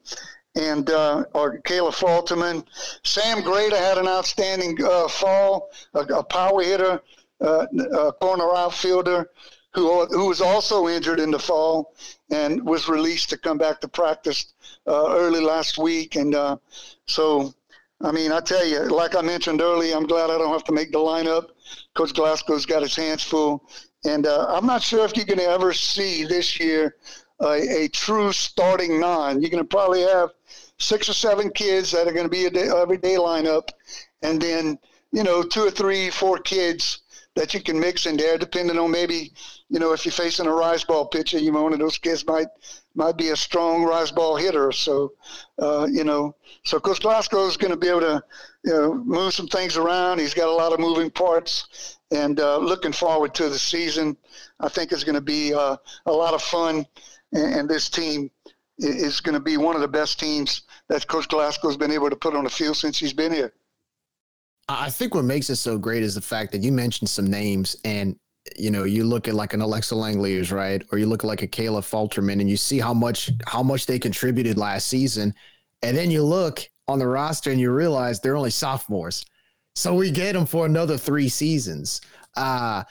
And 0.55 0.89
uh, 0.89 1.25
or 1.35 1.59
Kayla 1.59 1.93
Falterman, 1.93 2.65
Sam 3.05 3.43
Grada 3.43 3.77
had 3.77 3.99
an 3.99 4.09
outstanding 4.09 4.83
uh, 4.83 5.07
fall, 5.07 5.69
a, 5.93 6.01
a, 6.01 6.25
power 6.25 6.63
hitter, 6.63 7.03
uh, 7.43 7.67
a 7.93 8.13
corner 8.15 8.55
outfielder 8.55 9.29
who 9.75 10.07
who 10.07 10.29
was 10.29 10.41
also 10.41 10.89
injured 10.89 11.21
in 11.21 11.31
the 11.31 11.39
fall 11.39 11.93
and 12.31 12.65
was 12.65 12.89
released 12.89 13.29
to 13.29 13.37
come 13.37 13.59
back 13.59 13.81
to 13.83 13.89
practice 13.89 14.55
uh, 14.87 15.15
early 15.17 15.41
last 15.41 15.79
week. 15.79 16.17
And 16.17 16.35
uh, 16.35 16.57
so, 17.07 17.55
I 18.01 18.13
mean, 18.13 18.33
I 18.33 18.41
tell 18.41 18.65
you, 18.65 18.81
like 18.85 19.17
I 19.17 19.23
mentioned 19.23 19.61
earlier, 19.61 19.97
I'm 19.97 20.07
glad 20.07 20.31
I 20.31 20.39
don't 20.39 20.53
have 20.53 20.65
to 20.65 20.73
make 20.73 20.93
the 20.93 20.99
lineup. 20.99 21.49
Coach 21.95 22.13
Glasgow's 22.13 22.67
got 22.67 22.83
his 22.83 22.95
hands 22.95 23.23
full, 23.23 23.69
and 24.05 24.27
uh, 24.27 24.47
I'm 24.49 24.67
not 24.67 24.83
sure 24.83 25.05
if 25.05 25.17
you're 25.17 25.27
going 25.27 25.39
to 25.39 25.49
ever 25.49 25.73
see 25.73 26.25
this 26.25 26.61
year 26.61 26.97
a 27.41 27.89
true 27.93 28.33
starting 28.33 28.99
nine. 29.01 29.41
You're 29.41 29.51
going 29.51 29.63
to 29.63 29.69
probably 29.69 30.03
have 30.03 30.31
six 30.79 31.09
or 31.09 31.13
seven 31.13 31.51
kids 31.51 31.91
that 31.93 32.07
are 32.07 32.13
going 32.13 32.25
to 32.25 32.31
be 32.31 32.47
a 32.47 32.51
day, 32.51 32.69
everyday 32.69 33.17
lineup, 33.17 33.69
and 34.23 34.41
then 34.41 34.79
you 35.13 35.23
know 35.23 35.43
two 35.43 35.65
or 35.67 35.71
three, 35.71 36.11
four 36.11 36.39
kids 36.39 37.01
that 37.37 37.53
you 37.53 37.61
can 37.61 37.79
mix 37.79 38.07
in 38.07 38.17
there, 38.17 38.39
depending 38.39 38.79
on 38.79 38.91
maybe, 38.91 39.31
you 39.69 39.79
know, 39.79 39.93
if 39.93 40.07
you're 40.07 40.13
facing 40.13 40.47
a 40.47 40.53
rise 40.53 40.85
ball 40.85 41.07
pitcher, 41.07 41.39
you 41.39 41.53
know, 41.53 41.63
one 41.63 41.75
of 41.75 41.79
those 41.79 41.99
kids 41.99 42.27
might 42.27 42.47
might 42.97 43.17
be 43.17 43.29
a 43.29 43.37
strong 43.37 43.85
rise 43.85 44.11
ball 44.11 44.37
hitter. 44.37 44.73
So, 44.73 45.13
uh, 45.61 45.87
you 45.91 46.05
know, 46.05 46.35
so 46.65 46.81
Coach 46.81 47.01
Glasgow 47.01 47.47
is 47.47 47.57
going 47.57 47.71
to 47.71 47.77
be 47.77 47.89
able 47.89 48.01
to, 48.01 48.23
you 48.65 48.73
know, 48.73 48.95
move 48.95 49.35
some 49.35 49.47
things 49.47 49.77
around. 49.77 50.19
He's 50.19 50.35
got 50.35 50.49
a 50.49 50.53
lot 50.53 50.73
of 50.73 50.81
moving 50.81 51.11
parts, 51.11 51.99
and 52.11 52.41
uh, 52.41 52.59
looking 52.59 52.93
forward 52.93 53.35
to 53.35 53.49
the 53.49 53.59
season. 53.59 54.17
I 54.61 54.69
think 54.69 54.93
it's 54.93 55.05
going 55.05 55.15
to 55.15 55.21
be 55.21 55.55
uh, 55.55 55.77
a 56.07 56.13
lot 56.13 56.35
of 56.35 56.43
fun, 56.43 56.87
and, 57.33 57.55
and 57.55 57.69
this 57.69 57.89
team 57.89 58.31
is 58.79 59.21
going 59.21 59.35
to 59.35 59.41
be 59.41 59.57
one 59.57 59.75
of 59.75 59.81
the 59.81 59.89
best 59.89 60.21
teams 60.21 60.63
that 60.89 61.07
Coach 61.07 61.29
Glasgow's 61.29 61.77
been 61.77 61.93
able 61.93 62.11
to 62.11 62.17
put 62.17 62.35
on 62.35 62.45
the 62.45 62.51
field 62.51 62.77
since 62.77 62.99
he's 62.99 63.13
been 63.13 63.33
here. 63.33 63.53
I 64.69 64.91
think 64.91 65.15
what 65.15 65.25
makes 65.25 65.49
it 65.49 65.57
so 65.57 65.79
great 65.79 66.03
is 66.03 66.17
the 66.17 66.21
fact 66.21 66.53
that 66.53 66.63
you 66.63 66.73
mentioned 66.73 67.09
some 67.09 67.29
names 67.29 67.77
and 67.85 68.17
you 68.57 68.71
know, 68.71 68.85
you 68.85 69.05
look 69.05 69.29
at 69.29 69.35
like 69.35 69.55
an 69.55 69.61
Alexa 69.61 69.95
Langeliers, 69.95 70.53
right? 70.53 70.83
Or 70.93 70.99
you 70.99 71.07
look 71.07 71.25
at 71.25 71.27
like 71.27 71.43
a 71.43 71.49
Kayla 71.49 71.81
Falterman 71.81 72.41
and 72.41 72.49
you 72.49 72.57
see 72.57 72.79
how 72.79 72.95
much 72.95 73.31
how 73.47 73.63
much 73.63 73.87
they 73.87 73.99
contributed 73.99 74.57
last 74.59 74.89
season. 74.89 75.35
And 75.83 75.97
then 75.97 76.11
you 76.11 76.23
look 76.23 76.61
on 76.89 76.99
the 76.99 77.07
roster 77.07 77.51
and 77.51 77.61
you 77.61 77.71
realize 77.73 78.21
they're 78.21 78.37
only 78.37 78.51
sophomores. 78.51 79.25
So 79.75 79.95
we 79.95 80.11
get 80.11 80.33
them 80.33 80.47
for 80.47 80.67
another 80.67 80.97
three 80.97 81.29
seasons. 81.29 82.01
Uh 82.37 82.85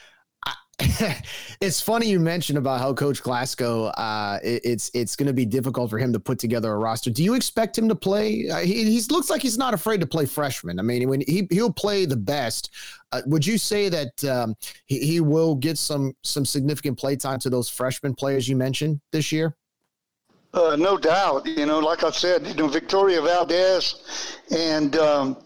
it's 1.62 1.80
funny 1.80 2.08
you 2.08 2.20
mentioned 2.20 2.58
about 2.58 2.82
how 2.82 2.94
Coach 2.94 3.24
Glasgow. 3.24 3.86
Uh, 3.86 4.40
it, 4.44 4.62
it's 4.66 4.92
it's 4.94 5.16
going 5.16 5.28
to 5.28 5.34
be 5.34 5.46
difficult 5.46 5.90
for 5.90 5.98
him 5.98 6.12
to 6.12 6.20
put 6.20 6.38
together 6.38 6.74
a 6.74 6.78
roster. 6.78 7.10
Do 7.10 7.24
you 7.24 7.34
expect 7.34 7.78
him 7.78 7.88
to 7.88 7.96
play? 7.96 8.50
Uh, 8.50 8.60
he 8.60 8.84
he 8.84 9.02
looks 9.10 9.30
like 9.30 9.42
he's 9.42 9.58
not 9.58 9.74
afraid 9.74 10.02
to 10.02 10.08
play 10.08 10.26
freshmen. 10.26 10.78
I 10.78 10.82
mean, 10.82 11.08
when 11.08 11.22
he 11.22 11.48
he'll 11.50 11.72
play 11.72 12.06
the 12.06 12.18
best. 12.18 12.72
Uh, 13.12 13.22
would 13.28 13.46
you 13.46 13.58
say 13.58 13.88
that 13.88 14.24
um, 14.26 14.56
he, 14.88 15.00
he 15.00 15.20
will 15.22 15.56
get 15.56 15.78
some 15.78 16.14
some 16.24 16.44
significant 16.44 16.98
play 16.98 17.16
time 17.16 17.40
to 17.40 17.50
those 17.50 17.70
freshman 17.70 18.14
players 18.14 18.50
you 18.50 18.58
mentioned 18.58 19.00
this 19.14 19.32
year? 19.32 19.56
Uh, 20.54 20.76
no 20.78 20.98
doubt. 20.98 21.46
You 21.46 21.66
know, 21.66 21.80
like 21.80 22.04
I 22.04 22.12
said, 22.12 22.48
you 22.48 22.54
know, 22.54 22.68
Victoria 22.68 23.22
Valdez 23.22 24.40
and 24.52 24.96
um, 24.98 25.38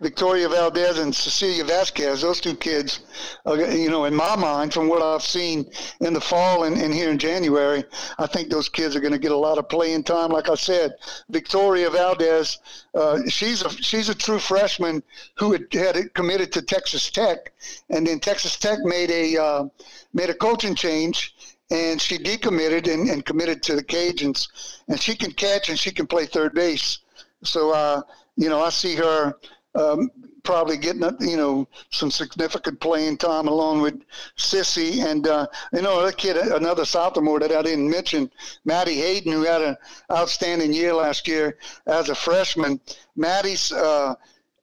Victoria 0.00 0.46
Valdez 0.48 0.98
and 0.98 1.14
Cecilia 1.14 1.64
Vasquez, 1.64 2.20
those 2.20 2.40
two 2.40 2.54
kids, 2.54 3.00
uh, 3.46 3.54
you 3.54 3.88
know, 3.88 4.04
in 4.04 4.14
my 4.14 4.36
mind, 4.36 4.74
from 4.74 4.88
what 4.88 5.00
I've 5.00 5.22
seen 5.22 5.70
in 6.00 6.12
the 6.12 6.20
fall 6.20 6.64
and, 6.64 6.76
and 6.76 6.92
here 6.92 7.08
in 7.08 7.18
January, 7.18 7.82
I 8.18 8.26
think 8.26 8.50
those 8.50 8.68
kids 8.68 8.94
are 8.94 9.00
going 9.00 9.14
to 9.14 9.18
get 9.18 9.32
a 9.32 9.36
lot 9.36 9.56
of 9.56 9.70
playing 9.70 10.04
time. 10.04 10.30
Like 10.30 10.50
I 10.50 10.54
said, 10.54 10.92
Victoria 11.30 11.88
Valdez, 11.88 12.58
uh, 12.94 13.20
she's 13.28 13.62
a 13.62 13.70
she's 13.70 14.10
a 14.10 14.14
true 14.14 14.38
freshman 14.38 15.02
who 15.38 15.52
had, 15.52 15.72
had 15.72 16.12
committed 16.12 16.52
to 16.52 16.62
Texas 16.62 17.10
Tech, 17.10 17.52
and 17.88 18.06
then 18.06 18.20
Texas 18.20 18.56
Tech 18.56 18.80
made 18.80 19.10
a 19.10 19.42
uh, 19.42 19.64
made 20.12 20.28
a 20.28 20.34
coaching 20.34 20.74
change 20.74 21.34
and 21.70 22.00
she 22.00 22.18
decommitted 22.18 22.92
and, 22.92 23.08
and 23.08 23.24
committed 23.24 23.62
to 23.64 23.74
the 23.74 23.82
Cajuns. 23.82 24.48
And 24.88 25.00
she 25.00 25.16
can 25.16 25.32
catch 25.32 25.68
and 25.68 25.78
she 25.78 25.90
can 25.90 26.06
play 26.06 26.26
third 26.26 26.54
base. 26.54 26.98
So, 27.42 27.72
uh, 27.72 28.02
you 28.36 28.48
know, 28.48 28.62
I 28.62 28.70
see 28.70 28.94
her 28.94 29.34
um, 29.76 30.10
probably 30.42 30.76
getting 30.76 31.02
you 31.20 31.36
know 31.36 31.68
some 31.90 32.10
significant 32.10 32.80
playing 32.80 33.16
time 33.16 33.48
along 33.48 33.82
with 33.82 34.00
Sissy 34.38 35.04
and 35.04 35.26
uh, 35.26 35.46
you 35.72 35.82
know 35.82 36.04
that 36.04 36.16
kid 36.16 36.36
another 36.36 36.84
sophomore 36.84 37.40
that 37.40 37.52
I 37.52 37.62
didn't 37.62 37.90
mention 37.90 38.30
Maddie 38.64 38.94
Hayden 38.94 39.32
who 39.32 39.42
had 39.42 39.60
an 39.60 39.76
outstanding 40.10 40.72
year 40.72 40.94
last 40.94 41.26
year 41.26 41.58
as 41.86 42.08
a 42.08 42.14
freshman. 42.14 42.80
Maddie's 43.16 43.72
uh, 43.72 44.14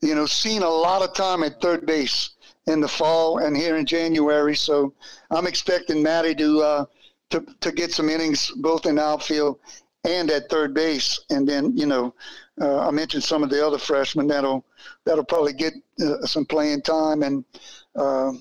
you 0.01 0.15
know 0.15 0.25
seen 0.25 0.63
a 0.63 0.69
lot 0.69 1.01
of 1.01 1.13
time 1.13 1.43
at 1.43 1.61
third 1.61 1.85
base 1.85 2.31
in 2.65 2.79
the 2.79 2.87
fall 2.87 3.39
and 3.39 3.57
here 3.57 3.75
in 3.75 3.85
January, 3.85 4.55
so 4.55 4.93
I'm 5.29 5.47
expecting 5.47 6.01
Maddie 6.01 6.35
to 6.35 6.61
uh, 6.61 6.85
to 7.31 7.45
to 7.59 7.71
get 7.71 7.91
some 7.91 8.09
innings 8.09 8.51
both 8.55 8.85
in 8.85 8.97
outfield 8.97 9.59
and 10.05 10.31
at 10.31 10.49
third 10.49 10.73
base, 10.73 11.19
and 11.29 11.47
then 11.47 11.75
you 11.77 11.85
know 11.85 12.13
uh, 12.61 12.87
I 12.87 12.91
mentioned 12.91 13.23
some 13.23 13.43
of 13.43 13.49
the 13.49 13.65
other 13.65 13.77
freshmen 13.77 14.27
that'll 14.27 14.65
that'll 15.05 15.23
probably 15.23 15.53
get 15.53 15.73
uh, 16.01 16.25
some 16.25 16.45
playing 16.45 16.81
time. 16.81 17.23
And 17.23 17.43
uh, 17.95 18.31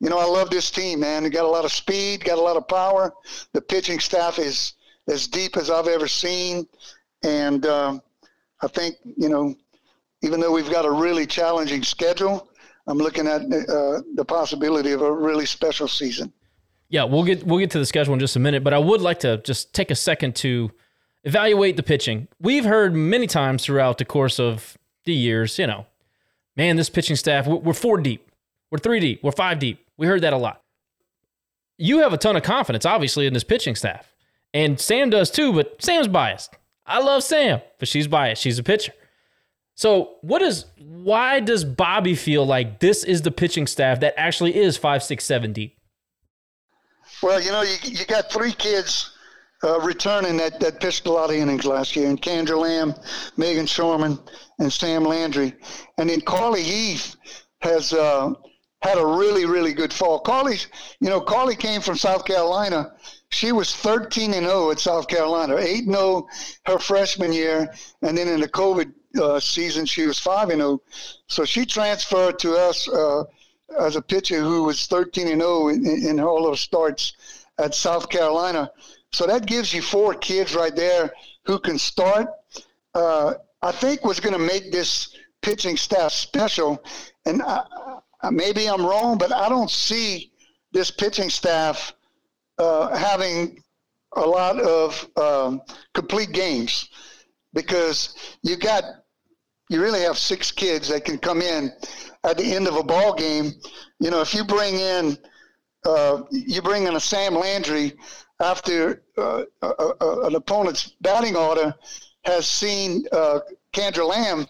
you 0.00 0.08
know, 0.08 0.18
I 0.18 0.24
love 0.24 0.50
this 0.50 0.70
team, 0.70 1.00
man. 1.00 1.24
They 1.24 1.30
got 1.30 1.44
a 1.44 1.48
lot 1.48 1.64
of 1.64 1.72
speed, 1.72 2.24
got 2.24 2.38
a 2.38 2.42
lot 2.42 2.56
of 2.56 2.68
power. 2.68 3.12
The 3.52 3.60
pitching 3.60 3.98
staff 4.00 4.38
is 4.38 4.74
as 5.08 5.26
deep 5.26 5.56
as 5.56 5.70
I've 5.70 5.88
ever 5.88 6.06
seen, 6.06 6.66
and 7.22 7.64
um, 7.66 8.02
I 8.62 8.68
think 8.68 8.96
you 9.16 9.28
know, 9.28 9.54
even 10.22 10.40
though 10.40 10.52
we've 10.52 10.70
got 10.70 10.84
a 10.84 10.90
really 10.90 11.26
challenging 11.26 11.82
schedule, 11.82 12.48
I'm 12.86 12.98
looking 12.98 13.26
at 13.26 13.42
uh, 13.42 14.02
the 14.14 14.24
possibility 14.26 14.92
of 14.92 15.02
a 15.02 15.12
really 15.12 15.46
special 15.46 15.88
season. 15.88 16.32
Yeah, 16.90 17.04
we'll 17.04 17.24
get 17.24 17.44
we'll 17.44 17.58
get 17.58 17.70
to 17.72 17.78
the 17.78 17.86
schedule 17.86 18.14
in 18.14 18.20
just 18.20 18.36
a 18.36 18.40
minute, 18.40 18.64
but 18.64 18.72
I 18.72 18.78
would 18.78 19.00
like 19.00 19.20
to 19.20 19.38
just 19.38 19.74
take 19.74 19.90
a 19.90 19.94
second 19.94 20.36
to 20.36 20.70
evaluate 21.24 21.76
the 21.76 21.82
pitching. 21.82 22.28
We've 22.40 22.64
heard 22.64 22.94
many 22.94 23.26
times 23.26 23.64
throughout 23.64 23.98
the 23.98 24.04
course 24.04 24.40
of 24.40 24.78
the 25.04 25.12
years, 25.12 25.58
you 25.58 25.66
know, 25.66 25.86
man, 26.58 26.76
this 26.76 26.90
pitching 26.90 27.16
staff, 27.16 27.46
we're 27.46 27.72
four 27.72 27.98
deep, 27.98 28.30
we're 28.70 28.78
three 28.78 29.00
deep, 29.00 29.22
we're 29.22 29.32
five 29.32 29.58
deep. 29.58 29.86
We 29.96 30.06
heard 30.06 30.20
that 30.22 30.34
a 30.34 30.36
lot. 30.36 30.60
You 31.78 32.00
have 32.00 32.12
a 32.12 32.18
ton 32.18 32.36
of 32.36 32.42
confidence, 32.42 32.84
obviously, 32.84 33.26
in 33.26 33.32
this 33.32 33.44
pitching 33.44 33.76
staff. 33.76 34.12
And 34.52 34.78
Sam 34.78 35.08
does 35.10 35.30
too, 35.30 35.52
but 35.52 35.80
Sam's 35.80 36.08
biased. 36.08 36.54
I 36.84 37.00
love 37.00 37.22
Sam, 37.22 37.60
but 37.78 37.88
she's 37.88 38.08
biased. 38.08 38.42
She's 38.42 38.58
a 38.58 38.62
pitcher. 38.62 38.92
So, 39.76 40.16
what 40.22 40.42
is 40.42 40.64
why 40.78 41.38
does 41.38 41.64
Bobby 41.64 42.16
feel 42.16 42.44
like 42.44 42.80
this 42.80 43.04
is 43.04 43.22
the 43.22 43.30
pitching 43.30 43.68
staff 43.68 44.00
that 44.00 44.14
actually 44.16 44.56
is 44.56 44.76
five, 44.76 45.04
six, 45.04 45.24
seven 45.24 45.52
deep? 45.52 45.76
Well, 47.22 47.40
you 47.40 47.52
know, 47.52 47.62
you, 47.62 47.76
you 47.84 48.04
got 48.06 48.32
three 48.32 48.52
kids 48.52 49.16
uh, 49.64 49.80
returning 49.80 50.36
that, 50.36 50.60
that 50.60 51.30
innings 51.30 51.64
last 51.64 51.96
year. 51.96 52.08
And 52.08 52.20
Kendra 52.20 52.58
Lamb, 52.58 52.94
Megan 53.36 53.66
Shorman, 53.66 54.18
and 54.58 54.72
Sam 54.72 55.04
Landry. 55.04 55.54
And 55.98 56.10
then 56.10 56.20
Carly 56.20 56.62
Heath 56.62 57.16
has 57.60 57.92
uh, 57.92 58.34
had 58.82 58.98
a 58.98 59.04
really, 59.04 59.44
really 59.44 59.72
good 59.72 59.92
fall. 59.92 60.20
Carly, 60.20 60.58
you 61.00 61.08
know, 61.08 61.20
Carly 61.20 61.56
came 61.56 61.80
from 61.80 61.96
South 61.96 62.24
Carolina. 62.24 62.92
She 63.30 63.52
was 63.52 63.74
13 63.74 64.34
and 64.34 64.46
0 64.46 64.70
at 64.70 64.78
South 64.78 65.08
Carolina, 65.08 65.56
8 65.56 65.84
and 65.84 65.94
0 65.94 66.28
her 66.66 66.78
freshman 66.78 67.32
year. 67.32 67.72
And 68.02 68.16
then 68.16 68.28
in 68.28 68.40
the 68.40 68.48
COVID 68.48 68.92
uh, 69.20 69.40
season, 69.40 69.84
she 69.84 70.06
was 70.06 70.18
5 70.18 70.50
and 70.50 70.60
0. 70.60 70.82
So 71.26 71.44
she 71.44 71.66
transferred 71.66 72.38
to 72.38 72.56
us 72.56 72.88
uh, 72.88 73.24
as 73.80 73.96
a 73.96 74.02
pitcher 74.02 74.40
who 74.40 74.64
was 74.64 74.86
13 74.86 75.28
and 75.28 75.40
0 75.40 75.68
in, 75.68 75.86
in 75.86 76.20
all 76.20 76.46
of 76.46 76.58
starts 76.58 77.14
at 77.58 77.74
South 77.74 78.08
Carolina. 78.08 78.70
So 79.12 79.26
that 79.26 79.46
gives 79.46 79.72
you 79.72 79.82
four 79.82 80.14
kids 80.14 80.54
right 80.54 80.74
there 80.74 81.12
who 81.44 81.58
can 81.58 81.78
start. 81.78 82.28
Uh, 82.94 83.34
I 83.62 83.72
think 83.72 84.04
what's 84.04 84.20
going 84.20 84.34
to 84.34 84.38
make 84.38 84.70
this 84.70 85.16
pitching 85.42 85.76
staff 85.76 86.12
special, 86.12 86.82
and 87.24 87.42
I, 87.42 87.64
maybe 88.30 88.68
I'm 88.68 88.84
wrong, 88.84 89.18
but 89.18 89.32
I 89.32 89.48
don't 89.48 89.70
see 89.70 90.32
this 90.72 90.90
pitching 90.90 91.30
staff 91.30 91.94
uh, 92.58 92.94
having 92.96 93.62
a 94.16 94.20
lot 94.20 94.60
of 94.60 95.08
um, 95.16 95.62
complete 95.94 96.32
games 96.32 96.88
because 97.54 98.36
you 98.42 98.56
got 98.56 98.84
you 99.70 99.82
really 99.82 100.00
have 100.00 100.16
six 100.16 100.50
kids 100.50 100.88
that 100.88 101.04
can 101.04 101.18
come 101.18 101.42
in 101.42 101.70
at 102.24 102.38
the 102.38 102.54
end 102.54 102.66
of 102.66 102.76
a 102.76 102.82
ball 102.82 103.14
game. 103.14 103.52
You 104.00 104.10
know, 104.10 104.22
if 104.22 104.34
you 104.34 104.44
bring 104.44 104.74
in 104.74 105.18
uh, 105.84 106.22
you 106.30 106.62
bring 106.62 106.86
in 106.86 106.96
a 106.96 107.00
Sam 107.00 107.34
Landry 107.34 107.94
after 108.40 109.02
uh, 109.16 109.44
an 109.62 110.34
opponent's 110.34 110.92
batting 111.00 111.36
order 111.36 111.74
has 112.24 112.46
seen 112.46 113.04
uh, 113.12 113.40
Kendra 113.72 114.06
Lamb 114.06 114.46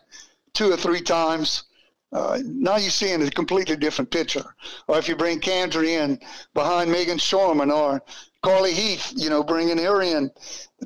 two 0.53 0.73
or 0.73 0.77
three 0.77 1.01
times. 1.01 1.65
Uh, 2.13 2.39
now 2.45 2.77
you're 2.77 2.91
seeing 2.91 3.23
a 3.23 3.31
completely 3.31 3.77
different 3.77 4.11
picture. 4.11 4.45
Or 4.87 4.99
if 4.99 5.09
you 5.09 5.17
bring 5.17 5.41
Kendra 5.41 5.87
in 5.87 6.19
behind 6.55 6.91
Megan 6.91 7.19
Shorman 7.19 7.71
or 7.71 8.03
Carly 8.43 8.73
Heath, 8.73 9.13
you 9.15 9.31
know, 9.31 9.43
bringing 9.43 9.79
her 9.79 10.03
in 10.03 10.31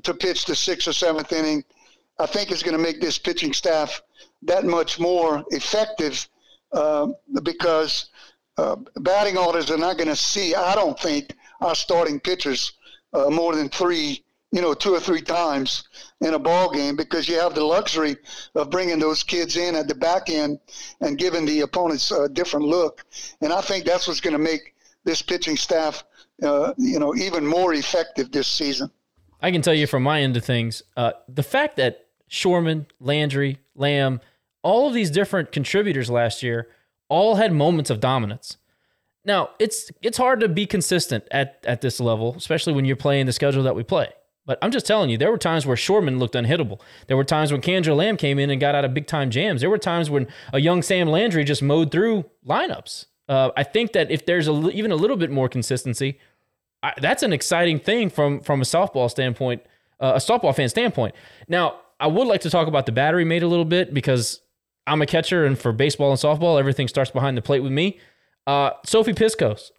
to 0.02 0.14
pitch 0.14 0.46
the 0.46 0.56
sixth 0.56 0.88
or 0.88 0.92
seventh 0.92 1.32
inning, 1.32 1.64
I 2.18 2.26
think 2.26 2.50
is 2.50 2.62
going 2.62 2.76
to 2.76 2.82
make 2.82 3.00
this 3.00 3.18
pitching 3.18 3.52
staff 3.52 4.02
that 4.42 4.64
much 4.64 4.98
more 4.98 5.44
effective 5.50 6.28
uh, 6.72 7.08
because 7.42 8.10
uh, 8.58 8.76
batting 8.96 9.38
orders 9.38 9.70
are 9.70 9.78
not 9.78 9.96
going 9.96 10.08
to 10.08 10.16
see, 10.16 10.54
I 10.54 10.74
don't 10.74 10.98
think, 10.98 11.34
our 11.60 11.74
starting 11.74 12.18
pitchers 12.18 12.72
uh, 13.12 13.30
more 13.30 13.54
than 13.54 13.68
three, 13.68 14.22
you 14.50 14.60
know, 14.60 14.74
two 14.74 14.94
or 14.94 15.00
three 15.00 15.22
times 15.22 15.84
in 16.20 16.34
a 16.34 16.38
ball 16.38 16.70
game 16.70 16.96
because 16.96 17.28
you 17.28 17.38
have 17.38 17.54
the 17.54 17.64
luxury 17.64 18.16
of 18.54 18.70
bringing 18.70 18.98
those 18.98 19.22
kids 19.22 19.56
in 19.56 19.74
at 19.74 19.88
the 19.88 19.94
back 19.94 20.28
end 20.28 20.58
and 21.00 21.18
giving 21.18 21.46
the 21.46 21.60
opponents 21.60 22.10
a 22.10 22.28
different 22.28 22.66
look. 22.66 23.04
And 23.40 23.52
I 23.52 23.60
think 23.60 23.84
that's 23.84 24.08
what's 24.08 24.20
going 24.20 24.32
to 24.32 24.38
make 24.38 24.74
this 25.04 25.22
pitching 25.22 25.56
staff, 25.56 26.04
uh, 26.42 26.74
you 26.76 26.98
know, 26.98 27.14
even 27.14 27.46
more 27.46 27.74
effective 27.74 28.30
this 28.30 28.48
season. 28.48 28.90
I 29.40 29.50
can 29.50 29.62
tell 29.62 29.74
you 29.74 29.86
from 29.86 30.04
my 30.04 30.20
end 30.20 30.36
of 30.36 30.44
things, 30.44 30.82
uh, 30.96 31.12
the 31.28 31.42
fact 31.42 31.76
that 31.76 32.06
Shorman, 32.28 32.86
Landry, 33.00 33.58
Lamb, 33.74 34.20
all 34.62 34.86
of 34.86 34.94
these 34.94 35.10
different 35.10 35.50
contributors 35.50 36.08
last 36.08 36.42
year 36.42 36.68
all 37.08 37.34
had 37.34 37.52
moments 37.52 37.90
of 37.90 38.00
dominance. 38.00 38.56
Now, 39.24 39.50
it's 39.58 39.90
it's 40.02 40.18
hard 40.18 40.40
to 40.40 40.48
be 40.48 40.66
consistent 40.66 41.24
at, 41.30 41.60
at 41.64 41.80
this 41.80 42.00
level, 42.00 42.34
especially 42.36 42.72
when 42.72 42.84
you're 42.84 42.96
playing 42.96 43.26
the 43.26 43.32
schedule 43.32 43.62
that 43.62 43.76
we 43.76 43.82
play. 43.84 44.08
But 44.44 44.58
I'm 44.60 44.72
just 44.72 44.86
telling 44.86 45.08
you, 45.08 45.16
there 45.16 45.30
were 45.30 45.38
times 45.38 45.66
where 45.66 45.76
Shorman 45.76 46.18
looked 46.18 46.34
unhittable. 46.34 46.80
There 47.06 47.16
were 47.16 47.24
times 47.24 47.52
when 47.52 47.60
Kendra 47.60 47.94
Lamb 47.94 48.16
came 48.16 48.40
in 48.40 48.50
and 48.50 48.60
got 48.60 48.74
out 48.74 48.84
of 48.84 48.92
big 48.92 49.06
time 49.06 49.30
jams. 49.30 49.60
There 49.60 49.70
were 49.70 49.78
times 49.78 50.10
when 50.10 50.26
a 50.52 50.58
young 50.58 50.82
Sam 50.82 51.08
Landry 51.08 51.44
just 51.44 51.62
mowed 51.62 51.92
through 51.92 52.24
lineups. 52.46 53.06
Uh, 53.28 53.50
I 53.56 53.62
think 53.62 53.92
that 53.92 54.10
if 54.10 54.26
there's 54.26 54.48
a, 54.48 54.70
even 54.70 54.90
a 54.90 54.96
little 54.96 55.16
bit 55.16 55.30
more 55.30 55.48
consistency, 55.48 56.18
I, 56.82 56.92
that's 57.00 57.22
an 57.22 57.32
exciting 57.32 57.78
thing 57.78 58.10
from 58.10 58.40
from 58.40 58.60
a 58.60 58.64
softball 58.64 59.08
standpoint, 59.08 59.62
uh, 60.00 60.14
a 60.16 60.18
softball 60.18 60.54
fan 60.54 60.68
standpoint. 60.68 61.14
Now, 61.46 61.76
I 62.00 62.08
would 62.08 62.26
like 62.26 62.40
to 62.40 62.50
talk 62.50 62.66
about 62.66 62.86
the 62.86 62.92
battery 62.92 63.24
made 63.24 63.44
a 63.44 63.48
little 63.48 63.64
bit 63.64 63.94
because 63.94 64.40
I'm 64.88 65.00
a 65.00 65.06
catcher, 65.06 65.44
and 65.44 65.56
for 65.56 65.72
baseball 65.72 66.10
and 66.10 66.18
softball, 66.18 66.58
everything 66.58 66.88
starts 66.88 67.12
behind 67.12 67.36
the 67.36 67.42
plate 67.42 67.60
with 67.60 67.70
me. 67.70 68.00
Uh, 68.46 68.70
Sophie 68.84 69.12
Piskos, 69.12 69.70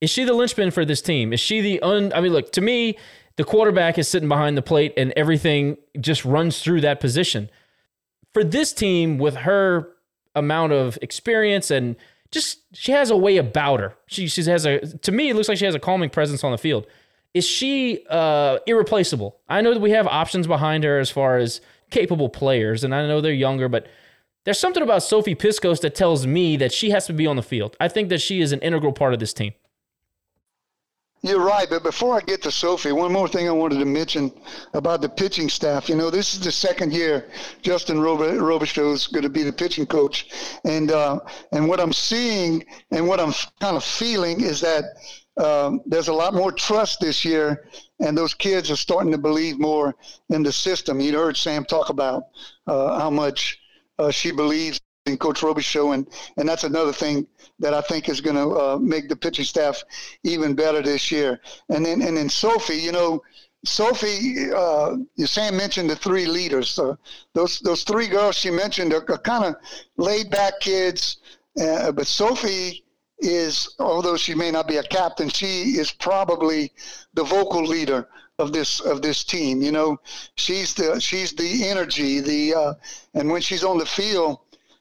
is 0.00 0.10
she 0.10 0.24
the 0.24 0.32
linchpin 0.32 0.70
for 0.70 0.84
this 0.84 1.02
team? 1.02 1.32
Is 1.32 1.40
she 1.40 1.60
the 1.60 1.80
un? 1.80 2.12
I 2.14 2.20
mean, 2.20 2.32
look 2.32 2.52
to 2.52 2.60
me, 2.60 2.96
the 3.36 3.44
quarterback 3.44 3.98
is 3.98 4.08
sitting 4.08 4.28
behind 4.28 4.56
the 4.56 4.62
plate, 4.62 4.94
and 4.96 5.12
everything 5.16 5.76
just 6.00 6.24
runs 6.24 6.60
through 6.60 6.80
that 6.82 7.00
position. 7.00 7.50
For 8.32 8.44
this 8.44 8.72
team, 8.72 9.18
with 9.18 9.36
her 9.36 9.88
amount 10.34 10.72
of 10.72 10.98
experience 11.02 11.70
and 11.70 11.96
just 12.30 12.60
she 12.72 12.92
has 12.92 13.10
a 13.10 13.16
way 13.16 13.36
about 13.36 13.80
her. 13.80 13.94
She 14.06 14.28
she 14.28 14.42
has 14.44 14.64
a 14.64 14.80
to 14.80 15.12
me 15.12 15.30
it 15.30 15.36
looks 15.36 15.48
like 15.48 15.58
she 15.58 15.64
has 15.64 15.74
a 15.74 15.80
calming 15.80 16.10
presence 16.10 16.44
on 16.44 16.52
the 16.52 16.58
field. 16.58 16.86
Is 17.34 17.46
she 17.46 18.04
uh, 18.08 18.58
irreplaceable? 18.66 19.38
I 19.48 19.60
know 19.60 19.72
that 19.74 19.80
we 19.80 19.92
have 19.92 20.06
options 20.06 20.46
behind 20.46 20.82
her 20.82 20.98
as 20.98 21.10
far 21.10 21.38
as 21.38 21.60
capable 21.90 22.28
players, 22.28 22.82
and 22.82 22.92
I 22.94 23.06
know 23.06 23.20
they're 23.20 23.32
younger, 23.32 23.68
but 23.68 23.86
there's 24.50 24.58
something 24.58 24.82
about 24.82 25.04
Sophie 25.04 25.36
Piskos 25.36 25.80
that 25.82 25.94
tells 25.94 26.26
me 26.26 26.56
that 26.56 26.72
she 26.72 26.90
has 26.90 27.06
to 27.06 27.12
be 27.12 27.24
on 27.24 27.36
the 27.36 27.42
field. 27.42 27.76
I 27.78 27.86
think 27.86 28.08
that 28.08 28.20
she 28.20 28.40
is 28.40 28.50
an 28.50 28.58
integral 28.62 28.92
part 28.92 29.14
of 29.14 29.20
this 29.20 29.32
team. 29.32 29.52
You're 31.22 31.38
right, 31.38 31.68
but 31.70 31.84
before 31.84 32.16
I 32.16 32.20
get 32.20 32.42
to 32.42 32.50
Sophie, 32.50 32.90
one 32.90 33.12
more 33.12 33.28
thing 33.28 33.48
I 33.48 33.52
wanted 33.52 33.78
to 33.78 33.84
mention 33.84 34.32
about 34.74 35.02
the 35.02 35.08
pitching 35.08 35.48
staff. 35.48 35.88
You 35.88 35.94
know, 35.94 36.10
this 36.10 36.34
is 36.34 36.40
the 36.40 36.50
second 36.50 36.92
year 36.92 37.30
Justin 37.62 37.98
Robichaux 37.98 38.92
is 38.92 39.06
going 39.06 39.22
to 39.22 39.28
be 39.28 39.44
the 39.44 39.52
pitching 39.52 39.86
coach, 39.86 40.30
and 40.64 40.90
uh, 40.90 41.20
and 41.52 41.68
what 41.68 41.78
I'm 41.78 41.92
seeing 41.92 42.64
and 42.90 43.06
what 43.06 43.20
I'm 43.20 43.32
kind 43.60 43.76
of 43.76 43.84
feeling 43.84 44.40
is 44.40 44.60
that 44.62 44.82
um, 45.36 45.80
there's 45.86 46.08
a 46.08 46.12
lot 46.12 46.34
more 46.34 46.50
trust 46.50 46.98
this 46.98 47.24
year, 47.24 47.68
and 48.00 48.18
those 48.18 48.34
kids 48.34 48.68
are 48.68 48.76
starting 48.76 49.12
to 49.12 49.18
believe 49.18 49.60
more 49.60 49.94
in 50.30 50.42
the 50.42 50.50
system. 50.50 50.98
You 50.98 51.16
heard 51.16 51.36
Sam 51.36 51.64
talk 51.64 51.90
about 51.90 52.24
uh, 52.66 52.98
how 52.98 53.10
much 53.10 53.59
uh, 54.00 54.10
she 54.10 54.32
believes 54.32 54.80
in 55.06 55.16
Coach 55.16 55.40
Robichaux, 55.40 55.94
and 55.94 56.06
and 56.36 56.48
that's 56.48 56.64
another 56.64 56.92
thing 56.92 57.26
that 57.58 57.74
I 57.74 57.80
think 57.82 58.08
is 58.08 58.20
going 58.20 58.36
to 58.36 58.48
uh, 58.50 58.78
make 58.78 59.08
the 59.08 59.16
pitching 59.16 59.44
staff 59.44 59.82
even 60.24 60.54
better 60.54 60.82
this 60.82 61.10
year. 61.10 61.40
And 61.68 61.84
then 61.84 62.02
and 62.02 62.16
then 62.16 62.28
Sophie, 62.28 62.76
you 62.76 62.92
know, 62.92 63.22
Sophie, 63.64 64.50
uh, 64.54 64.96
Sam 65.24 65.56
mentioned 65.56 65.90
the 65.90 65.96
three 65.96 66.26
leaders. 66.26 66.78
Uh, 66.78 66.96
those 67.34 67.60
those 67.60 67.84
three 67.84 68.08
girls 68.08 68.36
she 68.36 68.50
mentioned 68.50 68.92
are, 68.92 69.04
are 69.10 69.18
kind 69.18 69.44
of 69.44 69.56
laid 69.96 70.30
back 70.30 70.60
kids, 70.60 71.18
uh, 71.60 71.92
but 71.92 72.06
Sophie 72.06 72.84
is, 73.18 73.74
although 73.78 74.16
she 74.16 74.34
may 74.34 74.50
not 74.50 74.66
be 74.66 74.78
a 74.78 74.82
captain, 74.82 75.28
she 75.28 75.76
is 75.82 75.90
probably 75.90 76.72
the 77.12 77.24
vocal 77.24 77.62
leader 77.62 78.08
of 78.40 78.52
this 78.52 78.80
of 78.80 79.02
this 79.02 79.22
team. 79.24 79.62
You 79.62 79.72
know, 79.72 80.00
she's 80.34 80.74
the 80.74 81.00
she's 81.00 81.32
the 81.32 81.68
energy, 81.68 82.20
the 82.20 82.54
uh, 82.54 82.74
and 83.14 83.30
when 83.30 83.42
she's 83.42 83.62
on 83.64 83.78
the 83.78 83.86
field, 83.86 84.40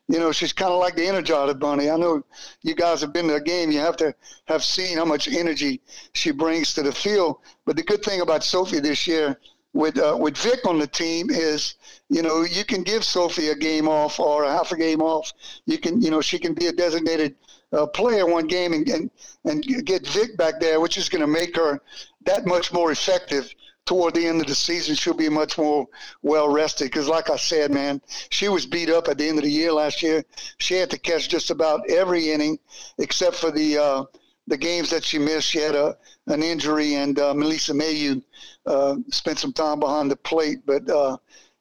you 0.09 0.17
know, 0.17 0.31
she's 0.31 0.53
kind 0.53 0.71
of 0.71 0.79
like 0.79 0.95
the 0.95 1.05
Energizer 1.05 1.57
Bunny. 1.57 1.89
I 1.89 1.95
know 1.95 2.23
you 2.63 2.73
guys 2.73 2.99
have 3.01 3.13
been 3.13 3.27
to 3.27 3.35
a 3.35 3.41
game. 3.41 3.71
You 3.71 3.79
have 3.79 3.97
to 3.97 4.15
have 4.45 4.63
seen 4.63 4.97
how 4.97 5.05
much 5.05 5.27
energy 5.27 5.81
she 6.13 6.31
brings 6.31 6.73
to 6.73 6.81
the 6.81 6.91
field. 6.91 7.37
But 7.65 7.75
the 7.75 7.83
good 7.83 8.03
thing 8.03 8.21
about 8.21 8.43
Sophie 8.43 8.79
this 8.79 9.05
year 9.05 9.37
with 9.73 9.99
uh, 9.99 10.17
with 10.19 10.35
Vic 10.37 10.65
on 10.65 10.79
the 10.79 10.87
team 10.87 11.29
is, 11.29 11.75
you 12.09 12.23
know, 12.23 12.41
you 12.41 12.65
can 12.65 12.81
give 12.81 13.03
Sophie 13.03 13.49
a 13.49 13.55
game 13.55 13.87
off 13.87 14.19
or 14.19 14.45
a 14.45 14.51
half 14.51 14.71
a 14.71 14.77
game 14.77 15.01
off. 15.01 15.31
You 15.67 15.77
can, 15.77 16.01
you 16.01 16.09
know, 16.09 16.21
she 16.21 16.39
can 16.39 16.55
be 16.55 16.67
a 16.67 16.71
designated 16.71 17.35
uh, 17.71 17.85
player 17.85 18.25
one 18.25 18.47
game 18.47 18.73
and, 18.73 18.89
and 18.89 19.11
and 19.45 19.63
get 19.85 20.07
Vic 20.07 20.35
back 20.37 20.59
there, 20.59 20.79
which 20.79 20.97
is 20.97 21.07
going 21.07 21.21
to 21.21 21.27
make 21.27 21.55
her 21.55 21.81
that 22.25 22.45
much 22.45 22.71
more 22.73 22.91
effective 22.91 23.53
toward 23.85 24.13
the 24.13 24.27
end 24.27 24.39
of 24.39 24.45
the 24.45 24.53
season, 24.53 24.93
she'll 24.93 25.15
be 25.15 25.29
much 25.29 25.57
more 25.57 25.87
well 26.21 26.47
rested. 26.47 26.85
Because, 26.85 27.07
like 27.07 27.31
I 27.31 27.37
said, 27.37 27.71
man, 27.71 27.99
she 28.29 28.47
was 28.47 28.67
beat 28.67 28.89
up 28.89 29.07
at 29.07 29.17
the 29.17 29.27
end 29.27 29.39
of 29.39 29.43
the 29.43 29.49
year 29.49 29.73
last 29.73 30.03
year. 30.03 30.23
She 30.59 30.75
had 30.75 30.91
to 30.91 30.99
catch 30.99 31.27
just 31.27 31.49
about 31.49 31.89
every 31.89 32.31
inning, 32.31 32.59
except 32.99 33.35
for 33.35 33.49
the 33.49 33.77
uh, 33.77 34.03
the 34.45 34.57
games 34.57 34.91
that 34.91 35.03
she 35.03 35.17
missed. 35.17 35.49
She 35.49 35.59
had 35.59 35.73
a 35.73 35.97
an 36.27 36.43
injury, 36.43 36.95
and 36.95 37.17
uh, 37.17 37.33
Melissa 37.33 37.73
Mayeux 37.73 38.21
uh, 38.67 38.97
spent 39.09 39.39
some 39.39 39.53
time 39.53 39.79
behind 39.79 40.11
the 40.11 40.17
plate. 40.17 40.59
But 40.65 40.87
uh, 40.87 41.17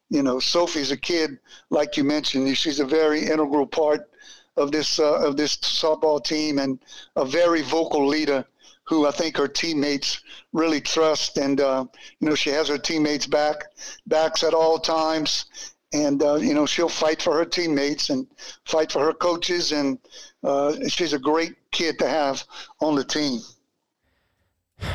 you 0.09 0.21
know, 0.21 0.39
Sophie's 0.39 0.91
a 0.91 0.97
kid, 0.97 1.39
like 1.71 1.97
you 1.97 2.03
mentioned. 2.03 2.55
She's 2.55 2.79
a 2.79 2.85
very 2.85 3.23
integral 3.23 3.65
part 3.65 4.09
of 4.55 4.71
this 4.71 4.99
uh, 4.99 5.25
of 5.25 5.35
this 5.35 5.57
softball 5.57 6.23
team, 6.23 6.59
and 6.59 6.79
a 7.15 7.25
very 7.25 7.63
vocal 7.63 8.05
leader 8.05 8.45
who 8.89 9.05
I 9.05 9.11
think 9.11 9.37
her 9.37 9.47
teammates 9.47 10.21
really 10.51 10.81
trust. 10.81 11.37
And, 11.37 11.61
uh, 11.61 11.85
you 12.19 12.27
know, 12.27 12.33
she 12.33 12.49
has 12.49 12.67
her 12.69 12.77
teammates 12.79 13.27
back, 13.27 13.65
backs 14.07 14.43
at 14.43 14.55
all 14.55 14.79
times. 14.79 15.45
And, 15.93 16.23
uh, 16.23 16.35
you 16.35 16.55
know, 16.55 16.65
she'll 16.65 16.89
fight 16.89 17.21
for 17.21 17.35
her 17.35 17.45
teammates 17.45 18.09
and 18.09 18.25
fight 18.65 18.91
for 18.91 19.05
her 19.05 19.13
coaches. 19.13 19.71
And 19.71 19.99
uh, 20.43 20.73
she's 20.87 21.13
a 21.13 21.19
great 21.19 21.53
kid 21.71 21.99
to 21.99 22.09
have 22.09 22.43
on 22.81 22.95
the 22.95 23.03
team. 23.03 23.41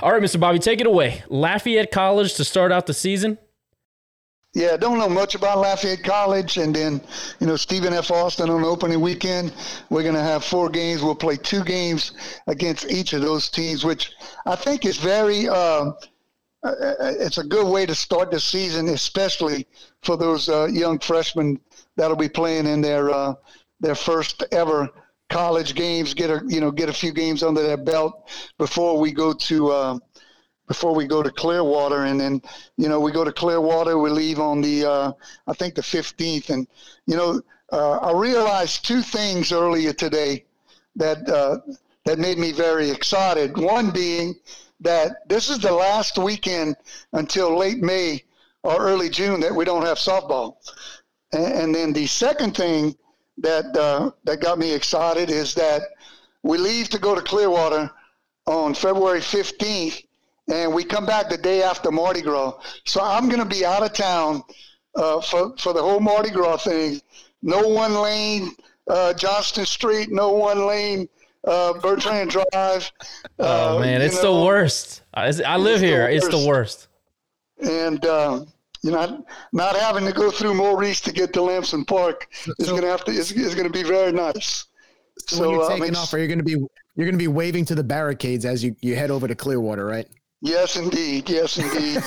All 0.02 0.10
right, 0.10 0.22
Mr. 0.22 0.40
Bobby, 0.40 0.58
take 0.58 0.80
it 0.80 0.88
away. 0.88 1.22
Lafayette 1.28 1.92
College 1.92 2.34
to 2.34 2.44
start 2.44 2.72
out 2.72 2.86
the 2.86 2.94
season. 2.94 3.38
Yeah, 4.54 4.76
don't 4.76 4.98
know 4.98 5.08
much 5.08 5.34
about 5.34 5.58
Lafayette 5.58 6.04
College. 6.04 6.58
And 6.58 6.74
then, 6.74 7.00
you 7.40 7.46
know, 7.48 7.56
Stephen 7.56 7.92
F. 7.92 8.12
Austin 8.12 8.48
on 8.48 8.62
opening 8.62 9.00
weekend. 9.00 9.52
We're 9.90 10.04
going 10.04 10.14
to 10.14 10.20
have 10.20 10.44
four 10.44 10.70
games. 10.70 11.02
We'll 11.02 11.16
play 11.16 11.36
two 11.36 11.64
games 11.64 12.12
against 12.46 12.88
each 12.88 13.12
of 13.14 13.20
those 13.20 13.50
teams, 13.50 13.84
which 13.84 14.12
I 14.46 14.54
think 14.54 14.86
is 14.86 14.96
very, 14.96 15.48
uh, 15.48 15.90
uh 16.62 16.84
it's 17.18 17.38
a 17.38 17.44
good 17.44 17.66
way 17.66 17.84
to 17.84 17.96
start 17.96 18.30
the 18.30 18.38
season, 18.38 18.88
especially 18.88 19.66
for 20.02 20.16
those 20.16 20.48
uh, 20.48 20.66
young 20.66 21.00
freshmen 21.00 21.60
that'll 21.96 22.16
be 22.16 22.28
playing 22.28 22.66
in 22.66 22.80
their 22.80 23.10
uh, 23.10 23.34
their 23.80 23.96
first 23.96 24.44
ever 24.52 24.88
college 25.30 25.74
games. 25.74 26.14
Get 26.14 26.30
a 26.30 26.42
you 26.46 26.60
know 26.60 26.70
get 26.70 26.88
a 26.88 26.92
few 26.92 27.12
games 27.12 27.42
under 27.42 27.62
their 27.62 27.76
belt 27.76 28.30
before 28.56 28.98
we 28.98 29.12
go 29.12 29.32
to 29.32 29.70
uh, 29.70 29.98
before 30.66 30.94
we 30.94 31.06
go 31.06 31.22
to 31.22 31.30
Clearwater, 31.30 32.04
and 32.04 32.18
then 32.18 32.42
you 32.76 32.88
know 32.88 33.00
we 33.00 33.12
go 33.12 33.24
to 33.24 33.32
Clearwater. 33.32 33.98
We 33.98 34.10
leave 34.10 34.40
on 34.40 34.60
the 34.60 34.84
uh, 34.84 35.12
I 35.46 35.52
think 35.52 35.74
the 35.74 35.82
15th, 35.82 36.50
and 36.50 36.66
you 37.06 37.16
know 37.16 37.40
uh, 37.72 37.98
I 37.98 38.12
realized 38.12 38.84
two 38.84 39.02
things 39.02 39.52
earlier 39.52 39.92
today 39.92 40.44
that 40.96 41.28
uh, 41.28 41.58
that 42.04 42.18
made 42.18 42.38
me 42.38 42.52
very 42.52 42.90
excited. 42.90 43.56
One 43.56 43.90
being 43.90 44.34
that 44.80 45.28
this 45.28 45.48
is 45.48 45.58
the 45.58 45.72
last 45.72 46.18
weekend 46.18 46.76
until 47.12 47.56
late 47.56 47.78
May 47.78 48.22
or 48.62 48.80
early 48.80 49.08
June 49.08 49.40
that 49.40 49.54
we 49.54 49.64
don't 49.64 49.84
have 49.84 49.98
softball. 49.98 50.56
And, 51.32 51.52
and 51.52 51.74
then 51.74 51.92
the 51.92 52.06
second 52.06 52.56
thing 52.56 52.96
that 53.38 53.76
uh, 53.76 54.10
that 54.24 54.40
got 54.40 54.58
me 54.58 54.72
excited 54.72 55.30
is 55.30 55.54
that 55.54 55.82
we 56.42 56.58
leave 56.58 56.88
to 56.90 56.98
go 56.98 57.14
to 57.14 57.22
Clearwater 57.22 57.90
on 58.46 58.74
February 58.74 59.20
15th, 59.20 60.04
and 60.52 60.72
we 60.74 60.84
come 60.84 61.06
back 61.06 61.28
the 61.30 61.38
day 61.38 61.62
after 61.62 61.90
Mardi 61.90 62.22
Gras. 62.22 62.54
So 62.84 63.00
I'm 63.02 63.28
going 63.28 63.40
to 63.40 63.44
be 63.46 63.64
out 63.64 63.82
of 63.82 63.92
town 63.92 64.42
uh, 64.96 65.20
for 65.20 65.54
for 65.58 65.72
the 65.72 65.82
whole 65.82 66.00
Mardi 66.00 66.30
Gras 66.30 66.58
thing. 66.64 67.00
No 67.42 67.68
one 67.68 67.94
lane 67.94 68.50
uh, 68.88 69.14
Johnston 69.14 69.66
Street, 69.66 70.08
no 70.10 70.32
one 70.32 70.66
lane 70.66 71.08
uh, 71.46 71.74
Bertrand 71.80 72.30
Drive. 72.30 72.90
Oh 73.38 73.78
uh, 73.78 73.80
man, 73.80 74.00
it's 74.00 74.22
know, 74.22 74.38
the 74.38 74.44
worst. 74.46 75.02
I, 75.12 75.24
I 75.44 75.56
live 75.56 75.74
It's 75.74 75.80
the 75.80 75.86
here. 75.86 76.08
It's 76.08 76.28
the 76.28 76.46
worst. 76.46 76.88
worst. 77.58 77.68
and 77.70 78.04
uh, 78.04 78.44
you 78.82 78.90
know, 78.92 79.24
not 79.52 79.74
having 79.76 80.04
to 80.06 80.12
go 80.12 80.30
through 80.30 80.54
Maurice 80.54 81.00
to 81.00 81.12
get 81.12 81.32
to 81.32 81.42
Lamson 81.42 81.84
Park 81.84 82.28
is 82.58 82.66
so- 82.66 82.72
going 82.72 82.82
to 82.82 82.88
have 82.88 83.04
to 83.06 83.10
is, 83.10 83.32
is 83.32 83.54
going 83.54 83.66
to 83.66 83.72
be 83.72 83.82
very 83.82 84.12
nice. 84.12 84.66
So, 85.26 85.40
when 85.40 85.50
you're 85.50 85.62
uh, 85.62 85.66
I'm 85.68 85.78
taking 85.80 85.88
ex- 85.94 85.98
off, 85.98 86.14
are 86.14 86.18
you 86.18 86.28
going 86.28 86.38
to 86.38 86.44
be 86.44 86.52
you're 86.52 87.06
going 87.06 87.12
to 87.12 87.18
be 87.18 87.28
waving 87.28 87.64
to 87.66 87.74
the 87.74 87.82
barricades 87.84 88.44
as 88.44 88.62
you, 88.62 88.76
you 88.80 88.94
head 88.94 89.10
over 89.10 89.26
to 89.26 89.34
Clearwater, 89.34 89.84
right? 89.84 90.06
Yes, 90.44 90.76
indeed. 90.76 91.30
Yes, 91.30 91.56
indeed. 91.56 92.04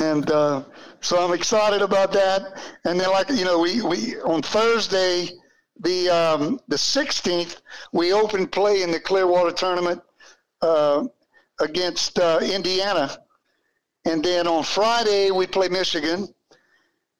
and 0.00 0.28
uh, 0.32 0.64
so 1.00 1.24
I'm 1.24 1.32
excited 1.32 1.80
about 1.80 2.12
that. 2.12 2.60
And 2.84 2.98
then, 2.98 3.08
like 3.10 3.30
you 3.30 3.44
know, 3.44 3.60
we, 3.60 3.80
we 3.82 4.20
on 4.22 4.42
Thursday, 4.42 5.28
the 5.78 6.08
um, 6.10 6.58
the 6.66 6.74
16th, 6.74 7.60
we 7.92 8.12
open 8.12 8.48
play 8.48 8.82
in 8.82 8.90
the 8.90 8.98
Clearwater 8.98 9.52
tournament 9.52 10.02
uh, 10.60 11.04
against 11.60 12.18
uh, 12.18 12.40
Indiana, 12.42 13.16
and 14.06 14.24
then 14.24 14.48
on 14.48 14.64
Friday 14.64 15.30
we 15.30 15.46
play 15.46 15.68
Michigan, 15.68 16.26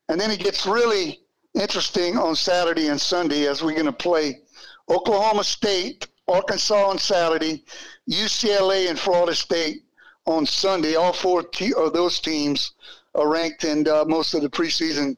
and 0.09 0.20
then 0.20 0.32
it 0.32 0.40
gets 0.40 0.66
really 0.66 1.20
interesting 1.55 2.19
on 2.19 2.35
Saturday 2.35 2.89
and 2.89 3.01
Sunday 3.01 3.47
as 3.47 3.62
we're 3.62 3.74
going 3.74 3.86
to 3.86 3.93
play 3.93 4.40
Oklahoma 4.89 5.44
State, 5.44 6.09
Arkansas 6.27 6.89
on 6.90 6.98
Saturday, 6.98 7.62
UCLA, 8.10 8.90
and 8.90 8.98
Florida 8.98 9.36
State 9.36 9.85
on 10.27 10.47
Sunday. 10.47 10.94
All 10.94 11.12
four 11.12 11.43
te- 11.43 11.74
of 11.74 11.93
those 11.93 12.20
teams 12.20 12.73
are 13.15 13.28
ranked 13.28 13.65
in 13.65 13.86
uh, 13.89 14.05
most 14.07 14.35
of 14.35 14.43
the 14.43 14.51
preseason 14.51 15.16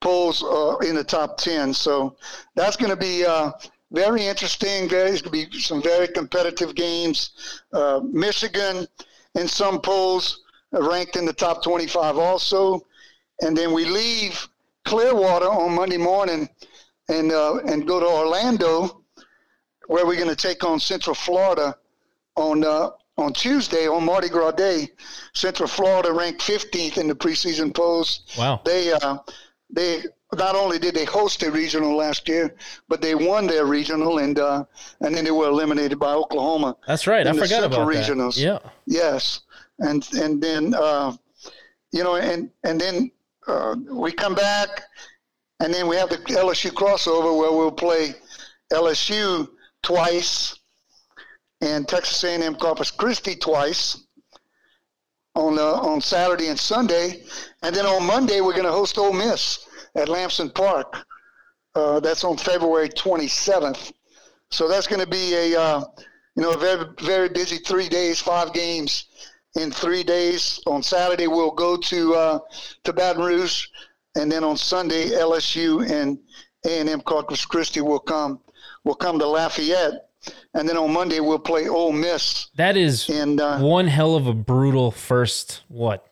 polls 0.00 0.42
uh, 0.42 0.76
in 0.78 0.94
the 0.94 1.04
top 1.04 1.36
10. 1.38 1.72
So 1.74 2.16
that's 2.54 2.76
going 2.76 2.90
to 2.90 2.96
be 2.96 3.24
uh, 3.24 3.52
very 3.90 4.26
interesting. 4.26 4.84
It's 4.90 5.22
going 5.22 5.22
to 5.22 5.30
be 5.30 5.58
some 5.58 5.82
very 5.82 6.08
competitive 6.08 6.74
games. 6.74 7.60
Uh, 7.72 8.00
Michigan, 8.04 8.86
in 9.34 9.48
some 9.48 9.80
polls, 9.80 10.42
ranked 10.72 11.16
in 11.16 11.24
the 11.24 11.32
top 11.32 11.62
25 11.62 12.18
also. 12.18 12.86
And 13.40 13.56
then 13.56 13.72
we 13.72 13.84
leave 13.84 14.48
Clearwater 14.84 15.46
on 15.46 15.74
Monday 15.74 15.96
morning 15.96 16.48
and, 17.08 17.32
uh, 17.32 17.56
and 17.66 17.86
go 17.86 18.00
to 18.00 18.06
Orlando, 18.06 19.02
where 19.86 20.06
we're 20.06 20.16
going 20.16 20.28
to 20.28 20.36
take 20.36 20.64
on 20.64 20.80
Central 20.80 21.14
Florida 21.14 21.76
on 22.36 22.64
uh, 22.64 22.90
on 23.16 23.32
Tuesday 23.32 23.86
on 23.86 24.04
Mardi 24.04 24.28
Gras 24.28 24.52
Day. 24.52 24.88
Central 25.34 25.68
Florida 25.68 26.12
ranked 26.12 26.40
15th 26.42 26.98
in 26.98 27.08
the 27.08 27.14
preseason 27.14 27.74
polls. 27.74 28.22
Wow. 28.36 28.60
They 28.64 28.92
uh, 28.92 29.18
they 29.70 30.02
not 30.32 30.56
only 30.56 30.78
did 30.78 30.94
they 30.94 31.04
host 31.04 31.42
a 31.42 31.50
regional 31.50 31.96
last 31.96 32.28
year, 32.28 32.54
but 32.88 33.00
they 33.00 33.14
won 33.14 33.46
their 33.46 33.66
regional 33.66 34.18
and 34.18 34.38
uh, 34.38 34.64
and 35.00 35.14
then 35.14 35.24
they 35.24 35.30
were 35.30 35.48
eliminated 35.48 35.98
by 35.98 36.12
Oklahoma. 36.12 36.76
That's 36.86 37.06
right. 37.06 37.26
I 37.26 37.32
forgot 37.32 37.48
Central 37.48 37.64
about 37.66 37.88
that. 38.36 38.36
Yeah. 38.36 38.58
Yes, 38.86 39.40
and 39.78 40.06
and 40.14 40.42
then 40.42 40.74
uh, 40.74 41.16
you 41.92 42.02
know, 42.02 42.16
and 42.16 42.50
and 42.64 42.80
then 42.80 43.10
uh, 43.46 43.76
we 43.90 44.12
come 44.12 44.34
back, 44.34 44.68
and 45.60 45.72
then 45.72 45.86
we 45.86 45.96
have 45.96 46.10
the 46.10 46.18
LSU 46.18 46.70
crossover 46.70 47.36
where 47.38 47.52
we'll 47.52 47.70
play 47.70 48.14
LSU 48.72 49.48
twice, 49.82 50.58
and 51.60 51.88
Texas 51.88 52.22
A&M 52.24 52.56
Corpus 52.56 52.90
Christi 52.90 53.36
twice 53.36 54.04
on 55.34 55.58
uh, 55.58 55.62
on 55.62 56.00
Saturday 56.00 56.48
and 56.48 56.58
Sunday, 56.58 57.22
and 57.62 57.74
then 57.74 57.86
on 57.86 58.06
Monday 58.06 58.40
we're 58.40 58.52
going 58.52 58.64
to 58.64 58.72
host 58.72 58.98
Ole 58.98 59.12
Miss 59.12 59.66
at 59.94 60.08
Lamson 60.08 60.50
Park. 60.50 61.04
Uh, 61.74 61.98
that's 61.98 62.22
on 62.22 62.36
February 62.36 62.88
27th. 62.88 63.92
So 64.50 64.68
that's 64.68 64.86
going 64.86 65.00
to 65.00 65.08
be 65.08 65.34
a 65.34 65.60
uh, 65.60 65.84
you 66.36 66.42
know 66.42 66.52
a 66.52 66.58
very 66.58 66.84
very 67.00 67.28
busy 67.28 67.56
three 67.58 67.88
days, 67.88 68.20
five 68.20 68.52
games 68.52 69.06
in 69.56 69.70
three 69.70 70.04
days. 70.04 70.60
On 70.66 70.82
Saturday 70.82 71.26
we'll 71.26 71.50
go 71.50 71.76
to 71.76 72.14
uh, 72.14 72.38
to 72.84 72.92
Baton 72.92 73.22
Rouge, 73.22 73.66
and 74.14 74.30
then 74.30 74.44
on 74.44 74.56
Sunday 74.56 75.10
LSU 75.10 75.88
and 75.90 76.18
A 76.64 76.80
and 76.80 76.88
M 76.88 77.00
Corpus 77.00 77.44
Christi 77.44 77.80
will 77.80 77.98
come 77.98 78.40
will 78.84 78.94
come 78.94 79.18
to 79.18 79.26
Lafayette, 79.26 80.10
and 80.54 80.68
then 80.68 80.76
on 80.76 80.92
Monday 80.92 81.20
we'll 81.20 81.38
play 81.38 81.68
Ole 81.68 81.92
Miss. 81.92 82.48
That 82.56 82.76
is 82.76 83.08
And 83.08 83.40
uh, 83.40 83.58
one 83.58 83.86
hell 83.86 84.14
of 84.16 84.26
a 84.26 84.34
brutal 84.34 84.90
first 84.90 85.62
what? 85.68 86.06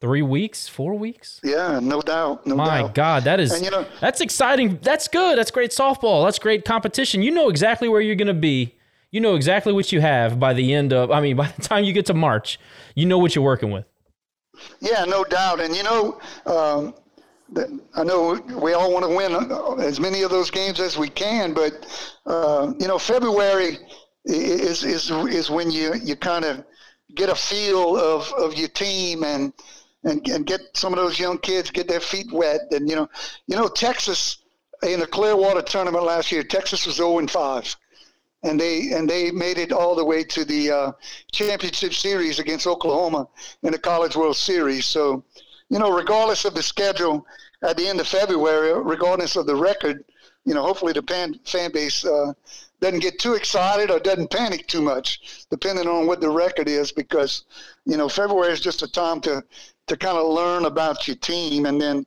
Three 0.00 0.22
weeks? 0.22 0.68
Four 0.68 0.94
weeks? 0.98 1.40
yeah, 1.42 1.80
no 1.80 2.00
doubt, 2.02 2.46
no 2.46 2.56
My 2.56 2.82
doubt. 2.82 2.94
God, 2.94 3.24
that 3.24 3.40
is 3.40 3.52
And, 3.52 3.64
you 3.64 3.70
know- 3.70 3.86
that's 4.00 4.20
exciting. 4.20 4.78
That's 4.82 5.08
good. 5.08 5.38
That's 5.38 5.50
great 5.50 5.70
softball. 5.70 6.26
That's 6.26 6.38
great 6.38 6.64
competition. 6.64 7.22
You 7.22 7.30
know 7.30 7.48
exactly 7.48 7.88
where 7.88 8.00
you're 8.02 8.16
going 8.16 8.26
to 8.28 8.34
be. 8.34 8.74
You 9.10 9.20
know 9.20 9.34
exactly 9.36 9.72
what 9.72 9.92
you 9.92 10.00
have 10.00 10.38
by 10.40 10.52
the 10.54 10.74
end 10.74 10.92
of. 10.92 11.10
I 11.10 11.20
mean, 11.20 11.36
by 11.42 11.46
the 11.48 11.62
time 11.62 11.84
you 11.84 11.92
get 11.92 12.06
to 12.06 12.14
March, 12.14 12.58
you 12.94 13.06
know 13.06 13.18
what 13.18 13.34
you're 13.34 13.44
working 13.44 13.70
with. 13.70 13.86
Yeah, 14.80 15.04
no 15.04 15.24
doubt. 15.24 15.60
And 15.60 15.74
you 15.74 15.82
know, 15.84 16.20
um, 16.46 16.94
I 17.94 18.04
know 18.04 18.40
we 18.60 18.72
all 18.72 18.92
want 18.92 19.04
to 19.04 19.14
win 19.14 19.34
uh, 19.34 19.74
as 19.74 20.00
many 20.00 20.22
of 20.22 20.30
those 20.30 20.50
games 20.50 20.80
as 20.80 20.98
we 20.98 21.08
can, 21.08 21.54
but 21.54 21.86
uh, 22.26 22.72
you 22.78 22.88
know, 22.88 22.98
February 22.98 23.78
is 24.24 24.84
is 24.84 25.10
is 25.10 25.50
when 25.50 25.70
you 25.70 25.94
you 25.94 26.16
kind 26.16 26.44
of 26.44 26.64
get 27.14 27.28
a 27.28 27.34
feel 27.34 27.96
of 27.96 28.32
of 28.34 28.54
your 28.54 28.68
team 28.68 29.24
and. 29.24 29.52
And, 30.06 30.28
and 30.28 30.44
get 30.44 30.60
some 30.74 30.92
of 30.92 30.98
those 30.98 31.18
young 31.18 31.38
kids 31.38 31.70
get 31.70 31.88
their 31.88 31.98
feet 31.98 32.30
wet 32.30 32.60
and 32.72 32.90
you 32.90 32.94
know 32.94 33.08
you 33.46 33.56
know 33.56 33.68
Texas 33.68 34.36
in 34.82 35.00
the 35.00 35.06
Clearwater 35.06 35.62
tournament 35.62 36.04
last 36.04 36.30
year 36.30 36.42
Texas 36.42 36.84
was 36.84 36.96
0 36.96 37.20
and 37.20 37.30
5 37.30 37.76
and 38.44 38.60
they 38.60 38.92
and 38.92 39.08
they 39.08 39.30
made 39.30 39.58
it 39.58 39.72
all 39.72 39.94
the 39.96 40.04
way 40.04 40.22
to 40.22 40.44
the 40.44 40.70
uh, 40.70 40.92
championship 41.32 41.94
series 41.94 42.38
against 42.38 42.66
Oklahoma 42.66 43.26
in 43.62 43.72
the 43.72 43.78
College 43.78 44.14
World 44.14 44.36
Series. 44.36 44.84
So, 44.84 45.24
you 45.70 45.78
know, 45.78 45.90
regardless 45.90 46.44
of 46.44 46.54
the 46.54 46.62
schedule 46.62 47.26
at 47.64 47.76
the 47.76 47.88
end 47.88 48.00
of 48.00 48.06
February, 48.06 48.72
regardless 48.80 49.36
of 49.36 49.46
the 49.46 49.56
record, 49.56 50.04
you 50.44 50.54
know, 50.54 50.62
hopefully 50.62 50.92
the 50.92 51.02
fan 51.02 51.38
fan 51.44 51.72
base 51.72 52.04
uh, 52.04 52.32
doesn't 52.80 53.00
get 53.00 53.18
too 53.18 53.34
excited 53.34 53.90
or 53.90 53.98
doesn't 53.98 54.30
panic 54.30 54.66
too 54.66 54.82
much, 54.82 55.46
depending 55.50 55.88
on 55.88 56.06
what 56.06 56.20
the 56.20 56.28
record 56.28 56.68
is, 56.68 56.92
because 56.92 57.44
you 57.86 57.96
know 57.96 58.08
February 58.08 58.52
is 58.52 58.60
just 58.60 58.82
a 58.82 58.88
time 58.90 59.20
to 59.22 59.42
to 59.86 59.96
kind 59.96 60.18
of 60.18 60.26
learn 60.26 60.66
about 60.66 61.08
your 61.08 61.16
team 61.16 61.66
and 61.66 61.80
then 61.80 62.06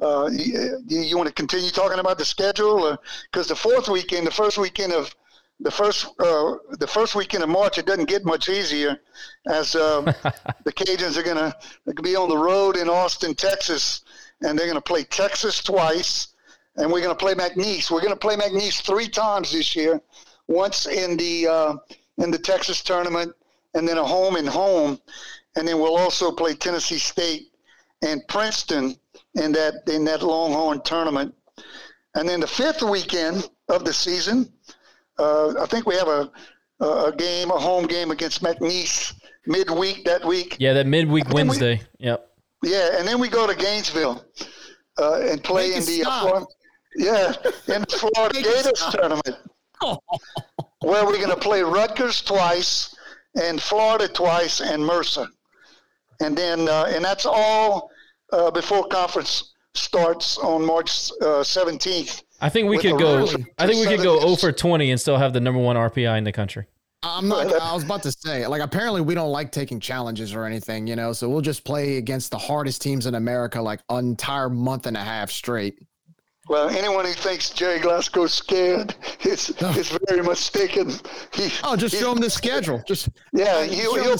uh, 0.00 0.28
you, 0.30 0.78
you 0.86 1.16
want 1.16 1.26
to 1.26 1.34
continue 1.34 1.70
talking 1.70 1.98
about 1.98 2.18
the 2.18 2.24
schedule 2.24 2.96
because 3.30 3.48
the 3.48 3.56
fourth 3.56 3.88
weekend, 3.88 4.26
the 4.26 4.30
first 4.30 4.58
weekend 4.58 4.92
of 4.92 5.14
the 5.60 5.70
first 5.70 6.06
uh, 6.20 6.54
the 6.78 6.86
first 6.86 7.14
weekend 7.14 7.42
of 7.42 7.48
March, 7.48 7.78
it 7.78 7.86
doesn't 7.86 8.08
get 8.08 8.24
much 8.24 8.48
easier 8.48 8.98
as 9.48 9.74
uh, 9.74 10.02
the 10.64 10.72
Cajuns 10.72 11.16
are 11.16 11.22
gonna 11.22 11.54
be 12.02 12.14
on 12.14 12.28
the 12.28 12.38
road 12.38 12.76
in 12.76 12.88
Austin, 12.88 13.34
Texas, 13.34 14.02
and 14.42 14.58
they're 14.58 14.66
gonna 14.66 14.80
play 14.80 15.04
Texas 15.04 15.62
twice, 15.62 16.28
and 16.76 16.90
we're 16.90 17.02
gonna 17.02 17.14
play 17.14 17.34
McNeese. 17.34 17.90
We're 17.90 18.02
gonna 18.02 18.16
play 18.16 18.36
McNeese 18.36 18.80
three 18.80 19.08
times 19.08 19.52
this 19.52 19.74
year, 19.74 20.00
once 20.46 20.86
in 20.86 21.16
the 21.16 21.46
uh, 21.46 21.74
in 22.18 22.30
the 22.30 22.38
Texas 22.38 22.82
tournament, 22.82 23.34
and 23.74 23.86
then 23.86 23.98
a 23.98 24.04
home 24.04 24.36
and 24.36 24.48
home, 24.48 25.00
and 25.56 25.66
then 25.66 25.78
we'll 25.78 25.96
also 25.96 26.30
play 26.32 26.54
Tennessee 26.54 26.98
State 26.98 27.52
and 28.02 28.22
Princeton 28.28 28.96
in 29.34 29.52
that 29.52 29.82
in 29.88 30.04
that 30.04 30.22
Longhorn 30.22 30.82
tournament. 30.82 31.34
And 32.14 32.28
then 32.28 32.40
the 32.40 32.46
fifth 32.46 32.82
weekend 32.82 33.48
of 33.68 33.84
the 33.84 33.92
season, 33.92 34.52
uh, 35.18 35.60
I 35.60 35.66
think 35.66 35.86
we 35.86 35.94
have 35.96 36.08
a 36.08 36.30
a 36.80 37.12
game, 37.16 37.50
a 37.50 37.58
home 37.58 37.86
game 37.86 38.10
against 38.12 38.42
McNeese 38.42 39.12
midweek 39.46 40.04
that 40.04 40.24
week. 40.24 40.56
Yeah, 40.60 40.74
that 40.74 40.86
midweek 40.86 41.24
then 41.24 41.34
we- 41.34 41.42
Wednesday. 41.42 41.82
Yep. 41.98 42.27
Yeah, 42.62 42.98
and 42.98 43.06
then 43.06 43.20
we 43.20 43.28
go 43.28 43.46
to 43.46 43.54
Gainesville 43.54 44.24
uh, 44.98 45.20
and 45.22 45.42
play 45.42 45.74
in 45.74 45.84
the 45.84 46.04
uh. 46.04 46.20
Florida, 46.20 46.46
yeah 46.96 47.34
in 47.74 47.82
the 47.82 48.08
Florida 48.12 48.42
Gators 48.42 48.78
stop. 48.78 48.94
tournament, 48.94 49.36
where 50.80 51.04
we're 51.06 51.18
going 51.18 51.28
to 51.28 51.36
play 51.36 51.62
Rutgers 51.62 52.22
twice 52.22 52.96
and 53.40 53.60
Florida 53.60 54.08
twice 54.08 54.60
and 54.60 54.84
Mercer, 54.84 55.26
and 56.20 56.36
then 56.36 56.68
uh, 56.68 56.86
and 56.88 57.04
that's 57.04 57.26
all 57.26 57.90
uh, 58.32 58.50
before 58.50 58.86
conference 58.88 59.54
starts 59.74 60.38
on 60.38 60.64
March 60.64 61.10
uh, 61.22 61.44
seventeenth 61.44 62.22
I 62.40 62.48
think 62.48 62.68
we 62.68 62.78
could 62.78 62.98
go. 62.98 63.24
I 63.58 63.66
think 63.66 63.80
we 63.80 63.86
could 63.86 64.02
go 64.02 64.18
Southern 64.18 64.36
0 64.36 64.52
for 64.52 64.52
20 64.52 64.90
and 64.90 65.00
still 65.00 65.16
have 65.16 65.32
the 65.32 65.40
number 65.40 65.60
one 65.60 65.76
RPI 65.76 66.18
in 66.18 66.24
the 66.24 66.32
country. 66.32 66.66
I'm 67.02 67.28
not. 67.28 67.52
I 67.54 67.72
was 67.74 67.84
about 67.84 68.02
to 68.02 68.12
say, 68.12 68.46
like, 68.46 68.60
apparently 68.60 69.00
we 69.00 69.14
don't 69.14 69.30
like 69.30 69.52
taking 69.52 69.78
challenges 69.78 70.34
or 70.34 70.44
anything, 70.44 70.86
you 70.86 70.96
know. 70.96 71.12
So 71.12 71.28
we'll 71.28 71.40
just 71.40 71.64
play 71.64 71.96
against 71.96 72.30
the 72.32 72.38
hardest 72.38 72.82
teams 72.82 73.06
in 73.06 73.14
America, 73.14 73.62
like 73.62 73.80
an 73.88 73.98
entire 74.04 74.48
month 74.50 74.86
and 74.86 74.96
a 74.96 75.00
half 75.04 75.30
straight. 75.30 75.78
Well, 76.48 76.70
anyone 76.70 77.04
who 77.04 77.12
thinks 77.12 77.50
Gerry 77.50 77.78
Glasgow's 77.78 78.32
scared 78.34 78.96
is 79.20 79.50
is 79.76 79.96
very 80.08 80.22
mistaken. 80.22 80.90
He, 81.34 81.50
Oh, 81.62 81.76
just 81.76 81.94
he- 81.94 82.00
show 82.00 82.10
him 82.12 82.18
the 82.18 82.30
schedule. 82.30 82.82
Just 82.88 83.10
Yeah, 83.32 83.64
he'll 83.64 83.94
he'll, 84.02 84.16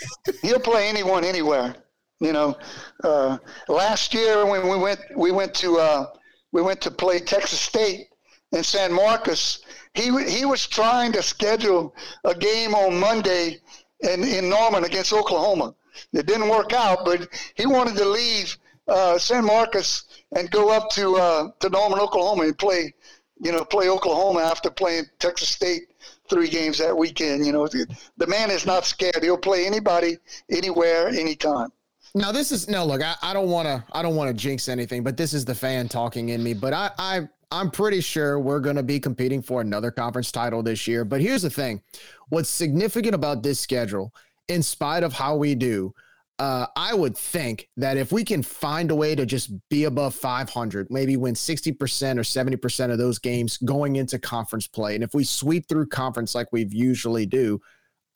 he'll 0.42 0.60
play 0.60 0.88
anyone 0.88 1.24
anywhere. 1.24 1.74
You 2.20 2.32
know, 2.34 2.56
uh, 3.02 3.38
last 3.68 4.12
year 4.14 4.44
when 4.46 4.68
we 4.68 4.76
went 4.76 5.00
we 5.16 5.32
went 5.32 5.54
to 5.54 5.78
uh, 5.78 6.06
we 6.52 6.60
went 6.62 6.80
to 6.82 6.90
play 6.90 7.18
Texas 7.18 7.58
State 7.60 8.08
in 8.52 8.62
San 8.62 8.92
Marcos. 8.92 9.62
He 9.94 10.04
he 10.24 10.44
was 10.44 10.66
trying 10.66 11.12
to 11.12 11.22
schedule 11.22 11.94
a 12.24 12.34
game 12.34 12.74
on 12.74 12.98
Monday 12.98 13.58
in 14.00 14.24
in 14.24 14.48
Norman 14.48 14.84
against 14.84 15.12
Oklahoma. 15.12 15.74
It 16.12 16.26
didn't 16.26 16.48
work 16.48 16.72
out, 16.72 17.04
but 17.04 17.28
he 17.56 17.66
wanted 17.66 17.96
to 17.96 18.04
leave 18.04 18.56
uh, 18.88 19.18
San 19.18 19.44
Marcos 19.44 20.04
and 20.36 20.50
go 20.50 20.70
up 20.70 20.90
to 20.90 21.16
uh, 21.16 21.48
to 21.60 21.68
Norman, 21.68 21.98
Oklahoma, 21.98 22.44
and 22.44 22.56
play 22.56 22.94
you 23.40 23.52
know 23.52 23.64
play 23.64 23.88
Oklahoma 23.88 24.40
after 24.40 24.70
playing 24.70 25.04
Texas 25.18 25.48
State 25.48 25.82
three 26.28 26.48
games 26.48 26.78
that 26.78 26.96
weekend. 26.96 27.44
You 27.44 27.52
know, 27.52 27.66
the 27.66 28.26
man 28.26 28.50
is 28.50 28.64
not 28.64 28.86
scared. 28.86 29.22
He'll 29.22 29.36
play 29.36 29.66
anybody, 29.66 30.18
anywhere, 30.50 31.08
anytime. 31.08 31.70
Now 32.14 32.32
this 32.32 32.50
is 32.50 32.68
no 32.68 32.84
look. 32.84 33.02
I, 33.02 33.14
I 33.22 33.32
don't 33.32 33.48
want 33.48 33.66
to. 33.66 33.84
I 33.92 34.02
don't 34.02 34.16
want 34.16 34.28
to 34.28 34.34
jinx 34.34 34.68
anything, 34.68 35.02
but 35.02 35.16
this 35.16 35.32
is 35.32 35.44
the 35.44 35.54
fan 35.54 35.88
talking 35.88 36.30
in 36.30 36.42
me. 36.42 36.54
But 36.54 36.72
I, 36.72 36.90
I, 36.98 37.28
I'm 37.50 37.70
pretty 37.70 38.00
sure 38.00 38.38
we're 38.38 38.60
going 38.60 38.76
to 38.76 38.82
be 38.82 39.00
competing 39.00 39.42
for 39.42 39.60
another 39.60 39.90
conference 39.90 40.30
title 40.30 40.62
this 40.62 40.86
year. 40.86 41.04
But 41.04 41.20
here's 41.20 41.42
the 41.42 41.50
thing: 41.50 41.82
what's 42.28 42.48
significant 42.48 43.14
about 43.14 43.42
this 43.42 43.60
schedule, 43.60 44.14
in 44.48 44.62
spite 44.62 45.02
of 45.02 45.12
how 45.12 45.36
we 45.36 45.54
do, 45.54 45.94
uh, 46.40 46.66
I 46.74 46.94
would 46.94 47.16
think 47.16 47.68
that 47.76 47.98
if 47.98 48.12
we 48.12 48.24
can 48.24 48.42
find 48.42 48.90
a 48.90 48.94
way 48.94 49.14
to 49.14 49.26
just 49.26 49.50
be 49.68 49.84
above 49.84 50.14
500, 50.14 50.90
maybe 50.90 51.18
win 51.18 51.34
60% 51.34 51.72
or 51.74 52.22
70% 52.22 52.90
of 52.90 52.96
those 52.96 53.18
games 53.18 53.58
going 53.58 53.96
into 53.96 54.18
conference 54.18 54.66
play, 54.66 54.94
and 54.94 55.04
if 55.04 55.12
we 55.12 55.22
sweep 55.22 55.68
through 55.68 55.88
conference 55.88 56.34
like 56.34 56.48
we 56.50 56.66
usually 56.70 57.26
do, 57.26 57.60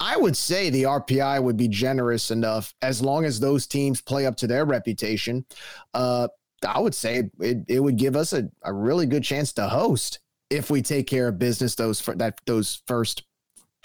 I 0.01 0.17
would 0.17 0.37
say 0.37 0.71
the 0.71 0.85
RPI 0.85 1.43
would 1.43 1.57
be 1.59 1.69
generous 1.69 2.31
enough 2.31 2.75
as 2.83 3.03
long 3.03 3.27
as 3.27 3.41
those 3.41 3.67
teams 3.67 4.01
play 4.01 4.27
up 4.27 4.37
to 4.37 4.47
their 4.47 4.65
reputation. 4.65 5.45
Uh, 5.93 6.29
I 6.65 6.79
would 6.79 6.95
say 6.95 7.31
it, 7.41 7.65
it 7.69 7.81
would 7.81 7.97
give 7.97 8.17
us 8.17 8.33
a, 8.33 8.49
a 8.63 8.73
really 8.73 9.07
good 9.07 9.25
chance 9.25 9.53
to 9.55 9.69
host 9.69 10.19
if 10.51 10.71
we 10.71 10.83
take 10.83 11.07
care 11.07 11.29
of 11.29 11.39
business 11.39 11.75
those 11.75 12.01
for 12.01 12.15
that 12.17 12.41
those 12.47 12.83
first 12.87 13.25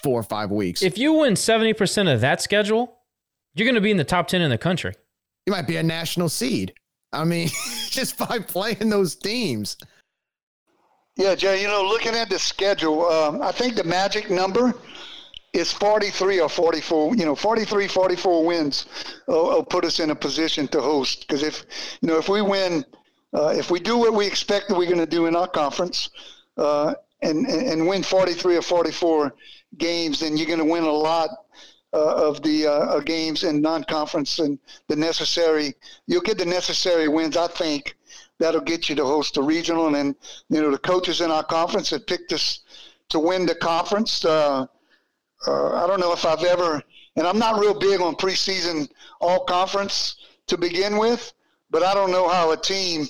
four 0.02 0.18
or 0.18 0.22
five 0.22 0.50
weeks. 0.50 0.82
If 0.82 0.98
you 0.98 1.12
win 1.12 1.34
70% 1.34 2.12
of 2.12 2.20
that 2.22 2.40
schedule, 2.40 2.98
you're 3.54 3.66
going 3.66 3.74
to 3.74 3.80
be 3.80 3.90
in 3.90 3.96
the 3.96 4.04
top 4.04 4.28
10 4.28 4.40
in 4.40 4.50
the 4.50 4.58
country. 4.58 4.94
you 5.46 5.52
might 5.52 5.66
be 5.66 5.76
a 5.76 5.82
national 5.82 6.28
seed. 6.28 6.72
I 7.12 7.24
mean, 7.24 7.48
just 7.90 8.18
by 8.18 8.38
playing 8.38 8.88
those 8.88 9.14
teams. 9.16 9.76
Yeah, 11.16 11.34
Jay, 11.34 11.60
you 11.60 11.68
know, 11.68 11.82
looking 11.82 12.14
at 12.14 12.30
the 12.30 12.38
schedule, 12.38 13.06
um, 13.06 13.42
I 13.42 13.52
think 13.52 13.74
the 13.74 13.84
magic 13.84 14.30
number 14.30 14.72
is 15.52 15.72
43 15.72 16.40
or 16.40 16.48
44. 16.48 17.16
You 17.16 17.24
know, 17.24 17.34
43, 17.34 17.88
44 17.88 18.44
wins 18.44 18.86
will, 19.26 19.46
will 19.46 19.64
put 19.64 19.84
us 19.84 20.00
in 20.00 20.10
a 20.10 20.14
position 20.14 20.68
to 20.68 20.80
host. 20.80 21.26
Because 21.26 21.42
if, 21.42 21.64
you 22.00 22.08
know, 22.08 22.18
if 22.18 22.28
we 22.28 22.42
win, 22.42 22.84
uh, 23.34 23.48
if 23.56 23.70
we 23.70 23.80
do 23.80 23.98
what 23.98 24.14
we 24.14 24.26
expect 24.26 24.68
that 24.68 24.76
we're 24.76 24.86
going 24.86 24.98
to 24.98 25.06
do 25.06 25.26
in 25.26 25.36
our 25.36 25.48
conference 25.48 26.10
uh, 26.56 26.94
and, 27.22 27.46
and, 27.46 27.86
win 27.86 28.02
43 28.02 28.56
or 28.56 28.62
44 28.62 29.34
games, 29.78 30.20
then 30.20 30.36
you're 30.36 30.46
going 30.46 30.58
to 30.58 30.64
win 30.64 30.84
a 30.84 30.90
lot 30.90 31.30
uh, 31.92 32.28
of 32.28 32.42
the 32.42 32.66
uh, 32.66 32.70
uh, 32.70 33.00
games 33.00 33.44
in 33.44 33.60
non-conference 33.60 34.38
and 34.38 34.58
the 34.88 34.96
necessary. 34.96 35.74
You'll 36.06 36.22
get 36.22 36.38
the 36.38 36.46
necessary 36.46 37.08
wins, 37.08 37.36
I 37.36 37.48
think. 37.48 37.96
That'll 38.38 38.60
get 38.60 38.88
you 38.88 38.94
to 38.96 39.04
host 39.04 39.36
a 39.36 39.42
regional, 39.42 39.86
and 39.86 39.94
then 39.94 40.16
you 40.48 40.62
know 40.62 40.70
the 40.70 40.78
coaches 40.78 41.20
in 41.20 41.30
our 41.30 41.44
conference 41.44 41.90
have 41.90 42.06
picked 42.06 42.32
us 42.32 42.60
to 43.10 43.18
win 43.18 43.44
the 43.44 43.54
conference. 43.54 44.24
Uh, 44.24 44.66
uh, 45.46 45.84
I 45.84 45.86
don't 45.86 46.00
know 46.00 46.12
if 46.12 46.24
I've 46.24 46.44
ever, 46.44 46.82
and 47.16 47.26
I'm 47.26 47.38
not 47.38 47.60
real 47.60 47.78
big 47.78 48.00
on 48.00 48.14
preseason 48.16 48.88
all 49.20 49.44
conference 49.44 50.16
to 50.46 50.58
begin 50.58 50.98
with, 50.98 51.32
but 51.70 51.82
I 51.82 51.94
don't 51.94 52.10
know 52.10 52.28
how 52.28 52.52
a 52.52 52.56
team 52.56 53.06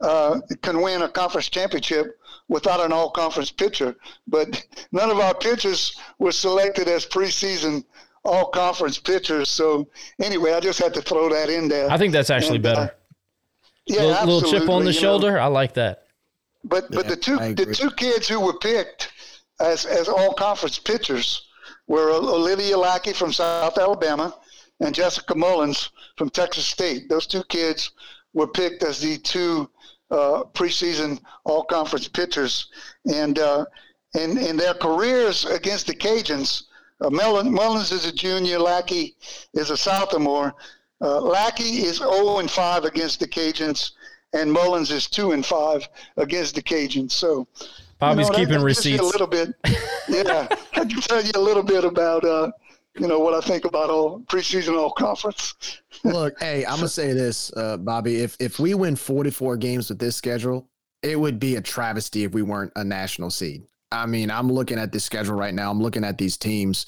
uh, 0.00 0.40
can 0.62 0.82
win 0.82 1.02
a 1.02 1.08
conference 1.08 1.48
championship 1.48 2.18
without 2.48 2.80
an 2.80 2.92
all 2.92 3.10
conference 3.10 3.50
pitcher. 3.50 3.96
But 4.26 4.64
none 4.92 5.10
of 5.10 5.18
our 5.18 5.34
pitchers 5.34 5.96
were 6.18 6.32
selected 6.32 6.88
as 6.88 7.06
preseason 7.06 7.84
all 8.24 8.46
conference 8.46 8.98
pitchers. 8.98 9.48
So 9.48 9.88
anyway, 10.20 10.52
I 10.52 10.60
just 10.60 10.78
had 10.78 10.92
to 10.94 11.02
throw 11.02 11.28
that 11.30 11.48
in 11.48 11.68
there. 11.68 11.90
I 11.90 11.96
think 11.96 12.12
that's 12.12 12.30
actually 12.30 12.56
And, 12.56 12.66
uh, 12.66 12.74
better. 12.74 12.94
yeah, 13.86 14.02
little, 14.02 14.34
little 14.34 14.50
chip 14.50 14.68
on 14.68 14.84
the 14.84 14.92
you 14.92 15.00
know. 15.00 15.06
shoulder. 15.06 15.38
I 15.40 15.46
like 15.46 15.74
that. 15.74 16.06
But 16.64 16.90
but 16.90 17.08
the 17.08 17.16
two 17.16 17.38
the 17.38 17.72
two 17.74 17.90
kids 17.92 18.28
who 18.28 18.38
were 18.40 18.58
picked 18.58 19.12
as 19.60 19.86
as 19.86 20.08
all 20.08 20.34
conference 20.34 20.78
pitchers 20.78 21.46
were 21.90 22.12
Olivia 22.12 22.78
Lackey 22.78 23.12
from 23.12 23.32
South 23.32 23.76
Alabama 23.76 24.32
and 24.78 24.94
Jessica 24.94 25.34
Mullins 25.34 25.90
from 26.16 26.30
Texas 26.30 26.64
State. 26.64 27.08
Those 27.08 27.26
two 27.26 27.42
kids 27.42 27.90
were 28.32 28.46
picked 28.46 28.84
as 28.84 29.00
the 29.00 29.18
two 29.18 29.68
uh, 30.12 30.44
preseason 30.54 31.20
all 31.42 31.64
conference 31.64 32.06
pitchers, 32.06 32.68
and 33.12 33.40
uh, 33.40 33.64
their 34.14 34.74
careers 34.74 35.44
against 35.46 35.88
the 35.88 35.94
Cajuns, 35.96 36.62
uh, 37.00 37.10
Mullins, 37.10 37.50
Mullins 37.50 37.90
is 37.90 38.06
a 38.06 38.12
junior, 38.12 38.60
Lackey 38.60 39.16
is 39.54 39.70
a 39.70 39.76
sophomore. 39.76 40.54
Uh, 41.00 41.20
Lackey 41.20 41.82
is 41.82 41.96
0 41.96 42.38
and 42.38 42.50
5 42.50 42.84
against 42.84 43.18
the 43.18 43.26
Cajuns, 43.26 43.92
and 44.32 44.52
Mullins 44.52 44.92
is 44.92 45.08
2 45.08 45.32
and 45.32 45.44
5 45.44 45.88
against 46.18 46.54
the 46.54 46.62
Cajuns. 46.62 47.10
So, 47.10 47.48
Bobby's 48.00 48.26
you 48.26 48.32
know, 48.32 48.38
keeping 48.38 48.58
that 48.58 48.64
receipts. 48.64 49.00
A 49.00 49.04
little 49.04 49.26
bit, 49.26 49.54
yeah. 50.08 50.48
I 50.72 50.84
can 50.84 51.00
tell 51.00 51.22
you 51.22 51.32
a 51.34 51.40
little 51.40 51.62
bit 51.62 51.84
about, 51.84 52.24
uh, 52.24 52.50
you 52.98 53.06
know, 53.06 53.20
what 53.20 53.34
I 53.34 53.46
think 53.46 53.66
about 53.66 53.90
all 53.90 54.20
preseason 54.20 54.76
all 54.76 54.90
conference. 54.90 55.54
Look, 56.02 56.40
hey, 56.40 56.64
I'm 56.68 56.76
gonna 56.76 56.88
say 56.88 57.12
this, 57.12 57.52
uh, 57.56 57.76
Bobby. 57.76 58.22
If 58.22 58.36
if 58.40 58.58
we 58.58 58.74
win 58.74 58.96
44 58.96 59.58
games 59.58 59.90
with 59.90 59.98
this 59.98 60.16
schedule, 60.16 60.68
it 61.02 61.18
would 61.18 61.38
be 61.38 61.56
a 61.56 61.60
travesty 61.60 62.24
if 62.24 62.32
we 62.32 62.42
weren't 62.42 62.72
a 62.76 62.84
national 62.84 63.30
seed. 63.30 63.64
I 63.92 64.06
mean, 64.06 64.30
I'm 64.30 64.50
looking 64.50 64.78
at 64.78 64.92
this 64.92 65.04
schedule 65.04 65.34
right 65.34 65.54
now. 65.54 65.70
I'm 65.70 65.80
looking 65.80 66.04
at 66.04 66.18
these 66.18 66.36
teams. 66.36 66.86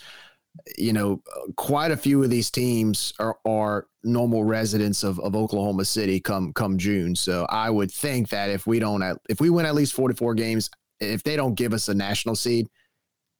You 0.76 0.92
know, 0.92 1.22
uh, 1.34 1.52
quite 1.56 1.90
a 1.92 1.96
few 1.96 2.22
of 2.22 2.28
these 2.28 2.50
teams 2.50 3.14
are, 3.18 3.38
are 3.46 3.86
normal 4.04 4.44
residents 4.44 5.02
of, 5.02 5.18
of 5.20 5.34
Oklahoma 5.34 5.84
City 5.84 6.20
come 6.20 6.52
come 6.52 6.78
June. 6.78 7.16
So 7.16 7.46
I 7.48 7.70
would 7.70 7.90
think 7.90 8.28
that 8.28 8.50
if 8.50 8.66
we 8.66 8.78
don't, 8.78 9.02
at, 9.02 9.18
if 9.28 9.40
we 9.40 9.50
win 9.50 9.66
at 9.66 9.74
least 9.74 9.94
44 9.94 10.34
games, 10.34 10.70
if 11.02 11.22
they 11.22 11.36
don't 11.36 11.54
give 11.54 11.72
us 11.72 11.88
a 11.88 11.94
national 11.94 12.36
seed, 12.36 12.68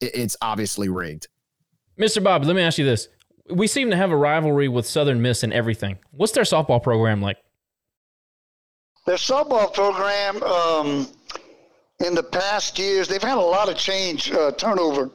it's 0.01 0.37
obviously 0.43 0.89
rigged. 0.89 1.29
Mr. 1.99 2.23
Bob, 2.23 2.45
let 2.45 2.57
me 2.57 2.63
ask 2.63 2.79
you 2.79 2.85
this. 2.85 3.09
We 3.51 3.67
seem 3.67 3.91
to 3.91 3.97
have 3.97 4.11
a 4.11 4.17
rivalry 4.17 4.69
with 4.69 4.87
Southern 4.87 5.21
Miss 5.21 5.43
and 5.43 5.53
everything. 5.53 5.99
What's 6.13 6.33
their 6.33 6.45
softball 6.45 6.83
program 6.83 7.21
like? 7.21 7.39
Their 9.07 9.17
softball 9.17 9.73
program, 9.75 10.43
um, 10.43 11.09
in 12.05 12.15
the 12.15 12.23
past 12.23 12.79
years, 12.79 13.09
they've 13.09 13.23
had 13.23 13.39
a 13.39 13.41
lot 13.41 13.69
of 13.69 13.77
change, 13.77 14.31
uh, 14.31 14.53
turnover 14.53 15.11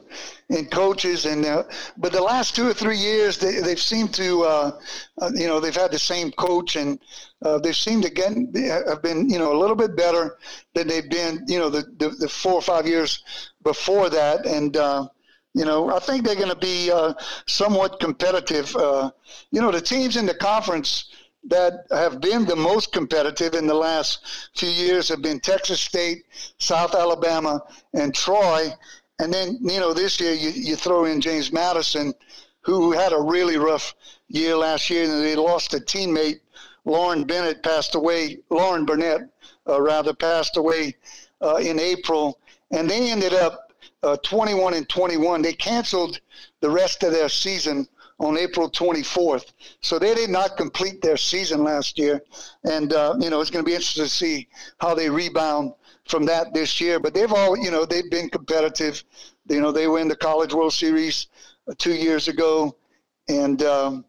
in 0.50 0.66
coaches, 0.66 1.26
and 1.26 1.44
uh, 1.44 1.64
but 1.96 2.12
the 2.12 2.22
last 2.22 2.56
two 2.56 2.66
or 2.68 2.72
three 2.72 2.96
years, 2.96 3.36
they, 3.36 3.60
they've 3.60 3.80
seemed 3.80 4.14
to, 4.14 4.42
uh, 4.44 4.80
uh, 5.20 5.30
you 5.34 5.46
know, 5.46 5.60
they've 5.60 5.74
had 5.74 5.90
the 5.90 5.98
same 5.98 6.32
coach, 6.32 6.76
and 6.76 6.98
uh, 7.44 7.58
they 7.58 7.72
seem 7.72 8.00
to 8.00 8.10
get 8.10 8.32
have 8.32 9.02
been, 9.02 9.28
you 9.28 9.38
know, 9.38 9.52
a 9.52 9.58
little 9.58 9.76
bit 9.76 9.96
better 9.96 10.38
than 10.74 10.88
they've 10.88 11.10
been, 11.10 11.44
you 11.46 11.58
know, 11.58 11.68
the 11.68 11.82
the, 11.98 12.08
the 12.10 12.28
four 12.28 12.54
or 12.54 12.62
five 12.62 12.86
years 12.86 13.22
before 13.62 14.08
that, 14.10 14.46
and. 14.46 14.76
Uh, 14.76 15.08
you 15.54 15.64
know, 15.64 15.90
I 15.90 15.98
think 15.98 16.24
they're 16.24 16.36
going 16.36 16.50
to 16.50 16.54
be 16.54 16.92
uh, 16.92 17.14
somewhat 17.46 17.98
competitive. 17.98 18.70
You 19.50 19.60
know, 19.60 19.72
the 19.72 19.80
teams 19.80 20.16
in 20.16 20.26
the 20.26 20.34
conference 20.34 21.10
that 21.44 21.86
have 21.90 22.20
been 22.20 22.44
the 22.44 22.56
most 22.56 22.92
competitive 22.92 23.54
in 23.54 23.66
the 23.66 23.74
last 23.74 24.50
few 24.54 24.68
years 24.68 25.08
have 25.08 25.22
been 25.22 25.40
Texas 25.40 25.80
State, 25.80 26.24
South 26.58 26.94
Alabama, 26.94 27.62
and 27.94 28.14
Troy. 28.14 28.68
And 29.18 29.32
then, 29.32 29.58
you 29.60 29.80
know, 29.80 29.92
this 29.92 30.20
year 30.20 30.32
you, 30.32 30.50
you 30.50 30.76
throw 30.76 31.04
in 31.04 31.20
James 31.20 31.52
Madison, 31.52 32.14
who 32.60 32.92
had 32.92 33.12
a 33.12 33.20
really 33.20 33.56
rough 33.56 33.94
year 34.28 34.56
last 34.56 34.90
year, 34.90 35.04
and 35.04 35.24
they 35.24 35.34
lost 35.34 35.74
a 35.74 35.78
teammate. 35.78 36.40
Lauren 36.84 37.24
Bennett 37.24 37.62
passed 37.62 37.94
away, 37.94 38.38
Lauren 38.50 38.84
Bernett, 38.84 39.22
uh, 39.68 39.80
rather, 39.80 40.14
passed 40.14 40.56
away 40.56 40.94
uh, 41.42 41.56
in 41.56 41.80
April. 41.80 42.38
And 42.70 42.88
they 42.88 43.10
ended 43.10 43.34
up 43.34 43.72
uh, 44.02 44.16
21 44.18 44.74
and 44.74 44.88
21. 44.88 45.42
They 45.42 45.52
canceled 45.52 46.20
the 46.60 46.70
rest 46.70 47.02
of 47.02 47.12
their 47.12 47.28
season 47.28 47.88
on 48.20 48.36
April 48.36 48.70
24th. 48.70 49.52
So 49.80 49.98
they 49.98 50.14
did 50.14 50.30
not 50.30 50.56
complete 50.56 51.00
their 51.02 51.16
season 51.16 51.64
last 51.64 51.98
year. 51.98 52.22
And, 52.64 52.92
uh, 52.92 53.14
you 53.18 53.30
know, 53.30 53.40
it's 53.40 53.50
going 53.50 53.64
to 53.64 53.68
be 53.68 53.74
interesting 53.74 54.04
to 54.04 54.10
see 54.10 54.48
how 54.78 54.94
they 54.94 55.08
rebound 55.08 55.72
from 56.08 56.24
that 56.26 56.52
this 56.54 56.80
year. 56.80 56.98
But 56.98 57.14
they've 57.14 57.32
all, 57.32 57.56
you 57.56 57.70
know, 57.70 57.84
they've 57.84 58.10
been 58.10 58.28
competitive. 58.30 59.04
You 59.48 59.60
know, 59.60 59.72
they 59.72 59.86
win 59.86 60.08
the 60.08 60.16
College 60.16 60.52
World 60.52 60.72
Series 60.72 61.28
uh, 61.68 61.74
two 61.78 61.94
years 61.94 62.28
ago, 62.28 62.76
and 63.28 63.62
um, 63.62 64.04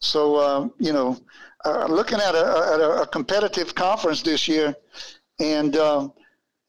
so 0.00 0.36
uh, 0.36 0.68
you 0.78 0.92
know, 0.92 1.18
uh, 1.64 1.86
looking 1.86 2.18
at 2.18 2.34
a, 2.34 2.70
at 2.74 2.80
a, 3.02 3.08
competitive 3.10 3.74
conference 3.74 4.22
this 4.22 4.48
year, 4.48 4.74
and 5.38 5.76
um, 5.76 6.12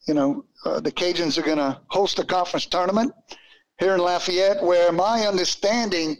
you 0.06 0.14
know, 0.14 0.44
uh, 0.64 0.80
the 0.80 0.92
Cajuns 0.92 1.38
are 1.38 1.42
going 1.42 1.58
to 1.58 1.80
host 1.88 2.18
a 2.18 2.24
conference 2.24 2.66
tournament 2.66 3.12
here 3.78 3.94
in 3.94 4.00
Lafayette, 4.00 4.62
where 4.62 4.92
my 4.92 5.26
understanding 5.26 6.16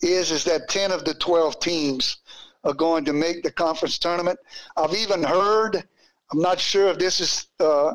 is 0.00 0.30
is 0.30 0.44
that 0.44 0.68
ten 0.68 0.92
of 0.92 1.04
the 1.04 1.14
twelve 1.14 1.60
teams 1.60 2.18
are 2.64 2.74
going 2.74 3.04
to 3.04 3.12
make 3.12 3.42
the 3.42 3.50
conference 3.50 3.98
tournament. 3.98 4.38
I've 4.76 4.94
even 4.94 5.22
heard. 5.22 5.84
I'm 6.30 6.40
not 6.40 6.58
sure 6.58 6.88
if 6.88 6.98
this 6.98 7.20
is 7.20 7.46
uh, 7.60 7.88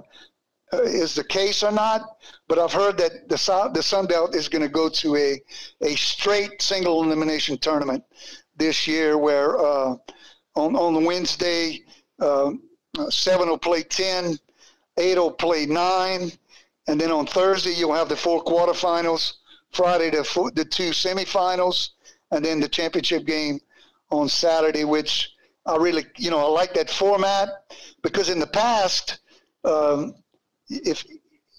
uh 0.73 0.81
is 0.83 1.15
the 1.15 1.23
case 1.23 1.63
or 1.63 1.71
not, 1.71 2.01
but 2.47 2.57
I've 2.59 2.71
heard 2.71 2.97
that 2.97 3.27
the 3.27 3.37
South, 3.37 3.73
the 3.73 3.83
Sun 3.83 4.07
Belt 4.07 4.35
is 4.35 4.47
going 4.47 4.61
to 4.61 4.69
go 4.69 4.89
to 4.89 5.15
a 5.15 5.41
a 5.81 5.95
straight 5.95 6.61
single 6.61 7.03
elimination 7.03 7.57
tournament 7.57 8.03
this 8.55 8.87
year, 8.87 9.17
where 9.17 9.57
uh, 9.57 9.95
on 10.55 10.75
on 10.75 11.03
Wednesday 11.03 11.83
uh, 12.19 12.51
seven 13.09 13.49
will 13.49 13.57
play 13.57 13.83
ten, 13.83 14.37
eight 14.97 15.17
will 15.17 15.31
play 15.31 15.65
nine, 15.65 16.31
and 16.87 16.99
then 16.99 17.11
on 17.11 17.25
Thursday 17.25 17.73
you'll 17.73 17.93
have 17.93 18.09
the 18.09 18.15
four 18.15 18.43
quarterfinals. 18.43 19.33
Friday 19.71 20.09
the 20.09 20.23
four, 20.23 20.51
the 20.51 20.65
two 20.65 20.91
semifinals, 20.91 21.91
and 22.31 22.43
then 22.43 22.59
the 22.59 22.67
championship 22.67 23.25
game 23.25 23.59
on 24.09 24.27
Saturday, 24.27 24.83
which 24.83 25.30
I 25.65 25.77
really, 25.77 26.05
you 26.17 26.31
know, 26.31 26.39
I 26.39 26.49
like 26.49 26.73
that 26.73 26.89
format 26.89 27.49
because 28.01 28.29
in 28.29 28.39
the 28.39 28.47
past, 28.47 29.19
um, 29.63 30.15
if 30.69 31.05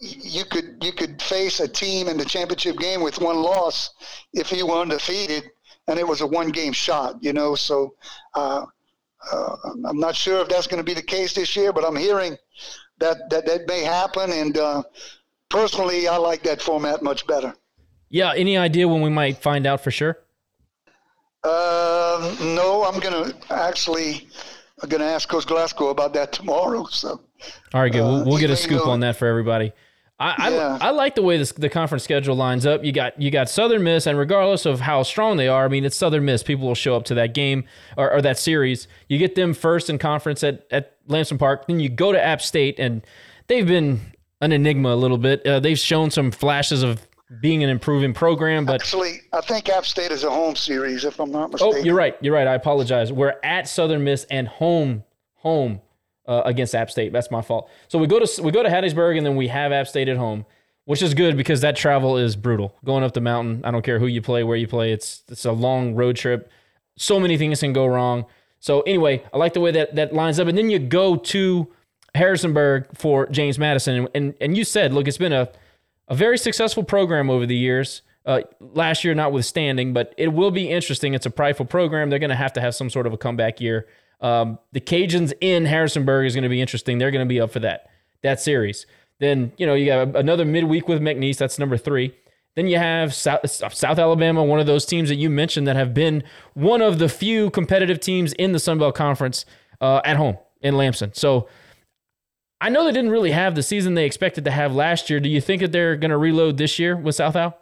you 0.00 0.44
could 0.44 0.82
you 0.82 0.92
could 0.92 1.22
face 1.22 1.60
a 1.60 1.68
team 1.68 2.08
in 2.08 2.16
the 2.16 2.24
championship 2.24 2.76
game 2.78 3.02
with 3.02 3.20
one 3.20 3.36
loss 3.36 3.94
if 4.32 4.50
you 4.50 4.66
were 4.66 4.80
undefeated, 4.80 5.44
and 5.86 5.98
it 5.98 6.06
was 6.06 6.20
a 6.20 6.26
one 6.26 6.48
game 6.48 6.72
shot, 6.72 7.22
you 7.22 7.32
know. 7.32 7.54
So 7.54 7.94
uh, 8.34 8.66
uh, 9.30 9.56
I'm 9.86 10.00
not 10.00 10.16
sure 10.16 10.40
if 10.42 10.48
that's 10.48 10.66
going 10.66 10.78
to 10.78 10.84
be 10.84 10.94
the 10.94 11.02
case 11.02 11.34
this 11.34 11.54
year, 11.54 11.72
but 11.72 11.84
I'm 11.84 11.96
hearing 11.96 12.36
that 12.98 13.30
that 13.30 13.46
that 13.46 13.68
may 13.68 13.82
happen, 13.82 14.32
and 14.32 14.58
uh, 14.58 14.82
personally, 15.48 16.08
I 16.08 16.16
like 16.16 16.42
that 16.42 16.60
format 16.60 17.02
much 17.02 17.26
better. 17.26 17.54
Yeah. 18.08 18.32
Any 18.34 18.58
idea 18.58 18.86
when 18.88 19.00
we 19.00 19.10
might 19.10 19.38
find 19.38 19.66
out 19.66 19.82
for 19.82 19.90
sure? 19.90 20.18
Uh, 21.44 22.36
no, 22.40 22.84
I'm 22.84 23.00
gonna 23.00 23.32
actually. 23.50 24.28
I'm 24.82 24.88
gonna 24.88 25.04
ask 25.04 25.28
Coach 25.28 25.46
Glasgow 25.46 25.88
about 25.88 26.12
that 26.14 26.32
tomorrow. 26.32 26.86
So. 26.86 27.20
All 27.74 27.80
right, 27.80 27.92
good. 27.92 28.02
We'll, 28.02 28.24
we'll 28.24 28.38
get 28.38 28.50
a 28.50 28.56
scoop 28.56 28.86
on 28.86 29.00
that 29.00 29.16
for 29.16 29.26
everybody. 29.26 29.72
I, 30.22 30.50
yeah. 30.50 30.78
I, 30.80 30.88
I, 30.88 30.90
like 30.90 31.16
the 31.16 31.22
way 31.22 31.36
this, 31.36 31.50
the 31.50 31.68
conference 31.68 32.04
schedule 32.04 32.36
lines 32.36 32.64
up. 32.64 32.84
You 32.84 32.92
got 32.92 33.20
you 33.20 33.32
got 33.32 33.48
Southern 33.48 33.82
Miss, 33.82 34.06
and 34.06 34.16
regardless 34.16 34.66
of 34.66 34.80
how 34.80 35.02
strong 35.02 35.36
they 35.36 35.48
are, 35.48 35.64
I 35.64 35.68
mean, 35.68 35.84
it's 35.84 35.96
Southern 35.96 36.24
Miss. 36.24 36.44
People 36.44 36.68
will 36.68 36.76
show 36.76 36.94
up 36.94 37.04
to 37.06 37.14
that 37.14 37.34
game 37.34 37.64
or, 37.96 38.12
or 38.12 38.22
that 38.22 38.38
series. 38.38 38.86
You 39.08 39.18
get 39.18 39.34
them 39.34 39.52
first 39.52 39.90
in 39.90 39.98
conference 39.98 40.44
at 40.44 40.64
at 40.70 40.96
Lamson 41.08 41.38
Park. 41.38 41.66
Then 41.66 41.80
you 41.80 41.88
go 41.88 42.12
to 42.12 42.22
App 42.22 42.40
State, 42.40 42.78
and 42.78 43.04
they've 43.48 43.66
been 43.66 44.00
an 44.40 44.52
enigma 44.52 44.90
a 44.90 44.96
little 44.96 45.18
bit. 45.18 45.44
Uh, 45.44 45.58
they've 45.58 45.78
shown 45.78 46.12
some 46.12 46.30
flashes 46.30 46.84
of 46.84 47.06
being 47.40 47.62
an 47.64 47.70
improving 47.70 48.12
program. 48.12 48.64
But 48.64 48.82
actually, 48.82 49.22
I 49.32 49.40
think 49.40 49.68
App 49.68 49.86
State 49.86 50.10
is 50.10 50.24
a 50.24 50.30
home 50.30 50.56
series, 50.56 51.04
if 51.04 51.20
I'm 51.20 51.30
not 51.30 51.44
oh, 51.44 51.48
mistaken. 51.48 51.78
Oh, 51.78 51.84
you're 51.84 51.94
right. 51.94 52.16
You're 52.20 52.34
right. 52.34 52.46
I 52.46 52.54
apologize. 52.54 53.12
We're 53.12 53.36
at 53.42 53.68
Southern 53.68 54.04
Miss 54.04 54.24
and 54.30 54.48
home 54.48 55.04
home 55.36 55.80
uh, 56.26 56.42
against 56.44 56.74
App 56.74 56.90
State. 56.90 57.12
That's 57.12 57.30
my 57.30 57.42
fault. 57.42 57.70
So 57.88 57.98
we 57.98 58.06
go 58.06 58.18
to 58.18 58.42
we 58.42 58.52
go 58.52 58.62
to 58.62 58.68
Hattiesburg 58.68 59.16
and 59.16 59.26
then 59.26 59.36
we 59.36 59.48
have 59.48 59.72
App 59.72 59.88
State 59.88 60.08
at 60.08 60.16
home, 60.16 60.46
which 60.84 61.02
is 61.02 61.14
good 61.14 61.36
because 61.36 61.60
that 61.62 61.76
travel 61.76 62.16
is 62.16 62.36
brutal. 62.36 62.74
Going 62.84 63.04
up 63.04 63.12
the 63.14 63.20
mountain, 63.20 63.62
I 63.64 63.70
don't 63.70 63.82
care 63.82 63.98
who 63.98 64.06
you 64.06 64.22
play, 64.22 64.44
where 64.44 64.56
you 64.56 64.68
play. 64.68 64.92
It's 64.92 65.22
it's 65.28 65.44
a 65.44 65.52
long 65.52 65.94
road 65.94 66.16
trip. 66.16 66.50
So 66.96 67.18
many 67.18 67.38
things 67.38 67.60
can 67.60 67.72
go 67.72 67.86
wrong. 67.86 68.26
So 68.60 68.82
anyway, 68.82 69.24
I 69.32 69.38
like 69.38 69.54
the 69.54 69.60
way 69.60 69.72
that 69.72 69.94
that 69.96 70.14
lines 70.14 70.38
up. 70.38 70.48
And 70.48 70.56
then 70.56 70.70
you 70.70 70.78
go 70.78 71.16
to 71.16 71.72
Harrisonburg 72.14 72.86
for 72.94 73.26
James 73.26 73.58
Madison, 73.58 73.96
and 73.96 74.08
and, 74.14 74.34
and 74.40 74.56
you 74.56 74.64
said, 74.64 74.92
look, 74.92 75.08
it's 75.08 75.18
been 75.18 75.32
a 75.32 75.50
a 76.12 76.14
very 76.14 76.36
successful 76.36 76.84
program 76.84 77.30
over 77.30 77.46
the 77.46 77.56
years. 77.56 78.02
Uh, 78.26 78.42
last 78.60 79.02
year, 79.02 79.14
notwithstanding, 79.14 79.94
but 79.94 80.14
it 80.18 80.28
will 80.28 80.50
be 80.50 80.68
interesting. 80.68 81.14
It's 81.14 81.24
a 81.24 81.30
prideful 81.30 81.64
program. 81.64 82.10
They're 82.10 82.18
going 82.18 82.30
to 82.30 82.36
have 82.36 82.52
to 82.52 82.60
have 82.60 82.74
some 82.74 82.90
sort 82.90 83.06
of 83.06 83.14
a 83.14 83.16
comeback 83.16 83.62
year. 83.62 83.88
Um, 84.20 84.58
the 84.72 84.80
Cajuns 84.80 85.32
in 85.40 85.64
Harrisonburg 85.64 86.26
is 86.26 86.34
going 86.34 86.44
to 86.44 86.50
be 86.50 86.60
interesting. 86.60 86.98
They're 86.98 87.10
going 87.10 87.26
to 87.26 87.28
be 87.28 87.40
up 87.40 87.50
for 87.50 87.60
that 87.60 87.90
that 88.22 88.40
series. 88.40 88.86
Then 89.20 89.52
you 89.56 89.66
know 89.66 89.74
you 89.74 89.86
got 89.86 90.14
another 90.14 90.44
midweek 90.44 90.86
with 90.86 91.00
McNeese. 91.00 91.38
That's 91.38 91.58
number 91.58 91.78
three. 91.78 92.14
Then 92.56 92.66
you 92.68 92.76
have 92.76 93.14
South, 93.14 93.50
South 93.50 93.98
Alabama, 93.98 94.44
one 94.44 94.60
of 94.60 94.66
those 94.66 94.84
teams 94.84 95.08
that 95.08 95.16
you 95.16 95.30
mentioned 95.30 95.66
that 95.66 95.76
have 95.76 95.94
been 95.94 96.22
one 96.52 96.82
of 96.82 96.98
the 96.98 97.08
few 97.08 97.48
competitive 97.50 97.98
teams 97.98 98.34
in 98.34 98.52
the 98.52 98.58
Sun 98.58 98.78
Belt 98.78 98.94
Conference 98.94 99.46
uh, 99.80 100.02
at 100.04 100.18
home 100.18 100.36
in 100.60 100.76
Lamson. 100.76 101.14
So 101.14 101.48
I 102.62 102.68
know 102.68 102.84
they 102.84 102.92
didn't 102.92 103.10
really 103.10 103.32
have 103.32 103.56
the 103.56 103.62
season 103.62 103.94
they 103.94 104.06
expected 104.06 104.44
to 104.44 104.52
have 104.52 104.72
last 104.72 105.10
year. 105.10 105.18
Do 105.18 105.28
you 105.28 105.40
think 105.40 105.62
that 105.62 105.72
they're 105.72 105.96
going 105.96 106.12
to 106.12 106.16
reload 106.16 106.58
this 106.58 106.78
year 106.78 106.96
with 106.96 107.16
South 107.16 107.34
Al? 107.34 107.58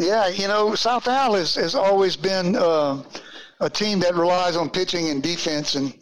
Yeah, 0.00 0.26
you 0.26 0.48
know, 0.48 0.74
South 0.74 1.06
Al 1.06 1.34
has, 1.34 1.54
has 1.54 1.76
always 1.76 2.16
been 2.16 2.56
uh, 2.56 3.04
a 3.60 3.70
team 3.70 4.00
that 4.00 4.16
relies 4.16 4.56
on 4.56 4.68
pitching 4.68 5.10
and 5.10 5.22
defense, 5.22 5.76
and 5.76 5.94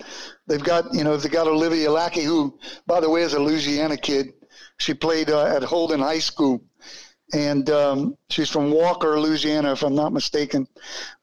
they've 0.46 0.64
got, 0.64 0.94
you 0.94 1.04
know, 1.04 1.18
they 1.18 1.28
got 1.28 1.46
Olivia 1.46 1.92
Lackey, 1.92 2.22
who, 2.24 2.58
by 2.86 2.98
the 2.98 3.10
way, 3.10 3.20
is 3.20 3.34
a 3.34 3.38
Louisiana 3.38 3.98
kid. 3.98 4.32
She 4.78 4.94
played 4.94 5.28
uh, 5.28 5.54
at 5.54 5.62
Holden 5.62 6.00
High 6.00 6.18
School, 6.18 6.64
and 7.34 7.68
um, 7.68 8.16
she's 8.30 8.48
from 8.48 8.70
Walker, 8.70 9.20
Louisiana, 9.20 9.72
if 9.72 9.82
I'm 9.82 9.94
not 9.94 10.14
mistaken. 10.14 10.66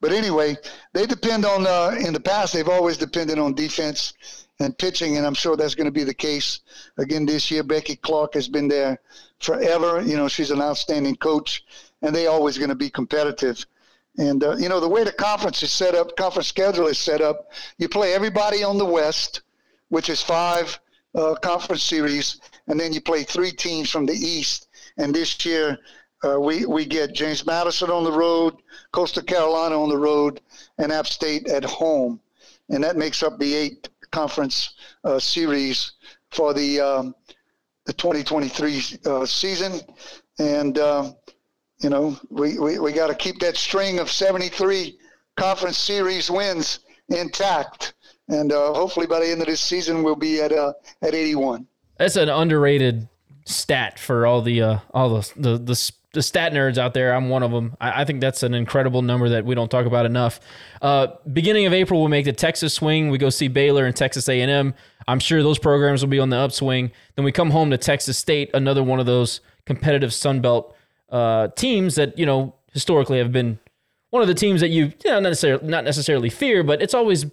But 0.01 0.11
anyway, 0.11 0.55
they 0.93 1.07
depend 1.07 1.45
on. 1.45 1.65
Uh, 1.65 1.95
in 1.99 2.13
the 2.13 2.19
past, 2.19 2.53
they've 2.53 2.69
always 2.69 2.97
depended 2.97 3.39
on 3.39 3.55
defense 3.55 4.13
and 4.59 4.77
pitching, 4.77 5.17
and 5.17 5.25
I'm 5.25 5.33
sure 5.33 5.55
that's 5.55 5.75
going 5.75 5.85
to 5.85 5.91
be 5.91 6.03
the 6.03 6.13
case 6.13 6.59
again 6.97 7.25
this 7.25 7.49
year. 7.49 7.63
Becky 7.63 7.95
Clark 7.95 8.33
has 8.33 8.47
been 8.47 8.67
there 8.67 8.99
forever. 9.39 10.01
You 10.01 10.17
know, 10.17 10.27
she's 10.27 10.51
an 10.51 10.61
outstanding 10.61 11.15
coach, 11.15 11.63
and 12.01 12.13
they 12.13 12.27
always 12.27 12.57
going 12.57 12.69
to 12.69 12.75
be 12.75 12.89
competitive. 12.89 13.65
And 14.17 14.43
uh, 14.43 14.57
you 14.57 14.67
know, 14.67 14.79
the 14.79 14.89
way 14.89 15.03
the 15.03 15.13
conference 15.13 15.63
is 15.63 15.71
set 15.71 15.95
up, 15.95 16.15
conference 16.17 16.47
schedule 16.47 16.87
is 16.87 16.99
set 16.99 17.21
up, 17.21 17.51
you 17.77 17.87
play 17.87 18.13
everybody 18.13 18.63
on 18.63 18.77
the 18.77 18.85
West, 18.85 19.41
which 19.89 20.09
is 20.09 20.21
five 20.21 20.77
uh, 21.15 21.35
conference 21.35 21.83
series, 21.83 22.41
and 22.67 22.79
then 22.79 22.91
you 22.91 23.01
play 23.01 23.23
three 23.23 23.51
teams 23.51 23.89
from 23.89 24.05
the 24.05 24.13
East. 24.13 24.67
And 24.97 25.15
this 25.15 25.45
year, 25.45 25.77
uh, 26.25 26.39
we 26.39 26.65
we 26.65 26.85
get 26.85 27.13
James 27.13 27.45
Madison 27.45 27.89
on 27.89 28.03
the 28.03 28.11
road, 28.11 28.57
Coastal 28.91 29.23
Carolina 29.23 29.81
on 29.81 29.87
the 29.87 29.97
road, 29.97 30.41
and 30.77 30.91
App 30.91 31.07
State 31.07 31.47
at 31.47 31.63
home, 31.63 32.19
and 32.69 32.83
that 32.83 32.97
makes 32.97 33.23
up 33.23 33.39
the 33.39 33.55
eight 33.55 33.87
conference 34.11 34.75
uh, 35.03 35.19
series 35.19 35.93
for 36.31 36.53
the 36.53 36.79
um, 36.79 37.15
the 37.85 37.93
2023 37.93 38.83
uh, 39.05 39.25
season, 39.25 39.79
and 40.37 40.77
uh, 40.77 41.11
you 41.81 41.89
know 41.89 42.17
we 42.29 42.59
we, 42.59 42.79
we 42.79 42.91
got 42.91 43.07
to 43.07 43.15
keep 43.15 43.39
that 43.39 43.57
string 43.57 43.99
of 43.99 44.09
73 44.09 44.97
conference 45.37 45.77
series 45.77 46.29
wins 46.29 46.79
intact, 47.09 47.93
and 48.27 48.51
uh, 48.51 48.73
hopefully 48.73 49.07
by 49.07 49.19
the 49.19 49.29
end 49.29 49.41
of 49.41 49.47
this 49.47 49.61
season 49.61 50.03
we'll 50.03 50.15
be 50.15 50.41
at 50.41 50.51
uh, 50.51 50.73
at 51.01 51.13
81. 51.13 51.67
That's 51.97 52.15
an 52.15 52.29
underrated 52.29 53.07
stat 53.45 53.99
for 53.99 54.25
all 54.25 54.41
the 54.41 54.61
uh, 54.61 54.79
all 54.93 55.09
the 55.09 55.33
the, 55.35 55.57
the 55.57 55.91
the 56.13 56.23
stat 56.23 56.53
nerds 56.53 56.77
out 56.77 56.93
there, 56.93 57.13
I'm 57.13 57.29
one 57.29 57.43
of 57.43 57.51
them. 57.51 57.75
I, 57.79 58.01
I, 58.01 58.05
think 58.05 58.19
that's 58.19 58.41
an 58.41 58.55
incredible 58.55 59.03
number 59.03 59.29
that 59.29 59.45
we 59.45 59.53
don't 59.53 59.69
talk 59.69 59.85
about 59.85 60.07
enough. 60.07 60.39
Uh, 60.81 61.07
beginning 61.31 61.67
of 61.67 61.73
April, 61.73 61.99
we'll 61.99 62.09
make 62.09 62.25
the 62.25 62.33
Texas 62.33 62.73
swing. 62.73 63.09
We 63.09 63.19
go 63.19 63.29
see 63.29 63.47
Baylor 63.47 63.85
and 63.85 63.95
Texas 63.95 64.27
A&M. 64.27 64.73
I'm 65.07 65.19
sure 65.19 65.43
those 65.43 65.59
programs 65.59 66.01
will 66.01 66.09
be 66.09 66.19
on 66.19 66.29
the 66.29 66.37
upswing. 66.37 66.91
Then 67.15 67.25
we 67.25 67.31
come 67.31 67.51
home 67.51 67.69
to 67.69 67.77
Texas 67.77 68.17
State, 68.17 68.49
another 68.53 68.83
one 68.83 68.99
of 68.99 69.05
those 69.05 69.41
competitive 69.65 70.13
Sun 70.13 70.41
Belt 70.41 70.75
uh, 71.09 71.49
teams 71.49 71.95
that 71.95 72.17
you 72.17 72.25
know 72.25 72.55
historically 72.73 73.17
have 73.19 73.31
been 73.31 73.59
one 74.09 74.21
of 74.21 74.27
the 74.27 74.33
teams 74.33 74.61
that 74.61 74.69
you, 74.69 74.85
you 75.03 75.11
know, 75.11 75.19
necessarily 75.19 75.67
not 75.67 75.83
necessarily 75.83 76.29
fear, 76.29 76.63
but 76.63 76.81
it's 76.81 76.93
always 76.93 77.25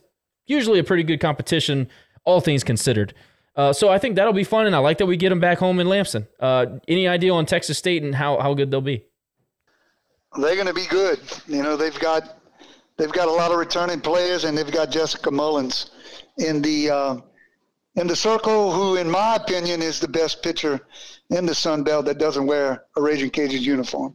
usually 0.47 0.78
a 0.78 0.85
pretty 0.85 1.03
good 1.03 1.20
competition, 1.20 1.89
all 2.24 2.40
things 2.40 2.62
considered. 2.62 3.15
Uh, 3.57 3.73
so 3.73 3.89
I 3.89 3.99
think 3.99 4.16
that'll 4.16 4.35
be 4.35 4.45
fun, 4.45 4.66
and 4.66 4.77
I 4.77 4.78
like 4.78 4.99
that 4.99 5.07
we 5.07 5.16
get 5.16 5.31
them 5.31 5.41
back 5.41 5.59
home 5.59 5.81
in 5.81 5.89
Lamson. 5.89 6.27
Uh, 6.39 6.66
any 6.87 7.09
idea 7.09 7.33
on 7.33 7.47
Texas 7.47 7.78
State 7.78 8.03
and 8.03 8.15
how, 8.15 8.39
how 8.39 8.53
good 8.53 8.70
they'll 8.70 8.83
be? 8.83 9.05
They're 10.39 10.55
going 10.55 10.66
to 10.66 10.74
be 10.74 10.87
good. 10.87 11.19
You 11.47 11.62
know, 11.62 11.77
they've 11.77 11.99
got 11.99 12.39
they've 12.99 13.12
got 13.12 13.28
a 13.28 13.33
lot 13.33 13.53
of 13.53 13.59
returning 13.59 14.01
players, 14.01 14.45
and 14.45 14.57
they've 14.57 14.70
got 14.70 14.91
Jessica 14.91 15.31
Mullins 15.31 15.91
in 16.37 16.61
the 16.61 16.91
uh, 16.91 17.16
in 17.95 18.07
the 18.07 18.16
circle, 18.16 18.73
who, 18.73 18.97
in 18.97 19.11
my 19.11 19.37
opinion, 19.37 19.81
is 19.81 19.99
the 19.99 20.09
best 20.09 20.43
pitcher 20.43 20.87
in 21.31 21.47
the 21.47 21.55
Sun 21.55 21.85
Belt 21.85 22.05
that 22.05 22.19
doesn't 22.19 22.47
wear 22.47 22.85
a 22.97 23.03
Raging 23.03 23.31
Cajuns 23.31 23.61
uniform. 23.61 24.15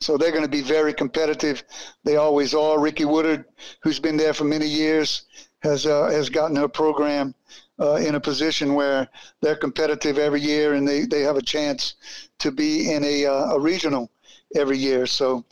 So 0.00 0.16
they're 0.16 0.32
going 0.32 0.44
to 0.44 0.48
be 0.48 0.62
very 0.62 0.92
competitive. 0.92 1.62
They 2.04 2.16
always 2.16 2.54
are. 2.54 2.78
Ricci 2.78 3.04
Woodard, 3.04 3.44
who's 3.82 3.98
been 3.98 4.16
there 4.16 4.34
for 4.34 4.44
many 4.44 4.66
years, 4.66 5.24
has 5.60 5.86
uh, 5.86 6.08
has 6.10 6.28
gotten 6.28 6.56
her 6.56 6.68
program 6.68 7.34
uh, 7.80 7.94
in 7.94 8.14
a 8.14 8.20
position 8.20 8.74
where 8.74 9.08
they're 9.40 9.56
competitive 9.56 10.18
every 10.18 10.40
year 10.40 10.74
and 10.74 10.86
they, 10.86 11.06
they 11.06 11.22
have 11.22 11.36
a 11.36 11.42
chance 11.42 11.94
to 12.38 12.50
be 12.50 12.92
in 12.92 13.02
a, 13.04 13.26
uh, 13.26 13.54
a 13.54 13.60
regional 13.60 14.10
every 14.54 14.76
year. 14.76 15.06
So 15.06 15.44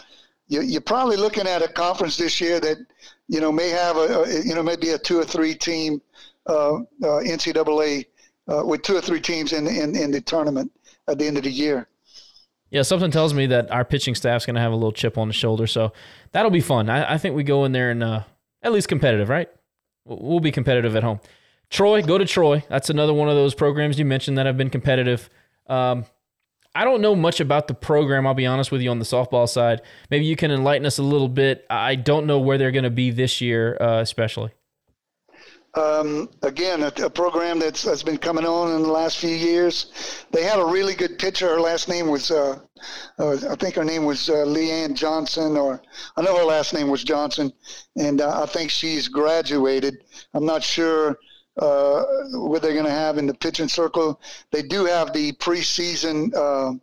you, 0.48 0.60
you're 0.62 0.80
probably 0.80 1.16
looking 1.16 1.46
at 1.46 1.62
a 1.62 1.68
conference 1.68 2.16
this 2.16 2.40
year 2.40 2.60
that 2.60 2.78
you 3.28 3.40
know 3.40 3.52
may 3.52 3.68
have 3.68 3.96
a, 3.96 4.22
a 4.22 4.42
you 4.42 4.54
know 4.54 4.62
maybe 4.62 4.90
a 4.90 4.98
two 4.98 5.18
or 5.18 5.24
three 5.24 5.54
team 5.54 6.00
uh, 6.46 6.76
uh, 6.76 6.80
NCAA 7.02 8.06
uh, 8.48 8.64
with 8.64 8.82
two 8.82 8.96
or 8.96 9.00
three 9.00 9.20
teams 9.20 9.52
in, 9.52 9.66
in 9.66 9.96
in 9.96 10.10
the 10.10 10.20
tournament 10.20 10.70
at 11.06 11.18
the 11.18 11.26
end 11.26 11.36
of 11.36 11.44
the 11.44 11.50
year. 11.50 11.88
Yeah, 12.70 12.82
something 12.82 13.10
tells 13.10 13.32
me 13.32 13.46
that 13.46 13.70
our 13.70 13.84
pitching 13.84 14.14
staff's 14.14 14.44
going 14.44 14.56
to 14.56 14.60
have 14.60 14.72
a 14.72 14.76
little 14.76 14.92
chip 14.92 15.16
on 15.16 15.28
the 15.28 15.32
shoulder, 15.32 15.66
so 15.66 15.94
that'll 16.32 16.50
be 16.50 16.60
fun. 16.60 16.90
I, 16.90 17.14
I 17.14 17.18
think 17.18 17.34
we 17.34 17.42
go 17.42 17.64
in 17.64 17.72
there 17.72 17.90
and 17.90 18.02
at 18.02 18.72
least 18.72 18.88
competitive, 18.88 19.30
right? 19.30 19.48
We'll 20.08 20.40
be 20.40 20.50
competitive 20.50 20.96
at 20.96 21.02
home. 21.02 21.20
Troy, 21.70 22.02
go 22.02 22.16
to 22.16 22.24
Troy. 22.24 22.64
That's 22.68 22.88
another 22.88 23.12
one 23.12 23.28
of 23.28 23.34
those 23.34 23.54
programs 23.54 23.98
you 23.98 24.04
mentioned 24.04 24.38
that 24.38 24.46
have 24.46 24.56
been 24.56 24.70
competitive. 24.70 25.28
Um, 25.66 26.06
I 26.74 26.84
don't 26.84 27.00
know 27.00 27.14
much 27.14 27.40
about 27.40 27.68
the 27.68 27.74
program. 27.74 28.26
I'll 28.26 28.34
be 28.34 28.46
honest 28.46 28.72
with 28.72 28.80
you 28.80 28.90
on 28.90 28.98
the 28.98 29.04
softball 29.04 29.48
side. 29.48 29.82
Maybe 30.10 30.24
you 30.24 30.36
can 30.36 30.50
enlighten 30.50 30.86
us 30.86 30.98
a 30.98 31.02
little 31.02 31.28
bit. 31.28 31.66
I 31.68 31.94
don't 31.94 32.26
know 32.26 32.38
where 32.38 32.56
they're 32.56 32.70
going 32.70 32.84
to 32.84 32.90
be 32.90 33.10
this 33.10 33.40
year, 33.40 33.76
uh, 33.80 34.00
especially. 34.00 34.52
Um, 35.74 36.30
again, 36.42 36.82
a, 36.82 36.92
a, 37.04 37.10
program 37.10 37.58
that's, 37.58 37.82
that's 37.82 38.02
been 38.02 38.16
coming 38.16 38.46
on 38.46 38.74
in 38.74 38.82
the 38.82 38.90
last 38.90 39.18
few 39.18 39.34
years. 39.34 40.24
They 40.32 40.42
had 40.42 40.58
a 40.58 40.64
really 40.64 40.94
good 40.94 41.18
pitcher. 41.18 41.48
Her 41.48 41.60
last 41.60 41.88
name 41.88 42.08
was, 42.08 42.30
uh, 42.30 42.58
uh, 43.18 43.36
I 43.50 43.54
think 43.54 43.74
her 43.74 43.84
name 43.84 44.04
was 44.04 44.30
uh, 44.30 44.44
Leanne 44.46 44.94
Johnson, 44.94 45.56
or 45.56 45.82
I 46.16 46.22
know 46.22 46.36
her 46.36 46.44
last 46.44 46.72
name 46.72 46.88
was 46.88 47.04
Johnson, 47.04 47.52
and 47.96 48.20
uh, 48.20 48.42
I 48.42 48.46
think 48.46 48.70
she's 48.70 49.08
graduated. 49.08 50.04
I'm 50.32 50.46
not 50.46 50.62
sure 50.62 51.18
uh, 51.58 52.02
what 52.32 52.62
they're 52.62 52.72
going 52.72 52.84
to 52.84 52.90
have 52.90 53.18
in 53.18 53.26
the 53.26 53.34
pitching 53.34 53.68
circle. 53.68 54.20
They 54.50 54.62
do 54.62 54.86
have 54.86 55.12
the 55.12 55.32
preseason, 55.32 56.34
uh, 56.34 56.78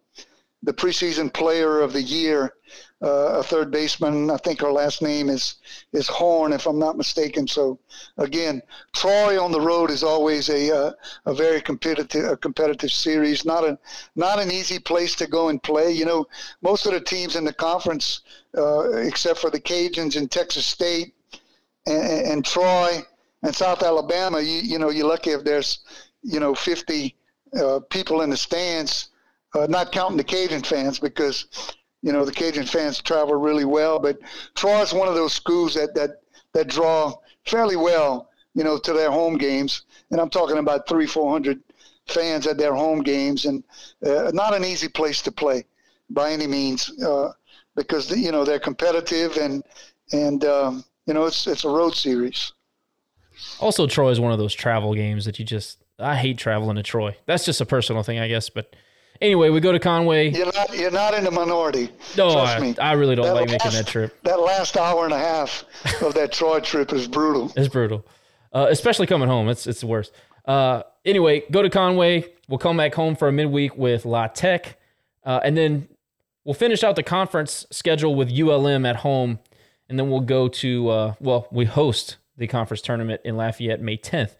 the 0.63 0.73
preseason 0.73 1.33
player 1.33 1.79
of 1.79 1.91
the 1.91 2.01
year 2.01 2.53
uh, 3.01 3.39
a 3.39 3.43
third 3.43 3.71
baseman. 3.71 4.29
I 4.29 4.37
think 4.37 4.61
her 4.61 4.71
last 4.71 5.01
name 5.01 5.29
is 5.29 5.55
is 5.91 6.07
Horn, 6.07 6.53
if 6.53 6.65
I'm 6.65 6.79
not 6.79 6.97
mistaken. 6.97 7.47
So 7.47 7.79
again, 8.17 8.61
Troy 8.95 9.41
on 9.41 9.51
the 9.51 9.59
road 9.61 9.91
is 9.91 10.03
always 10.03 10.49
a 10.49 10.75
uh, 10.75 10.91
a 11.25 11.33
very 11.33 11.61
competitive 11.61 12.25
a 12.25 12.37
competitive 12.37 12.91
series. 12.91 13.45
Not 13.45 13.63
a 13.63 13.77
not 14.15 14.39
an 14.39 14.51
easy 14.51 14.79
place 14.79 15.15
to 15.15 15.27
go 15.27 15.49
and 15.49 15.61
play. 15.61 15.91
You 15.91 16.05
know, 16.05 16.25
most 16.61 16.85
of 16.85 16.93
the 16.93 17.01
teams 17.01 17.35
in 17.35 17.43
the 17.43 17.53
conference, 17.53 18.21
uh, 18.57 18.91
except 18.97 19.39
for 19.39 19.49
the 19.49 19.59
Cajuns 19.59 20.15
and 20.15 20.31
Texas 20.31 20.65
State 20.65 21.13
and, 21.85 22.27
and 22.27 22.45
Troy 22.45 23.03
and 23.43 23.53
South 23.53 23.83
Alabama, 23.83 24.39
you 24.39 24.61
you 24.61 24.79
know 24.79 24.89
you're 24.89 25.07
lucky 25.07 25.31
if 25.31 25.43
there's 25.43 25.79
you 26.23 26.39
know 26.39 26.55
50 26.55 27.15
uh, 27.59 27.79
people 27.89 28.21
in 28.21 28.29
the 28.29 28.37
stands. 28.37 29.09
Uh, 29.53 29.67
not 29.67 29.93
counting 29.93 30.17
the 30.17 30.23
Cajun 30.23 30.63
fans, 30.63 30.99
because 30.99 31.45
you 32.05 32.13
know 32.13 32.23
the 32.23 32.31
Cajun 32.31 32.67
fans 32.67 33.01
travel 33.01 33.33
really 33.35 33.65
well. 33.65 33.97
But 33.97 34.19
Troy 34.53 34.79
is 34.81 34.93
one 34.93 35.07
of 35.07 35.15
those 35.15 35.33
schools 35.33 35.73
that 35.73 35.95
that 35.95 36.21
that 36.53 36.67
draw 36.67 37.15
fairly 37.45 37.75
well, 37.75 38.29
you 38.53 38.63
know, 38.63 38.77
to 38.77 38.93
their 38.93 39.09
home 39.09 39.37
games, 39.37 39.81
and 40.11 40.21
I'm 40.21 40.29
talking 40.29 40.59
about 40.59 40.87
three, 40.87 41.07
four 41.07 41.31
hundred 41.31 41.61
fans 42.07 42.45
at 42.45 42.59
their 42.59 42.75
home 42.75 43.01
games, 43.01 43.45
and 43.45 43.63
uh, 44.05 44.29
not 44.35 44.53
an 44.53 44.63
easy 44.63 44.87
place 44.87 45.23
to 45.23 45.31
play 45.31 45.65
by 46.11 46.31
any 46.31 46.45
means, 46.45 46.91
uh, 47.01 47.31
because 47.75 48.15
you 48.15 48.31
know 48.31 48.45
they're 48.45 48.59
competitive 48.59 49.37
and 49.37 49.63
and 50.11 50.45
um, 50.45 50.85
you 51.07 51.13
know 51.15 51.25
it's 51.25 51.47
it's 51.47 51.65
a 51.65 51.69
road 51.69 51.95
series. 51.95 52.53
Also, 53.59 53.87
Troy 53.87 54.11
is 54.11 54.19
one 54.19 54.31
of 54.31 54.37
those 54.37 54.53
travel 54.53 54.93
games 54.93 55.25
that 55.25 55.39
you 55.39 55.45
just 55.45 55.79
I 55.97 56.17
hate 56.17 56.37
traveling 56.37 56.75
to 56.75 56.83
Troy. 56.83 57.17
That's 57.25 57.45
just 57.45 57.61
a 57.61 57.65
personal 57.65 58.03
thing, 58.03 58.19
I 58.19 58.27
guess, 58.27 58.47
but 58.49 58.75
Anyway, 59.21 59.49
we 59.49 59.59
go 59.59 59.71
to 59.71 59.79
Conway. 59.79 60.29
You're 60.29 60.45
not 60.47 60.77
you're 60.77 60.91
not 60.91 61.13
in 61.13 61.23
the 61.23 61.31
minority. 61.31 61.89
No, 62.17 62.33
Trust 62.33 62.57
I, 62.57 62.59
me. 62.59 62.77
I 62.77 62.93
really 62.93 63.15
don't 63.15 63.25
that 63.25 63.33
like 63.33 63.49
last, 63.49 63.65
making 63.65 63.77
that 63.79 63.87
trip. 63.87 64.21
That 64.23 64.41
last 64.41 64.77
hour 64.77 65.05
and 65.05 65.13
a 65.13 65.19
half 65.19 65.63
of 66.01 66.13
that 66.15 66.31
Troy 66.33 66.59
trip 66.59 66.91
is 66.91 67.07
brutal. 67.07 67.51
It's 67.55 67.69
brutal, 67.69 68.05
uh, 68.53 68.67
especially 68.69 69.07
coming 69.07 69.27
home. 69.27 69.47
It's 69.49 69.67
it's 69.67 69.81
the 69.81 69.87
worst. 69.87 70.11
Uh, 70.45 70.83
anyway, 71.05 71.43
go 71.51 71.61
to 71.61 71.69
Conway. 71.69 72.25
We'll 72.47 72.59
come 72.59 72.77
back 72.77 72.93
home 72.93 73.15
for 73.15 73.27
a 73.27 73.31
midweek 73.31 73.77
with 73.77 74.05
La 74.05 74.27
Tech, 74.27 74.77
uh, 75.23 75.39
and 75.43 75.57
then 75.57 75.87
we'll 76.43 76.53
finish 76.53 76.83
out 76.83 76.95
the 76.95 77.03
conference 77.03 77.65
schedule 77.71 78.15
with 78.15 78.29
ULM 78.29 78.85
at 78.85 78.97
home, 78.97 79.39
and 79.89 79.97
then 79.97 80.09
we'll 80.09 80.19
go 80.19 80.47
to 80.47 80.89
uh, 80.89 81.13
well, 81.19 81.47
we 81.51 81.65
host 81.65 82.17
the 82.37 82.47
conference 82.47 82.81
tournament 82.81 83.21
in 83.23 83.37
Lafayette 83.37 83.81
May 83.81 83.97
10th. 83.97 84.35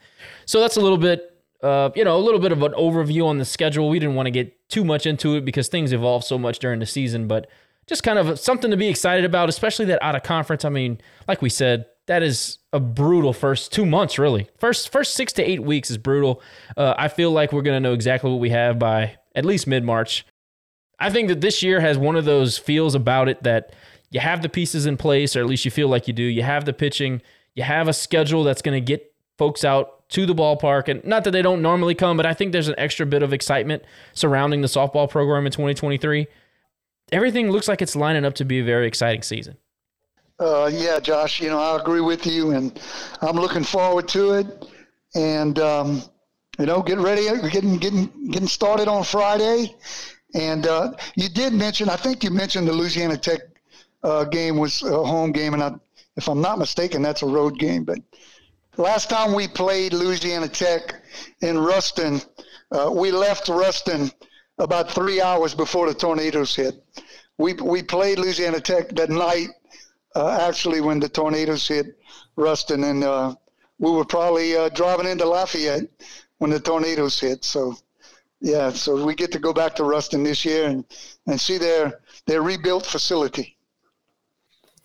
So 0.46 0.60
that's 0.60 0.76
a 0.76 0.82
little 0.82 0.98
bit 0.98 1.35
uh, 1.62 1.90
you 1.96 2.04
know, 2.04 2.18
a 2.18 2.20
little 2.20 2.40
bit 2.40 2.52
of 2.52 2.62
an 2.62 2.74
overview 2.74 3.26
on 3.26 3.38
the 3.38 3.46
schedule. 3.46 3.90
We 3.90 4.00
didn't 4.00 4.16
want 4.16 4.28
to 4.28 4.32
get 4.32 4.70
too 4.70 4.84
much 4.84 5.06
into 5.06 5.36
it 5.36 5.46
because 5.46 5.68
things 5.68 5.94
evolve 5.94 6.24
so 6.24 6.38
much 6.38 6.60
during 6.60 6.80
the 6.80 6.86
season, 6.86 7.28
but 7.28 7.50
just 7.88 8.04
kind 8.04 8.20
of 8.20 8.40
something 8.40 8.72
to 8.72 8.78
be 8.78 8.88
excited 8.88 9.26
about, 9.26 9.50
especially 9.50 9.86
that 9.86 10.02
out 10.02 10.16
of 10.16 10.24
conference. 10.24 10.66
I 10.66 10.70
mean, 10.70 11.00
like 11.28 11.42
we 11.42 11.50
said, 11.50 11.86
that 12.08 12.24
is 12.24 12.60
a 12.72 12.80
brutal 12.80 13.34
first 13.34 13.72
two 13.72 13.86
months, 13.86 14.20
really. 14.20 14.48
First, 14.60 14.92
first 14.92 15.16
six 15.16 15.34
to 15.34 15.44
eight 15.44 15.64
weeks 15.64 15.90
is 15.90 15.98
brutal. 15.98 16.42
Uh, 16.78 16.94
I 16.98 17.08
feel 17.08 17.32
like 17.32 17.52
we're 17.52 17.62
to 17.64 17.80
know 17.80 17.94
exactly 17.94 18.30
what 18.30 18.40
we 18.40 18.52
have 18.52 18.78
by 18.78 19.18
at 19.36 19.46
least 19.46 19.68
mid 19.68 19.84
March. 19.84 20.26
I 21.00 21.10
think 21.10 21.28
that 21.30 21.42
this 21.42 21.62
year 21.62 21.80
has 21.80 21.98
one 21.98 22.16
of 22.16 22.26
those 22.26 22.58
feels 22.58 22.96
about 22.96 23.28
it 23.28 23.44
that 23.44 23.74
you 24.12 24.20
have 24.20 24.42
the 24.42 24.50
pieces 24.50 24.86
in 24.86 24.98
place, 24.98 25.36
or 25.36 25.42
at 25.42 25.48
least 25.48 25.66
you 25.66 25.72
feel 25.72 25.88
like 25.88 26.08
you 26.08 26.14
do. 26.14 26.24
You 26.24 26.44
have 26.44 26.66
the 26.66 26.74
pitching, 26.74 27.22
you 27.54 27.64
have 27.64 27.88
a 27.88 27.94
schedule 27.94 28.44
that's 28.44 28.62
to 28.62 28.82
get 28.82 29.15
folks 29.38 29.64
out 29.64 30.08
to 30.10 30.26
the 30.26 30.36
ballpark. 30.36 30.88
And 30.88 31.04
not 31.04 31.24
that 31.24 31.32
they 31.32 31.42
don't 31.42 31.62
normally 31.62 31.96
come, 31.96 32.18
but 32.18 32.26
I 32.26 32.34
think 32.34 32.52
there's 32.52 32.68
an 32.68 32.76
extra 32.78 33.06
bit 33.06 33.24
of 33.24 33.34
excitement 33.34 33.84
surrounding 34.14 34.62
the 34.62 34.68
softball 34.68 35.10
program 35.10 35.46
in 35.46 35.52
2023. 35.52 36.28
Everything 37.12 37.52
looks 37.52 37.68
like 37.68 37.82
it's 37.82 37.96
lining 37.96 38.26
up 38.26 38.36
to 38.36 38.46
be 38.46 38.60
a 38.60 38.64
very 38.64 38.88
exciting 38.88 39.22
season. 39.22 39.58
Uh, 40.40 40.70
yeah, 40.74 41.00
Josh, 41.00 41.40
you 41.40 41.50
know, 41.50 41.60
I 41.60 41.80
agree 41.80 42.02
with 42.02 42.26
you, 42.26 42.52
and 42.52 42.78
I'm 43.22 43.36
looking 43.36 43.64
forward 43.64 44.08
to 44.10 44.34
it. 44.34 44.68
And, 45.16 45.58
um, 45.60 46.02
you 46.60 46.66
know, 46.66 46.82
get 46.82 46.98
ready, 46.98 47.28
getting, 47.50 47.78
getting, 47.78 48.32
getting 48.32 48.48
started 48.48 48.88
on 48.88 49.04
Friday. 49.04 49.74
And 50.34 50.68
uh, 50.68 50.94
you 51.16 51.30
did 51.30 51.54
mention, 51.54 51.90
I 51.90 51.96
think 51.96 52.24
you 52.24 52.32
mentioned 52.32 52.68
the 52.68 52.74
Louisiana 52.74 53.18
Tech 53.18 53.40
uh, 54.04 54.26
game 54.26 54.58
was 54.58 54.84
a 54.84 55.04
home 55.04 55.32
game, 55.32 55.54
and 55.54 55.64
I, 55.64 55.72
if 56.18 56.28
I'm 56.28 56.42
not 56.42 56.60
mistaken, 56.60 57.02
that's 57.02 57.22
a 57.22 57.26
road 57.26 57.58
game. 57.58 57.86
But 57.86 58.00
Last 58.78 59.10
time 59.10 59.34
we 59.34 59.48
played 59.48 59.94
Louisiana 59.94 60.50
Tech 60.50 61.02
in 61.40 61.58
Ruston, 61.58 62.22
uh, 62.72 62.92
we 62.94 63.10
left 63.10 63.48
Ruston 63.48 64.12
about 64.58 64.92
three 64.92 65.22
hours 65.22 65.54
before 65.54 65.88
the 65.88 65.94
tornadoes 65.94 66.54
hit. 66.54 66.84
We, 67.38 67.54
we 67.54 67.84
played 67.84 68.20
Louisiana 68.20 68.60
Tech 68.60 68.90
that 68.90 69.10
night, 69.10 69.48
uh, 70.14 70.40
actually, 70.42 70.82
when 70.82 71.00
the 71.00 71.08
tornadoes 71.08 71.66
hit 71.66 71.98
Ruston, 72.36 72.84
and 72.84 73.06
uh, 73.06 73.36
we 73.80 73.92
were 73.92 74.04
probably 74.04 74.58
uh, 74.58 74.68
driving 74.70 75.08
into 75.08 75.26
Lafayette 75.26 75.88
when 76.40 76.52
the 76.52 76.60
tornadoes 76.60 77.18
hit. 77.18 77.46
So, 77.46 77.76
yeah, 78.42 78.72
so 78.72 79.06
we 79.06 79.16
get 79.16 79.32
to 79.32 79.40
go 79.40 79.54
back 79.54 79.76
to 79.76 79.86
Ruston 79.86 80.24
this 80.24 80.44
year 80.44 80.68
and, 80.68 80.84
and 81.28 81.40
see 81.40 81.58
their, 81.58 82.02
their 82.26 82.42
rebuilt 82.42 82.86
facility. 82.86 83.55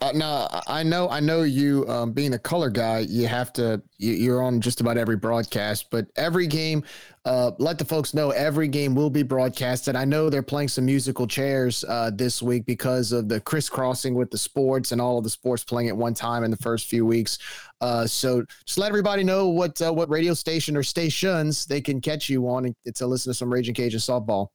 Uh, 0.00 0.60
I 0.66 0.82
know, 0.82 1.10
I 1.10 1.20
know 1.20 1.42
you. 1.42 1.86
Um, 1.86 2.12
being 2.12 2.32
a 2.32 2.38
color 2.38 2.70
guy, 2.70 3.00
you 3.00 3.26
have 3.26 3.52
to. 3.54 3.82
You, 3.98 4.32
are 4.32 4.42
on 4.42 4.62
just 4.62 4.80
about 4.80 4.96
every 4.96 5.16
broadcast, 5.16 5.90
but 5.90 6.06
every 6.16 6.46
game. 6.46 6.84
Uh, 7.26 7.50
let 7.58 7.76
the 7.76 7.84
folks 7.84 8.14
know 8.14 8.30
every 8.30 8.66
game 8.66 8.94
will 8.94 9.10
be 9.10 9.22
broadcasted. 9.22 9.94
I 9.94 10.06
know 10.06 10.30
they're 10.30 10.42
playing 10.42 10.68
some 10.68 10.86
musical 10.86 11.26
chairs 11.26 11.84
uh, 11.86 12.10
this 12.14 12.40
week 12.40 12.64
because 12.64 13.12
of 13.12 13.28
the 13.28 13.40
crisscrossing 13.40 14.14
with 14.14 14.30
the 14.30 14.38
sports 14.38 14.92
and 14.92 15.02
all 15.02 15.18
of 15.18 15.24
the 15.24 15.28
sports 15.28 15.62
playing 15.62 15.90
at 15.90 15.96
one 15.96 16.14
time 16.14 16.44
in 16.44 16.50
the 16.50 16.56
first 16.56 16.86
few 16.86 17.04
weeks. 17.04 17.36
Uh, 17.82 18.06
so 18.06 18.42
just 18.64 18.78
let 18.78 18.88
everybody 18.88 19.22
know 19.22 19.48
what 19.48 19.80
uh, 19.82 19.92
what 19.92 20.08
radio 20.08 20.32
station 20.32 20.78
or 20.78 20.82
stations 20.82 21.66
they 21.66 21.82
can 21.82 22.00
catch 22.00 22.30
you 22.30 22.48
on 22.48 22.74
to 22.94 23.06
listen 23.06 23.30
to 23.30 23.34
some 23.34 23.52
Raging 23.52 23.74
Cajun 23.74 24.00
softball. 24.00 24.48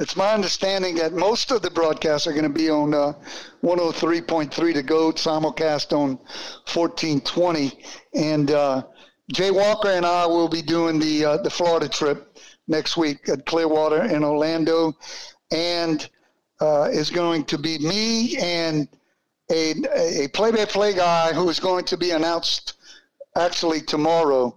It's 0.00 0.16
my 0.16 0.32
understanding 0.34 0.96
that 0.96 1.12
most 1.12 1.52
of 1.52 1.62
the 1.62 1.70
broadcasts 1.70 2.26
are 2.26 2.32
going 2.32 2.42
to 2.42 2.48
be 2.48 2.68
on 2.68 2.92
uh, 2.92 3.12
103.3 3.62 4.74
to 4.74 4.82
go 4.82 5.12
simulcast 5.12 5.92
on 5.92 6.16
1420. 6.66 7.78
And 8.12 8.50
uh, 8.50 8.82
Jay 9.32 9.52
Walker 9.52 9.90
and 9.90 10.04
I 10.04 10.26
will 10.26 10.48
be 10.48 10.62
doing 10.62 10.98
the 10.98 11.24
uh, 11.24 11.36
the 11.36 11.50
Florida 11.50 11.88
trip 11.88 12.36
next 12.66 12.96
week 12.96 13.28
at 13.28 13.46
Clearwater 13.46 14.02
in 14.02 14.24
Orlando, 14.24 14.94
and 15.52 16.08
uh, 16.60 16.88
is 16.92 17.10
going 17.10 17.44
to 17.44 17.58
be 17.58 17.78
me 17.78 18.36
and 18.38 18.88
a 19.52 19.74
a 20.24 20.28
play-by-play 20.28 20.94
guy 20.94 21.32
who 21.32 21.48
is 21.48 21.60
going 21.60 21.84
to 21.84 21.96
be 21.96 22.10
announced 22.10 22.74
actually 23.36 23.80
tomorrow, 23.80 24.56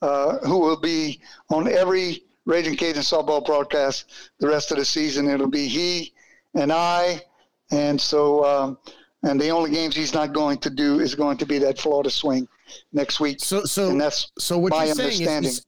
uh, 0.00 0.38
who 0.38 0.58
will 0.58 0.80
be 0.80 1.20
on 1.50 1.68
every 1.68 2.24
Raging 2.46 2.76
Cajun 2.76 3.02
softball 3.02 3.44
broadcast 3.44 4.12
the 4.38 4.48
rest 4.48 4.70
of 4.70 4.78
the 4.78 4.84
season. 4.84 5.28
It'll 5.28 5.46
be 5.46 5.68
he 5.68 6.12
and 6.54 6.72
I, 6.72 7.20
and 7.70 8.00
so 8.00 8.44
um, 8.44 8.78
and 9.22 9.40
the 9.40 9.50
only 9.50 9.70
games 9.70 9.94
he's 9.94 10.14
not 10.14 10.32
going 10.32 10.58
to 10.58 10.70
do 10.70 11.00
is 11.00 11.14
going 11.14 11.36
to 11.38 11.46
be 11.46 11.58
that 11.58 11.78
Florida 11.78 12.10
swing 12.10 12.48
next 12.92 13.20
week. 13.20 13.40
So 13.40 13.64
so 13.64 13.90
and 13.90 14.00
that's 14.00 14.32
so 14.38 14.58
what 14.58 14.70
my 14.70 14.86
you're 14.86 14.94
saying 14.94 15.06
understanding. 15.06 15.50
is, 15.50 15.58
is 15.58 15.66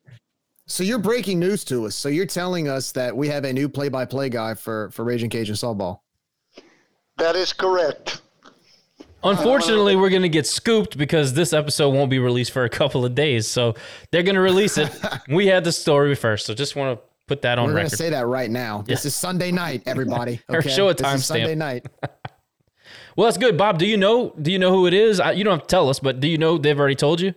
so 0.67 0.83
you're 0.83 0.99
breaking 0.99 1.39
news 1.39 1.65
to 1.67 1.87
us. 1.87 1.95
So 1.95 2.09
you're 2.09 2.27
telling 2.27 2.69
us 2.69 2.93
that 2.93 3.15
we 3.17 3.29
have 3.29 3.45
a 3.45 3.53
new 3.53 3.69
play-by-play 3.69 4.31
guy 4.31 4.55
for 4.55 4.91
for 4.91 5.05
Raging 5.05 5.31
Cajun 5.31 5.55
softball. 5.55 6.01
that 7.19 7.37
is 7.37 7.53
correct. 7.53 8.23
Unfortunately, 9.25 9.97
we're 9.97 10.11
going 10.11 10.23
to 10.23 10.29
get 10.29 10.47
scooped 10.47 10.99
because 10.99 11.35
this 11.35 11.53
episode 11.53 11.91
won't 11.91 12.11
be 12.11 12.19
released 12.19 12.51
for 12.51 12.65
a 12.65 12.69
couple 12.69 13.05
of 13.05 13.15
days. 13.15 13.47
So 13.47 13.75
they're 14.11 14.23
going 14.23 14.35
to 14.35 14.41
release 14.41 14.79
it. 14.79 14.91
we 15.29 15.47
had 15.47 15.65
the 15.65 15.73
story 15.73 16.15
first. 16.15 16.47
So 16.47 16.55
just 16.55 16.75
want 16.77 16.99
to 16.99 17.05
put 17.29 17.43
that 17.43 17.59
on 17.59 17.67
We're 17.67 17.75
going 17.75 17.89
to 17.89 17.97
say 17.97 18.11
that 18.11 18.27
right 18.27 18.51
now. 18.51 18.83
This 18.83 19.05
is 19.05 19.15
Sunday 19.15 19.53
night, 19.53 19.83
everybody. 19.87 20.41
Or 20.49 20.59
Okay? 20.59 20.71
show 20.71 20.89
a 20.89 20.95
This 20.95 21.15
is. 21.15 21.27
Sunday 21.27 21.55
night. 21.55 21.87
well, 23.17 23.27
that's 23.27 23.39
good. 23.39 23.57
Bob, 23.57 23.79
do 23.79 23.87
you 23.87 23.97
know 23.97 24.35
do 24.41 24.51
you 24.51 24.59
know 24.59 24.71
who 24.71 24.87
it 24.87 24.95
is? 24.95 25.21
I, 25.21 25.33
you 25.33 25.45
don't 25.45 25.59
have 25.59 25.63
to 25.63 25.67
tell 25.67 25.89
us, 25.89 26.01
but 26.01 26.21
do 26.21 26.29
you 26.29 26.39
know 26.39 26.59
they've 26.59 26.79
already 26.79 26.97
told 26.97 27.21
you? 27.21 27.35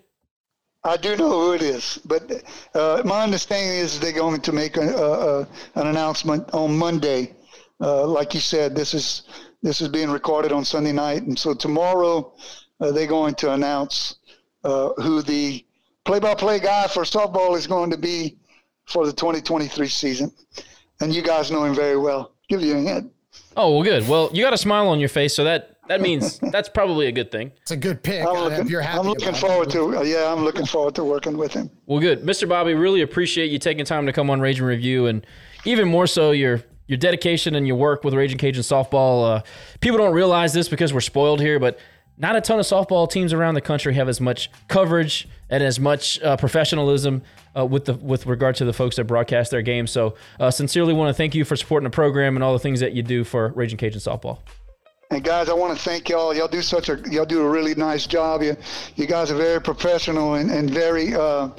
I 0.84 0.98
do 0.98 1.16
know 1.16 1.30
who 1.30 1.54
it 1.54 1.64
is, 1.64 2.00
but 2.06 2.44
uh, 2.76 3.02
my 3.04 3.24
understanding 3.24 3.80
is 3.80 4.00
they're 4.00 4.12
going 4.12 4.40
to 4.42 4.52
make 4.52 4.78
a, 4.78 4.82
a, 4.82 5.40
a, 5.42 5.48
an 5.76 5.88
announcement 5.88 6.48
on 6.54 6.78
Monday. 6.78 7.34
Uh, 7.82 8.06
like 8.06 8.36
you 8.36 8.40
said, 8.40 8.76
this 8.76 8.94
is 8.94 9.24
this 9.64 9.82
is 9.82 9.88
being 9.88 10.10
recorded 10.10 10.52
on 10.52 10.64
Sunday 10.66 10.92
night, 10.92 11.24
and 11.24 11.38
so 11.38 11.54
tomorrow 11.54 12.34
uh, 12.80 12.92
they're 12.92 13.08
going 13.08 13.36
to 13.36 13.54
announce 13.54 14.16
uh, 14.64 14.90
who 15.02 15.22
the 15.22 15.64
play-by-play 16.06 16.60
guy 16.60 16.88
for 16.88 17.04
softball 17.04 17.56
is 17.58 17.66
going 17.68 17.90
to 17.92 17.98
be 17.98 18.38
for 18.86 19.06
the 19.06 19.14
2023 19.14 19.88
season. 19.88 20.32
And 21.02 21.14
you 21.14 21.22
guys 21.22 21.52
know 21.52 21.64
him 21.66 21.74
very 21.76 21.98
well. 21.98 22.34
Give 22.48 22.62
you 22.62 22.78
a 22.78 22.82
hint. 22.82 23.12
Oh, 23.58 23.74
well, 23.76 23.84
good. 23.84 24.08
Well, 24.08 24.30
you 24.32 24.44
got 24.44 24.54
a 24.54 24.58
smile 24.58 24.88
on 24.88 25.00
your 25.00 25.10
face, 25.10 25.36
so 25.36 25.44
that 25.44 25.72
that 25.88 26.02
means 26.02 26.40
that's 26.52 26.70
probably 26.70 27.08
a 27.08 27.12
good 27.12 27.32
thing. 27.32 27.52
It's 27.62 27.72
a 27.72 27.78
good 27.78 28.02
pick. 28.02 28.22
I'm 28.22 28.28
Uh, 28.36 28.44
looking, 28.50 28.68
you're 28.68 28.82
happy 28.82 29.00
I'm 29.00 29.06
looking 29.08 29.28
about 29.30 29.38
it. 29.38 29.42
forward 29.42 29.70
to. 29.72 29.98
Uh, 29.98 30.02
yeah, 30.04 30.32
I'm 30.32 30.44
looking 30.44 30.66
forward 30.66 30.96
to 30.96 31.04
working 31.04 31.38
with 31.38 31.54
him. 31.54 31.70
Well, 31.86 32.00
good, 32.00 32.22
Mr. 32.24 32.48
Bobby. 32.48 32.74
Really 32.76 33.02
appreciate 33.02 33.52
you 33.52 33.60
taking 33.60 33.84
time 33.86 34.06
to 34.06 34.14
come 34.14 34.30
on 34.30 34.40
Raging 34.40 34.66
Review, 34.66 35.08
and 35.08 35.26
even 35.66 35.88
more 35.88 36.08
so 36.08 36.32
your 36.32 36.64
your 36.88 36.98
dedication 36.98 37.56
and 37.56 37.68
your 37.68 37.78
work 37.78 38.04
with 38.04 38.14
Raging 38.14 38.38
Cajun 38.38 38.64
softball. 38.64 39.38
Uh, 39.38 39.42
people 39.82 39.98
don't 39.98 40.14
realize 40.14 40.54
this 40.54 40.68
because 40.68 40.94
we're 40.94 41.02
spoiled 41.02 41.42
here, 41.42 41.60
but 41.60 41.80
not 42.18 42.36
a 42.36 42.42
ton 42.42 42.60
of 42.60 42.66
softball 42.66 43.10
teams 43.10 43.34
around 43.34 43.56
the 43.56 43.62
country 43.62 43.94
have 43.96 44.08
as 44.08 44.22
much 44.22 44.50
coverage 44.68 45.28
and 45.50 45.62
as 45.62 45.80
much 45.80 46.22
uh, 46.22 46.38
professionalism 46.38 47.22
uh, 47.58 47.66
with 47.66 47.86
the 47.86 47.94
with 47.96 48.26
regard 48.26 48.56
to 48.56 48.66
the 48.66 48.74
folks 48.74 48.96
that 48.96 49.06
broadcast 49.06 49.52
their 49.52 49.62
games. 49.62 49.92
So, 49.92 50.16
uh, 50.40 50.52
sincerely 50.52 50.94
want 50.94 51.10
to 51.10 51.14
thank 51.14 51.36
you 51.36 51.44
for 51.44 51.56
supporting 51.56 51.86
the 51.86 51.94
program 51.94 52.36
and 52.36 52.44
all 52.44 52.54
the 52.54 52.60
things 52.60 52.80
that 52.80 52.94
you 52.94 53.04
do 53.04 53.24
for 53.24 53.50
Raging 53.50 53.78
Cajun 53.78 54.00
softball. 54.00 54.40
And 55.16 55.24
guys, 55.24 55.48
I 55.48 55.54
want 55.54 55.78
to 55.78 55.82
thank 55.82 56.10
y'all. 56.10 56.36
Y'all 56.36 56.50
do 56.50 56.62
such 56.62 56.90
a 56.90 57.02
y'all 57.10 57.24
do 57.24 57.40
a 57.42 57.50
really 57.50 57.74
nice 57.74 58.06
job. 58.06 58.42
You 58.44 58.58
you 58.98 59.06
guys 59.06 59.32
are 59.32 59.38
very 59.38 59.62
professional 59.62 60.34
and, 60.34 60.52
and 60.52 60.70
very 60.70 61.16
uh, 61.16 61.52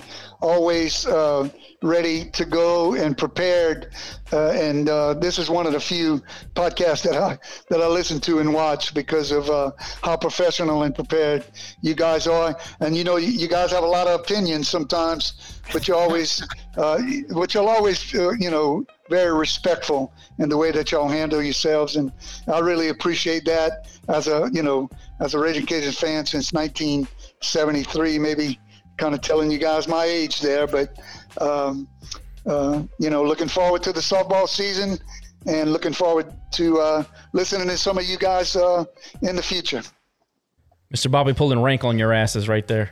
always 0.42 1.06
uh, 1.06 1.48
ready 1.82 2.26
to 2.32 2.44
go 2.44 2.92
and 2.92 3.16
prepared. 3.16 3.94
Uh, 4.30 4.50
and 4.50 4.90
uh, 4.90 5.14
this 5.14 5.38
is 5.38 5.48
one 5.48 5.66
of 5.66 5.72
the 5.72 5.80
few 5.80 6.22
podcasts 6.54 7.02
that 7.04 7.16
I 7.16 7.38
that 7.70 7.80
I 7.80 7.86
listen 7.86 8.20
to 8.28 8.40
and 8.40 8.52
watch 8.52 8.92
because 8.92 9.30
of 9.30 9.48
uh, 9.48 9.70
how 10.02 10.18
professional 10.18 10.82
and 10.82 10.94
prepared 10.94 11.46
you 11.80 11.94
guys 11.94 12.26
are. 12.26 12.58
And 12.80 12.94
you 12.94 13.04
know, 13.04 13.16
you, 13.16 13.28
you 13.28 13.48
guys 13.48 13.70
have 13.70 13.84
a 13.84 13.88
lot 13.88 14.06
of 14.06 14.20
opinions 14.20 14.68
sometimes, 14.68 15.62
but 15.72 15.88
you 15.88 15.94
always, 15.94 16.46
uh, 16.76 17.00
but 17.34 17.54
you'll 17.54 17.70
always, 17.70 18.14
uh, 18.14 18.32
you 18.32 18.50
know, 18.50 18.84
very 19.08 19.36
respectful 19.36 20.12
in 20.38 20.48
the 20.48 20.56
way 20.56 20.70
that 20.72 20.92
y'all 20.92 21.08
handle 21.08 21.42
yourselves. 21.42 21.96
And 21.96 22.12
I 22.52 22.58
really 22.60 22.88
appreciate 22.88 23.44
that 23.46 23.88
as 24.08 24.28
a, 24.28 24.48
you 24.52 24.62
know, 24.62 24.88
as 25.20 25.34
a 25.34 25.38
Raging 25.38 25.66
Cajuns 25.66 25.98
fan 25.98 26.26
since 26.26 26.52
1973, 26.52 28.18
maybe 28.18 28.58
kind 28.96 29.14
of 29.14 29.20
telling 29.20 29.50
you 29.50 29.58
guys 29.58 29.88
my 29.88 30.04
age 30.04 30.40
there, 30.40 30.66
but, 30.66 30.98
um, 31.40 31.88
uh, 32.46 32.82
you 32.98 33.10
know, 33.10 33.22
looking 33.22 33.48
forward 33.48 33.82
to 33.82 33.92
the 33.92 34.00
softball 34.00 34.48
season 34.48 34.98
and 35.46 35.72
looking 35.72 35.92
forward 35.92 36.32
to 36.52 36.78
uh, 36.78 37.04
listening 37.32 37.68
to 37.68 37.76
some 37.76 37.98
of 37.98 38.04
you 38.04 38.16
guys 38.18 38.56
uh, 38.56 38.84
in 39.22 39.36
the 39.36 39.42
future. 39.42 39.82
Mr. 40.94 41.10
Bobby 41.10 41.32
pulling 41.32 41.60
rank 41.60 41.84
on 41.84 41.98
your 41.98 42.12
asses 42.12 42.48
right 42.48 42.66
there. 42.66 42.90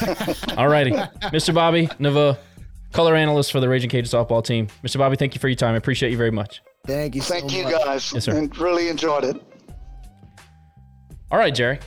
All 0.56 0.68
righty, 0.68 0.92
Mr. 0.92 1.52
Bobby 1.52 1.88
Nava, 1.98 2.38
color 2.92 3.14
analyst 3.16 3.52
for 3.52 3.60
the 3.60 3.68
Raging 3.68 3.90
Cajun 3.90 4.06
softball 4.10 4.44
team. 4.44 4.68
Mr. 4.84 4.98
Bobby, 4.98 5.16
thank 5.16 5.34
you 5.34 5.40
for 5.40 5.48
your 5.48 5.56
time. 5.56 5.74
I 5.74 5.76
appreciate 5.78 6.10
you 6.10 6.16
very 6.18 6.30
much. 6.30 6.62
Thank 6.86 7.14
you. 7.14 7.22
Thank 7.22 7.52
you 7.52 7.64
much. 7.64 7.72
guys, 7.84 8.12
Yes, 8.14 8.24
sir. 8.24 8.36
and 8.36 8.56
really 8.58 8.88
enjoyed 8.88 9.24
it. 9.24 9.36
All 11.30 11.38
right, 11.38 11.54
Gerry. 11.54 11.78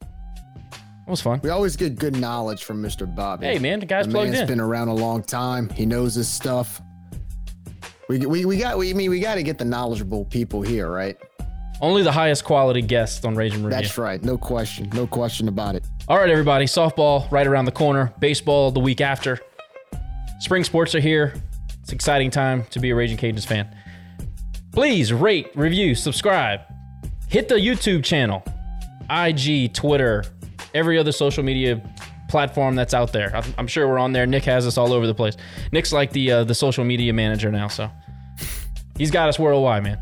That 0.00 1.10
was 1.10 1.20
fun. 1.20 1.40
We 1.42 1.50
always 1.50 1.76
get 1.76 1.96
good 1.96 2.16
knowledge 2.16 2.64
from 2.64 2.82
Mr. 2.82 3.12
Bobby. 3.12 3.46
Hey, 3.46 3.58
man, 3.58 3.80
the 3.80 3.86
guy's 3.86 4.06
The 4.06 4.12
plugged 4.12 4.30
man's 4.32 4.40
in. 4.42 4.46
been 4.48 4.60
around 4.60 4.88
a 4.88 4.94
long 4.94 5.22
time. 5.22 5.68
He 5.70 5.86
knows 5.86 6.14
his 6.16 6.28
stuff. 6.28 6.82
We, 8.08 8.18
we, 8.26 8.44
we 8.44 8.56
got 8.58 8.76
we 8.78 8.90
I 8.90 8.92
mean 8.92 9.10
we 9.10 9.18
got 9.20 9.34
to 9.36 9.42
get 9.42 9.58
the 9.58 9.64
knowledgeable 9.64 10.24
people 10.26 10.62
here, 10.62 10.88
right? 10.90 11.16
Only 11.80 12.02
the 12.02 12.12
highest 12.12 12.44
quality 12.44 12.80
guests 12.82 13.24
on 13.24 13.34
Raging 13.36 13.62
Review. 13.64 13.70
That's 13.80 13.98
right. 13.98 14.22
No 14.22 14.36
question. 14.38 14.88
No 14.94 15.06
question 15.06 15.48
about 15.48 15.74
it. 15.74 15.84
All 16.08 16.16
right, 16.18 16.30
everybody. 16.30 16.64
Softball 16.66 17.30
right 17.30 17.46
around 17.46 17.64
the 17.66 17.72
corner. 17.72 18.12
Baseball 18.18 18.70
the 18.70 18.80
week 18.80 19.00
after. 19.00 19.38
Spring 20.38 20.64
sports 20.64 20.94
are 20.94 21.00
here. 21.00 21.34
It's 21.82 21.92
exciting 21.92 22.30
time 22.30 22.64
to 22.70 22.78
be 22.78 22.90
a 22.90 22.94
Raging 22.94 23.16
Cajuns 23.16 23.46
fan. 23.46 23.74
Please 24.72 25.12
rate, 25.12 25.50
review, 25.56 25.94
subscribe. 25.94 26.60
Hit 27.28 27.48
the 27.48 27.54
YouTube 27.54 28.04
channel, 28.04 28.44
IG, 29.08 29.72
Twitter, 29.72 30.24
every 30.74 30.98
other 30.98 31.12
social 31.12 31.42
media 31.42 31.80
platform 32.28 32.74
that's 32.74 32.92
out 32.92 33.12
there. 33.12 33.34
I'm, 33.34 33.54
I'm 33.56 33.66
sure 33.66 33.88
we're 33.88 33.98
on 33.98 34.12
there. 34.12 34.26
Nick 34.26 34.44
has 34.44 34.66
us 34.66 34.76
all 34.76 34.92
over 34.92 35.06
the 35.06 35.14
place. 35.14 35.36
Nick's 35.72 35.92
like 35.92 36.12
the 36.12 36.30
uh, 36.30 36.44
the 36.44 36.54
social 36.54 36.84
media 36.84 37.12
manager 37.12 37.50
now, 37.50 37.68
so 37.68 37.90
he's 38.98 39.10
got 39.10 39.28
us 39.28 39.38
worldwide, 39.38 39.84
man. 39.84 39.98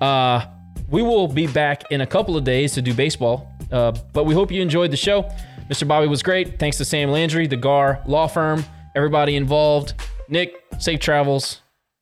Uh, 0.00 0.46
we 0.90 1.02
will 1.02 1.28
be 1.28 1.46
back 1.46 1.90
in 1.92 2.00
a 2.00 2.06
couple 2.06 2.36
of 2.36 2.44
days 2.44 2.72
to 2.74 2.82
do 2.82 2.92
baseball, 2.92 3.54
uh, 3.70 3.92
but 4.12 4.24
we 4.24 4.34
hope 4.34 4.50
you 4.50 4.60
enjoyed 4.60 4.90
the 4.90 4.96
show. 4.96 5.22
Mr. 5.68 5.86
Bobby 5.86 6.06
was 6.06 6.22
great. 6.22 6.58
Thanks 6.58 6.76
to 6.78 6.84
Sam 6.84 7.10
Landry, 7.10 7.46
the 7.46 7.56
GAR 7.56 8.02
law 8.06 8.26
firm, 8.26 8.64
everybody 8.96 9.36
involved. 9.36 9.94
Nick, 10.28 10.64
safe 10.78 10.98
travels. 10.98 11.60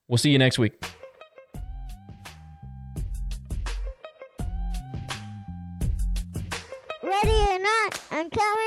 We'll 0.08 0.16
see 0.16 0.30
you 0.30 0.38
next 0.38 0.58
week. 0.58 0.72
Ready 7.02 7.30
or 7.50 7.58
not, 7.58 8.00
I'm 8.10 8.30
coming 8.30 8.64